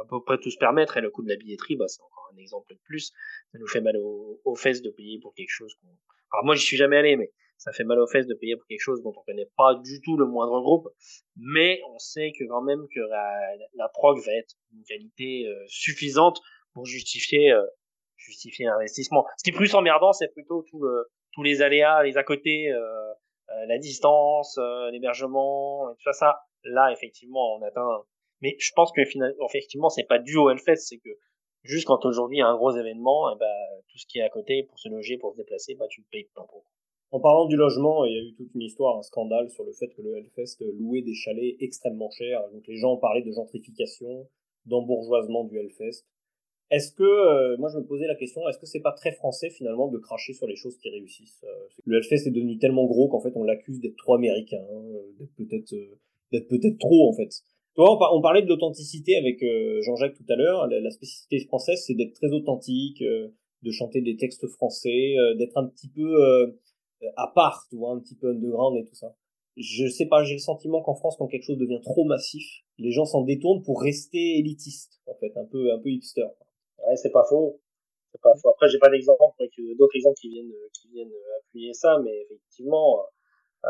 à 0.00 0.04
peu 0.08 0.22
près 0.22 0.38
tout 0.38 0.50
se 0.50 0.58
permettre. 0.58 0.96
Et 0.96 1.00
le 1.00 1.10
coût 1.10 1.22
de 1.22 1.28
la 1.28 1.36
billetterie, 1.36 1.76
bah, 1.76 1.88
c'est 1.88 2.02
encore 2.02 2.30
un 2.32 2.36
exemple 2.36 2.72
de 2.72 2.78
plus. 2.84 3.12
Ça 3.52 3.58
nous 3.58 3.66
fait 3.66 3.80
mal 3.80 3.96
aux, 3.96 4.56
fesses 4.56 4.82
de 4.82 4.90
payer 4.90 5.18
pour 5.20 5.34
quelque 5.34 5.50
chose 5.50 5.74
qu'on. 5.80 5.88
Alors 6.32 6.44
moi, 6.44 6.54
j'y 6.54 6.64
suis 6.64 6.76
jamais 6.76 6.96
allé, 6.96 7.16
mais 7.16 7.30
ça 7.58 7.72
fait 7.72 7.84
mal 7.84 7.98
aux 7.98 8.06
fesses 8.06 8.26
de 8.26 8.34
payer 8.34 8.56
pour 8.56 8.66
quelque 8.66 8.80
chose 8.80 9.02
dont 9.02 9.12
on 9.14 9.22
connaît 9.24 9.50
pas 9.56 9.74
du 9.74 10.00
tout 10.00 10.16
le 10.16 10.26
moindre 10.26 10.60
groupe. 10.60 10.88
Mais 11.36 11.80
on 11.90 11.98
sait 11.98 12.32
que 12.38 12.44
quand 12.44 12.62
même 12.62 12.86
que 12.94 13.00
la, 13.00 13.56
la 13.74 13.88
prog 13.88 14.18
va 14.24 14.32
être 14.32 14.54
d'une 14.70 14.84
qualité 14.84 15.46
euh, 15.46 15.64
suffisante 15.66 16.40
pour 16.72 16.86
justifier 16.86 17.52
euh, 17.52 17.62
justifier 18.16 18.66
l'investissement. 18.66 19.26
Ce 19.36 19.42
qui 19.42 19.50
est 19.50 19.56
plus 19.56 19.74
emmerdant, 19.74 20.12
c'est 20.12 20.28
plutôt 20.28 20.64
tout 20.70 20.82
le, 20.82 21.06
tous 21.32 21.42
les 21.42 21.60
aléas, 21.60 22.02
les 22.04 22.16
à 22.16 22.24
côté. 22.24 22.70
Euh, 22.70 23.12
la 23.66 23.78
distance, 23.78 24.58
euh, 24.58 24.90
l'hébergement, 24.90 25.94
tout 25.94 26.12
ça, 26.12 26.40
là, 26.64 26.90
effectivement, 26.92 27.56
on 27.56 27.62
atteint. 27.62 28.02
Mais 28.40 28.56
je 28.58 28.72
pense 28.74 28.92
que 28.92 29.04
finalement, 29.04 29.46
effectivement, 29.48 29.88
c'est 29.88 30.04
pas 30.04 30.18
dû 30.18 30.36
au 30.36 30.50
Hellfest, 30.50 30.76
c'est 30.76 30.98
que 30.98 31.10
juste 31.62 31.86
quand 31.86 32.04
aujourd'hui 32.04 32.38
il 32.38 32.40
y 32.40 32.42
a 32.42 32.48
un 32.48 32.56
gros 32.56 32.76
événement, 32.76 33.30
et 33.30 33.34
eh 33.36 33.38
ben, 33.38 33.82
tout 33.88 33.98
ce 33.98 34.06
qui 34.06 34.18
est 34.18 34.22
à 34.22 34.30
côté 34.30 34.64
pour 34.64 34.78
se 34.78 34.88
loger, 34.88 35.16
pour 35.18 35.32
se 35.32 35.36
déplacer, 35.36 35.74
bah, 35.76 35.86
tu 35.88 36.00
le 36.00 36.06
payes 36.10 36.28
pas 36.34 36.44
pour. 36.48 36.64
En 37.12 37.20
parlant 37.20 37.44
du 37.44 37.56
logement, 37.56 38.04
il 38.06 38.12
y 38.12 38.18
a 38.18 38.22
eu 38.22 38.34
toute 38.34 38.54
une 38.54 38.62
histoire, 38.62 38.96
un 38.96 39.02
scandale 39.02 39.50
sur 39.50 39.64
le 39.64 39.72
fait 39.72 39.88
que 39.88 40.00
le 40.00 40.16
Hellfest 40.16 40.64
louait 40.78 41.02
des 41.02 41.14
chalets 41.14 41.56
extrêmement 41.60 42.10
chers. 42.10 42.48
Donc 42.50 42.66
les 42.66 42.76
gens 42.76 42.96
parlaient 42.96 43.22
de 43.22 43.30
gentrification, 43.30 44.26
d'embourgeoisement 44.64 45.44
du 45.44 45.58
Hellfest. 45.58 46.06
Est-ce 46.72 46.90
que, 46.90 47.02
euh, 47.02 47.56
moi 47.58 47.68
je 47.68 47.76
me 47.76 47.84
posais 47.84 48.06
la 48.06 48.14
question, 48.14 48.48
est-ce 48.48 48.58
que 48.58 48.64
c'est 48.64 48.80
pas 48.80 48.92
très 48.92 49.12
français 49.12 49.50
finalement 49.50 49.88
de 49.88 49.98
cracher 49.98 50.32
sur 50.32 50.46
les 50.46 50.56
choses 50.56 50.78
qui 50.78 50.88
réussissent 50.88 51.44
euh, 51.44 51.68
Le 51.84 51.98
Hellfest 51.98 52.26
est 52.26 52.30
devenu 52.30 52.56
tellement 52.56 52.86
gros 52.86 53.08
qu'en 53.08 53.20
fait 53.20 53.36
on 53.36 53.44
l'accuse 53.44 53.78
d'être 53.78 53.96
trop 53.96 54.14
américain, 54.14 54.64
hein, 54.72 54.82
d'être 55.18 55.34
peut-être 55.36 55.74
d'être 56.32 56.48
peut-être 56.48 56.78
trop 56.78 57.10
en 57.10 57.12
fait. 57.12 57.28
Toi, 57.74 57.98
on, 58.14 58.22
parlait 58.22 58.42
de 58.42 58.48
l'authenticité 58.48 59.16
avec 59.16 59.42
Jean-Jacques 59.82 60.14
tout 60.14 60.30
à 60.30 60.36
l'heure. 60.36 60.66
La, 60.66 60.90
spécificité 60.90 61.40
française, 61.40 61.82
c'est 61.86 61.94
d'être 61.94 62.12
très 62.12 62.30
authentique, 62.30 63.02
de 63.02 63.70
chanter 63.70 64.02
des 64.02 64.16
textes 64.16 64.46
français, 64.46 65.14
d'être 65.38 65.56
un 65.56 65.66
petit 65.66 65.88
peu 65.88 66.54
à 67.16 67.32
part, 67.34 67.66
tu 67.70 67.76
vois, 67.76 67.92
un 67.92 67.98
petit 67.98 68.14
peu 68.14 68.28
underground 68.28 68.76
et 68.78 68.84
tout 68.84 68.94
ça. 68.94 69.16
Je 69.56 69.86
sais 69.88 70.04
pas, 70.04 70.22
j'ai 70.22 70.34
le 70.34 70.40
sentiment 70.40 70.82
qu'en 70.82 70.94
France, 70.94 71.16
quand 71.18 71.28
quelque 71.28 71.44
chose 71.44 71.56
devient 71.56 71.80
trop 71.82 72.04
massif, 72.04 72.44
les 72.76 72.90
gens 72.90 73.06
s'en 73.06 73.22
détournent 73.22 73.62
pour 73.62 73.80
rester 73.80 74.38
élitistes, 74.38 75.00
en 75.06 75.14
fait, 75.14 75.34
un 75.36 75.44
peu, 75.44 75.72
un 75.72 75.78
peu 75.78 75.90
hipster. 75.90 76.26
Ouais, 76.86 76.96
c'est 76.96 77.10
pas 77.10 77.24
faux. 77.28 77.60
C'est 78.10 78.20
pas 78.20 78.34
faux. 78.40 78.50
Après, 78.50 78.68
j'ai 78.68 78.78
pas 78.78 78.90
d'exemple, 78.90 79.20
d'autres 79.78 79.96
exemples 79.96 80.16
qui 80.20 80.28
viennent, 80.28 80.52
qui 80.74 80.88
viennent 80.88 81.12
appuyer 81.40 81.72
ça, 81.72 81.98
mais 82.04 82.20
effectivement, 82.22 83.00
euh, 83.64 83.68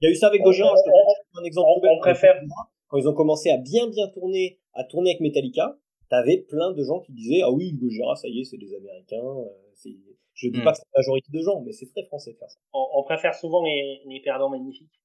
il 0.00 0.06
y 0.06 0.08
a 0.08 0.12
eu 0.12 0.16
ça 0.16 0.28
avec 0.28 0.42
Gojira, 0.42 0.72
je 0.76 0.82
te 0.82 1.40
un 1.40 1.44
exemple. 1.44 1.68
On, 1.82 1.96
on 1.96 1.98
préfère. 1.98 2.40
Quand 2.88 2.96
ils 2.96 3.08
ont 3.08 3.14
commencé 3.14 3.50
à 3.50 3.58
bien 3.58 3.86
bien 3.88 4.08
tourner, 4.08 4.60
à 4.72 4.84
tourner 4.84 5.10
avec 5.10 5.20
Metallica, 5.20 5.76
t'avais 6.08 6.38
plein 6.38 6.72
de 6.72 6.82
gens 6.82 7.00
qui 7.00 7.12
disaient 7.12 7.42
ah 7.42 7.50
oui 7.50 7.72
Gojira 7.74 8.16
ça 8.16 8.28
y 8.28 8.40
est 8.40 8.44
c'est 8.44 8.56
des 8.56 8.74
Américains. 8.74 9.16
Euh, 9.16 9.84
je 10.34 10.48
dis 10.48 10.60
hmm. 10.60 10.64
pas 10.64 10.72
que 10.72 10.78
c'est 10.78 10.84
la 10.94 11.00
majorité 11.00 11.28
de 11.32 11.42
gens, 11.42 11.60
mais 11.60 11.72
c'est 11.72 11.90
très 11.90 12.04
français 12.06 12.32
de 12.32 12.38
faire 12.38 12.50
ça. 12.50 12.58
On, 12.72 12.86
on 12.94 13.02
préfère 13.02 13.34
souvent 13.34 13.62
les, 13.62 14.00
les 14.06 14.20
perdants 14.20 14.48
magnifiques. 14.48 15.00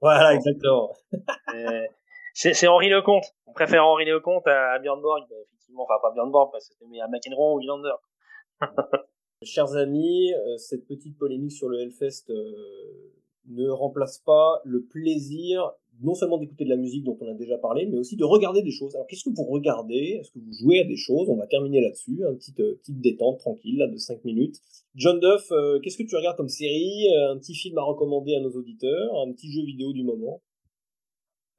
Voilà 0.00 0.34
exactement. 0.34 0.92
euh, 1.54 1.86
c'est 2.34 2.68
Henri 2.68 2.88
Lecomte. 2.88 3.24
On 3.46 3.52
préfère 3.52 3.86
Henri 3.86 4.04
Lecomte 4.04 4.46
à, 4.46 4.78
Björn 4.78 5.00
Borg. 5.00 5.24
Effectivement, 5.48 5.84
enfin 5.84 5.98
pas 6.02 6.12
Björn 6.12 6.30
Borg 6.30 6.50
c'était 6.60 7.00
à 7.00 7.08
McEnroe 7.08 7.54
ou 7.54 7.58
Wilander. 7.58 7.94
Chers 9.42 9.74
amis, 9.74 10.34
euh, 10.34 10.58
cette 10.58 10.86
petite 10.86 11.16
polémique 11.16 11.52
sur 11.52 11.68
le 11.70 11.80
Hellfest 11.80 12.28
euh, 12.28 12.52
ne 13.48 13.70
remplace 13.70 14.18
pas 14.18 14.60
le 14.64 14.84
plaisir 14.84 15.72
non 16.02 16.14
seulement 16.14 16.36
d'écouter 16.36 16.64
de 16.64 16.70
la 16.70 16.76
musique 16.76 17.04
dont 17.04 17.16
on 17.20 17.30
a 17.30 17.34
déjà 17.34 17.56
parlé, 17.56 17.86
mais 17.86 17.98
aussi 17.98 18.16
de 18.16 18.24
regarder 18.24 18.62
des 18.62 18.70
choses. 18.70 18.94
Alors 18.94 19.06
qu'est-ce 19.06 19.24
que 19.24 19.34
vous 19.34 19.44
regardez? 19.44 20.18
Est-ce 20.20 20.30
que 20.30 20.38
vous 20.38 20.52
jouez 20.52 20.80
à 20.80 20.84
des 20.84 20.96
choses? 20.96 21.28
On 21.30 21.36
va 21.36 21.46
terminer 21.46 21.80
là-dessus, 21.80 22.22
un 22.26 22.34
petit 22.34 22.54
euh, 22.60 22.74
petite 22.76 23.00
détente 23.00 23.38
tranquille 23.38 23.78
là 23.78 23.86
de 23.86 23.96
5 23.96 24.24
minutes. 24.24 24.56
John 24.94 25.18
Duff, 25.20 25.50
qu'est-ce 25.82 25.96
que 25.96 26.02
tu 26.02 26.16
regardes 26.16 26.36
comme 26.36 26.48
série? 26.48 27.06
Un 27.30 27.38
petit 27.38 27.54
film 27.54 27.78
à 27.78 27.82
recommander 27.82 28.34
à 28.34 28.40
nos 28.40 28.50
auditeurs? 28.50 29.14
Un 29.26 29.32
petit 29.32 29.50
jeu 29.50 29.62
vidéo 29.64 29.92
du 29.92 30.02
moment? 30.02 30.42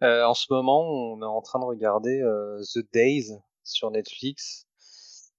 Euh, 0.04 0.26
en 0.26 0.34
ce 0.34 0.48
moment, 0.50 0.82
on 0.82 1.22
est 1.22 1.26
en 1.26 1.42
train 1.42 1.60
de 1.60 1.66
regarder 1.66 2.22
euh, 2.22 2.62
The 2.74 2.80
Days 2.94 3.32
sur 3.64 3.92
Netflix, 3.92 4.66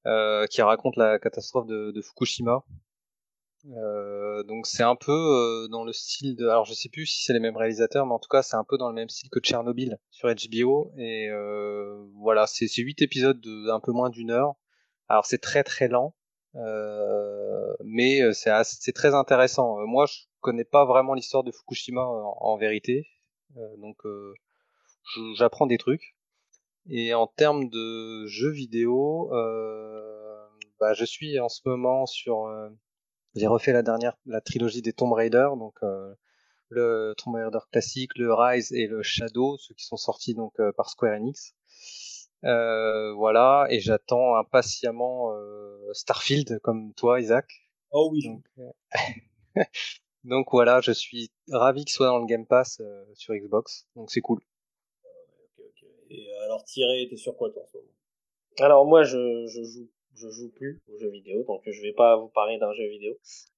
euh, 0.07 0.47
qui 0.47 0.63
raconte 0.63 0.97
la 0.97 1.19
catastrophe 1.19 1.67
de, 1.67 1.91
de 1.93 2.03
Fukushima. 2.03 2.65
Euh, 3.77 4.43
donc 4.43 4.67
c'est 4.67 4.83
un 4.83 4.97
peu 4.97 5.13
euh, 5.13 5.69
dans 5.69 5.85
le 5.85 5.93
style 5.93 6.35
de, 6.35 6.49
alors 6.49 6.65
je 6.65 6.75
sais 6.75 6.89
plus 6.89 7.07
si 7.07 7.23
c'est 7.23 7.33
les 7.33 7.39
mêmes 7.39 7.57
réalisateurs, 7.57 8.07
mais 8.07 8.13
en 8.13 8.19
tout 8.19 8.29
cas 8.29 8.43
c'est 8.43 8.57
un 8.57 8.65
peu 8.65 8.77
dans 8.77 8.89
le 8.89 8.95
même 8.95 9.09
style 9.09 9.31
que 9.31 9.39
Tchernobyl 9.39 9.99
sur 10.11 10.29
HBO. 10.29 10.93
Et 10.99 11.29
euh, 11.31 12.05
voilà, 12.17 12.47
c'est 12.47 12.67
huit 12.83 13.01
épisodes 13.03 13.41
de 13.41 13.71
un 13.71 13.81
peu 13.81 13.93
moins 13.93 14.11
d'une 14.11 14.31
heure. 14.31 14.55
Alors 15.09 15.27
c'est 15.27 15.39
très 15.39 15.63
très 15.63 15.89
lent, 15.89 16.15
mais 17.85 18.21
c'est 18.33 18.93
très 18.95 19.15
intéressant. 19.15 19.87
moi 19.87 20.07
je 20.07 20.19
connais 20.41 20.65
pas 20.65 20.85
vraiment 20.85 21.15
l'histoire 21.15 21.45
de 21.45 21.53
Fukushima 21.53 22.03
en, 22.03 22.37
en 22.41 22.57
vérité, 22.57 23.07
donc 23.79 23.99
j'apprends 25.37 25.67
des 25.67 25.79
trucs. 25.79 26.17
Et 26.89 27.15
en 27.15 27.27
termes 27.27 27.69
de 27.69 28.27
jeux 28.27 28.51
vidéo, 28.51 29.33
euh, 29.33 30.49
bah, 30.81 30.95
je 30.95 31.05
suis 31.05 31.39
en 31.39 31.49
ce 31.49 31.61
moment 31.65 32.07
sur. 32.07 32.47
Euh, 32.47 32.69
j'ai 33.35 33.47
refait 33.47 33.73
la 33.73 33.83
dernière, 33.83 34.17
la 34.27 34.41
trilogie 34.41 34.83
des 34.83 34.93
Tomb 34.93 35.13
Raider, 35.13 35.49
donc 35.57 35.75
euh, 35.83 36.15
le 36.69 37.15
Tomb 37.17 37.35
Raider 37.35 37.59
classique, 37.71 38.11
le 38.17 38.35
Rise 38.35 38.73
et 38.73 38.87
le 38.87 39.03
Shadow, 39.03 39.57
ceux 39.59 39.75
qui 39.75 39.85
sont 39.87 39.97
sortis 39.97 40.35
donc 40.35 40.53
euh, 40.61 40.73
par 40.73 40.91
Square 40.91 41.15
Enix. 41.15 41.55
Euh, 42.45 43.15
voilà, 43.15 43.67
et 43.71 43.81
j'attends 43.81 44.35
impatiemment 44.35 45.33
Starfield 45.93 46.59
comme 46.61 46.93
toi, 46.95 47.21
Isaac. 47.21 47.49
Oh 47.93 48.11
oui. 48.13 48.27
Donc, 48.27 48.75
donc 50.25 50.49
voilà, 50.51 50.81
je 50.81 50.93
suis 50.93 51.31
ravi 51.51 51.85
qu'il 51.85 51.93
soit 51.93 52.09
dans 52.09 52.19
le 52.19 52.27
Game 52.27 52.47
Pass 52.47 52.83
sur 53.15 53.35
Xbox, 53.35 53.87
donc 53.95 54.11
c'est 54.11 54.21
cool. 54.21 54.41
Et 56.13 56.29
euh, 56.31 56.45
alors, 56.45 56.63
Thierry, 56.65 57.09
t'es 57.09 57.17
sur 57.17 57.37
quoi 57.37 57.51
toi 57.51 57.63
en 57.63 57.67
ce 57.67 57.77
moment? 57.79 57.89
Alors 58.59 58.85
moi, 58.85 59.03
je, 59.03 59.47
je 59.47 59.63
joue 59.63 59.89
je 60.15 60.29
joue 60.29 60.51
plus 60.51 60.79
aux 60.93 60.99
jeux 60.99 61.09
vidéo, 61.09 61.43
donc 61.45 61.63
je 61.65 61.83
vais 61.83 61.95
pas 61.95 62.17
vous 62.17 62.29
parler 62.29 62.59
d'un 62.59 62.73
jeu 62.75 62.87
vidéo, 62.87 63.15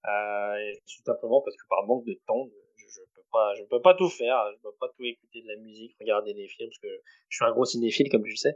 euh, 0.09 0.73
tout 0.87 1.03
simplement 1.05 1.41
parce 1.41 1.57
que 1.57 1.67
par 1.69 1.85
manque 1.85 2.05
de 2.05 2.17
temps, 2.29 2.47
je, 2.77 2.87
je 2.87 3.01
peux 3.15 3.25
pas, 3.33 3.55
je 3.57 3.65
peux 3.65 3.81
pas 3.81 3.95
tout 3.95 4.09
faire, 4.09 4.37
je 4.55 4.63
peux 4.63 4.75
pas 4.79 4.87
tout 4.97 5.05
écouter 5.05 5.43
de 5.43 5.49
la 5.49 5.57
musique, 5.57 5.97
regarder 6.01 6.33
des 6.33 6.47
films, 6.47 6.69
parce 6.69 6.79
que 6.79 7.03
je 7.29 7.37
suis 7.37 7.45
un 7.45 7.51
gros 7.51 7.65
cinéphile 7.65 8.09
comme 8.09 8.23
tu 8.23 8.31
le 8.31 8.37
sais. 8.37 8.55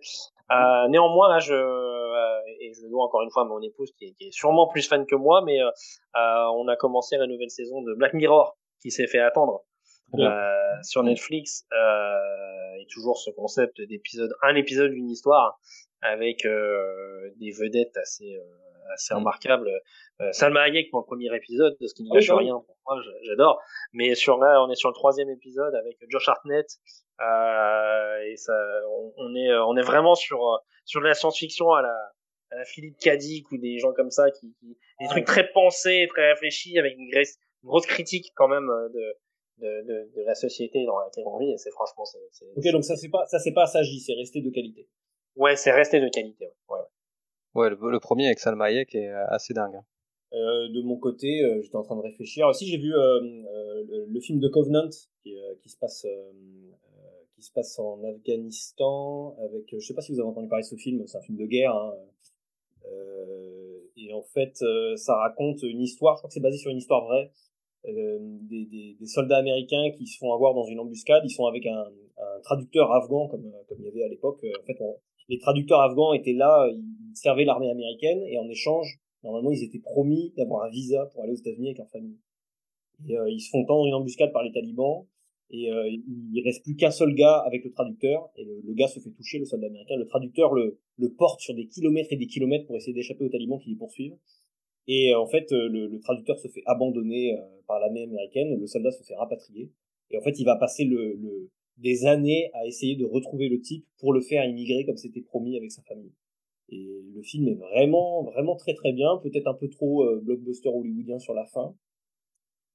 Euh, 0.52 0.88
néanmoins, 0.88 1.28
là, 1.28 1.40
je 1.40 1.54
euh, 1.54 2.40
et 2.60 2.72
je 2.72 2.82
le 2.82 2.88
dois 2.88 3.04
encore 3.04 3.22
une 3.22 3.30
fois 3.30 3.42
à 3.42 3.46
mon 3.46 3.60
épouse 3.60 3.92
qui 3.98 4.06
est, 4.06 4.12
qui 4.12 4.28
est 4.28 4.32
sûrement 4.32 4.68
plus 4.68 4.86
fan 4.88 5.04
que 5.04 5.16
moi, 5.16 5.42
mais 5.44 5.60
euh, 5.60 5.70
on 6.14 6.68
a 6.68 6.76
commencé 6.76 7.16
la 7.16 7.26
nouvelle 7.26 7.50
saison 7.50 7.82
de 7.82 7.94
Black 7.94 8.14
Mirror 8.14 8.56
qui 8.80 8.90
s'est 8.90 9.08
fait 9.08 9.18
attendre. 9.18 9.64
Euh, 10.14 10.82
sur 10.82 11.02
Netflix 11.02 11.66
euh, 11.72 12.80
et 12.80 12.86
toujours 12.90 13.18
ce 13.18 13.30
concept 13.30 13.80
d'épisode 13.82 14.32
un 14.42 14.54
épisode 14.54 14.92
une 14.92 15.10
histoire 15.10 15.60
avec 16.00 16.46
euh, 16.46 17.30
des 17.36 17.50
vedettes 17.50 17.96
assez 17.96 18.36
euh, 18.36 18.92
assez 18.94 19.12
mm. 19.12 19.18
remarquables. 19.18 19.70
Euh, 20.20 20.32
Salma 20.32 20.62
Hayek 20.62 20.90
pour 20.90 21.00
le 21.00 21.04
premier 21.04 21.34
épisode 21.36 21.76
de 21.78 21.86
ce 21.86 21.94
qui 21.94 22.04
ne 22.04 22.10
gâche 22.10 22.30
rien 22.30 22.54
pour 22.54 22.76
moi 22.86 23.02
j'adore. 23.24 23.60
Mais 23.92 24.14
sur 24.14 24.38
là 24.38 24.62
on 24.64 24.70
est 24.70 24.76
sur 24.76 24.88
le 24.88 24.94
troisième 24.94 25.28
épisode 25.28 25.74
avec 25.74 25.98
Josh 26.08 26.28
Hartnett 26.28 26.66
et 27.20 28.36
ça 28.36 28.54
on, 28.90 29.12
on, 29.18 29.34
est 29.34 29.52
on 29.58 29.76
est 29.76 29.82
vraiment 29.82 30.14
sur 30.14 30.40
sur 30.86 31.00
de 31.00 31.06
la 31.06 31.14
science-fiction 31.14 31.72
à 31.72 31.82
la 31.82 31.94
à 32.50 32.56
la 32.56 32.64
Philippe 32.64 32.96
Cadic 32.98 33.52
ou 33.52 33.58
des 33.58 33.78
gens 33.78 33.92
comme 33.92 34.10
ça 34.10 34.30
qui, 34.30 34.54
qui 34.58 34.78
des 35.00 35.08
trucs 35.08 35.26
très 35.26 35.50
pensés 35.50 36.06
très 36.08 36.30
réfléchis 36.30 36.78
avec 36.78 36.96
une, 36.96 37.10
une 37.12 37.68
grosse 37.68 37.86
critique 37.86 38.32
quand 38.34 38.48
même 38.48 38.68
de 38.94 39.14
de, 39.60 39.82
de, 39.86 40.10
de, 40.14 40.22
la 40.22 40.34
société 40.34 40.84
dans 40.84 40.98
laquelle 40.98 41.24
on 41.26 41.38
vit 41.38 41.52
et 41.52 41.58
c'est 41.58 41.70
franchement 41.70 42.04
c'est 42.04 42.46
ok 42.56 42.72
donc 42.72 42.84
ça 42.84 42.96
c'est 42.96 43.08
pas 43.08 43.26
ça 43.26 43.38
c'est 43.38 43.52
pas 43.52 43.64
assagi 43.64 44.00
c'est 44.00 44.14
resté 44.14 44.40
de 44.40 44.50
qualité 44.50 44.88
ouais 45.36 45.56
c'est 45.56 45.72
resté 45.72 46.00
de 46.00 46.08
qualité 46.08 46.46
ouais, 46.68 46.78
ouais. 46.78 47.62
ouais 47.62 47.70
le, 47.70 47.90
le, 47.90 48.00
premier 48.00 48.26
avec 48.26 48.38
Salma 48.38 48.66
Hayek 48.66 48.94
est 48.94 49.08
assez 49.08 49.54
dingue 49.54 49.76
hein. 49.76 49.84
Euh, 50.34 50.68
de 50.68 50.82
mon 50.82 50.98
côté, 50.98 51.42
euh, 51.42 51.62
j'étais 51.62 51.76
en 51.76 51.82
train 51.82 51.96
de 51.96 52.02
réfléchir. 52.02 52.46
Aussi, 52.46 52.66
j'ai 52.66 52.76
vu 52.76 52.94
euh, 52.94 53.20
le, 54.08 54.20
film 54.20 54.40
de 54.40 54.48
Covenant 54.48 54.90
qui, 55.22 55.34
qui 55.62 55.68
se 55.68 55.76
passe 55.78 56.06
qui 57.34 57.42
se 57.44 57.52
passe 57.52 57.78
en 57.78 58.02
Afghanistan 58.02 59.36
avec 59.44 59.66
je 59.72 59.78
sais 59.78 59.94
pas 59.94 60.00
si 60.00 60.10
vous 60.12 60.18
avez 60.18 60.28
entendu 60.28 60.48
parler 60.48 60.64
de 60.64 60.68
ce 60.68 60.74
film, 60.74 61.06
c'est 61.06 61.18
un 61.18 61.22
film 61.22 61.38
de 61.38 61.46
guerre. 61.46 61.72
Hein. 61.72 61.94
et 63.96 64.12
en 64.12 64.22
fait, 64.22 64.56
ça 64.96 65.14
raconte 65.14 65.62
une 65.62 65.80
histoire. 65.80 66.16
Je 66.16 66.20
crois 66.20 66.28
que 66.28 66.34
c'est 66.34 66.40
basé 66.40 66.58
sur 66.58 66.70
une 66.70 66.78
histoire 66.78 67.04
vraie. 67.04 67.30
Des, 67.84 68.96
des, 69.00 69.06
soldats 69.06 69.38
américains 69.38 69.90
qui 69.96 70.06
se 70.06 70.18
font 70.18 70.32
avoir 70.34 70.52
dans 70.52 70.66
une 70.66 70.78
embuscade. 70.78 71.22
Ils 71.24 71.30
sont 71.30 71.46
avec 71.46 71.64
un, 71.66 71.84
traducteur 72.42 72.92
afghan 72.92 73.28
comme 73.28 73.50
comme 73.68 73.78
il 73.80 73.86
y 73.86 73.88
avait 73.88 74.02
à 74.02 74.08
l'époque. 74.08 74.44
En 74.60 74.66
fait, 74.66 74.78
les 75.28 75.38
traducteurs 75.38 75.80
afghans 75.80 76.12
étaient 76.12 76.32
là, 76.32 76.68
ils 76.70 77.16
servaient 77.16 77.44
l'armée 77.44 77.70
américaine 77.70 78.22
et 78.26 78.38
en 78.38 78.48
échange, 78.48 78.98
Normalement, 79.24 79.50
ils 79.50 79.64
étaient 79.64 79.80
promis 79.80 80.32
d'avoir 80.36 80.64
un 80.64 80.70
visa 80.70 81.06
pour 81.06 81.22
aller 81.22 81.32
aux 81.32 81.36
États-Unis 81.36 81.68
avec 81.68 81.78
leur 81.78 81.90
famille. 81.90 82.18
Et 83.08 83.16
euh, 83.16 83.30
ils 83.30 83.40
se 83.40 83.50
font 83.50 83.64
tendre 83.64 83.86
une 83.86 83.94
embuscade 83.94 84.32
par 84.32 84.42
les 84.42 84.52
talibans. 84.52 85.06
Et 85.50 85.72
euh, 85.72 85.88
il 85.88 86.42
reste 86.44 86.62
plus 86.62 86.76
qu'un 86.76 86.90
seul 86.90 87.14
gars 87.14 87.38
avec 87.38 87.64
le 87.64 87.70
traducteur. 87.70 88.30
Et 88.36 88.44
le, 88.44 88.74
gars 88.74 88.86
se 88.86 89.00
fait 89.00 89.10
toucher, 89.10 89.38
le 89.38 89.44
soldat 89.44 89.66
américain. 89.66 89.96
Le 89.96 90.06
traducteur 90.06 90.52
le, 90.54 90.78
le 90.98 91.12
porte 91.12 91.40
sur 91.40 91.54
des 91.54 91.66
kilomètres 91.66 92.12
et 92.12 92.16
des 92.16 92.26
kilomètres 92.26 92.66
pour 92.66 92.76
essayer 92.76 92.92
d'échapper 92.92 93.24
aux 93.24 93.28
talibans 93.28 93.58
qui 93.58 93.70
les 93.70 93.76
poursuivent. 93.76 94.16
Et 94.88 95.12
euh, 95.12 95.20
en 95.20 95.26
fait, 95.26 95.52
euh, 95.52 95.68
le, 95.68 96.00
traducteur 96.00 96.38
se 96.38 96.48
fait 96.48 96.62
abandonner 96.66 97.38
par 97.66 97.78
l'armée 97.78 98.02
américaine. 98.02 98.58
Le 98.58 98.66
soldat 98.66 98.90
se 98.90 99.04
fait 99.04 99.14
rapatrier. 99.14 99.70
Et 100.10 100.18
en 100.18 100.22
fait, 100.22 100.40
il 100.40 100.44
va 100.44 100.56
passer 100.56 100.88
des 101.76 102.06
années 102.06 102.50
à 102.54 102.66
essayer 102.66 102.96
de 102.96 103.04
retrouver 103.04 103.48
le 103.48 103.60
type 103.60 103.86
pour 103.98 104.12
le 104.12 104.20
faire 104.20 104.44
immigrer 104.44 104.84
comme 104.84 104.96
c'était 104.96 105.20
promis 105.20 105.56
avec 105.56 105.70
sa 105.70 105.82
famille. 105.82 106.12
Et 106.70 107.02
le 107.14 107.22
film 107.22 107.48
est 107.48 107.54
vraiment, 107.54 108.24
vraiment 108.24 108.56
très 108.56 108.74
très 108.74 108.92
bien, 108.92 109.16
peut-être 109.22 109.46
un 109.46 109.54
peu 109.54 109.68
trop 109.68 110.04
euh, 110.04 110.20
blockbuster 110.22 110.68
hollywoodien 110.68 111.18
sur 111.18 111.32
la 111.32 111.46
fin. 111.46 111.74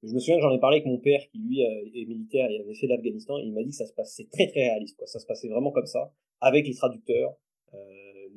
Je 0.01 0.13
me 0.13 0.19
souviens 0.19 0.37
que 0.37 0.41
j'en 0.41 0.51
ai 0.51 0.59
parlé 0.59 0.77
avec 0.77 0.87
mon 0.87 0.97
père 0.97 1.21
qui 1.31 1.37
lui 1.37 1.63
euh, 1.63 1.89
est 1.93 2.05
militaire 2.05 2.49
et 2.49 2.59
avait 2.59 2.73
fait 2.73 2.87
l'Afghanistan 2.87 3.37
et 3.37 3.43
il 3.43 3.53
m'a 3.53 3.63
dit 3.63 3.69
que 3.69 3.75
ça 3.75 3.85
se 3.85 3.93
passait 3.93 4.27
très 4.31 4.47
très 4.47 4.67
réaliste. 4.67 5.01
Ça 5.05 5.19
se 5.19 5.25
passait 5.25 5.47
vraiment 5.47 5.71
comme 5.71 5.85
ça, 5.85 6.11
avec 6.41 6.67
les 6.67 6.73
traducteurs, 6.73 7.35
euh, 7.73 7.77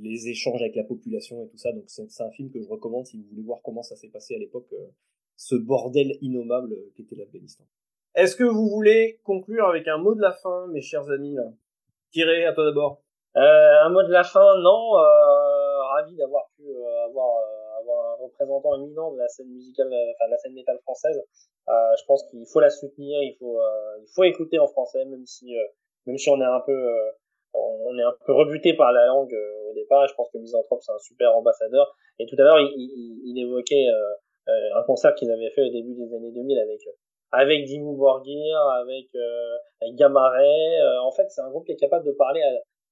les 0.01 0.29
échanges 0.29 0.61
avec 0.63 0.77
la 0.77 0.85
population 0.85 1.45
et 1.45 1.49
tout 1.49 1.59
ça. 1.59 1.73
Donc 1.73 1.85
c'est 1.87 2.23
un 2.23 2.31
film 2.31 2.51
que 2.51 2.61
je 2.61 2.69
recommande 2.69 3.07
si 3.07 3.19
vous 3.19 3.25
voulez 3.31 3.43
voir 3.43 3.61
comment 3.63 3.83
ça 3.83 3.97
s'est 3.97 4.09
passé 4.09 4.35
à 4.35 4.39
l'époque, 4.39 4.73
ce 5.37 5.55
bordel 5.55 6.17
innommable 6.21 6.77
qu'était 6.95 7.17
l'Afghanistan. 7.17 7.65
Est-ce 8.15 8.35
que 8.35 8.45
vous 8.45 8.69
voulez 8.69 9.21
conclure 9.25 9.67
avec 9.67 9.87
un 9.89 9.99
mot 9.99 10.15
de 10.15 10.23
la 10.23 10.33
fin, 10.33 10.67
mes 10.69 10.81
chers 10.81 11.11
amis 11.11 11.35
là? 11.35 11.53
Tirez, 12.13 12.47
à 12.47 12.55
toi 12.55 12.65
d'abord. 12.65 13.03
Euh, 13.37 13.85
un 13.85 13.91
mot 13.91 14.03
de 14.03 14.11
la 14.11 14.25
fin, 14.25 14.59
non. 14.61 14.97
Euh, 14.97 15.83
ravi 15.95 16.17
d'avoir 16.17 16.49
pu 16.57 16.63
euh, 16.65 17.05
avoir, 17.05 17.37
euh, 17.37 17.81
avoir 17.81 18.15
un 18.15 18.25
représentant 18.25 18.75
éminent 18.77 19.13
de 19.13 19.19
la 19.19 19.29
scène 19.29 19.49
musicale, 19.49 19.89
enfin 19.89 20.27
de 20.27 20.31
la 20.31 20.39
scène 20.39 20.55
métal 20.55 20.79
française. 20.83 21.23
je 21.69 22.05
pense 22.07 22.25
qu'il 22.31 22.47
faut 22.47 22.61
la 22.61 22.71
soutenir, 22.71 23.23
il 23.23 23.37
faut, 23.39 23.61
il 24.01 24.09
faut 24.15 24.25
écouter 24.25 24.59
en 24.59 24.67
français, 24.67 25.05
même 25.05 25.27
si, 25.27 25.55
même 26.07 26.17
si 26.17 26.31
on 26.31 26.41
est 26.41 26.45
un 26.45 26.61
peu, 26.61 26.95
on 27.57 27.99
est 27.99 28.03
un 28.03 28.15
peu 28.25 28.33
rebuté 28.33 28.75
par 28.75 28.93
la 28.93 29.07
langue 29.07 29.35
au 29.71 29.75
départ. 29.75 30.07
Je 30.09 30.15
pense 30.15 30.31
que 30.31 30.39
Misanthrope 30.39 30.81
c'est 30.83 30.93
un 30.93 30.99
super 30.99 31.37
ambassadeur. 31.37 31.97
Et 32.19 32.27
tout 32.27 32.37
à 32.39 32.43
l'heure, 32.43 32.61
il, 32.61 32.73
il, 32.77 33.23
il, 33.31 33.43
évoquait 33.43 33.87
un 34.47 34.83
concert 34.85 35.15
qu'ils 35.15 35.31
avaient 35.31 35.51
fait 35.51 35.63
au 35.63 35.71
début 35.71 35.95
des 35.95 36.15
années 36.15 36.33
2000 36.33 36.59
avec 36.59 36.81
avec 37.33 37.65
Dimmu 37.65 37.97
Borgir, 37.97 38.57
avec, 38.81 39.15
euh, 39.15 39.57
en 41.03 41.11
fait, 41.13 41.29
c'est 41.31 41.41
un 41.41 41.51
groupe 41.51 41.67
qui 41.67 41.73
est 41.73 41.77
capable 41.77 42.07
de 42.07 42.13
parler 42.13 42.41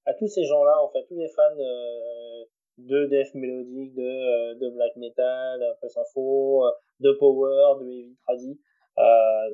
à, 0.07 0.15
tous 0.15 0.29
ces 0.29 0.45
gens-là, 0.45 0.83
en 0.83 0.91
fait, 0.91 1.05
tous 1.09 1.17
les 1.17 1.29
fans 1.29 1.59
euh, 1.59 2.45
de 2.79 3.07
death 3.07 3.35
mélodique, 3.35 3.95
de, 3.95 4.03
euh, 4.03 4.71
black 4.71 4.97
metal, 4.97 5.63
un 5.63 5.75
peu 5.81 5.87
euh, 6.21 6.71
de 7.01 7.13
power, 7.13 7.81
de 7.81 7.87
heavy 7.87 8.17
tradi. 8.27 8.61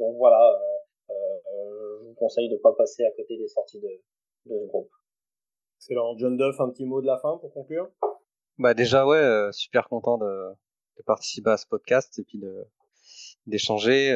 donc 0.00 0.16
voilà, 0.16 0.58
je 1.08 2.06
vous 2.06 2.14
conseille 2.14 2.48
de 2.48 2.56
pas 2.56 2.72
passer 2.72 3.04
à 3.04 3.10
côté 3.12 3.36
des 3.36 3.48
sorties 3.48 3.80
de 3.80 4.00
ce 4.48 4.66
groupe. 4.66 4.90
Excellent. 5.80 6.16
John 6.18 6.36
Duff, 6.36 6.60
un 6.60 6.70
petit 6.70 6.84
mot 6.84 7.00
de 7.00 7.06
la 7.06 7.18
fin 7.18 7.38
pour 7.38 7.52
conclure? 7.52 7.88
Bah 8.58 8.74
déjà 8.74 9.06
ouais, 9.06 9.48
super 9.52 9.88
content 9.88 10.18
de, 10.18 10.52
participer 11.06 11.50
à 11.50 11.56
ce 11.56 11.66
podcast 11.66 12.18
et 12.18 12.24
puis 12.24 12.40
d'échanger. 13.46 14.12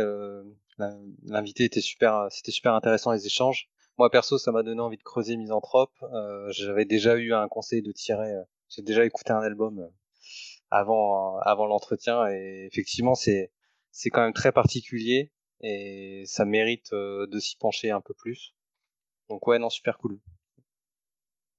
L'invité 1.24 1.64
était 1.64 1.80
super, 1.80 2.26
c'était 2.30 2.52
super 2.52 2.74
intéressant 2.74 3.12
les 3.12 3.26
échanges. 3.26 3.68
Moi 3.96 4.10
perso, 4.10 4.38
ça 4.38 4.50
m'a 4.50 4.64
donné 4.64 4.80
envie 4.80 4.96
de 4.96 5.02
creuser 5.02 5.36
Misanthrope. 5.36 5.92
Euh, 6.02 6.50
J'avais 6.50 6.84
déjà 6.84 7.16
eu 7.16 7.32
un 7.32 7.46
conseil 7.48 7.80
de 7.80 7.92
tirer. 7.92 8.32
Euh, 8.32 8.42
j'ai 8.68 8.82
déjà 8.82 9.04
écouté 9.04 9.32
un 9.32 9.40
album 9.40 9.78
euh, 9.78 9.88
avant 10.70 11.66
l'entretien 11.66 12.26
et 12.28 12.66
effectivement 12.70 13.14
c'est 13.14 13.52
quand 14.06 14.22
même 14.22 14.32
très 14.32 14.50
particulier 14.50 15.30
et 15.60 16.24
ça 16.26 16.44
mérite 16.44 16.92
euh, 16.92 17.28
de 17.28 17.38
s'y 17.38 17.56
pencher 17.56 17.90
un 17.90 18.00
peu 18.00 18.14
plus. 18.14 18.54
Donc 19.28 19.46
ouais 19.46 19.60
non 19.60 19.70
super 19.70 19.96
cool. 19.98 20.18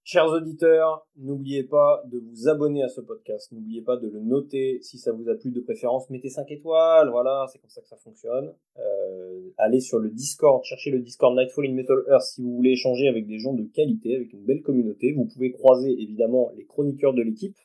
Chers 0.07 0.27
auditeurs, 0.27 1.07
n'oubliez 1.17 1.63
pas 1.63 2.03
de 2.05 2.19
vous 2.19 2.47
abonner 2.47 2.83
à 2.83 2.89
ce 2.89 3.01
podcast. 3.01 3.51
N'oubliez 3.51 3.81
pas 3.81 3.97
de 3.97 4.07
le 4.07 4.19
noter 4.19 4.77
si 4.83 4.99
ça 4.99 5.11
vous 5.11 5.29
a 5.29 5.33
plu 5.33 5.49
de 5.49 5.59
préférence. 5.61 6.11
Mettez 6.11 6.29
5 6.29 6.51
étoiles, 6.51 7.09
voilà, 7.09 7.47
c'est 7.51 7.57
comme 7.57 7.71
ça 7.71 7.81
que 7.81 7.87
ça 7.87 7.97
fonctionne. 7.97 8.53
Euh, 8.77 9.49
allez 9.57 9.79
sur 9.79 9.97
le 9.97 10.11
Discord, 10.11 10.63
cherchez 10.63 10.91
le 10.91 10.99
Discord 10.99 11.35
Nightfall 11.35 11.65
in 11.65 11.73
Metal 11.73 11.97
Earth 12.07 12.21
si 12.21 12.43
vous 12.43 12.55
voulez 12.55 12.73
échanger 12.73 13.07
avec 13.07 13.25
des 13.25 13.39
gens 13.39 13.53
de 13.53 13.63
qualité, 13.63 14.15
avec 14.15 14.31
une 14.31 14.45
belle 14.45 14.61
communauté. 14.61 15.11
Vous 15.11 15.25
pouvez 15.25 15.51
croiser 15.51 15.99
évidemment 15.99 16.51
les 16.55 16.65
chroniqueurs 16.65 17.15
de 17.15 17.23
l'équipe. 17.23 17.57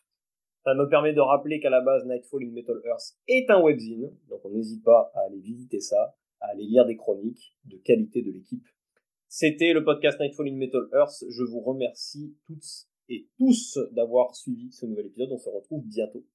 Ça 0.65 0.73
me 0.73 0.89
permet 0.89 1.13
de 1.13 1.21
rappeler 1.21 1.61
qu'à 1.61 1.69
la 1.69 1.83
base 1.83 2.07
Nightfall 2.07 2.45
in 2.45 2.53
Metal 2.53 2.81
Earth 2.87 3.19
est 3.29 3.51
un 3.51 3.61
webzine, 3.61 4.11
donc 4.31 4.41
on 4.45 4.51
n'hésite 4.51 4.83
pas 4.83 5.13
à 5.15 5.27
aller 5.27 5.41
visiter 5.41 5.81
ça, 5.81 6.17
à 6.41 6.53
aller 6.53 6.65
lire 6.65 6.87
des 6.87 6.97
chroniques 6.97 7.55
de 7.67 7.77
qualité 7.77 8.23
de 8.23 8.31
l'équipe 8.33 8.65
c'était 9.33 9.73
le 9.73 9.85
podcast 9.85 10.19
Nightfall 10.19 10.49
in 10.49 10.57
Metal 10.57 10.89
Earth. 10.93 11.25
Je 11.31 11.45
vous 11.45 11.61
remercie 11.61 12.35
toutes 12.49 12.89
et 13.09 13.29
tous 13.39 13.79
d'avoir 13.93 14.35
suivi 14.35 14.73
ce 14.73 14.87
nouvel 14.87 15.07
épisode. 15.07 15.31
On 15.31 15.39
se 15.39 15.49
retrouve 15.49 15.85
bientôt. 15.87 16.27